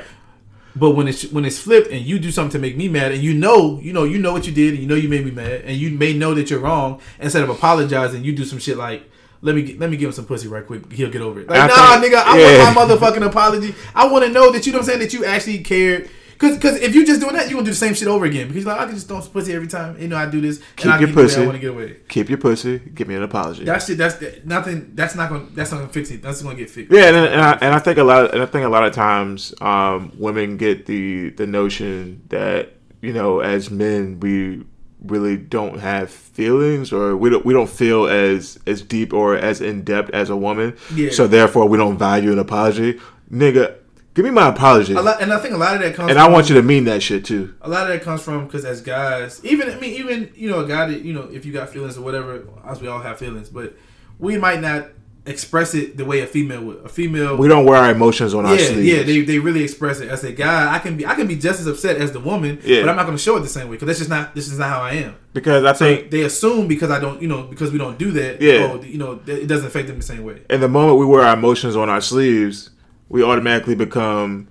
But 0.76 0.92
when 0.98 1.08
it's 1.08 1.24
when 1.32 1.46
it's 1.46 1.60
flipped 1.60 1.92
and 1.92 2.02
you 2.04 2.18
do 2.18 2.32
something 2.32 2.54
to 2.54 2.60
make 2.60 2.76
me 2.76 2.88
mad 2.90 3.12
and 3.12 3.22
you 3.22 3.32
know 3.36 3.80
you 3.80 3.94
know 3.94 4.06
you 4.06 4.18
know 4.18 4.34
what 4.34 4.48
you 4.48 4.54
did 4.54 4.74
and 4.74 4.82
you 4.82 4.88
know 4.88 4.96
you 4.96 5.08
made 5.08 5.24
me 5.24 5.30
mad 5.30 5.62
and 5.66 5.78
you 5.78 5.92
may 5.92 6.14
know 6.14 6.34
that 6.34 6.50
you're 6.50 6.62
wrong 6.62 7.00
instead 7.20 7.44
of 7.44 7.50
apologizing 7.52 8.24
you 8.24 8.34
do 8.36 8.44
some 8.44 8.58
shit 8.58 8.76
like 8.76 9.08
let 9.42 9.54
me 9.54 9.62
get- 9.62 9.80
let 9.80 9.92
me 9.92 9.98
give 9.98 10.08
him 10.08 10.14
some 10.14 10.26
pussy 10.26 10.48
right 10.48 10.66
quick 10.66 10.92
he'll 10.92 11.12
get 11.12 11.22
over 11.22 11.42
it 11.42 11.48
like 11.48 11.60
I 11.60 11.68
nah 11.68 12.02
think- 12.02 12.12
nigga 12.12 12.24
I 12.26 12.40
yeah. 12.40 12.64
want 12.74 12.76
my 12.76 12.96
motherfucking 12.96 13.24
apology 13.24 13.76
I 13.94 14.08
want 14.08 14.26
to 14.26 14.32
know 14.32 14.52
that 14.52 14.66
you 14.66 14.72
know 14.74 14.80
I'm 14.80 14.84
saying 14.86 14.98
that 15.02 15.14
you 15.14 15.26
actually 15.26 15.60
cared 15.60 16.10
because 16.44 16.58
because 16.58 16.82
if 16.82 16.96
you 16.96 17.06
just 17.06 17.22
doing 17.22 17.34
that 17.34 17.50
you 17.50 17.56
gonna 17.56 17.66
do 17.66 17.72
the 17.72 17.78
same 17.78 17.94
shit 17.94 18.08
over 18.08 18.26
again 18.26 18.48
because 18.48 18.66
like 18.66 18.80
I 18.80 18.86
can 18.86 18.96
just 18.96 19.08
throw 19.08 19.22
some 19.22 19.32
pussy 19.32 19.54
every 19.54 19.68
time 19.68 20.00
you 20.00 20.08
know 20.08 20.18
I 20.18 20.26
do 20.26 20.42
this 20.42 20.60
Keep 20.76 20.86
and 20.86 20.94
I 20.94 21.00
your 21.00 21.08
get 21.08 21.16
pussy. 21.16 21.42
I 21.42 21.46
want 21.46 21.56
to 21.56 21.60
get 21.60 21.72
away 21.72 21.98
Keep 22.08 22.30
your 22.30 22.38
pussy. 22.38 22.80
Give 22.80 23.08
me 23.08 23.16
an 23.16 23.24
apology. 23.24 23.64
that 23.66 23.82
shit 23.84 23.98
that's 23.98 24.16
that, 24.16 24.46
nothing 24.46 24.92
that's 24.96 25.16
not 25.16 25.30
gonna 25.30 25.48
that's 25.52 25.72
not 25.72 25.80
gonna 25.80 25.94
fix 25.94 26.12
it 26.12 26.22
that's 26.22 26.42
gonna 26.42 26.56
get 26.56 26.70
fixed 26.70 26.92
Yeah, 26.92 27.08
and, 27.08 27.18
and, 27.18 27.42
I, 27.42 27.52
and 27.62 27.74
I 27.74 27.80
think 27.80 27.98
a 27.98 28.04
lot, 28.04 28.34
and 28.34 28.42
I 28.42 28.46
think 28.46 28.66
a 28.66 28.70
lot 28.70 28.84
of 28.84 28.94
times, 28.94 29.54
um, 29.62 30.12
women 30.18 30.58
get 30.58 30.86
the 30.86 31.30
the 31.32 31.48
notion 31.48 32.24
that 32.30 32.74
you 33.04 33.12
know, 33.12 33.42
as 33.42 33.70
men, 33.70 34.20
we 34.22 34.64
really 35.04 35.36
don't 35.36 35.80
have 35.80 36.10
feelings, 36.10 36.94
or 36.94 37.16
we 37.18 37.30
don't 37.30 37.46
we 37.46 37.54
don't 37.54 37.70
feel 37.70 38.08
as 38.08 38.58
as 38.66 38.82
deep 38.82 39.14
or 39.14 39.36
as 39.36 39.62
in 39.62 39.84
depth 39.84 40.10
as 40.12 40.30
a 40.30 40.38
woman. 40.38 40.76
Yeah. 40.96 41.12
So 41.12 41.28
therefore, 41.28 41.68
we 41.68 41.78
don't 41.78 41.98
value 41.98 42.32
an 42.32 42.40
apology, 42.40 43.00
nigga. 43.32 43.76
Give 44.14 44.24
me 44.26 44.32
my 44.32 44.50
apology, 44.50 44.94
a 44.94 45.02
lot, 45.02 45.22
and 45.22 45.34
I 45.34 45.40
think 45.40 45.56
a 45.56 45.58
lot 45.58 45.76
of 45.76 45.82
that 45.82 45.96
comes 45.96 46.12
and 46.12 46.20
I 46.20 46.28
want 46.30 46.48
you 46.48 46.56
to 46.56 46.62
mean 46.62 46.84
that 46.86 47.02
shit 47.02 47.26
too. 47.26 47.56
a 47.62 47.68
lot 47.70 47.84
of 47.84 47.88
that 47.90 48.04
comes 48.04 48.22
from 48.22 48.46
because 48.46 48.64
as 48.64 48.82
guys, 48.82 49.44
even 49.44 49.70
I 49.72 49.80
mean, 49.80 49.94
even 49.96 50.32
you 50.36 50.50
know, 50.50 50.60
a 50.60 50.68
guy 50.68 50.88
that 50.88 51.02
you 51.02 51.14
know, 51.14 51.28
if 51.32 51.46
you 51.46 51.52
got 51.54 51.70
feelings 51.70 51.98
or 51.98 52.02
whatever, 52.02 52.44
as 52.66 52.80
we 52.80 52.88
all 52.88 53.00
have 53.00 53.18
feelings, 53.18 53.50
but 53.50 53.74
we 54.20 54.38
might 54.38 54.62
not 54.62 54.90
express 55.26 55.74
it 55.74 55.96
the 55.96 56.04
way 56.04 56.20
a 56.20 56.28
female 56.28 56.62
would. 56.62 56.78
A 56.86 56.90
female 56.90 57.38
We 57.38 57.48
don't 57.48 57.66
wear 57.66 57.78
our 57.82 57.90
emotions 57.92 58.34
on 58.34 58.46
our 58.46 58.56
yeah, 58.56 58.68
sleeves. 58.68 58.86
yeah, 58.88 59.04
they, 59.04 59.22
they 59.22 59.40
really 59.40 59.64
express 59.64 60.02
it. 60.02 60.10
As 60.10 60.22
a 60.26 60.34
guy, 60.34 60.74
I 60.76 60.80
can 60.80 60.98
be 60.98 61.06
I 61.08 61.16
can 61.16 61.28
be 61.28 61.38
just 61.38 61.62
as 61.62 61.66
upset 61.68 61.96
as 61.98 62.12
the 62.12 62.20
woman, 62.20 62.60
Yeah. 62.64 62.82
but 62.82 62.90
I'm 62.90 62.98
not 62.98 63.06
going 63.06 63.18
to 63.18 63.24
show 63.24 63.38
it 63.38 63.40
the 63.40 63.48
same 63.48 63.68
way 63.70 63.76
because 63.78 63.88
that's 63.88 64.00
just 64.00 64.10
not 64.10 64.36
this 64.36 64.48
is 64.52 64.60
not 64.60 64.70
how 64.70 64.82
I 64.82 64.92
am. 64.96 65.16
because 65.34 65.64
I 65.64 65.74
think 65.74 66.12
They 66.12 66.22
assume 66.24 66.68
because 66.68 66.92
I 66.92 67.00
don't, 67.00 67.22
you 67.22 67.28
know, 67.30 67.44
because 67.44 67.72
we 67.72 67.78
don't 67.80 67.98
do 67.98 68.12
that, 68.12 68.42
Yeah. 68.42 68.70
oh, 68.74 68.84
you 68.84 68.98
know, 68.98 69.22
it 69.26 69.48
doesn't 69.48 69.66
affect 69.68 69.88
them 69.88 69.96
the 69.98 70.04
same 70.04 70.24
way. 70.24 70.42
And 70.50 70.62
the 70.62 70.68
moment 70.68 71.00
we 71.00 71.06
wear 71.06 71.24
our 71.24 71.34
emotions 71.36 71.76
on 71.78 71.90
our 71.90 72.02
sleeves, 72.02 72.70
we 73.10 73.24
automatically 73.24 73.76
become 73.76 74.48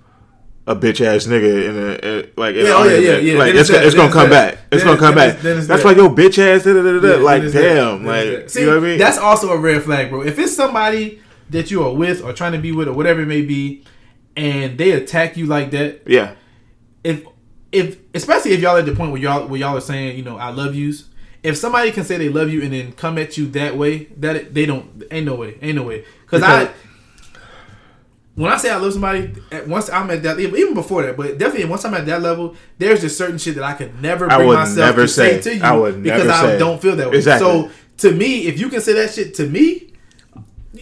a 0.65 0.75
bitch 0.75 1.01
ass 1.05 1.25
nigga 1.27 1.69
in 1.69 1.75
a, 1.77 2.19
in- 2.21 2.31
like 2.37 2.55
in 2.55 2.65
Yeah, 2.65 2.71
oh, 2.73 2.83
yeah, 2.85 2.97
yeah, 2.97 3.17
yeah. 3.17 3.37
like 3.37 3.51
Then 3.53 3.61
it's, 3.61 3.69
it's 3.69 3.77
that, 3.79 3.85
it's 3.85 3.95
gonna 3.95 4.11
come 4.13 4.29
that. 4.29 4.53
back. 4.55 4.63
It's 4.71 4.83
Then 4.83 4.95
gonna 4.95 4.99
come 4.99 5.15
then 5.15 5.27
back. 5.27 5.27
it's- 5.29 5.43
then 5.43 5.57
it's 5.57 5.67
That's 5.67 5.81
that. 5.83 5.87
like 5.89 5.97
yo 5.97 6.09
bitch 6.09 6.37
ass. 6.39 6.63
Da, 6.63 6.73
da, 6.73 6.81
da, 6.81 6.99
da, 6.99 7.07
Yeah, 7.07 7.15
like 7.23 7.43
that. 7.43 7.51
damn, 7.51 8.03
Then 8.03 8.05
like. 8.39 8.49
See, 8.49 8.61
you 8.61 8.65
know 8.67 8.75
what 8.79 8.83
I 8.85 8.87
mean? 8.87 8.97
That's 8.99 9.17
also 9.17 9.51
a 9.51 9.57
red 9.57 9.83
flag, 9.83 10.09
bro. 10.09 10.21
If 10.23 10.39
it's 10.39 10.55
somebody 10.55 11.21
that 11.49 11.69
you 11.69 11.83
are 11.85 11.93
with 11.93 12.23
or 12.23 12.31
trying 12.33 12.53
to 12.53 12.59
be 12.59 12.71
with 12.71 12.87
or 12.87 12.93
whatever 12.93 13.21
it 13.21 13.25
may 13.27 13.41
be, 13.41 13.83
and 14.37 14.77
they 14.77 14.91
attack 14.91 15.35
you 15.37 15.45
like 15.47 15.71
that, 15.71 16.01
yeah, 16.07 16.35
if 17.03 17.25
if 17.73 17.97
especially 18.13 18.51
if 18.51 18.61
y'all 18.61 18.77
at 18.77 18.85
the 18.85 18.95
point 18.95 19.11
where 19.11 19.21
y'all 19.21 19.47
where 19.47 19.59
y'all 19.59 19.75
are 19.77 19.81
saying, 19.81 20.15
you 20.17 20.23
know, 20.23 20.37
I 20.37 20.49
love 20.49 20.75
yous. 20.75 21.09
If 21.43 21.57
somebody 21.57 21.91
can 21.91 22.05
say 22.05 22.17
they 22.17 22.29
love 22.29 22.49
you 22.49 22.61
and 22.61 22.71
then 22.71 22.93
come 22.93 23.17
at 23.17 23.37
you 23.37 23.47
that 23.49 23.75
way, 23.75 24.05
that 24.17 24.53
they 24.53 24.65
don't 24.65 25.03
ain't 25.11 25.25
no 25.25 25.35
way, 25.35 25.57
ain't 25.61 25.75
no 25.75 25.83
way. 25.83 26.05
Because 26.21 26.41
I 26.41 26.69
when 28.35 28.51
I 28.51 28.57
say 28.57 28.71
I 28.71 28.77
love 28.77 28.93
somebody, 28.93 29.33
once 29.67 29.89
I'm 29.89 30.09
at 30.09 30.23
that 30.23 30.37
level, 30.37 30.57
even 30.57 30.73
before 30.73 31.03
that, 31.03 31.15
but 31.15 31.37
definitely 31.37 31.65
once 31.69 31.85
I'm 31.85 31.93
at 31.93 32.05
that 32.07 32.21
level, 32.21 32.55
there's 32.79 33.01
just 33.01 33.17
certain 33.17 33.37
shit 33.37 33.55
that 33.55 33.63
I 33.63 33.73
could 33.73 34.01
never 34.01 34.31
I 34.31 34.37
bring 34.37 34.47
would 34.49 34.55
myself 34.55 34.77
never 34.77 35.01
to 35.03 35.07
say, 35.07 35.39
say. 35.39 35.51
to 35.51 35.57
you 35.57 35.63
I 35.63 35.71
would 35.77 36.01
because 36.01 36.27
I 36.27 36.57
don't 36.57 36.81
feel 36.81 36.95
that 36.95 37.11
way. 37.11 37.17
Exactly. 37.17 37.47
So 37.47 37.71
to 38.09 38.11
me, 38.11 38.47
if 38.47 38.59
you 38.59 38.69
can 38.69 38.81
say 38.81 38.93
that 38.93 39.13
shit 39.13 39.35
to 39.35 39.47
me, 39.47 39.93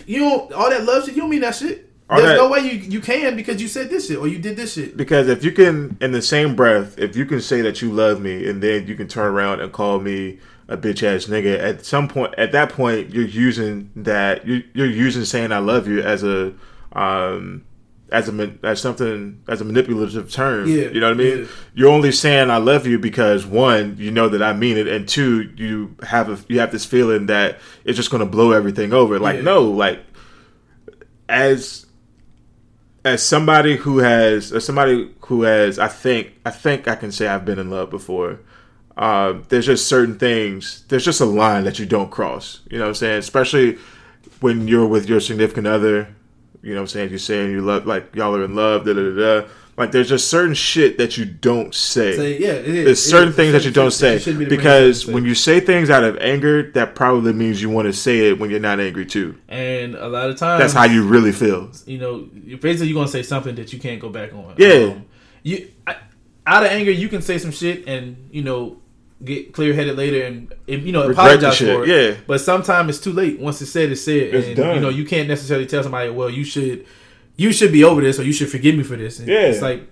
you 0.05 0.19
don't 0.19 0.53
all 0.53 0.69
that 0.69 0.85
love 0.85 1.05
shit. 1.05 1.15
You 1.15 1.21
don't 1.21 1.29
mean 1.29 1.41
that 1.41 1.55
shit. 1.55 1.89
All 2.09 2.17
There's 2.17 2.31
that- 2.31 2.37
no 2.37 2.49
way 2.49 2.59
you 2.61 2.77
you 2.79 2.99
can 3.01 3.35
because 3.35 3.61
you 3.61 3.67
said 3.67 3.89
this 3.89 4.07
shit 4.07 4.17
or 4.17 4.27
you 4.27 4.37
did 4.39 4.55
this 4.57 4.73
shit. 4.73 4.95
because 4.97 5.27
if 5.27 5.43
you 5.43 5.51
can 5.51 5.97
in 6.01 6.11
the 6.11 6.21
same 6.21 6.55
breath, 6.55 6.97
if 6.97 7.15
you 7.15 7.25
can 7.25 7.41
say 7.41 7.61
that 7.61 7.81
you 7.81 7.91
love 7.91 8.21
me 8.21 8.47
and 8.49 8.61
then 8.61 8.87
you 8.87 8.95
can 8.95 9.07
turn 9.07 9.27
around 9.27 9.61
and 9.61 9.71
call 9.71 9.99
me 9.99 10.39
a 10.67 10.77
bitch 10.77 11.03
ass 11.03 11.25
nigga, 11.25 11.59
at 11.59 11.85
some 11.85 12.07
point, 12.07 12.33
at 12.37 12.53
that 12.53 12.69
point, 12.69 13.13
you're 13.13 13.25
using 13.25 13.89
that 13.95 14.47
you're, 14.47 14.61
you're 14.73 14.87
using 14.87 15.25
saying 15.25 15.51
I 15.51 15.59
love 15.59 15.87
you 15.87 16.01
as 16.01 16.23
a 16.23 16.53
um 16.93 17.63
as 18.11 18.27
a 18.27 18.53
as 18.63 18.81
something 18.81 19.41
as 19.47 19.61
a 19.61 19.65
manipulative 19.65 20.29
term. 20.31 20.67
Yeah, 20.67 20.89
you 20.89 20.99
know 20.99 21.07
what 21.07 21.13
I 21.13 21.17
mean. 21.17 21.37
yeah. 21.39 21.45
You're 21.73 21.89
only 21.89 22.11
saying 22.11 22.49
I 22.51 22.57
love 22.57 22.85
you 22.85 22.99
because 22.99 23.45
one, 23.45 23.95
you 23.97 24.11
know 24.11 24.27
that 24.29 24.41
I 24.43 24.51
mean 24.53 24.77
it, 24.77 24.87
and 24.87 25.07
two, 25.07 25.49
you 25.55 25.95
have 26.03 26.29
a 26.29 26.37
you 26.51 26.59
have 26.59 26.71
this 26.73 26.83
feeling 26.85 27.27
that 27.27 27.59
it's 27.85 27.95
just 27.95 28.11
gonna 28.11 28.25
blow 28.25 28.51
everything 28.51 28.91
over. 28.91 29.17
Like 29.19 29.37
Yeah. 29.37 29.41
no, 29.43 29.63
like 29.63 30.01
as 31.29 31.85
as 33.03 33.23
somebody 33.23 33.77
who 33.77 33.99
has 33.99 34.51
as 34.51 34.65
somebody 34.65 35.09
who 35.21 35.43
has 35.43 35.79
I 35.79 35.87
think 35.87 36.33
I 36.45 36.51
think 36.51 36.87
I 36.87 36.95
can 36.95 37.11
say 37.11 37.27
I've 37.27 37.45
been 37.45 37.59
in 37.59 37.69
love 37.69 37.89
before. 37.89 38.39
Um, 38.97 39.45
there's 39.49 39.65
just 39.67 39.87
certain 39.87 40.19
things. 40.19 40.83
There's 40.89 41.05
just 41.05 41.21
a 41.21 41.25
line 41.25 41.63
that 41.63 41.79
you 41.79 41.85
don't 41.85 42.11
cross. 42.11 42.59
You 42.69 42.77
know 42.77 42.83
what 42.83 42.89
I'm 42.89 42.95
saying? 42.95 43.19
Especially 43.19 43.77
when 44.41 44.67
you're 44.67 44.85
with 44.85 45.07
your 45.07 45.21
significant 45.21 45.65
other. 45.65 46.13
You 46.61 46.71
know 46.71 46.75
what 46.77 46.81
I'm 46.81 46.87
saying? 46.87 47.09
You're 47.09 47.19
saying 47.19 47.51
you 47.51 47.61
love 47.61 47.85
like 47.85 48.15
y'all 48.15 48.35
are 48.35 48.43
in 48.43 48.55
love. 48.55 48.85
Da 48.85 48.93
da 48.93 49.01
da. 49.01 49.41
da. 49.41 49.47
Like 49.77 49.91
there's 49.91 50.09
just 50.09 50.27
certain 50.27 50.53
shit 50.53 50.97
that 50.97 51.17
you 51.17 51.25
don't 51.25 51.73
say. 51.73 52.15
Say, 52.15 52.39
yeah, 52.39 52.49
it 52.49 52.67
is. 52.67 52.85
There's 52.85 53.03
certain 53.03 53.29
is. 53.29 53.35
things 53.35 53.53
that 53.53 53.65
you 53.65 53.71
don't 53.71 53.91
say 53.91 54.17
It 54.17 54.37
be 54.37 54.45
because 54.45 55.07
when 55.07 55.23
you 55.25 55.33
say 55.33 55.59
things 55.59 55.89
out 55.89 56.03
of 56.03 56.17
anger, 56.17 56.71
that 56.73 56.93
probably 56.93 57.33
means 57.33 57.61
you 57.61 57.69
want 57.69 57.87
to 57.87 57.93
say 57.93 58.29
it 58.29 58.39
when 58.39 58.51
you're 58.51 58.59
not 58.59 58.79
angry 58.79 59.05
too. 59.05 59.37
and 59.47 59.95
a 59.95 60.07
lot 60.07 60.29
of 60.29 60.37
times 60.37 60.61
That's 60.61 60.73
how 60.73 60.83
you 60.83 61.07
really 61.07 61.31
feel. 61.31 61.71
you 61.85 61.97
know, 61.97 62.29
basically 62.57 62.87
you're 62.89 62.95
gonna 62.95 63.07
say 63.07 63.23
something 63.23 63.55
that 63.55 63.71
you 63.73 63.79
can't 63.79 63.99
go 63.99 64.09
back 64.09 64.33
on. 64.33 64.55
Yeah. 64.57 64.91
Um, 64.91 65.05
you 65.41 65.71
I, 65.87 65.95
out 66.45 66.63
of 66.63 66.71
anger, 66.71 66.91
you 66.91 67.07
can 67.07 67.21
say 67.21 67.37
some 67.37 67.51
shit 67.51 67.87
and 67.87 68.29
you 68.29 68.43
know 68.43 68.80
get 69.23 69.53
clear 69.53 69.73
headed 69.73 69.95
later 69.97 70.23
and, 70.25 70.53
and, 70.67 70.83
you 70.83 70.91
know 70.91 71.07
Regret 71.07 71.35
apologize 71.37 71.57
for 71.59 71.83
it. 71.83 71.87
yeah. 71.89 72.17
But 72.27 72.41
sometimes 72.41 72.89
it's 72.89 72.99
too 73.03 73.13
late. 73.13 73.39
Once 73.39 73.61
it's 73.61 73.71
said, 73.71 73.91
it's 73.91 74.03
said, 74.03 74.33
It's 74.33 74.47
and 74.47 74.55
done. 74.55 74.75
you 74.75 74.81
know 74.81 74.89
you 74.89 75.05
can't 75.05 75.27
necessarily 75.27 75.65
tell 75.65 75.83
somebody, 75.83 76.09
well, 76.09 76.29
you 76.29 76.43
should 76.43 76.85
you 77.37 77.51
should 77.53 77.71
be 77.71 77.83
over 77.83 78.01
this 78.01 78.19
or 78.19 78.23
you 78.23 78.33
should 78.33 78.49
forgive 78.49 78.75
me 78.75 78.83
for 78.83 78.95
this. 78.95 79.19
And 79.19 79.27
Yeah. 79.27 79.41
It's 79.47 79.61
like 79.61 79.87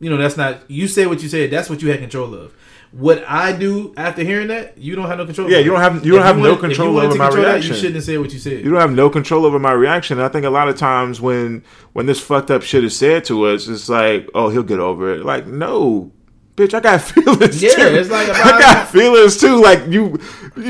you 0.00 0.10
know 0.10 0.16
that's 0.16 0.36
not 0.36 0.70
you 0.70 0.86
said 0.88 1.06
what 1.08 1.22
you 1.22 1.28
said. 1.28 1.50
That's 1.50 1.68
what 1.70 1.82
you 1.82 1.90
had 1.90 2.00
control 2.00 2.34
of. 2.34 2.54
What 2.90 3.22
I 3.28 3.52
do 3.52 3.92
after 3.98 4.22
hearing 4.24 4.48
that, 4.48 4.78
you 4.78 4.96
don't 4.96 5.08
have 5.08 5.18
no 5.18 5.26
control. 5.26 5.50
Yeah, 5.50 5.58
you 5.58 5.70
don't 5.72 5.80
have- 5.80 6.02
you 6.06 6.12
don't 6.12 6.20
If 6.20 6.26
have 6.26 6.36
no 6.38 6.42
wanted- 6.42 6.54
you 6.54 6.60
control 6.68 6.98
over 6.98 7.14
my 7.16 7.26
control 7.26 7.44
that, 7.44 7.50
reaction. 7.52 7.72
you 7.74 7.76
shouldn't 7.76 7.94
have 7.96 8.04
said 8.04 8.18
what 8.18 8.32
you 8.32 8.38
said. 8.38 8.64
you 8.64 8.70
don't 8.70 8.80
have 8.80 8.92
no 8.92 9.10
control 9.10 9.44
over 9.44 9.58
my 9.58 9.72
reaction. 9.72 10.16
And 10.16 10.24
I 10.24 10.28
think 10.30 10.46
a 10.46 10.50
lot 10.50 10.68
of 10.70 10.76
times 10.76 11.20
when 11.20 11.62
when 11.92 12.06
this 12.06 12.18
fucked 12.18 12.50
up 12.50 12.62
shit 12.62 12.84
is 12.84 12.96
said 12.96 13.24
to 13.26 13.44
us, 13.44 13.68
it's 13.68 13.90
like, 13.90 14.26
oh, 14.34 14.48
he'll 14.48 14.62
get 14.62 14.78
over 14.80 15.12
it. 15.12 15.22
Like, 15.22 15.46
no, 15.46 16.12
bitch, 16.58 16.74
I 16.74 16.80
got 16.80 17.00
feelings. 17.02 17.62
Yeah, 17.62 17.70
too. 17.70 17.82
it's 17.82 18.10
like 18.10 18.28
I 18.28 18.58
got 18.58 18.88
feelings 18.88 19.38
too. 19.38 19.62
Like 19.62 19.86
you, 19.86 20.10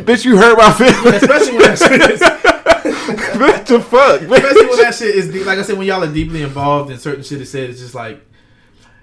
bitch, 0.04 0.24
you 0.24 0.36
hurt 0.36 0.56
my 0.58 0.70
feelings. 0.72 1.22
Especially 1.22 1.52
when 1.56 1.62
that 1.62 1.78
shit 1.78 2.10
is 2.10 2.20
what 3.40 3.66
the 3.66 3.80
fuck, 3.80 4.20
Especially 4.20 4.66
when 4.66 4.76
that 4.78 4.94
shit 4.94 5.14
is 5.14 5.32
deep. 5.32 5.46
Like 5.46 5.58
I 5.58 5.62
said, 5.62 5.78
when 5.78 5.86
y'all 5.86 6.04
are 6.04 6.12
deeply 6.12 6.42
involved 6.42 6.90
in 6.90 6.98
certain 6.98 7.24
shit 7.24 7.40
is 7.40 7.50
said, 7.50 7.70
it's 7.70 7.80
just 7.80 7.94
like 7.94 8.20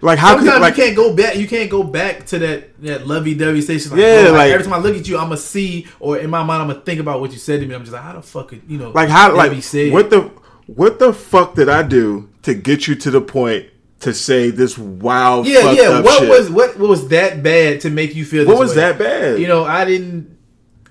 Like 0.02 0.20
how 0.20 0.36
sometimes 0.36 0.52
could 0.52 0.62
like 0.62 0.78
you 0.78 0.84
can't 0.84 0.96
go 0.96 1.16
back. 1.16 1.36
You 1.36 1.48
can't 1.48 1.70
go 1.70 1.84
back 1.84 2.26
to 2.28 2.40
that 2.40 2.82
that 2.84 3.08
lovey 3.08 3.34
dovey 3.34 3.62
station. 3.62 3.92
Like, 3.92 4.00
Yeah, 4.02 4.22
like, 4.26 4.32
like- 4.34 4.52
every 4.52 4.64
time 4.64 4.74
I 4.74 4.78
look 4.78 4.96
at 4.96 5.08
you, 5.08 5.18
I'm 5.18 5.26
gonna 5.26 5.38
see, 5.38 5.88
or 6.00 6.18
in 6.20 6.30
my 6.30 6.44
mind, 6.44 6.62
I'm 6.62 6.68
gonna 6.70 6.82
think 6.82 7.00
about 7.00 7.20
what 7.20 7.32
you 7.32 7.40
said 7.40 7.62
to 7.62 7.66
me. 7.66 7.74
I'm 7.74 7.82
just 7.82 7.94
like, 7.94 8.04
how 8.04 8.14
the 8.14 8.22
fuck, 8.22 8.50
could, 8.50 8.62
you 8.68 8.78
know, 8.78 8.92
like 8.92 9.10
how 9.10 9.36
like 9.36 9.62
said? 9.64 9.92
what 9.92 10.10
the 10.12 10.32
what 10.68 11.00
the 11.00 11.14
fuck 11.14 11.56
did 11.56 11.70
I 11.70 11.84
do 11.84 12.30
to 12.44 12.54
get 12.54 12.88
you 12.88 12.96
to 12.96 13.12
the 13.12 13.22
point 13.22 13.68
to 14.02 14.14
say 14.14 14.52
this 14.52 14.78
wild 14.78 15.48
yeah, 15.48 15.72
yeah. 15.72 16.02
What 16.02 16.20
shit? 16.20 16.30
was 16.30 16.50
what 16.50 16.78
was 16.78 17.08
that 17.10 17.42
bad 17.42 17.82
to 17.82 17.90
make 17.90 18.16
you 18.16 18.26
feel? 18.26 18.46
what 18.46 18.58
was 18.58 18.72
way? 18.72 18.76
that 18.78 19.00
bad? 19.00 19.40
You 19.40 19.48
know, 19.48 19.64
I 19.64 19.86
didn't. 19.86 20.38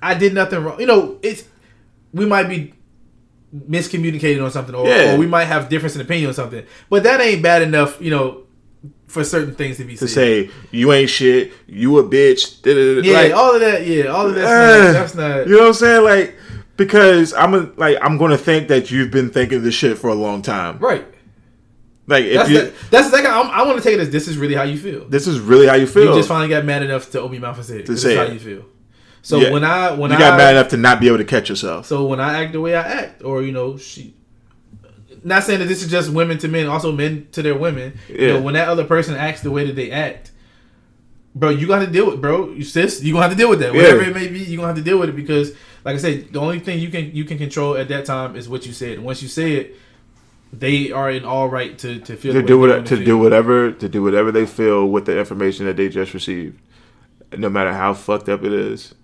I 0.03 0.15
did 0.15 0.35
nothing 0.35 0.63
wrong. 0.63 0.81
You 0.81 0.87
know, 0.87 1.19
it's 1.23 1.45
we 2.13 2.27
might 2.27 2.49
be 2.49 2.75
miscommunicating 3.55 4.43
on 4.45 4.51
something, 4.51 4.75
or, 4.75 4.87
Yeah. 4.87 5.15
or 5.15 5.19
we 5.19 5.27
might 5.27 5.45
have 5.45 5.69
difference 5.69 5.95
in 5.95 6.01
opinion 6.01 6.29
on 6.29 6.35
something, 6.35 6.65
but 6.91 7.03
that 7.05 7.21
ain't 7.21 7.43
bad 7.43 7.63
enough. 7.63 8.01
You 8.01 8.11
know, 8.11 8.43
for 9.07 9.23
certain 9.25 9.55
things 9.55 9.77
to 9.77 9.85
be 9.85 9.97
to 9.97 10.09
said. 10.09 10.11
say 10.11 10.51
you 10.71 10.93
ain't 10.93 11.09
shit, 11.11 11.53
you 11.67 11.99
a 11.99 12.03
bitch. 12.05 12.63
da, 12.63 12.75
da, 12.75 13.01
da, 13.01 13.09
Yeah, 13.09 13.21
like, 13.21 13.33
all 13.33 13.55
of 13.55 13.61
that. 13.61 13.87
Yeah, 13.87 14.07
all 14.07 14.27
of 14.27 14.35
that's 14.35 14.47
uh, 14.51 14.85
not, 14.87 14.93
that's 14.93 15.15
not. 15.15 15.47
You 15.47 15.53
know 15.57 15.61
what 15.61 15.69
I'm 15.69 15.75
saying? 15.75 16.05
Like 16.05 16.37
because 16.77 17.33
I'm 17.35 17.55
a, 17.55 17.71
like 17.77 17.99
I'm 18.03 18.19
gonna 18.19 18.39
think 18.39 18.69
that 18.69 18.91
you've 18.91 19.11
been 19.11 19.31
thinking 19.31 19.63
this 19.63 19.75
shit 19.75 19.99
for 19.99 20.09
a 20.09 20.15
long 20.15 20.43
time. 20.43 20.79
right. 20.79 21.07
Like 22.07 22.25
if 22.27 22.35
That's 22.35 22.51
you, 22.51 22.59
the, 22.61 22.73
that's 22.91 23.11
the 23.11 23.17
second. 23.17 23.31
I'm, 23.31 23.47
I 23.51 23.63
want 23.63 23.79
to 23.79 23.83
take 23.85 23.95
it 23.95 24.01
as 24.01 24.11
this 24.11 24.29
is 24.29 24.37
really 24.37 24.55
how 24.55 24.65
you 24.65 24.77
feel. 24.79 25.07
this 25.09 25.27
is 25.27 25.41
really 25.41 25.67
how 25.67 25.75
you 25.75 25.87
feel. 25.87 26.05
You 26.11 26.15
just 26.17 26.29
finally 26.29 26.49
got 26.51 26.65
mad 26.65 26.83
enough 26.83 27.11
to 27.13 27.21
open 27.21 27.35
your 27.35 27.43
mouth 27.43 27.57
and 27.57 27.65
say 27.65 27.79
it. 27.79 27.87
This 27.87 28.03
say 28.03 28.13
is 28.13 28.19
how 28.19 28.25
it. 28.25 28.33
you 28.35 28.39
feel. 28.41 28.65
So 29.23 29.39
Yeah. 29.41 29.51
when 29.53 29.65
I 29.65 29.93
when 29.93 30.11
you 30.11 30.17
I 30.17 30.21
got 30.21 30.37
mad 30.37 30.55
enough 30.57 30.69
to 30.69 30.77
not 30.77 31.01
be 31.01 31.09
able 31.09 31.17
to 31.19 31.25
catch 31.25 31.49
yourself. 31.49 31.87
so 31.87 32.05
when 32.07 32.21
I 32.21 32.43
act 32.43 32.53
the 32.53 32.61
way 32.61 32.75
I 32.75 32.83
act, 32.83 33.23
or 33.25 33.43
you 33.43 33.53
know, 33.53 33.79
she. 33.79 34.15
Not 35.23 35.45
saying 35.45 35.61
that 35.61 35.67
this 35.69 35.83
is 35.83 35.91
just 35.91 36.11
women 36.11 36.37
to 36.39 36.49
men, 36.49 36.67
also 36.67 36.93
men 36.93 37.29
to 37.33 37.41
their 37.41 37.57
women. 37.57 37.99
You 38.11 38.17
Yeah. 38.19 38.33
know, 38.35 38.43
when 38.43 38.53
that 38.55 38.69
other 38.69 38.85
person 38.85 39.15
acts 39.15 39.41
the 39.41 39.51
way 39.51 39.65
that 39.67 39.75
they 39.75 39.91
act, 39.91 40.31
bro, 41.35 41.49
you 41.49 41.67
got 41.67 41.79
to 41.79 41.87
deal 41.87 42.07
with, 42.11 42.21
bro. 42.21 42.51
You 42.51 42.63
sis, 42.65 43.03
you 43.03 43.15
gonna 43.15 43.23
have 43.23 43.33
to 43.33 43.39
deal 43.39 43.49
with 43.49 43.61
that. 43.61 43.73
Yeah. 43.75 43.81
Whatever 43.81 44.03
it 44.03 44.15
may 44.15 44.29
be, 44.29 44.41
you 44.41 44.57
gonna 44.57 44.69
have 44.69 44.77
to 44.77 44.83
deal 44.83 44.99
with 44.99 45.09
it 45.09 45.17
because, 45.17 45.53
like 45.87 45.95
I 45.95 45.99
said, 45.99 46.31
the 46.35 46.41
only 46.41 46.59
thing 46.61 46.79
you 46.79 46.91
can 46.91 47.11
you 47.15 47.25
can 47.25 47.39
control 47.39 47.79
at 47.79 47.89
that 47.89 48.05
time 48.05 48.37
is 48.37 48.47
what 48.51 48.67
you 48.67 48.75
said. 48.75 48.93
And 48.99 49.05
once 49.05 49.23
you 49.23 49.29
say 49.29 49.53
it, 49.55 49.77
they 50.61 50.91
are 50.93 51.11
in 51.11 51.25
all 51.25 51.49
right 51.49 51.77
to 51.79 52.01
to 52.01 52.17
feel 52.17 52.33
to 52.33 52.43
do 52.43 52.59
what 52.59 52.87
to 52.87 53.05
do 53.05 53.19
whatever 53.19 53.73
to 53.73 53.89
do 53.89 54.03
whatever 54.03 54.31
they 54.31 54.47
feel 54.47 54.87
with 54.87 55.07
the 55.07 55.19
information 55.19 55.67
that 55.67 55.77
they 55.77 55.89
just 55.89 56.15
received, 56.15 56.61
no 57.37 57.49
matter 57.49 57.73
how 57.73 57.95
fucked 57.95 58.29
up 58.29 58.45
it 58.45 58.53
is. 58.53 58.95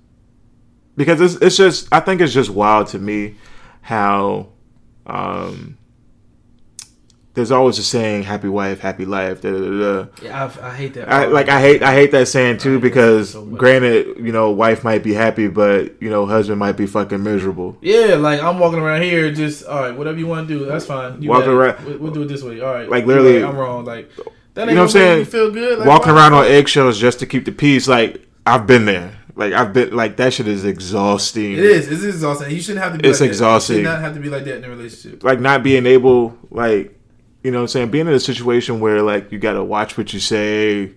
Because 0.96 1.20
it's 1.20 1.34
it's 1.42 1.56
just 1.56 1.88
I 1.92 2.00
think 2.00 2.20
it's 2.20 2.32
just 2.32 2.50
wild 2.50 2.88
to 2.88 2.98
me 2.98 3.36
how 3.82 4.48
um 5.06 5.78
there's 7.34 7.50
always 7.52 7.78
a 7.78 7.82
saying 7.82 8.24
happy 8.24 8.48
wife 8.48 8.80
happy 8.80 9.04
life 9.06 9.40
da, 9.40 9.50
da, 9.50 9.58
da. 9.58 10.06
Yeah, 10.22 10.50
I, 10.62 10.68
I 10.70 10.74
hate 10.74 10.94
that. 10.94 11.08
I, 11.08 11.26
like 11.26 11.48
I 11.48 11.60
hate 11.60 11.82
I 11.82 11.94
hate 11.94 12.10
that 12.10 12.26
saying 12.26 12.58
too 12.58 12.80
because 12.80 13.30
so 13.30 13.44
granted 13.44 14.18
you 14.18 14.32
know 14.32 14.50
wife 14.50 14.82
might 14.82 15.02
be 15.04 15.14
happy 15.14 15.46
but 15.48 16.00
you 16.02 16.10
know 16.10 16.26
husband 16.26 16.58
might 16.58 16.76
be 16.76 16.86
fucking 16.86 17.22
miserable 17.22 17.76
Yeah, 17.80 18.16
like 18.16 18.42
I'm 18.42 18.58
walking 18.58 18.80
around 18.80 19.02
here, 19.02 19.30
just 19.32 19.64
all 19.64 19.80
right. 19.80 19.96
Whatever 19.96 20.18
you 20.18 20.26
want 20.26 20.48
to 20.48 20.58
do, 20.58 20.64
that's 20.66 20.86
fine. 20.86 21.22
You 21.22 21.28
Walking 21.30 21.50
around- 21.50 21.84
we'll, 21.84 21.98
we'll 21.98 22.12
do 22.12 22.22
it 22.22 22.26
this 22.26 22.42
way. 22.42 22.60
All 22.60 22.74
right, 22.74 22.88
Like, 22.88 23.06
literally- 23.06 23.44
I'm 23.44 23.56
wrong. 23.56 23.84
Like 23.84 24.10
that 24.54 24.62
ain't 24.62 24.70
You 24.70 24.74
know 24.74 24.80
what 24.82 24.86
I'm 24.86 24.88
saying? 24.90 25.18
You 25.20 25.24
feel 25.26 25.50
good. 25.52 25.78
Like, 25.78 25.86
walking 25.88 26.12
why- 26.12 26.18
around 26.20 26.34
on 26.34 26.44
eggshells 26.46 26.98
just 26.98 27.20
to 27.20 27.26
keep 27.26 27.44
the 27.44 27.52
peace 27.52 27.86
like 27.86 28.26
I've 28.44 28.66
been 28.66 28.84
there 28.86 29.16
like 29.36 29.52
I've 29.52 29.72
been 29.72 29.94
like 29.94 30.16
that 30.16 30.34
shit 30.34 30.48
is 30.48 30.64
exhausting 30.64 31.52
It 31.52 31.60
is. 31.60 31.86
It 31.86 31.92
is 31.92 32.04
exhausting. 32.04 32.50
You 32.50 32.60
shouldn't 32.60 32.82
have 32.84 32.92
to 32.94 32.98
be. 32.98 33.08
It's 33.08 33.20
like 33.20 33.28
exhausting. 33.28 33.76
That. 33.76 33.80
You 33.82 33.86
should 33.86 33.92
not 33.92 34.00
have 34.00 34.14
to 34.14 34.20
be 34.20 34.28
like 34.28 34.44
that 34.44 34.56
in 34.56 34.64
a 34.64 34.68
relationship. 34.68 35.22
like 35.22 35.38
not 35.40 35.62
being 35.62 35.86
able 35.86 36.36
like 36.50 36.96
you 37.42 37.50
know 37.50 37.58
what 37.58 37.62
I'm 37.62 37.68
saying 37.68 37.90
being 37.90 38.06
in 38.06 38.12
a 38.12 38.20
situation 38.20 38.80
where 38.80 39.02
like 39.02 39.32
you 39.32 39.38
got 39.38 39.54
to 39.54 39.64
watch 39.64 39.96
what 39.96 40.12
you 40.12 40.20
say 40.20 40.92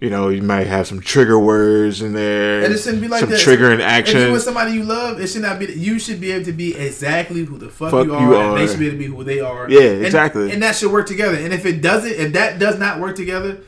you 0.00 0.08
know, 0.08 0.30
you 0.30 0.40
might 0.40 0.66
have 0.66 0.86
some 0.86 1.00
trigger 1.00 1.38
words 1.38 2.00
in 2.00 2.14
there. 2.14 2.64
And 2.64 2.72
it 2.72 2.78
shouldn't 2.78 3.02
be 3.02 3.08
like 3.08 3.20
some 3.20 3.30
that. 3.30 3.38
triggering 3.38 3.74
If 3.74 3.80
you 3.80 3.84
action. 3.84 4.32
with 4.32 4.42
somebody 4.42 4.72
you 4.72 4.82
love, 4.82 5.20
it 5.20 5.26
should 5.26 5.42
not 5.42 5.58
be. 5.58 5.66
You 5.66 5.98
should 5.98 6.20
be 6.20 6.32
able 6.32 6.46
to 6.46 6.52
be 6.52 6.74
exactly 6.74 7.44
who 7.44 7.58
the 7.58 7.68
fuck, 7.68 7.90
Fuck 7.90 8.06
you, 8.06 8.14
are, 8.14 8.22
you 8.22 8.34
and 8.34 8.56
they 8.56 8.66
should 8.66 8.78
be 8.78 8.86
able 8.86 8.96
to 8.96 8.98
be 8.98 9.14
who 9.14 9.24
they 9.24 9.40
are. 9.40 9.68
Yeah, 9.68 9.80
And- 9.90 10.06
exactly. 10.06 10.52
And, 10.52 10.62
that 10.62 10.74
should 10.74 10.90
work 10.90 11.06
together. 11.06 11.36
And 11.36 11.52
if 11.52 11.66
it 11.66 11.82
doesn't, 11.82 12.12
if 12.12 12.32
that 12.32 12.58
does 12.58 12.78
not 12.78 12.98
work 12.98 13.14
together, 13.14 13.60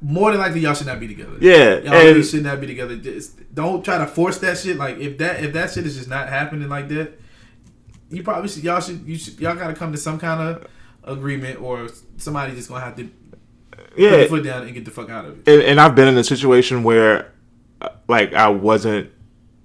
more 0.00 0.32
than 0.32 0.40
likely 0.40 0.60
y'all 0.60 0.74
should 0.74 0.88
not 0.88 0.98
be 0.98 1.06
together. 1.06 1.36
Yeah, 1.40 1.78
y'all 1.78 1.92
really 1.92 2.24
should 2.24 2.42
not 2.42 2.60
be 2.60 2.66
together. 2.66 2.96
Just 2.96 3.54
don't 3.54 3.84
try 3.84 3.98
to 3.98 4.06
force 4.08 4.38
that 4.38 4.58
shit. 4.58 4.76
Like 4.76 4.98
if 4.98 5.18
that 5.18 5.44
if 5.44 5.52
that 5.52 5.70
shit 5.70 5.86
is 5.86 5.96
just 5.96 6.08
not 6.08 6.28
happening 6.28 6.68
like 6.68 6.88
that, 6.88 7.20
you 8.10 8.24
probably 8.24 8.48
should. 8.48 8.64
Y'all 8.64 8.80
should. 8.80 9.06
You 9.06 9.16
should. 9.16 9.38
Y'all 9.38 9.54
got 9.54 9.68
to 9.68 9.74
come 9.74 9.92
to 9.92 9.98
some 9.98 10.18
kind 10.18 10.40
of 10.40 10.66
agreement, 11.04 11.60
or 11.60 11.88
somebody 12.16 12.54
just 12.54 12.68
gonna 12.68 12.84
have 12.84 12.96
to 12.96 13.10
put 13.70 13.98
yeah, 13.98 14.10
their 14.10 14.28
foot 14.28 14.44
down 14.44 14.62
and 14.62 14.74
get 14.74 14.84
the 14.84 14.90
fuck 14.90 15.10
out 15.10 15.24
of 15.24 15.38
it. 15.40 15.52
and, 15.52 15.62
and 15.62 15.80
I've 15.80 15.94
been 15.94 16.08
in 16.08 16.16
a 16.18 16.24
situation 16.24 16.82
where, 16.82 17.32
uh, 17.80 17.90
like, 18.08 18.34
I 18.34 18.48
wasn't, 18.48 19.10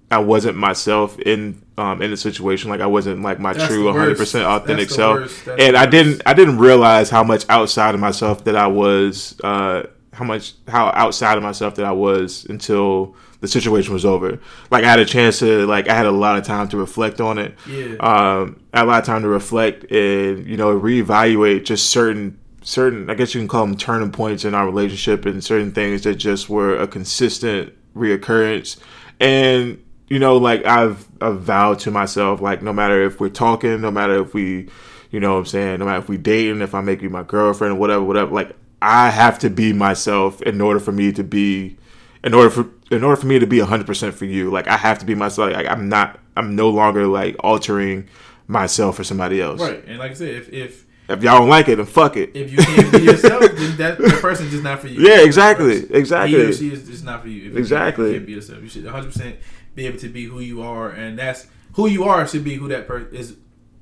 I 0.09 0.19
wasn't 0.19 0.57
myself 0.57 1.19
in, 1.19 1.61
um, 1.77 2.01
in 2.01 2.11
the 2.11 2.17
situation. 2.17 2.69
Like, 2.69 2.81
I 2.81 2.87
wasn't 2.87 3.21
like 3.21 3.39
my 3.39 3.53
That's 3.53 3.67
true 3.67 3.85
100 3.85 4.17
percent 4.17 4.45
authentic 4.45 4.89
self, 4.89 5.47
and 5.47 5.75
I 5.75 5.85
didn't, 5.85 6.21
I 6.25 6.33
didn't 6.33 6.57
realize 6.57 7.09
how 7.09 7.23
much 7.23 7.45
outside 7.49 7.93
of 7.93 8.01
myself 8.01 8.43
that 8.45 8.55
I 8.55 8.67
was, 8.67 9.39
uh, 9.43 9.83
how 10.17 10.25
much, 10.25 10.53
how 10.67 10.91
outside 10.95 11.37
of 11.37 11.43
myself 11.43 11.75
that 11.75 11.85
I 11.85 11.91
was 11.91 12.45
until 12.49 13.15
the 13.39 13.47
situation 13.47 13.93
was 13.93 14.03
over. 14.03 14.39
Like, 14.71 14.83
I 14.83 14.89
had 14.89 14.99
a 14.99 15.05
chance 15.05 15.39
to, 15.39 15.67
like, 15.67 15.87
I 15.87 15.93
had 15.93 16.07
a 16.07 16.11
lot 16.11 16.39
of 16.39 16.43
time 16.43 16.67
to 16.69 16.77
reflect 16.77 17.21
on 17.21 17.37
it. 17.37 17.55
Yeah. 17.69 17.95
Um, 17.99 18.59
I 18.73 18.79
had 18.79 18.85
a 18.85 18.89
lot 18.89 18.99
of 18.99 19.05
time 19.05 19.21
to 19.21 19.27
reflect 19.27 19.91
and 19.91 20.45
you 20.47 20.57
know 20.57 20.79
reevaluate 20.79 21.65
just 21.65 21.89
certain 21.89 22.39
certain 22.61 23.09
I 23.09 23.13
guess 23.13 23.33
you 23.33 23.41
can 23.41 23.47
call 23.47 23.65
them 23.65 23.77
turning 23.77 24.11
points 24.11 24.43
in 24.43 24.53
our 24.53 24.65
relationship 24.65 25.25
and 25.25 25.43
certain 25.43 25.71
things 25.71 26.03
that 26.03 26.15
just 26.15 26.49
were 26.49 26.75
a 26.75 26.87
consistent 26.87 27.73
reoccurrence 27.95 28.77
and 29.19 29.81
you 30.07 30.19
know 30.19 30.37
like 30.37 30.65
I've, 30.65 31.07
I've 31.21 31.41
vowed 31.41 31.79
to 31.79 31.91
myself 31.91 32.41
like 32.41 32.61
no 32.61 32.73
matter 32.73 33.03
if 33.03 33.19
we're 33.19 33.29
talking 33.29 33.81
no 33.81 33.91
matter 33.91 34.21
if 34.21 34.33
we 34.33 34.69
you 35.11 35.19
know 35.19 35.33
what 35.33 35.39
I'm 35.39 35.45
saying 35.45 35.79
no 35.79 35.85
matter 35.85 35.99
if 35.99 36.09
we 36.09 36.17
dating 36.17 36.61
if 36.61 36.75
I 36.75 36.81
make 36.81 37.01
you 37.01 37.09
my 37.09 37.23
girlfriend 37.23 37.75
or 37.75 37.77
whatever 37.77 38.03
whatever 38.03 38.31
like 38.31 38.55
I 38.81 39.09
have 39.09 39.39
to 39.39 39.49
be 39.49 39.73
myself 39.73 40.41
in 40.43 40.61
order 40.61 40.79
for 40.79 40.91
me 40.91 41.11
to 41.13 41.23
be 41.23 41.77
in 42.23 42.33
order 42.33 42.49
for 42.49 42.69
in 42.91 43.03
order 43.03 43.19
for 43.19 43.27
me 43.27 43.37
to 43.39 43.47
be 43.47 43.57
100% 43.57 44.13
for 44.13 44.25
you 44.25 44.49
like 44.49 44.67
I 44.67 44.77
have 44.77 44.99
to 44.99 45.05
be 45.05 45.15
myself 45.15 45.51
like 45.51 45.67
I'm 45.67 45.89
not 45.89 46.19
I'm 46.35 46.55
no 46.55 46.69
longer 46.69 47.05
like 47.07 47.35
altering 47.39 48.07
myself 48.47 48.95
for 48.97 49.03
somebody 49.03 49.41
else 49.41 49.59
Right. 49.61 49.83
And 49.85 49.99
like 49.99 50.11
I 50.11 50.13
said, 50.13 50.29
if 50.29 50.51
if 50.53 50.85
if 51.09 51.23
y'all 51.23 51.39
don't 51.39 51.49
like 51.49 51.67
it 51.69 51.77
then 51.77 51.85
fuck 51.85 52.17
it 52.17 52.31
if 52.35 52.51
you 52.51 52.57
can't 52.57 52.91
be 52.91 52.99
yourself, 53.03 53.41
then 53.55 53.77
that, 53.97 53.97
person's 54.21 54.51
just 54.51 54.63
not 54.63 54.79
for 54.79 54.87
you. 54.87 55.01
Yeah, 55.01 55.21
exactly, 55.23 55.81
He 55.87 55.93
or 55.93 55.97
exactly. 55.97 56.53
she 56.53 56.71
is 56.71 56.87
just 56.87 57.03
not 57.05 57.21
for 57.21 57.29
you. 57.29 57.51
If 57.51 57.57
Exactly. 57.57 58.05
can't, 58.05 58.13
you 58.13 58.19
can't 58.19 58.25
be 58.27 58.33
yourself. 58.33 58.61
You 58.61 58.69
should 58.69 58.83
100 58.85 59.13
percent 59.13 59.35
be 59.75 59.85
able 59.87 59.99
to 59.99 60.09
be 60.09 60.25
who 60.25 60.39
you 60.39 60.61
are, 60.61 60.89
and 60.89 61.17
that's 61.17 61.47
who 61.73 61.87
you 61.87 62.03
are 62.03 62.27
should 62.27 62.43
be 62.43 62.55
who 62.55 62.67
that 62.69 62.87
person 62.87 63.15
is. 63.15 63.35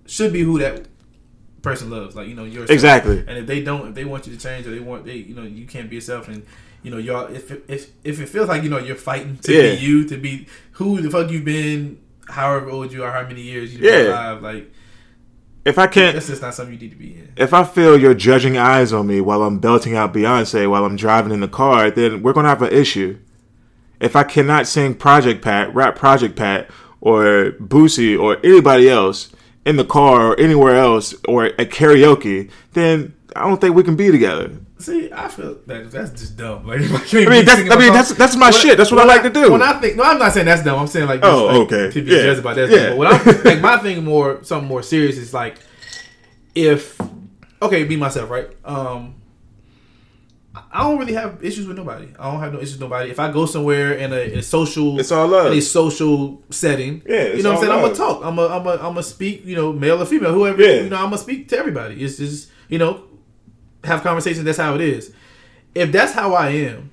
Should 0.08 0.34
be 0.34 0.42
who 0.42 0.60
that 0.60 0.86
person 1.66 1.90
loves. 1.90 2.16
Like 2.16 2.28
you 2.30 2.36
know 2.36 2.46
yourself. 2.46 2.70
Exactly. 2.70 3.20
And 3.28 3.38
if 3.40 3.46
they 3.48 3.62
don't, 3.62 3.90
if 3.90 3.96
they 3.96 4.06
want 4.06 4.26
you 4.28 4.34
to 4.34 4.40
change, 4.40 4.66
or 4.68 4.72
they 4.72 4.80
want 4.80 5.04
they, 5.06 5.16
you 5.16 5.36
know, 5.36 5.44
you 5.44 5.66
can't 5.66 5.90
be 5.90 5.96
yourself, 5.98 6.28
and 6.30 6.46
you 6.84 6.92
know, 6.92 6.98
y'all. 6.98 7.26
If 7.34 7.52
if 7.70 7.92
if 8.04 8.20
it 8.22 8.30
feels 8.30 8.48
like 8.48 8.64
you 8.64 8.70
know 8.70 8.78
you're 8.78 8.96
fighting 8.96 9.38
to 9.44 9.52
Yeah. 9.54 9.76
be 9.76 9.82
you, 9.82 10.08
to 10.08 10.18
be 10.18 10.48
who 10.74 11.02
the 11.02 11.10
fuck 11.10 11.30
you've 11.30 11.44
been, 11.46 12.00
however 12.30 12.70
old 12.70 12.94
you 12.94 13.04
are, 13.04 13.12
how 13.12 13.28
many 13.28 13.42
years 13.42 13.74
you've 13.74 13.82
Yeah. 13.84 13.92
been 13.92 14.08
alive, 14.12 14.42
like 14.44 14.72
if 15.66 15.80
I 15.80 15.88
can't 15.88 16.14
that's 16.14 16.28
just 16.28 16.44
not 16.44 16.54
something 16.54 16.76
you 16.76 16.80
need 16.80 16.92
to 16.92 16.96
be 16.98 17.14
in. 17.16 17.30
if 17.38 17.52
I 17.52 17.64
feel 17.64 17.98
your 17.98 18.14
judging 18.14 18.56
eyes 18.56 18.94
on 18.94 19.08
me 19.08 19.20
while 19.20 19.42
I'm 19.42 19.58
belting 19.58 19.96
out 19.96 20.14
Beyonce 20.14 20.70
while 20.70 20.86
I'm 20.86 20.96
driving 20.96 21.32
in 21.34 21.40
the 21.40 21.48
car, 21.48 21.90
then 21.90 22.22
we're 22.22 22.34
gonna 22.34 22.50
have 22.50 22.62
an 22.62 22.72
issue. 22.72 23.18
If 24.00 24.16
I 24.16 24.24
cannot 24.24 24.68
sing 24.68 24.94
Project 24.94 25.42
Pat, 25.42 25.74
rap 25.74 25.96
Project 25.96 26.36
Pat, 26.36 26.70
or 27.02 27.54
Boosie, 27.60 28.20
or 28.20 28.38
anybody 28.44 28.90
else 28.90 29.30
in 29.66 29.76
the 29.78 29.86
car 29.86 30.28
or 30.28 30.40
anywhere 30.40 30.76
else, 30.76 31.16
or 31.28 31.46
at 31.46 31.58
karaoke, 31.72 32.50
then 32.74 33.14
I 33.36 33.42
don't 33.48 33.60
think 33.60 33.76
we 33.76 33.84
can 33.84 33.96
be 33.96 34.12
together. 34.12 34.52
See, 34.78 35.10
I 35.12 35.28
feel 35.30 35.58
that 35.68 35.90
that's 35.90 36.12
just 36.12 36.38
dumb. 36.38 36.68
Like, 36.68 36.82
I, 36.82 36.84
I 36.84 37.30
mean, 37.30 37.46
that's- 37.46 37.72
I 37.72 37.76
mean, 37.80 37.94
that's- 37.94 38.14
that's 38.14 38.36
my 38.36 38.48
When- 38.48 38.54
shit. 38.54 38.78
That's 38.78 38.92
what 38.92 39.00
I 39.02 39.06
like 39.06 39.24
to 39.24 39.30
do. 39.30 39.52
When 39.52 39.62
I 39.62 39.74
think, 39.80 39.96
no, 39.96 40.04
I'm 40.04 40.20
not 40.20 40.34
saying 40.34 40.46
that's 40.46 40.64
dumb. 40.64 40.80
I'm 40.80 40.88
saying 40.88 41.08
like, 41.08 41.22
just, 41.22 41.34
Oh, 41.34 41.46
like, 41.46 41.56
okay. 41.74 41.92
to 41.92 42.02
be 42.04 42.12
Yeah. 42.12 42.24
judged 42.24 42.40
about 42.42 42.56
that. 42.58 42.70
Yeah. 42.70 42.90
But 42.90 42.98
when 42.98 43.08
I'm 43.08 43.44
like, 43.44 43.62
my 43.62 43.78
thing 43.78 44.04
more, 44.04 44.44
something 44.44 44.68
more 44.68 44.84
serious 44.84 45.18
is 45.18 45.34
like, 45.34 45.58
if 46.54 47.00
okay, 47.62 47.84
be 47.86 47.96
myself, 47.96 48.30
right? 48.30 48.50
Um, 48.64 49.16
I 50.72 50.84
don't 50.84 50.98
really 50.98 51.14
have 51.14 51.44
issues 51.44 51.68
with 51.68 51.78
nobody. 51.78 52.08
I 52.20 52.32
don't 52.32 52.40
have 52.40 52.54
no 52.54 52.60
issues 52.60 52.74
with 52.74 52.82
nobody. 52.82 53.10
If 53.12 53.20
I 53.20 53.32
go 53.32 53.46
somewhere 53.46 53.94
in 53.94 54.12
a, 54.14 54.20
in 54.34 54.40
a 54.40 54.44
social, 54.44 55.00
It's 55.00 55.12
all 55.12 55.28
love. 55.28 55.52
in 55.52 55.58
a 55.58 55.62
social 55.62 56.42
setting. 56.50 57.02
Yeah, 57.08 57.28
you 57.34 57.44
know 57.44 57.52
what 57.54 57.58
I'm 57.58 57.64
saying. 57.66 57.72
I'm 57.78 57.82
gonna 57.82 57.96
talk. 57.96 58.22
I'm 58.24 58.38
a, 58.40 58.48
I'm 58.48 58.66
a, 58.68 58.72
I'm 58.72 58.80
gonna 58.94 59.04
speak. 59.04 59.46
You 59.46 59.56
know, 59.56 59.74
male 59.74 60.02
or 60.02 60.06
female, 60.06 60.34
whoever. 60.34 60.62
Yeah. 60.62 60.82
You 60.82 60.90
know, 60.90 60.98
I'm 60.98 61.06
gonna 61.06 61.18
speak 61.18 61.48
to 61.50 61.58
everybody. 61.58 62.04
It's 62.04 62.18
just 62.18 62.50
you 62.70 62.78
know, 62.78 63.04
have 63.84 64.02
conversations. 64.04 64.46
That's 64.46 64.58
how 64.58 64.76
it 64.76 64.82
is. 64.82 65.14
If 65.74 65.92
that's 65.92 66.14
how 66.14 66.34
I 66.34 66.50
am, 66.50 66.92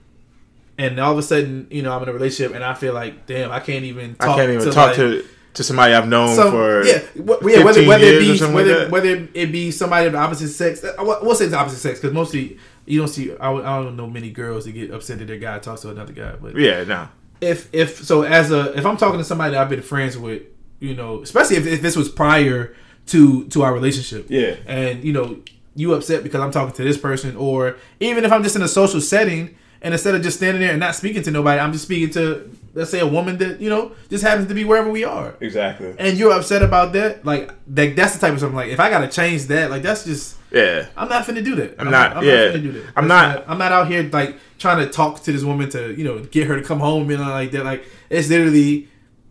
and 0.79 0.99
all 0.99 1.13
of 1.13 1.19
a 1.19 1.23
sudden, 1.23 1.67
you 1.71 1.83
know, 1.83 1.93
I'm 1.95 2.03
in 2.03 2.09
a 2.09 2.13
relationship 2.13 2.55
and 2.55 2.65
I 2.65 2.75
feel 2.75 2.95
like, 2.95 3.27
damn, 3.27 3.51
I 3.53 3.61
can't 3.61 3.85
even. 3.85 4.15
Talk 4.17 4.29
I 4.31 4.37
can't 4.37 4.51
even 4.53 4.65
to 4.67 4.73
talk 4.73 4.89
like- 4.89 4.97
to 4.97 5.25
to 5.55 5.63
somebody 5.63 5.93
I've 5.93 6.09
known 6.09 6.35
some, 6.35 6.51
for 6.51 6.83
yeah, 6.83 7.01
wh- 7.15 7.45
yeah, 7.45 7.63
whether 7.63 7.87
whether 7.87 8.05
it 8.07 8.21
be 8.21 8.41
whether 8.55 8.85
like 8.85 8.91
whether 8.91 9.29
it 9.35 9.53
be 9.53 9.71
somebody 9.71 10.07
of 10.07 10.13
the 10.13 10.19
opposite 10.19 10.49
sex. 10.49 10.83
uh, 10.83 10.95
We'll 10.99 11.19
we'll 11.23 11.35
say 11.35 11.45
it's 11.45 11.53
the 11.53 11.59
opposite 11.59 11.79
sex 11.79 12.01
because 12.01 12.15
mostly 12.15 12.59
you 12.87 12.99
don't 12.99 13.09
see. 13.09 13.35
I, 13.37 13.53
I 13.53 13.83
don't 13.83 13.97
know 13.97 14.07
many 14.09 14.31
girls 14.31 14.65
that 14.65 14.73
get 14.73 14.91
upset 14.91 15.19
that 15.19 15.27
their 15.27 15.39
guy 15.39 15.59
talks 15.59 15.83
to 15.83 15.91
another 15.91 16.13
guy, 16.13 16.35
but 16.41 16.57
yeah, 16.57 16.85
no. 16.85 17.09
if 17.41 17.69
if 17.75 18.05
so 18.05 18.23
as 18.23 18.51
a 18.51 18.77
if 18.79 18.85
I'm 18.87 18.97
talking 18.97 19.19
to 19.19 19.25
somebody 19.25 19.53
that 19.53 19.61
I've 19.63 19.69
been 19.71 19.83
friends 19.83 20.17
with, 20.19 20.43
you 20.81 20.95
know, 20.95 21.23
especially 21.23 21.57
if, 21.57 21.67
if 21.67 21.83
this 21.83 21.97
was 21.97 22.09
prior 22.09 22.75
to 23.07 23.47
to 23.49 23.63
our 23.63 23.73
relationship, 23.73 24.27
Yeah. 24.29 24.57
and 24.67 25.03
you 25.05 25.13
know 25.13 25.41
you 25.75 25.95
upset 25.95 26.23
because 26.23 26.41
I'm 26.41 26.51
talking 26.51 26.75
to 26.75 26.85
this 26.85 26.99
person, 26.99 27.37
or 27.37 27.77
even 28.01 28.25
if 28.25 28.33
I'm 28.33 28.43
just 28.43 28.57
in 28.57 28.63
a 28.63 28.69
social 28.69 29.01
setting 29.01 29.57
and 29.83 29.93
instead 29.93 30.15
of 30.15 30.23
just 30.23 30.37
standing 30.39 30.61
there 30.63 30.71
and 30.71 30.81
not 30.81 30.95
speaking 30.95 31.23
to 31.25 31.31
nobody, 31.31 31.61
I'm 31.61 31.73
just 31.73 31.85
speaking 31.85 32.11
to 32.15 32.51
let's 32.75 32.91
say 32.91 33.01
a 33.01 33.07
woman 33.07 33.37
that 33.39 33.61
you 33.61 33.69
know 33.69 33.93
just 34.09 34.25
happens 34.25 34.49
to 34.49 34.55
be 34.55 34.65
wherever 34.65 34.91
we 34.91 35.05
are, 35.05 35.35
Exactly. 35.41 35.95
and 35.99 36.17
you're 36.17 36.33
upset 36.33 36.63
about 36.63 36.93
that, 36.95 37.25
like 37.27 37.53
that 37.75 37.95
that's 37.97 38.15
the 38.15 38.21
type 38.21 38.33
of 38.33 38.41
something 38.41 38.57
like 38.57 38.71
if 38.71 38.81
I 38.81 38.89
gotta 38.91 39.09
change 39.09 39.45
that, 39.47 39.71
like 39.71 39.83
that's 39.83 40.05
just. 40.05 40.37
Yeah. 40.53 40.87
I'm 40.99 41.09
not 41.09 41.25
finna 41.27 41.43
do 41.43 41.55
that. 41.57 41.77
I'm 41.79 41.91
not- 41.91 42.23
yeah. 42.23 42.49
finna 42.53 42.63
do 42.63 42.73
that. 42.73 42.85
I'm 42.95 43.09
That's 43.09 43.39
not- 43.39 43.49
I'm 43.51 43.57
not 43.57 43.73
out 43.73 43.89
here 43.89 44.03
like 44.13 44.37
trying 44.59 44.85
to 44.85 44.91
talk 44.93 45.23
to 45.23 45.33
this 45.33 45.43
woman 45.43 45.71
to 45.71 45.95
you 45.95 46.05
know 46.05 46.19
get 46.25 46.47
her 46.47 46.57
to 46.61 46.63
come 46.63 46.79
home 46.79 47.11
and 47.11 47.21
like 47.23 47.53
that. 47.53 47.65
Like 47.65 47.85
it's 48.11 48.29
literally 48.29 48.89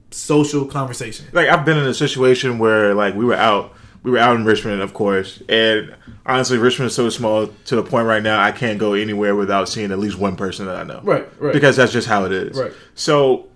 social 0.10 0.66
conversation. 0.66 1.26
like 1.32 1.48
I've 1.48 1.64
been 1.64 1.78
in 1.78 1.86
a 1.86 1.94
situation 1.94 2.58
where 2.60 2.94
like 2.96 3.14
we 3.16 3.24
were 3.24 3.36
out, 3.36 3.74
we 4.04 4.12
were 4.12 4.18
out 4.18 4.36
in 4.36 4.46
Richmond, 4.46 4.82
of 4.82 4.94
course, 4.94 5.42
and 5.48 5.96
honestly, 6.26 6.58
Richmond 6.58 6.88
is 6.88 6.96
so 6.96 7.10
small 7.10 7.48
to 7.66 7.76
the 7.76 7.84
point 7.84 8.08
right 8.08 8.24
now 8.24 8.42
I 8.42 8.52
can't 8.52 8.80
go 8.80 8.94
anywhere 8.94 9.36
without 9.36 9.70
seeing 9.70 9.92
at 9.92 10.00
least 10.00 10.18
one 10.18 10.36
person 10.36 10.66
that 10.66 10.76
I 10.76 10.84
know. 10.84 11.02
Right, 11.04 11.28
right. 11.40 11.54
Because 11.54 11.76
that's 11.76 11.92
just 11.92 12.08
how 12.08 12.26
it 12.26 12.32
is. 12.32 12.58
Right. 12.58 12.72
So, 12.96 13.48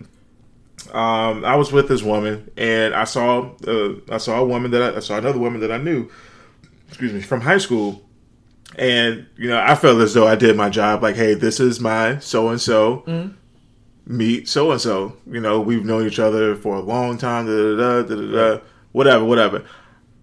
um, 0.93 1.43
I 1.43 1.55
was 1.55 1.71
with 1.71 1.87
this 1.87 2.03
woman, 2.03 2.51
and 2.57 2.93
I 2.93 3.05
saw, 3.05 3.51
uh, 3.67 3.95
I 4.11 4.17
saw 4.17 4.39
a 4.39 4.45
woman 4.45 4.71
that 4.71 4.93
I, 4.93 4.97
I 4.97 4.99
saw 4.99 5.17
another 5.17 5.39
woman 5.39 5.61
that 5.61 5.71
I 5.71 5.77
knew, 5.77 6.09
excuse 6.89 7.11
me, 7.11 7.21
from 7.21 7.41
high 7.41 7.57
school. 7.57 8.03
And 8.77 9.25
you 9.37 9.47
know, 9.49 9.59
I 9.59 9.73
felt 9.75 9.99
as 10.01 10.13
though 10.13 10.27
I 10.27 10.35
did 10.35 10.55
my 10.55 10.69
job. 10.69 11.01
Like, 11.01 11.15
hey, 11.15 11.33
this 11.33 11.59
is 11.59 11.79
my 11.79 12.19
so 12.19 12.49
and 12.49 12.61
so. 12.61 13.31
Meet 14.05 14.47
so 14.47 14.71
and 14.71 14.81
so. 14.81 15.17
You 15.25 15.39
know, 15.39 15.59
we've 15.61 15.85
known 15.85 16.05
each 16.05 16.19
other 16.19 16.55
for 16.55 16.75
a 16.75 16.81
long 16.81 17.17
time. 17.17 17.45
Da 17.45 17.51
da 17.51 17.75
da 17.75 18.03
da 18.03 18.15
da. 18.15 18.57
da 18.57 18.63
whatever, 18.95 19.25
whatever. 19.25 19.63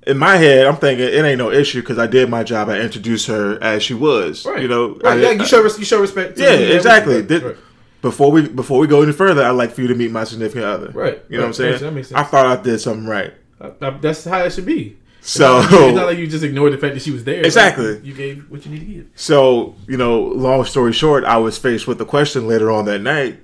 In 0.07 0.19
my 0.19 0.37
head, 0.37 0.67
I'm 0.67 0.77
thinking 0.77 1.07
it 1.07 1.25
ain't 1.25 1.39
no 1.39 1.51
issue 1.53 1.81
because 1.81 1.99
I 1.99 2.07
did 2.09 2.29
my 2.29 2.43
job. 2.43 2.69
I 2.69 2.81
introduced 2.81 3.27
her 3.29 3.63
as 3.63 3.83
she 3.85 3.95
was. 3.95 4.45
You 4.45 4.67
know, 4.67 4.95
right, 4.97 5.19
I, 5.19 5.21
yeah, 5.23 5.31
you 5.31 5.45
show 5.47 5.63
you 5.63 5.85
show 5.85 6.01
respect. 6.01 6.37
to 6.37 6.43
yeah, 6.43 6.51
exactly. 6.75 7.23
Did- 7.23 7.43
right. 7.43 7.57
Before 8.01 8.33
we 8.33 8.49
before 8.49 8.81
we 8.81 8.89
go 8.89 9.03
any 9.03 9.13
further, 9.13 9.45
I'd 9.45 9.51
like 9.53 9.71
for 9.71 9.81
you 9.83 9.87
to 9.87 9.95
meet 9.95 10.11
my 10.11 10.25
significant 10.25 10.65
other. 10.65 10.89
Right, 10.89 11.23
You 11.29 11.37
know 11.37 11.45
right, 11.45 11.47
what 11.47 11.47
I'm 11.47 11.53
saying? 11.55 11.79
that 11.83 11.93
makes 11.93 12.09
sense. 12.09 12.19
I 12.19 12.25
thought 12.25 12.47
I 12.47 12.61
did 12.61 12.81
something 12.81 13.07
right. 13.07 13.33
Uh, 13.61 13.71
uh, 13.81 13.97
that's 13.99 14.25
how 14.25 14.43
it 14.45 14.53
should 14.53 14.67
be. 14.67 14.97
So 15.21 15.61
It's 15.61 15.95
not 15.95 16.07
like 16.07 16.19
you 16.19 16.27
just 16.27 16.43
ignored 16.43 16.73
the 16.73 16.79
fact 16.79 16.95
that 16.95 17.03
she 17.05 17.13
was 17.13 17.23
there. 17.23 17.45
Exactly. 17.45 17.95
Like, 17.95 18.05
you 18.05 18.13
gave 18.13 18.51
what 18.51 18.67
you 18.67 18.73
need 18.73 18.81
to 18.81 18.87
give. 18.87 19.07
So, 19.15 19.77
you 19.87 19.97
know, 19.97 20.21
long 20.21 20.65
story 20.65 20.93
short, 20.93 21.23
I 21.23 21.37
was 21.37 21.57
faced 21.59 21.87
with 21.87 21.99
the 21.99 22.05
question 22.05 22.49
later 22.49 22.73
on 22.73 22.87
that 22.87 22.99
night: 22.99 23.39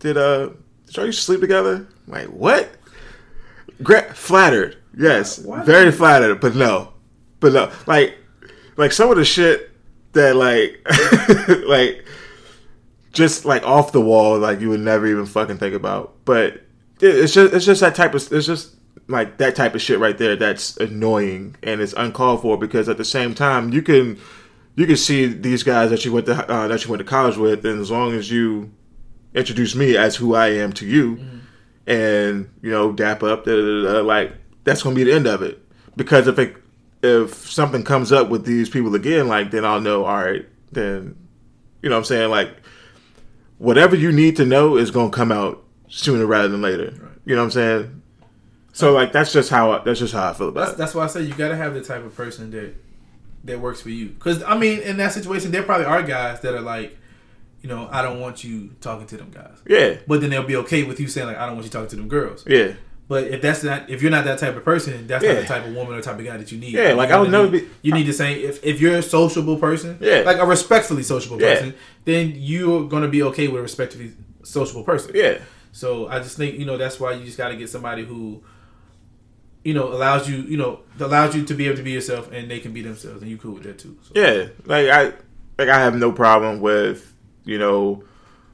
Did 0.00 0.16
uh, 0.16 0.48
did 0.86 0.96
y'all 0.96 1.06
used 1.06 1.20
to 1.20 1.24
sleep 1.24 1.40
together? 1.40 1.86
Like 2.08 2.26
what? 2.26 2.68
Gra- 3.80 4.12
flattered, 4.12 4.76
yes, 4.96 5.38
Why- 5.38 5.62
very 5.64 5.90
flattered, 5.92 6.40
but 6.40 6.54
no, 6.54 6.92
but 7.40 7.52
no, 7.52 7.70
like, 7.86 8.16
like 8.76 8.92
some 8.92 9.10
of 9.10 9.16
the 9.16 9.24
shit 9.24 9.70
that 10.12 10.36
like, 10.36 10.80
like, 11.66 12.04
just 13.12 13.44
like 13.44 13.62
off 13.64 13.92
the 13.92 14.00
wall, 14.00 14.38
like 14.38 14.60
you 14.60 14.68
would 14.70 14.80
never 14.80 15.06
even 15.06 15.26
fucking 15.26 15.58
think 15.58 15.74
about. 15.74 16.14
But 16.24 16.62
it's 17.00 17.32
just, 17.34 17.54
it's 17.54 17.64
just 17.66 17.80
that 17.80 17.94
type 17.94 18.14
of, 18.14 18.32
it's 18.32 18.46
just 18.46 18.76
like 19.08 19.38
that 19.38 19.56
type 19.56 19.74
of 19.74 19.80
shit 19.82 19.98
right 19.98 20.16
there 20.16 20.36
that's 20.36 20.76
annoying 20.76 21.56
and 21.62 21.80
it's 21.80 21.92
uncalled 21.96 22.42
for 22.42 22.56
because 22.56 22.88
at 22.88 22.96
the 22.96 23.04
same 23.04 23.34
time 23.34 23.72
you 23.72 23.82
can 23.82 24.16
you 24.76 24.86
can 24.86 24.96
see 24.96 25.26
these 25.26 25.62
guys 25.64 25.90
that 25.90 26.04
you 26.04 26.12
went 26.12 26.26
to 26.26 26.34
uh, 26.50 26.68
that 26.68 26.84
you 26.84 26.90
went 26.90 27.00
to 27.00 27.04
college 27.04 27.36
with, 27.36 27.64
and 27.66 27.80
as 27.80 27.90
long 27.90 28.12
as 28.14 28.30
you 28.30 28.70
introduce 29.34 29.74
me 29.74 29.96
as 29.96 30.16
who 30.16 30.34
I 30.34 30.48
am 30.48 30.72
to 30.74 30.86
you, 30.86 31.16
Mm-hmm. 31.16 31.38
and 31.90 32.50
you 32.62 32.70
know 32.70 32.92
dap 32.92 33.22
up, 33.22 33.44
da, 33.44 33.52
da, 33.56 33.62
da, 33.82 33.92
da, 33.94 34.00
like 34.00 34.32
that's 34.64 34.82
gonna 34.82 34.94
be 34.96 35.04
the 35.04 35.12
end 35.12 35.26
of 35.26 35.42
it. 35.42 35.60
Because 35.96 36.26
if 36.26 36.38
it 36.38 36.56
if 37.02 37.34
something 37.50 37.82
comes 37.82 38.12
up 38.12 38.28
with 38.28 38.44
these 38.44 38.68
people 38.68 38.94
again, 38.94 39.28
like 39.28 39.50
then 39.50 39.64
I'll 39.64 39.80
know. 39.80 40.04
All 40.04 40.16
right, 40.22 40.46
then 40.72 41.16
you 41.82 41.88
know 41.88 41.96
what 41.96 42.00
I'm 42.00 42.04
saying 42.04 42.30
like 42.30 42.50
whatever 43.58 43.94
you 43.96 44.10
need 44.12 44.36
to 44.36 44.44
know 44.46 44.76
is 44.76 44.90
gonna 44.90 45.10
come 45.10 45.30
out 45.32 45.62
sooner 45.88 46.26
rather 46.26 46.48
than 46.48 46.62
later. 46.62 46.94
You 47.24 47.34
know 47.36 47.42
what 47.42 47.46
I'm 47.46 47.50
saying? 47.50 48.02
So 48.72 48.92
like 48.92 49.12
that's 49.12 49.32
just 49.32 49.50
how 49.50 49.72
I, 49.72 49.78
that's 49.84 49.98
just 49.98 50.14
how 50.14 50.30
I 50.30 50.32
feel 50.32 50.48
about 50.48 50.60
That's 50.60 50.72
it. 50.72 50.78
that's 50.78 50.94
why 50.94 51.04
I 51.04 51.06
say 51.08 51.22
you 51.22 51.34
gotta 51.34 51.56
have 51.56 51.74
the 51.74 51.82
type 51.82 52.04
of 52.04 52.14
person 52.14 52.50
that 52.52 52.74
that 53.44 53.60
works 53.60 53.80
for 53.80 53.90
you. 53.90 54.08
Because 54.10 54.42
I 54.42 54.56
mean, 54.56 54.80
in 54.80 54.96
that 54.98 55.12
situation, 55.12 55.50
there 55.50 55.62
probably 55.62 55.86
are 55.86 56.02
guys 56.02 56.40
that 56.40 56.54
are 56.54 56.60
like, 56.60 56.96
you 57.62 57.68
know, 57.68 57.88
I 57.90 58.02
don't 58.02 58.20
want 58.20 58.44
you 58.44 58.70
talking 58.80 59.06
to 59.08 59.16
them 59.16 59.30
guys, 59.30 59.58
Yeah, 59.66 59.96
but 60.06 60.20
then 60.20 60.30
they'll 60.30 60.42
be 60.42 60.56
okay 60.56 60.82
with 60.84 61.00
you 61.00 61.08
saying 61.08 61.26
like, 61.26 61.36
I 61.38 61.46
don't 61.46 61.54
want 61.56 61.64
you 61.64 61.70
talking 61.70 61.88
to 61.88 61.96
them 61.96 62.08
girls. 62.08 62.44
yeah, 62.46 62.74
But 63.10 63.24
if 63.24 63.42
that's 63.42 63.64
not, 63.64 63.90
if 63.90 64.02
you're 64.02 64.10
not 64.12 64.24
that 64.26 64.38
type 64.38 64.56
of 64.56 64.64
person, 64.64 65.08
that's 65.08 65.24
Yeah. 65.24 65.32
not 65.32 65.40
the 65.42 65.46
type 65.48 65.66
of 65.66 65.74
woman 65.74 65.94
or 65.96 66.00
type 66.00 66.16
of 66.16 66.24
guy 66.24 66.36
that 66.36 66.52
you 66.52 66.58
need. 66.58 66.74
Yeah, 66.74 66.92
like, 66.92 67.08
You're 67.08 67.18
I 67.18 67.20
would 67.20 67.30
never 67.32 67.48
be- 67.48 67.66
You 67.82 67.92
need 67.92 68.06
to 68.06 68.12
say 68.12 68.34
if 68.34 68.64
if 68.64 68.80
you're 68.80 68.98
a 68.98 69.02
sociable 69.02 69.56
person, 69.56 69.98
Yeah. 70.00 70.22
like 70.24 70.38
a 70.38 70.46
respectfully 70.46 71.02
sociable 71.02 71.40
Yeah. 71.42 71.54
person, 71.54 71.74
then 72.04 72.34
you're 72.36 72.84
gonna 72.88 73.08
be 73.08 73.20
okay 73.24 73.48
with 73.48 73.58
a 73.58 73.62
respectfully 73.62 74.12
sociable 74.44 74.84
person. 74.84 75.10
yeah, 75.12 75.38
So 75.72 76.06
I 76.06 76.20
just 76.20 76.36
think 76.36 76.56
you 76.60 76.64
know 76.64 76.76
that's 76.76 77.00
why 77.00 77.10
you 77.14 77.24
just 77.24 77.36
got 77.36 77.48
to 77.48 77.56
get 77.56 77.68
somebody 77.68 78.04
who, 78.04 78.42
you 79.64 79.74
know, 79.74 79.88
allows 79.92 80.28
you 80.30 80.38
you 80.48 80.56
know 80.56 80.80
allows 81.00 81.34
you 81.34 81.42
to 81.44 81.54
be 81.54 81.66
able 81.66 81.78
to 81.78 81.82
be 81.82 81.90
yourself 81.90 82.30
and 82.32 82.48
they 82.50 82.60
can 82.60 82.72
be 82.72 82.82
themselves 82.82 83.22
and 83.22 83.28
you 83.30 83.36
cool 83.38 83.54
with 83.54 83.64
that 83.64 83.78
too. 83.78 83.96
So. 84.02 84.12
yeah. 84.14 84.46
Like 84.66 84.88
I 84.88 85.02
like 85.58 85.68
I 85.68 85.78
have 85.80 85.96
no 85.96 86.12
problem 86.12 86.60
with 86.60 87.12
you 87.44 87.58
know 87.58 88.04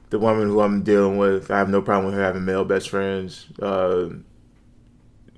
the 0.09 0.17
woman 0.17 0.47
who 0.47 0.61
I'm 0.61 0.81
dealing 0.81 1.17
with. 1.17 1.51
I 1.51 1.59
have 1.59 1.69
no 1.69 1.81
problem 1.83 2.05
with 2.07 2.15
her 2.15 2.23
having 2.23 2.43
male 2.43 2.65
best 2.65 2.89
friends. 2.89 3.45
Uh, 3.61 4.05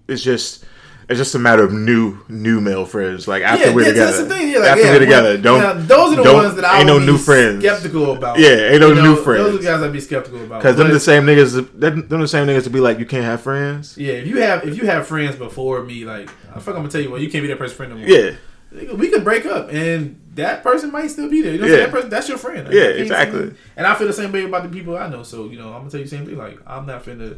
it's 0.10 0.24
just. 0.24 0.66
It's 1.08 1.18
just 1.18 1.34
a 1.34 1.40
matter 1.40 1.64
of 1.64 1.74
new 1.74 2.20
new 2.30 2.62
male 2.62 2.86
friends. 2.86 3.28
Like 3.28 3.42
after 3.42 3.70
yeah, 3.70 3.74
we're 3.74 3.82
yeah, 3.82 3.88
together, 3.88 4.12
that's 4.12 4.20
the 4.20 4.30
thing. 4.30 4.52
Yeah, 4.52 4.60
like, 4.60 4.70
after 4.70 4.84
yeah, 4.84 4.92
we're 4.92 5.00
together, 5.00 5.38
don't. 5.40 5.60
now, 5.60 5.74
those 5.74 6.16
are 6.16 6.24
the 6.24 6.34
ones 6.36 6.56
that 6.56 6.66
I 6.66 6.82
ain't 6.82 6.86
would 6.86 6.94
no 6.94 7.00
be 7.00 7.06
new 7.08 7.18
friends. 7.18 7.64
skeptical 7.66 8.12
about. 8.16 8.38
Yeah, 8.38 8.50
ain't 8.50 8.82
no 8.82 8.90
You 8.90 8.94
know, 8.94 9.02
new 9.02 9.16
friends. 9.16 9.44
Those 9.44 9.56
are 9.56 9.58
the 9.58 9.64
guys 9.64 9.82
I'd 9.82 9.92
be 9.92 10.02
skeptical 10.02 10.44
about. 10.44 10.62
Because 10.62 10.76
them 10.76 10.90
the 10.90 11.00
same 11.00 11.24
niggas, 11.24 11.80
them 11.80 12.08
the 12.08 12.28
same 12.28 12.46
niggas 12.46 12.66
to 12.66 12.70
be 12.70 12.80
like, 12.80 13.00
you 13.00 13.08
can't 13.08 13.24
have 13.24 13.42
friends. 13.42 13.98
Yeah, 13.98 14.14
if 14.14 14.28
you 14.28 14.40
have 14.42 14.68
if 14.68 14.78
you 14.78 14.86
have 14.86 15.08
friends 15.08 15.36
before 15.36 15.82
me, 15.82 16.06
like 16.06 16.30
I 16.54 16.60
fuck, 16.60 16.76
I'm 16.76 16.82
gonna 16.82 16.90
tell 16.90 17.02
you 17.02 17.10
what, 17.10 17.22
you 17.22 17.30
can't 17.32 17.42
be 17.42 17.48
that 17.48 17.58
person's 17.58 17.78
friend 17.78 17.92
no 17.92 17.98
more. 17.98 18.08
Yeah, 18.08 18.94
we 18.94 19.10
could 19.10 19.24
break 19.24 19.48
up 19.48 19.74
and 19.74 20.22
that 20.36 20.62
person 20.62 20.92
might 20.92 21.08
still 21.08 21.28
be 21.28 21.42
there. 21.42 21.54
You 21.54 21.60
know, 21.60 21.66
Yeah. 21.66 21.78
that 21.78 21.92
person, 21.92 22.12
that's 22.12 22.30
your 22.30 22.38
friend. 22.38 22.66
Like, 22.68 22.76
Yeah, 22.76 22.90
you 22.90 23.02
exactly. 23.02 23.56
And 23.76 23.88
I 23.88 23.96
feel 23.96 24.06
the 24.06 24.14
same 24.14 24.32
way 24.32 24.46
about 24.46 24.62
the 24.62 24.70
people 24.70 24.96
I 24.96 25.10
know. 25.10 25.24
So 25.24 25.50
you 25.50 25.58
know, 25.58 25.70
I'm 25.70 25.80
gonna 25.80 25.90
tell 25.90 26.02
you 26.02 26.06
the 26.06 26.16
same 26.16 26.28
thing. 26.28 26.38
Like 26.38 26.60
I'm 26.68 26.86
not 26.86 27.04
finna 27.04 27.38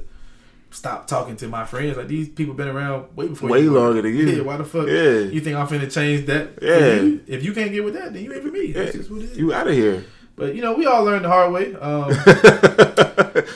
stop 0.72 1.08
talking 1.08 1.36
to 1.38 1.48
my 1.48 1.66
friends. 1.66 1.98
Like 1.98 2.08
these 2.08 2.30
people 2.30 2.54
been 2.54 2.68
around 2.70 3.16
way 3.16 3.28
before. 3.28 3.50
Way 3.50 3.62
you. 3.64 3.74
longer 3.74 4.02
than 4.02 4.16
you. 4.16 4.26
Yeah, 4.30 4.42
why 4.44 4.58
the 4.58 4.64
fuck? 4.66 4.88
Yeah. 4.88 5.20
You 5.20 5.40
think 5.42 5.56
I'm 5.58 5.68
finna 5.68 5.92
change 5.94 6.26
that? 6.28 6.58
Yeah. 6.62 7.18
If 7.36 7.44
you 7.44 7.54
can't 7.54 7.72
get 7.72 7.84
with 7.84 7.94
that, 7.96 8.14
then 8.14 8.24
you 8.24 8.34
ain't 8.34 8.44
for 8.44 8.50
me. 8.52 8.72
That's 8.72 8.94
Yeah. 8.94 8.98
just 9.00 9.12
what 9.12 9.22
it 9.22 9.32
is. 9.32 9.38
you 9.38 9.54
out 9.54 9.68
of 9.68 9.74
here. 9.74 10.04
But 10.36 10.56
you 10.56 10.62
know, 10.62 10.74
we 10.74 10.86
all 10.86 11.04
learned 11.04 11.26
the 11.26 11.30
hard 11.30 11.52
way. 11.54 11.76
Um, 11.76 12.12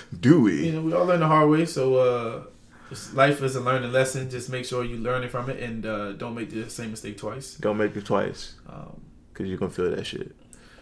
Do 0.19 0.41
we? 0.41 0.65
you 0.67 0.71
know, 0.73 0.81
we 0.81 0.93
all 0.93 1.05
learn 1.05 1.19
the 1.19 1.27
hard 1.27 1.49
way. 1.49 1.65
So 1.65 1.95
uh, 1.97 2.43
life 3.13 3.41
is 3.41 3.55
a 3.55 3.61
learning 3.61 3.91
lesson. 3.91 4.29
Just 4.29 4.49
make 4.49 4.65
sure 4.65 4.83
you 4.83 4.97
learning 4.97 5.29
from 5.29 5.49
it 5.49 5.59
and 5.61 5.85
uh, 5.85 6.11
don't 6.13 6.35
make 6.35 6.49
the 6.51 6.69
same 6.69 6.91
mistake 6.91 7.17
twice. 7.17 7.55
Don't 7.55 7.77
make 7.77 7.95
it 7.95 8.05
twice, 8.05 8.55
Um, 8.67 9.01
cause 9.33 9.47
you 9.47 9.57
gonna 9.57 9.71
feel 9.71 9.91
that 9.95 10.05
shit. 10.05 10.35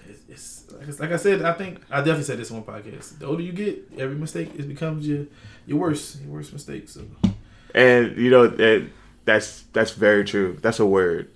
it's, 0.08 0.22
it's 0.30 0.72
like, 0.72 0.82
it's- 0.84 1.00
like 1.00 1.12
I 1.12 1.18
said. 1.18 1.42
I 1.44 1.54
think 1.54 1.80
I 1.92 1.98
definitely 1.98 2.24
said 2.24 2.38
this 2.40 2.52
on 2.52 2.64
one 2.64 2.82
podcast. 2.82 3.20
The 3.20 3.26
older 3.26 3.42
you 3.44 3.52
get, 3.52 3.84
every 3.98 4.16
mistake 4.16 4.52
it 4.58 4.68
becomes 4.68 5.08
your 5.08 5.26
your 5.66 5.80
worst 5.80 6.22
your 6.22 6.32
worst 6.34 6.54
mistake. 6.54 6.90
So 6.90 7.02
And 7.74 8.18
you 8.18 8.30
know 8.30 8.48
that 8.48 8.88
that's 9.26 9.62
that's 9.74 9.92
very 9.92 10.24
true. 10.26 10.58
That's 10.62 10.80
a 10.80 10.86
word. 10.86 11.30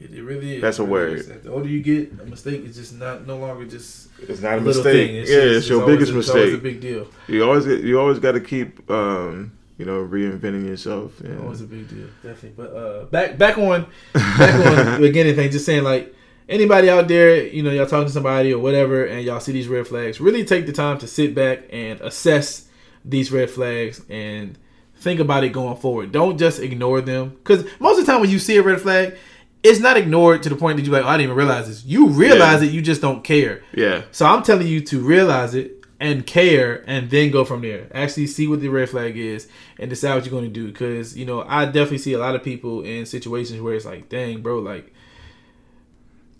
it, 0.00 0.12
it 0.14 0.22
really 0.22 0.56
is. 0.56 0.62
That's 0.62 0.78
a 0.78 0.82
really 0.82 0.92
word. 0.92 1.18
is. 1.18 1.26
The 1.28 1.52
older 1.52 1.68
you 1.68 1.82
get, 1.82 2.12
a 2.20 2.26
mistake 2.26 2.64
is 2.64 2.76
just 2.76 2.94
not 2.94 3.26
no 3.26 3.36
longer 3.36 3.64
just 3.66 4.08
It's 4.20 4.40
not 4.40 4.58
a 4.58 4.60
mistake. 4.60 4.84
thing. 5.10 5.14
yeah, 5.16 5.22
just- 5.24 5.34
it's, 5.36 5.68
your 5.68 5.82
always 5.82 5.96
biggest 5.98 6.12
a- 6.12 6.18
it's 6.18 6.28
always 6.30 6.54
a 6.54 6.58
big 6.58 6.80
deal. 6.80 7.06
You 7.28 7.44
always 7.44 7.66
get, 7.66 7.80
you 7.84 7.98
always 8.00 8.18
got 8.18 8.32
to 8.32 8.40
keep 8.40 8.88
um, 8.90 9.52
you 9.76 9.84
know 9.84 10.04
reinventing 10.04 10.66
yourself. 10.66 11.12
Yeah. 11.22 11.38
Always 11.42 11.60
a 11.60 11.64
big 11.64 11.88
deal, 11.88 12.06
definitely. 12.22 12.54
But 12.56 12.70
uh, 12.74 13.04
back 13.06 13.38
back 13.38 13.58
on 13.58 13.86
back 14.14 14.66
on 14.96 15.04
again 15.10 15.26
anything. 15.26 15.50
Just 15.50 15.66
saying 15.66 15.84
like 15.84 16.14
anybody 16.48 16.88
out 16.88 17.06
there, 17.08 17.44
you 17.46 17.62
know, 17.62 17.70
y'all 17.70 17.86
talking 17.86 18.06
to 18.06 18.12
somebody 18.12 18.52
or 18.54 18.58
whatever, 18.58 19.04
and 19.04 19.22
y'all 19.24 19.38
see 19.40 19.52
these 19.52 19.68
red 19.68 19.86
flags. 19.86 20.18
Really 20.20 20.44
take 20.44 20.64
the 20.66 20.72
time 20.72 20.98
to 20.98 21.06
sit 21.06 21.34
back 21.34 21.64
and 21.70 22.00
assess 22.00 22.67
these 23.04 23.30
red 23.32 23.50
flags 23.50 24.02
and 24.08 24.58
think 24.96 25.20
about 25.20 25.44
it 25.44 25.50
going 25.50 25.76
forward. 25.76 26.12
Don't 26.12 26.38
just 26.38 26.58
ignore 26.60 27.00
them 27.00 27.30
because 27.30 27.64
most 27.80 27.98
of 27.98 28.06
the 28.06 28.12
time 28.12 28.20
when 28.20 28.30
you 28.30 28.38
see 28.38 28.56
a 28.56 28.62
red 28.62 28.80
flag. 28.80 29.16
It's 29.60 29.80
not 29.80 29.96
ignored 29.96 30.44
to 30.44 30.48
the 30.48 30.54
point 30.54 30.76
that 30.76 30.84
you're 30.86 30.92
like, 30.94 31.04
oh, 31.04 31.08
I 31.08 31.14
didn't 31.16 31.24
even 31.32 31.36
realize 31.36 31.66
this. 31.66 31.84
You 31.84 32.10
realize 32.10 32.62
Yeah. 32.62 32.68
it, 32.68 32.72
you 32.72 32.80
just 32.80 33.00
don't 33.00 33.24
care. 33.24 33.60
yeah, 33.74 34.02
So 34.12 34.24
I'm 34.24 34.44
telling 34.44 34.68
you 34.68 34.80
to 34.82 35.00
realize 35.00 35.52
it 35.56 35.84
and 35.98 36.24
care 36.24 36.84
and 36.86 37.10
then 37.10 37.32
go 37.32 37.44
from 37.44 37.62
there. 37.62 37.88
Actually 37.92 38.28
see 38.28 38.46
what 38.46 38.60
the 38.60 38.68
red 38.68 38.88
flag 38.88 39.16
is 39.18 39.48
and 39.80 39.90
decide 39.90 40.14
what 40.14 40.24
you're 40.24 40.30
going 40.30 40.44
to 40.44 40.48
do. 40.48 40.68
Because, 40.68 41.18
you 41.18 41.24
know, 41.26 41.42
I 41.46 41.64
definitely 41.64 41.98
see 41.98 42.12
a 42.12 42.18
lot 42.20 42.36
of 42.36 42.44
people 42.44 42.82
in 42.82 43.04
situations 43.04 43.60
where 43.60 43.74
it's 43.74 43.84
like, 43.84 44.08
dang, 44.08 44.42
bro, 44.42 44.60
like, 44.60 44.94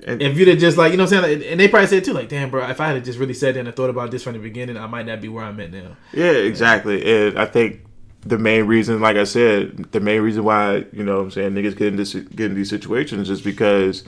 and, 0.07 0.23
if 0.23 0.39
you'd 0.39 0.49
have 0.49 0.59
just 0.59 0.77
like, 0.77 0.93
you 0.93 0.97
know 0.97 1.05
what 1.05 1.13
I'm 1.13 1.23
saying? 1.23 1.41
Like, 1.41 1.51
and 1.51 1.61
they 1.61 1.69
probably 1.69 1.89
said 1.89 2.05
too, 2.05 2.13
like, 2.13 2.29
damn, 2.29 2.51
bro, 2.51 2.69
if 2.69 2.81
I 2.81 2.89
had 2.89 3.05
just 3.05 3.19
really 3.19 3.35
sat 3.35 3.55
there 3.55 3.65
and 3.65 3.75
thought 3.75 3.91
about 3.91 4.11
this 4.11 4.23
from 4.23 4.35
the 4.35 4.39
beginning, 4.39 4.77
I 4.77 4.87
might 4.87 5.07
not 5.07 5.21
be 5.21 5.29
where 5.29 5.45
I'm 5.45 5.59
at 5.61 5.73
now. 5.73 5.97
yeah, 6.13 6.31
exactly. 6.31 7.29
And 7.29 7.39
I 7.39 7.47
think 7.47 7.85
the 8.21 8.39
main 8.39 8.67
reason, 8.67 9.01
like 9.01 9.17
I 9.17 9.25
said, 9.25 9.93
the 9.93 10.01
main 10.01 10.21
reason 10.23 10.45
why 10.45 10.85
you 10.93 11.05
know 11.05 11.17
what 11.17 11.23
I'm 11.25 11.31
saying 11.31 11.53
niggas 11.53 11.77
get 11.77 11.89
in 11.89 11.97
this 11.97 12.15
get 12.15 12.51
in 12.51 12.55
these 12.55 12.71
situations 12.71 13.31
is 13.31 13.41
because 13.41 14.05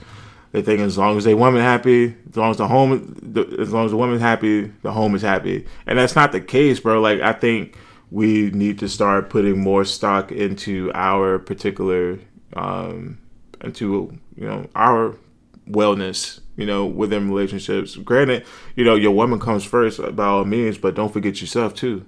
they 0.51 0.61
think 0.61 0.81
as 0.81 0.97
long 0.97 1.17
as 1.17 1.23
they 1.23 1.33
woman 1.33 1.61
happy, 1.61 2.15
as 2.29 2.37
long 2.37 2.51
as 2.51 2.57
the 2.57 2.67
home, 2.67 3.15
the, 3.21 3.45
as 3.59 3.71
long 3.71 3.85
as 3.85 3.91
the 3.91 3.97
woman's 3.97 4.21
happy, 4.21 4.71
the 4.81 4.91
home 4.91 5.15
is 5.15 5.21
happy, 5.21 5.65
and 5.85 5.97
that's 5.97 6.15
not 6.15 6.31
the 6.31 6.41
case, 6.41 6.79
bro. 6.79 6.99
Like 6.99 7.21
I 7.21 7.33
think 7.33 7.77
we 8.11 8.51
need 8.51 8.79
to 8.79 8.89
start 8.89 9.29
putting 9.29 9.59
more 9.59 9.85
stock 9.85 10.31
into 10.31 10.91
our 10.93 11.39
particular, 11.39 12.19
um, 12.53 13.17
into 13.61 14.19
you 14.35 14.45
know 14.45 14.67
our 14.75 15.15
wellness. 15.71 16.39
You 16.57 16.65
know, 16.67 16.85
within 16.85 17.29
relationships. 17.29 17.95
Granted, 17.95 18.45
you 18.75 18.83
know 18.83 18.93
your 18.95 19.11
woman 19.11 19.39
comes 19.39 19.63
first 19.63 19.99
by 20.15 20.25
all 20.25 20.45
means, 20.45 20.77
but 20.77 20.93
don't 20.95 21.11
forget 21.11 21.41
yourself 21.41 21.73
too 21.73 22.05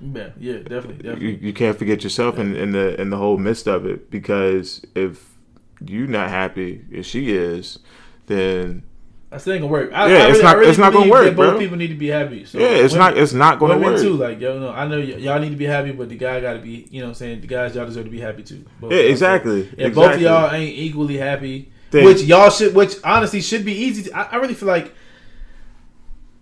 Yeah, 0.00 0.30
yeah, 0.38 0.58
definitely, 0.58 0.94
definitely. 1.02 1.26
you, 1.32 1.38
you 1.42 1.52
can't 1.52 1.76
forget 1.76 2.02
yourself 2.02 2.38
in, 2.38 2.54
in 2.56 2.72
the 2.72 2.98
in 3.00 3.10
the 3.10 3.16
whole 3.16 3.36
midst 3.36 3.66
of 3.66 3.84
it 3.84 4.10
because 4.10 4.80
if 4.94 5.34
you're 5.84 6.06
not 6.06 6.30
happy 6.30 6.84
if 6.90 7.04
she 7.04 7.32
is 7.36 7.78
then 8.26 8.84
I 9.32 9.38
still 9.38 9.54
ain't 9.54 9.62
gonna 9.62 9.72
work. 9.72 9.90
I, 9.92 10.10
Yeah, 10.12 10.18
I 10.26 10.30
it's 10.30 10.40
not- 10.42 10.56
really 10.56 10.70
it's 10.70 10.78
not 10.78 10.92
gonna 10.92 11.10
work, 11.10 11.34
both 11.36 11.50
bro. 11.50 11.58
people 11.58 11.76
need 11.76 11.88
to 11.88 11.94
be 11.96 12.06
happy. 12.08 12.44
So 12.44 12.58
yeah 12.58 12.68
it's 12.68 12.94
women- 12.94 13.14
not 13.14 13.18
it's 13.18 13.32
not 13.34 13.58
gonna 13.58 13.74
Women 13.76 13.94
work 13.94 14.00
too, 14.02 14.14
like 14.14 14.40
yo, 14.40 14.58
know, 14.60 14.70
I 14.70 14.86
know 14.86 14.98
y- 14.98 15.16
y'all 15.18 15.40
need 15.40 15.50
to 15.50 15.56
be 15.56 15.64
happy, 15.66 15.90
but 15.90 16.08
the 16.08 16.16
guy 16.16 16.40
got 16.40 16.52
to 16.54 16.60
be, 16.60 16.86
you 16.90 17.00
know, 17.00 17.06
what 17.06 17.10
I'm 17.10 17.14
saying 17.16 17.40
the 17.40 17.48
guys 17.48 17.74
y'all 17.74 17.84
deserve 17.86 18.04
to 18.04 18.10
be 18.10 18.20
happy 18.20 18.44
too. 18.44 18.64
Both 18.80 18.92
yeah 18.92 18.98
exactly 19.00 19.68
If 19.76 19.94
both 19.94 20.14
of 20.14 20.20
y'all 20.22 20.50
ain't 20.52 20.78
equally 20.78 21.16
happy, 21.18 21.72
Then- 21.94 22.04
which 22.04 22.22
y'all 22.22 22.50
should, 22.50 22.74
which 22.74 22.96
honestly 23.04 23.40
should 23.40 23.64
be 23.64 23.72
easy. 23.72 24.04
To, 24.04 24.16
I, 24.18 24.22
I 24.32 24.36
really 24.36 24.54
feel 24.54 24.68
like, 24.68 24.92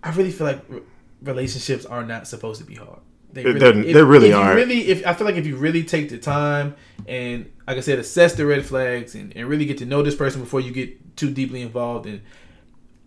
I 0.03 0.11
really 0.11 0.31
feel 0.31 0.47
like 0.47 0.61
re- 0.67 0.81
relationships 1.21 1.85
are 1.85 2.03
not 2.03 2.27
supposed 2.27 2.59
to 2.59 2.67
be 2.67 2.75
hard. 2.75 2.99
They 3.31 3.43
They're- 3.43 3.73
they 3.73 4.03
really 4.03 4.29
if 4.29 4.35
aren't. 4.35 4.55
Really, 4.55 4.87
if 4.89 5.05
I 5.07 5.13
feel 5.13 5.25
like 5.25 5.35
if 5.37 5.45
you 5.45 5.55
really 5.55 5.83
take 5.83 6.09
the 6.09 6.17
time 6.17 6.75
and, 7.07 7.49
like 7.67 7.77
I 7.77 7.79
said, 7.79 7.99
assess 7.99 8.33
the 8.35 8.45
red 8.45 8.65
flags 8.65 9.15
and, 9.15 9.31
and 9.35 9.47
really 9.47 9.65
get 9.65 9.77
to 9.79 9.85
know 9.85 10.03
this 10.03 10.15
person 10.15 10.41
before 10.41 10.59
you 10.61 10.71
get 10.71 11.15
too 11.15 11.31
deeply 11.31 11.61
involved 11.61 12.05
and 12.05 12.21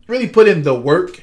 really 0.09 0.29
put 0.29 0.49
in 0.49 0.63
the 0.63 0.75
work 0.75 1.23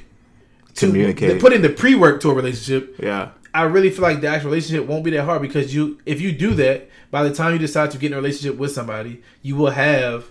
to 0.76 0.88
Communicate. 0.88 1.40
put 1.40 1.54
in 1.54 1.62
the 1.62 1.70
pre 1.70 1.96
work 1.96 2.22
to 2.22 2.30
a 2.32 2.34
relationship. 2.34 2.96
yeah 3.00 3.30
I 3.54 3.64
really 3.64 3.92
feel 3.92 4.02
like 4.02 4.20
the 4.22 4.28
actual 4.28 4.50
relationship 4.50 4.88
won't 4.88 5.04
be 5.04 5.12
that 5.12 5.26
hard 5.26 5.42
because 5.44 5.76
you, 5.76 6.00
if 6.08 6.20
you 6.20 6.32
do 6.32 6.56
that, 6.56 6.90
by 7.12 7.22
the 7.24 7.32
time 7.32 7.54
you 7.54 7.60
decide 7.60 7.92
to 7.92 8.00
get 8.00 8.08
in 8.08 8.14
a 8.14 8.16
relationship 8.18 8.58
with 8.58 8.72
somebody, 8.72 9.22
you 9.44 9.56
will 9.56 9.70
have 9.70 10.26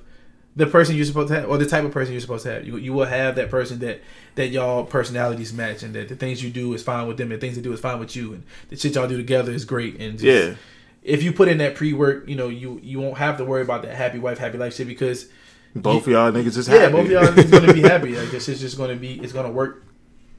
the 0.54 0.66
person 0.66 0.96
you're 0.96 1.04
supposed 1.06 1.28
to 1.28 1.40
have, 1.40 1.48
or 1.48 1.56
the 1.58 1.66
type 1.66 1.84
of 1.84 1.92
person 1.92 2.12
you're 2.12 2.20
supposed 2.20 2.44
to 2.44 2.52
have. 2.52 2.66
You, 2.66 2.76
you 2.76 2.92
will 2.92 3.06
have 3.06 3.36
that 3.36 3.50
person 3.50 3.78
that 3.80 4.00
that 4.34 4.48
y'all 4.48 4.84
personalities 4.84 5.52
match, 5.52 5.82
and 5.82 5.94
that 5.94 6.08
the 6.08 6.16
things 6.16 6.42
you 6.42 6.50
do 6.50 6.72
is 6.74 6.82
fine 6.82 7.06
with 7.06 7.16
them, 7.16 7.32
and 7.32 7.40
things 7.40 7.56
they 7.56 7.62
do 7.62 7.72
is 7.72 7.80
fine 7.80 7.98
with 7.98 8.14
you, 8.16 8.34
and 8.34 8.44
the 8.68 8.76
shit 8.76 8.94
y'all 8.94 9.08
do 9.08 9.16
together 9.16 9.52
is 9.52 9.64
great. 9.64 9.98
And 10.00 10.18
just, 10.18 10.24
Yeah. 10.48 10.54
if 11.02 11.22
you 11.22 11.32
put 11.32 11.48
in 11.48 11.58
that 11.58 11.74
pre 11.74 11.92
work, 11.92 12.28
you 12.28 12.36
know, 12.36 12.48
you 12.48 12.80
you 12.82 13.00
won't 13.00 13.18
have 13.18 13.36
to 13.38 13.44
worry 13.44 13.62
about 13.62 13.82
that 13.82 13.94
happy 13.94 14.18
wife, 14.18 14.38
happy 14.38 14.58
life 14.58 14.74
shit 14.74 14.86
because 14.86 15.26
both 15.74 16.06
of 16.06 16.12
y'all 16.12 16.30
niggas 16.30 16.58
is 16.58 16.68
yeah, 16.68 16.80
happy 16.80 16.92
both 16.92 17.08
y'all 17.10 17.38
is 17.38 17.50
gonna 17.50 17.72
be 17.72 17.80
happy. 17.80 18.14
Like 18.14 18.30
this 18.30 18.48
is 18.48 18.60
just 18.60 18.76
gonna 18.76 18.96
be 18.96 19.18
it's 19.20 19.32
gonna 19.32 19.50
work 19.50 19.84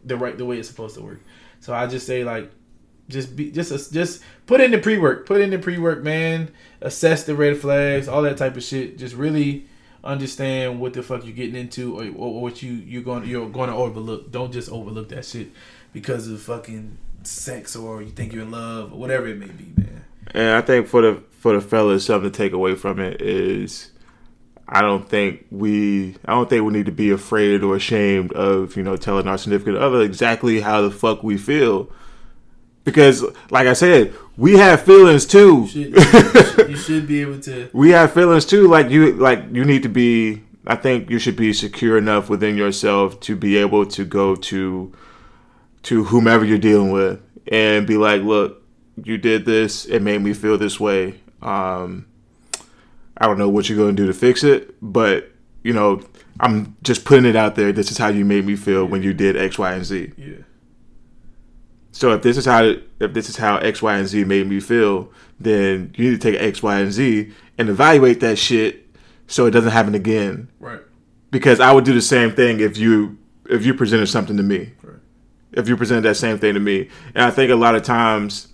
the 0.06 0.16
right 0.16 0.38
the 0.38 0.46
way 0.46 0.60
it's 0.60 0.68
supposed 0.68 0.96
to 0.96 1.02
work. 1.02 1.22
So 1.60 1.74
I 1.74 1.88
just 1.88 2.06
say 2.06 2.24
like 2.24 2.52
just 3.10 3.36
be 3.36 3.50
just 3.52 3.92
just 3.92 4.22
put 4.46 4.62
in 4.62 4.70
the 4.72 4.78
pre 4.78 4.98
work, 5.00 5.26
put 5.26 5.42
in 5.42 5.50
the 5.50 5.58
pre 5.60 5.80
work, 5.80 6.04
man. 6.04 6.52
Assess 6.82 7.24
the 7.24 7.36
red 7.36 7.58
flags, 7.58 8.08
all 8.08 8.22
that 8.22 8.38
type 8.38 8.56
of 8.56 8.64
shit. 8.64 8.98
Just 8.98 9.16
really 9.16 9.66
understand 10.04 10.80
what 10.80 10.94
the 10.94 11.02
fuck 11.02 11.24
you're 11.24 11.34
getting 11.34 11.56
into 11.56 11.98
or, 11.98 12.06
or 12.16 12.42
what 12.42 12.62
you 12.62 12.74
you're 12.74 13.04
going 13.04 13.26
you're 13.26 13.50
going 13.50 13.70
to 13.70 13.76
overlook. 13.76 14.32
Don't 14.32 14.52
just 14.52 14.70
overlook 14.70 15.10
that 15.10 15.26
shit 15.26 15.50
because 15.94 16.28
of 16.28 16.42
fucking 16.42 16.98
sex 17.24 17.76
or 17.76 18.02
you 18.02 18.10
think 18.10 18.34
you're 18.34 18.44
in 18.44 18.52
love 18.52 18.94
or 18.94 19.00
whatever 19.00 19.28
it 19.28 19.38
may 19.38 19.48
be, 19.48 19.72
man. 19.78 20.06
And 20.34 20.56
I 20.56 20.62
think 20.62 20.88
for 20.88 21.02
the 21.02 21.24
for 21.32 21.54
the 21.54 21.62
fellas, 21.62 22.06
something 22.06 22.32
to 22.32 22.38
take 22.38 22.54
away 22.54 22.76
from 22.76 23.00
it 23.00 23.22
is, 23.22 23.92
I 24.68 24.82
don't 24.82 25.08
think 25.08 25.46
we 25.52 26.16
I 26.26 26.32
don't 26.34 26.50
think 26.50 26.66
we 26.66 26.74
need 26.74 26.86
to 26.88 26.92
be 26.92 27.12
afraid 27.12 27.64
or 27.64 27.76
ashamed 27.76 28.34
of 28.34 28.76
you 28.76 28.84
know 28.84 28.98
telling 28.98 29.28
our 29.28 29.38
significant 29.38 29.78
other 29.78 30.02
exactly 30.02 30.62
how 30.62 30.82
the 30.82 30.92
fuck 30.92 31.24
we 31.24 31.38
feel, 31.38 31.92
because 32.84 33.24
like 33.50 33.68
I 33.68 33.74
said, 33.74 34.14
we 34.38 34.58
have 34.58 34.82
feelings 34.82 35.26
too. 35.26 35.68
You 35.72 36.00
should, 36.00 36.70
you 36.70 36.76
should, 36.76 37.08
be 37.08 37.22
able 37.22 37.40
to. 37.42 37.70
we 37.74 37.92
have 37.92 38.14
feelings 38.14 38.46
too. 38.46 38.68
Like 38.68 38.90
you, 38.90 39.14
like 39.14 39.44
you 39.52 39.66
need 39.66 39.84
to 39.84 39.90
be. 39.90 40.44
I 40.66 40.76
think 40.76 41.10
you 41.10 41.20
should 41.20 41.36
be 41.36 41.52
secure 41.52 41.98
enough 41.98 42.30
within 42.30 42.56
yourself 42.56 43.20
to 43.22 43.36
be 43.36 43.58
able 43.58 43.86
to 43.88 44.06
go 44.06 44.36
to 44.36 44.94
to 45.84 46.06
whomever 46.06 46.46
you're 46.46 46.58
dealing 46.58 46.92
with 46.92 47.22
and 47.52 47.86
be 47.86 47.98
like, 47.98 48.22
look, 48.22 48.64
you 49.04 49.18
did 49.18 49.46
this. 49.46 49.86
It 49.86 50.02
made 50.02 50.22
me 50.22 50.34
feel 50.34 50.58
this 50.58 50.80
way. 50.80 51.20
Um, 51.42 52.06
I 53.18 53.28
don't 53.28 53.38
know 53.38 53.50
what 53.50 53.68
you're 53.68 53.78
going 53.78 53.96
to 53.96 54.02
do 54.02 54.08
to 54.08 54.14
fix 54.14 54.44
it, 54.44 54.76
but 54.82 55.30
you 55.64 55.74
know, 55.74 56.02
I'm 56.40 56.76
just 56.84 57.06
putting 57.06 57.26
it 57.26 57.36
out 57.36 57.56
there. 57.56 57.72
This 57.72 57.92
is 57.92 57.98
how 57.98 58.08
you 58.08 58.26
made 58.26 58.46
me 58.46 58.56
feel 58.56 58.86
when 58.86 59.04
you 59.04 59.14
did 59.14 59.38
X, 59.38 59.58
Y, 59.58 59.74
and 59.74 59.86
Z. 59.86 60.14
Yeah. 60.18 60.36
So 61.94 62.12
if 62.12 62.24
this 62.24 62.38
is 62.38 62.46
how 62.46 62.74
if 63.00 63.14
this 63.14 63.30
is 63.30 63.38
how 63.38 63.58
X, 63.58 63.82
Y, 63.82 63.96
and 63.96 64.08
Z 64.08 64.24
made 64.26 64.48
me 64.48 64.60
feel, 64.60 65.12
then 65.40 65.94
you 65.96 66.10
need 66.10 66.20
to 66.20 66.32
take 66.32 66.42
X, 66.42 66.62
Y, 66.62 66.80
and 66.80 66.92
Z 66.92 67.32
and 67.58 67.70
evaluate 67.70 68.20
that 68.22 68.38
shit 68.38 68.88
so 69.28 69.46
it 69.46 69.52
doesn't 69.52 69.72
happen 69.72 69.94
again. 69.96 70.50
Right. 70.60 70.82
Because 71.30 71.60
I 71.60 71.72
would 71.72 71.86
do 71.86 71.94
the 71.94 72.02
same 72.02 72.34
thing 72.34 72.60
if 72.60 72.78
you 72.78 73.18
if 73.48 73.64
you 73.64 73.76
presented 73.76 74.08
something 74.08 74.36
to 74.38 74.44
me. 74.44 74.74
Right. 74.82 74.98
If 75.52 75.70
you 75.70 75.78
presented 75.78 76.02
that 76.02 76.16
same 76.16 76.40
thing 76.40 76.56
to 76.56 76.60
me. 76.60 76.90
And 77.14 77.26
I 77.26 77.32
think 77.32 77.52
a 77.52 77.56
lot 77.56 77.76
of 77.76 77.84
times 77.84 78.48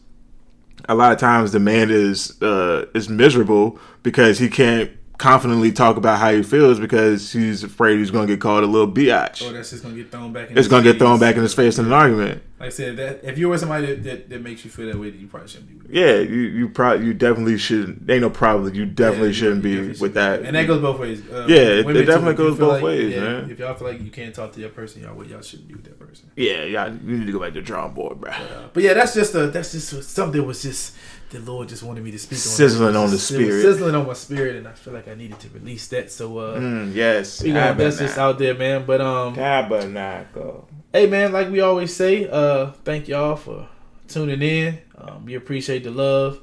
a 0.89 0.95
lot 0.95 1.13
of 1.13 1.17
times 1.17 1.53
the 1.53 1.59
man 1.59 1.89
is 1.89 2.41
uh 2.41 2.87
is 2.93 3.07
miserable 3.07 3.79
because 4.03 4.37
he 4.39 4.49
can't 4.49 4.91
confidently 5.19 5.71
talk 5.71 5.97
about 5.97 6.17
how 6.17 6.31
he 6.33 6.41
feels 6.41 6.79
because 6.79 7.31
he's 7.31 7.63
afraid 7.63 7.99
he's 7.99 8.09
gonna 8.09 8.25
get 8.25 8.39
called 8.41 8.63
a 8.63 8.67
little 8.67 8.91
biatch. 8.91 9.47
Or 9.47 9.51
that's 9.53 9.69
just 9.69 9.83
gonna 9.83 9.95
get 9.95 10.09
thrown 10.11 10.33
back. 10.33 10.45
In 10.49 10.57
it's 10.57 10.65
his 10.65 10.67
gonna 10.69 10.83
get 10.83 10.97
thrown 10.97 11.19
back 11.19 11.35
in 11.35 11.41
his 11.43 11.53
face 11.53 11.77
in 11.77 11.85
an 11.85 11.91
argument. 11.93 12.41
Like 12.59 12.67
I 12.67 12.69
said, 12.71 12.97
that 12.97 13.23
if 13.23 13.37
you're 13.37 13.49
with 13.49 13.59
somebody 13.61 13.85
that, 13.87 14.03
that, 14.03 14.29
that 14.29 14.41
makes 14.41 14.65
you 14.65 14.71
feel 14.71 14.87
that 14.87 14.97
way, 14.99 15.11
then 15.11 15.19
you 15.21 15.27
probably 15.27 15.47
shouldn't 15.47 15.69
be 15.69 15.75
with. 15.75 15.91
Yeah, 15.91 16.15
you 16.19 16.39
you 16.41 16.69
probably 16.69 17.05
you 17.05 17.13
definitely 17.13 17.57
shouldn't. 17.57 18.09
Ain't 18.09 18.21
no 18.21 18.29
problem. 18.29 18.73
You 18.73 18.85
definitely 18.85 19.27
Yeah, 19.29 19.33
shouldn't 19.33 19.63
you 19.63 19.69
be 19.69 19.75
definitely 19.75 20.01
with 20.01 20.13
that. 20.15 20.41
And 20.41 20.55
that 20.55 20.67
goes 20.67 20.81
both 20.81 20.99
ways. 20.99 21.21
Uh, 21.29 21.45
Yeah, 21.49 21.55
it- 21.57 21.87
it 21.89 22.03
definitely 22.05 22.33
too. 22.33 22.49
Goes 22.49 22.57
both 22.57 22.71
like- 22.73 22.83
ways, 22.83 23.13
yeah, 23.13 23.19
man. 23.21 23.51
If 23.51 23.59
y'all 23.59 23.75
feel 23.75 23.87
like 23.87 24.01
you 24.01 24.09
can't 24.11 24.33
talk 24.33 24.51
to 24.53 24.59
your 24.59 24.69
person, 24.69 25.01
y'all 25.03 25.21
y'all 25.25 25.41
shouldn't 25.41 25.67
be 25.67 25.73
with 25.75 25.83
that 25.85 25.99
person. 25.99 26.29
yeah, 26.37 26.63
y'all, 26.63 26.93
you 26.93 27.17
need 27.17 27.25
to 27.27 27.31
go 27.33 27.39
back 27.39 27.53
to 27.53 27.59
the 27.59 27.65
drawing 27.65 27.93
board, 27.93 28.19
bro. 28.21 28.31
Uh, 28.31 28.67
but 28.73 28.83
yeah, 28.83 28.93
that's 28.93 29.13
just 29.13 29.35
a 29.35 29.47
that's 29.47 29.71
just 29.73 30.03
something 30.03 30.39
that 30.41 30.45
was 30.47 30.61
just 30.61 30.95
the 31.31 31.39
Lord 31.39 31.69
just 31.69 31.83
wanted 31.83 32.03
me 32.03 32.11
to 32.11 32.19
speak 32.19 32.37
on. 32.37 32.41
Sizzling 32.41 32.95
on 32.95 33.11
the 33.11 33.17
spirit. 33.19 33.61
sizzling 33.61 33.93
on 33.95 34.07
my 34.07 34.13
spirit, 34.13 34.55
and 34.55 34.67
I 34.67 34.71
feel 34.73 34.93
like 34.93 35.07
I 35.07 35.13
needed 35.15 35.39
to 35.41 35.49
release 35.49 35.87
that. 35.89 36.11
So 36.11 36.37
uh, 36.39 36.57
Mm, 36.59 36.93
yes, 36.95 37.41
you 37.43 37.53
know, 37.53 37.73
that's 37.73 37.99
just 37.99 38.17
out 38.17 38.39
there, 38.39 38.55
man. 38.55 38.85
But 38.85 39.01
um, 39.01 39.35
Tabernacle. 39.35 40.67
hey 40.93 41.05
man, 41.07 41.31
like 41.31 41.49
we 41.51 41.61
always 41.61 41.95
say, 41.95 42.27
uh, 42.29 42.71
thank 42.83 43.07
y'all 43.07 43.35
for 43.35 43.67
tuning 44.07 44.41
in. 44.41 44.79
Um, 44.97 45.25
we 45.25 45.35
appreciate 45.35 45.83
the 45.83 45.91
love. 45.91 46.39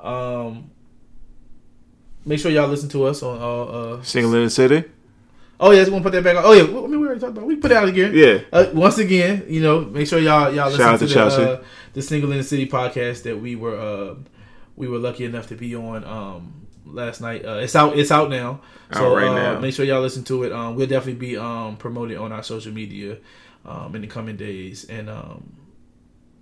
Um, 0.00 0.70
make 2.24 2.38
sure 2.40 2.50
y'all 2.50 2.68
listen 2.68 2.88
to 2.90 3.04
us 3.04 3.22
on 3.22 3.40
all. 3.40 3.94
Uh, 3.94 4.02
Single 4.02 4.34
in 4.34 4.44
the 4.44 4.50
city. 4.50 4.84
oh 5.60 5.70
yeah, 5.70 5.80
just 5.80 5.92
want 5.92 6.04
to 6.04 6.10
put 6.10 6.14
that 6.16 6.24
back 6.24 6.36
on. 6.36 6.42
Oh 6.44 6.52
yeah, 6.52 6.62
I 6.64 6.66
mean, 6.88 7.00
we 7.00 7.06
already 7.06 7.20
talked 7.20 7.32
about. 7.32 7.42
it. 7.44 7.46
We 7.46 7.56
put 7.56 7.70
it 7.70 7.76
out 7.76 7.88
again. 7.88 8.12
Yeah, 8.14 8.40
Uh, 8.52 8.66
once 8.74 8.98
again, 8.98 9.44
you 9.48 9.62
know, 9.62 9.80
make 9.82 10.06
sure 10.08 10.18
y'all 10.18 10.52
y'all 10.52 10.66
listen 10.66 10.80
Shout 10.80 10.94
out 10.94 10.98
to, 11.00 11.06
to 11.06 11.06
the, 11.06 11.14
Chelsea. 11.14 11.42
uh, 11.42 11.56
the 11.94 12.02
Single 12.02 12.30
in 12.32 12.38
the 12.38 12.44
City 12.44 12.66
podcast 12.66 13.22
that 13.22 13.40
we 13.40 13.56
were 13.56 13.78
uh, 13.78 14.14
we 14.76 14.88
were 14.88 14.98
lucky 14.98 15.24
enough 15.24 15.48
to 15.48 15.54
be 15.54 15.74
on 15.74 16.04
um, 16.04 16.66
last 16.84 17.20
night. 17.20 17.44
Uh, 17.44 17.56
it's 17.56 17.74
out 17.74 17.96
it's 17.98 18.10
out 18.10 18.28
now. 18.28 18.60
So 18.92 19.12
Out 19.12 19.16
right 19.16 19.28
uh, 19.28 19.34
now. 19.54 19.58
make 19.60 19.74
sure 19.74 19.84
y'all 19.84 20.02
listen 20.02 20.24
to 20.24 20.44
it. 20.44 20.52
Um, 20.52 20.74
we'll 20.74 20.86
definitely 20.86 21.14
be 21.14 21.36
um, 21.36 21.76
promoting 21.76 22.18
on 22.18 22.32
our 22.32 22.42
social 22.42 22.72
media 22.72 23.18
um, 23.64 23.94
in 23.94 24.02
the 24.02 24.08
coming 24.08 24.36
days 24.36 24.84
and. 24.84 25.08
Um, 25.08 25.60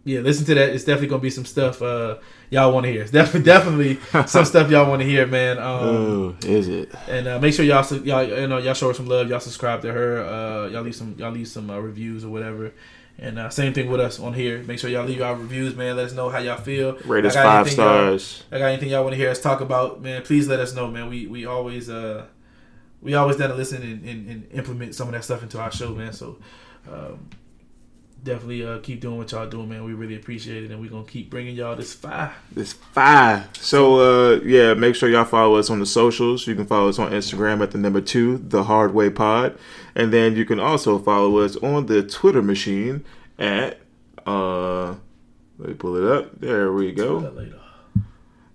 yeah, 0.05 0.19
listen 0.19 0.45
to 0.47 0.55
that. 0.57 0.70
It's 0.70 0.83
definitely 0.83 1.09
gonna 1.09 1.23
be 1.23 1.31
some 1.31 1.45
stuff 1.45 1.81
uh, 1.81 2.16
y'all 2.51 2.73
want 2.73 2.87
to 2.87 2.93
hear. 2.93 3.03
It's 3.03 3.12
definitely 3.12 3.45
definitely 3.45 3.99
some 4.27 4.45
stuff 4.45 4.69
y'all 4.69 4.89
want 4.89 5.01
to 5.01 5.07
hear, 5.07 5.29
man. 5.29 5.59
Um, 5.59 5.65
oh, 5.65 6.37
is 6.43 6.66
it? 6.66 6.93
and 7.09 7.29
uh, 7.29 7.39
make 7.39 7.55
sure 7.55 7.65
y'all 7.65 7.87
y'all 7.99 8.24
you 8.24 8.49
know 8.49 8.59
y'all 8.59 8.74
show 8.74 8.89
her 8.89 8.95
some 8.95 9.07
love. 9.07 9.29
Y'all 9.29 9.39
subscribe 9.39 9.81
to 9.83 9.93
her. 9.93 10.24
Uh, 10.24 10.69
y'all 10.70 10.83
leave 10.83 10.97
some 10.97 11.15
y'all 11.19 11.31
leave 11.31 11.47
some 11.47 11.70
uh, 11.70 11.79
reviews 11.79 12.24
or 12.24 12.31
whatever. 12.31 12.73
And 13.18 13.39
uh, 13.39 13.51
same 13.51 13.72
thing 13.72 13.89
with 13.90 14.01
us 14.01 14.18
on 14.18 14.32
here. 14.34 14.62
Make 14.64 14.78
sure 14.78 14.90
y'all 14.90 15.05
leave 15.05 15.22
our 15.22 15.36
reviews, 15.36 15.76
man. 15.76 15.97
Let 15.97 16.06
us 16.06 16.12
know 16.12 16.28
how 16.28 16.39
y'all 16.39 16.56
feel. 16.56 16.97
Rate 17.05 17.24
us 17.24 17.36
I 17.36 17.43
got 17.43 17.48
five 17.52 17.66
y'all- 17.66 17.74
stars. 17.74 18.43
I 18.51 18.59
got 18.59 18.66
anything 18.66 18.89
y'all 18.89 19.02
want 19.05 19.12
to 19.12 19.16
hear 19.16 19.30
us 19.30 19.40
talk 19.40 19.60
about, 19.60 20.01
man? 20.02 20.22
Please 20.22 20.48
let 20.48 20.59
us 20.60 20.74
know, 20.74 20.89
man. 20.89 21.09
We 21.09 21.26
we 21.26 21.47
always 21.47 21.89
uh 21.89 22.26
we 23.01 23.14
always 23.14 23.36
down 23.36 23.51
to 23.51 23.55
listen 23.55 23.82
and, 23.82 24.05
and, 24.05 24.28
and 24.28 24.48
implement 24.52 24.94
some 24.94 25.09
of 25.09 25.12
that 25.14 25.24
stuff 25.24 25.43
into 25.43 25.60
our 25.60 25.70
show, 25.70 25.94
man. 25.94 26.12
So 26.12 26.39
um, 26.90 27.28
definitely 28.24 28.65
uh, 28.65 28.78
keep 28.78 29.01
doing 29.01 29.19
what 29.19 29.32
y'all 29.32 29.49
doing, 29.49 29.69
man. 29.69 29.85
We 29.85 29.94
really 29.94 30.16
appreciate 30.16 30.65
it, 30.65 30.70
and 30.70 30.81
we're 30.81 30.90
gonna 30.90 31.05
keep 31.05 31.31
bringing 31.31 31.57
y'all 31.57 31.77
this 31.77 31.94
fire. 31.94 32.32
It's 32.57 32.73
five. 32.73 33.49
So 33.55 33.97
uh 33.97 34.40
yeah, 34.44 34.74
make 34.74 34.94
sure 34.94 35.09
y'all 35.09 35.24
follow 35.24 35.57
us 35.57 35.70
on 35.70 35.78
the 35.81 35.86
socials. 35.86 36.47
You 36.47 36.55
can 36.55 36.66
follow 36.66 36.89
us 36.89 36.99
on 36.99 37.11
Instagram 37.12 37.62
at 37.62 37.70
the 37.73 37.78
number 37.78 38.01
two, 38.01 38.39
the 38.39 38.65
Hard 38.65 38.94
Way 38.94 39.11
Pod, 39.11 39.59
and 39.94 40.12
then 40.12 40.36
you 40.36 40.44
can 40.44 40.61
also 40.61 40.99
follow 40.99 41.39
us 41.39 41.57
on 41.57 41.86
the 41.86 42.03
Twitter 42.03 42.43
machine 42.43 43.05
at 43.39 43.78
uh. 44.27 44.94
Let 45.59 45.69
me 45.69 45.74
pull 45.74 45.97
it 45.97 46.11
up. 46.11 46.40
There 46.40 46.73
we 46.73 46.90
go. 46.90 47.20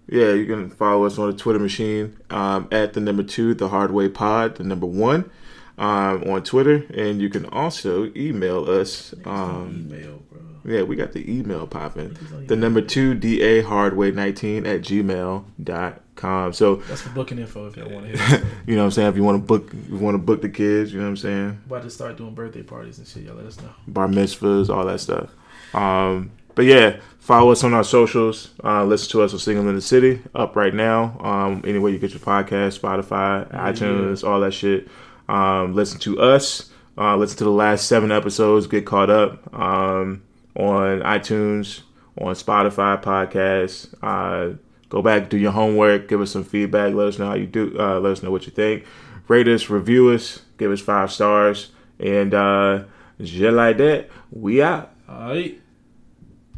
Yeah, 0.10 0.34
you 0.34 0.45
can 0.45 0.69
follow 0.69 1.06
us 1.06 1.18
on 1.18 1.31
the 1.31 1.38
Twitter 1.38 1.60
machine 1.60 2.18
um, 2.30 2.68
at 2.72 2.94
the 2.94 2.99
number 2.99 3.23
two, 3.23 3.53
the 3.53 3.69
Hard 3.69 3.91
Way 3.91 4.10
Pod, 4.10 4.56
the 4.56 4.64
number 4.64 4.85
one, 4.85 5.30
um, 5.77 6.23
on 6.23 6.43
Twitter, 6.43 6.85
and 6.93 7.21
you 7.21 7.29
can 7.29 7.45
also 7.47 8.11
email 8.15 8.69
us. 8.69 9.13
Um, 9.25 9.89
Email, 9.91 10.23
bro. 10.31 10.39
yeah, 10.65 10.81
we 10.83 10.95
got 10.95 11.11
the 11.13 11.29
email 11.31 11.67
popping. 11.67 12.17
The 12.47 12.55
number 12.55 12.81
two, 12.81 13.13
da 13.13 13.61
hardway 13.61 14.11
nineteen 14.11 14.65
at 14.65 14.81
gmail.com. 14.81 16.53
So 16.53 16.75
That's 16.75 17.01
for 17.01 17.09
booking 17.09 17.39
info 17.39 17.67
if 17.67 17.77
y'all 17.77 17.89
want 17.89 18.11
to 18.11 18.17
hear. 18.17 18.43
you 18.67 18.75
know 18.75 18.81
what 18.81 18.85
I'm 18.85 18.91
saying. 18.91 19.09
If 19.09 19.15
you 19.15 19.23
want 19.23 19.41
to 19.41 19.45
book, 19.45 19.71
if 19.71 19.89
you 19.89 19.97
want 19.97 20.15
to 20.15 20.19
book 20.19 20.41
the 20.41 20.49
kids, 20.49 20.91
you 20.91 20.99
know 20.99 21.05
what 21.05 21.09
I'm 21.11 21.17
saying. 21.17 21.61
about 21.65 21.83
to 21.83 21.89
start 21.89 22.17
doing 22.17 22.33
birthday 22.33 22.63
parties 22.63 22.97
and 22.97 23.07
shit. 23.07 23.23
Y'all 23.23 23.35
let 23.35 23.45
us 23.45 23.59
know. 23.61 23.69
bar 23.87 24.07
mitzvahs, 24.07 24.69
all 24.69 24.85
that 24.85 24.99
stuff. 24.99 25.29
Um, 25.73 26.31
but 26.55 26.65
yeah, 26.65 26.97
follow 27.19 27.51
us 27.51 27.63
on 27.63 27.73
our 27.75 27.83
socials. 27.83 28.49
Uh, 28.63 28.83
listen 28.83 29.11
to 29.11 29.21
us 29.21 29.33
on 29.33 29.39
Single 29.39 29.69
in 29.69 29.75
the 29.75 29.81
City, 29.81 30.21
up 30.33 30.55
right 30.55 30.73
now. 30.73 31.17
Um, 31.19 31.61
anywhere 31.67 31.91
you 31.91 31.99
get 31.99 32.11
your 32.11 32.19
podcast, 32.19 32.79
Spotify, 32.79 33.47
Yeah, 33.51 33.71
iTunes, 33.71 34.27
all 34.27 34.39
that 34.39 34.53
shit. 34.53 34.87
Um, 35.27 35.75
listen 35.75 35.99
to 36.01 36.19
us. 36.19 36.69
Uh, 36.97 37.15
listen 37.15 37.37
to 37.37 37.43
the 37.43 37.51
last 37.51 37.87
seven 37.87 38.11
episodes. 38.11 38.67
Get 38.67 38.85
caught 38.85 39.09
up 39.09 39.53
um, 39.53 40.23
on 40.55 41.01
iTunes, 41.01 41.81
on 42.19 42.33
Spotify 42.33 43.01
podcasts. 43.01 43.93
Uh, 44.01 44.57
go 44.89 45.01
back, 45.01 45.29
do 45.29 45.37
your 45.37 45.51
homework, 45.51 46.07
give 46.07 46.21
us 46.21 46.31
some 46.31 46.43
feedback. 46.43 46.93
Let 46.93 47.07
us 47.07 47.19
know 47.19 47.27
how 47.27 47.35
you 47.35 47.47
do. 47.47 47.75
Uh, 47.79 47.99
let 47.99 48.13
us 48.13 48.23
know 48.23 48.31
what 48.31 48.45
you 48.45 48.51
think. 48.51 48.85
Rate 49.27 49.47
us, 49.47 49.69
review 49.69 50.09
us, 50.09 50.41
give 50.57 50.71
us 50.71 50.79
five 50.79 51.11
stars, 51.11 51.71
and 51.99 52.33
uh, 52.33 52.83
just 53.19 53.53
like 53.53 53.77
that, 53.77 54.09
we 54.31 54.61
out. 54.61 54.93
All 55.07 55.29
right. 55.29 55.61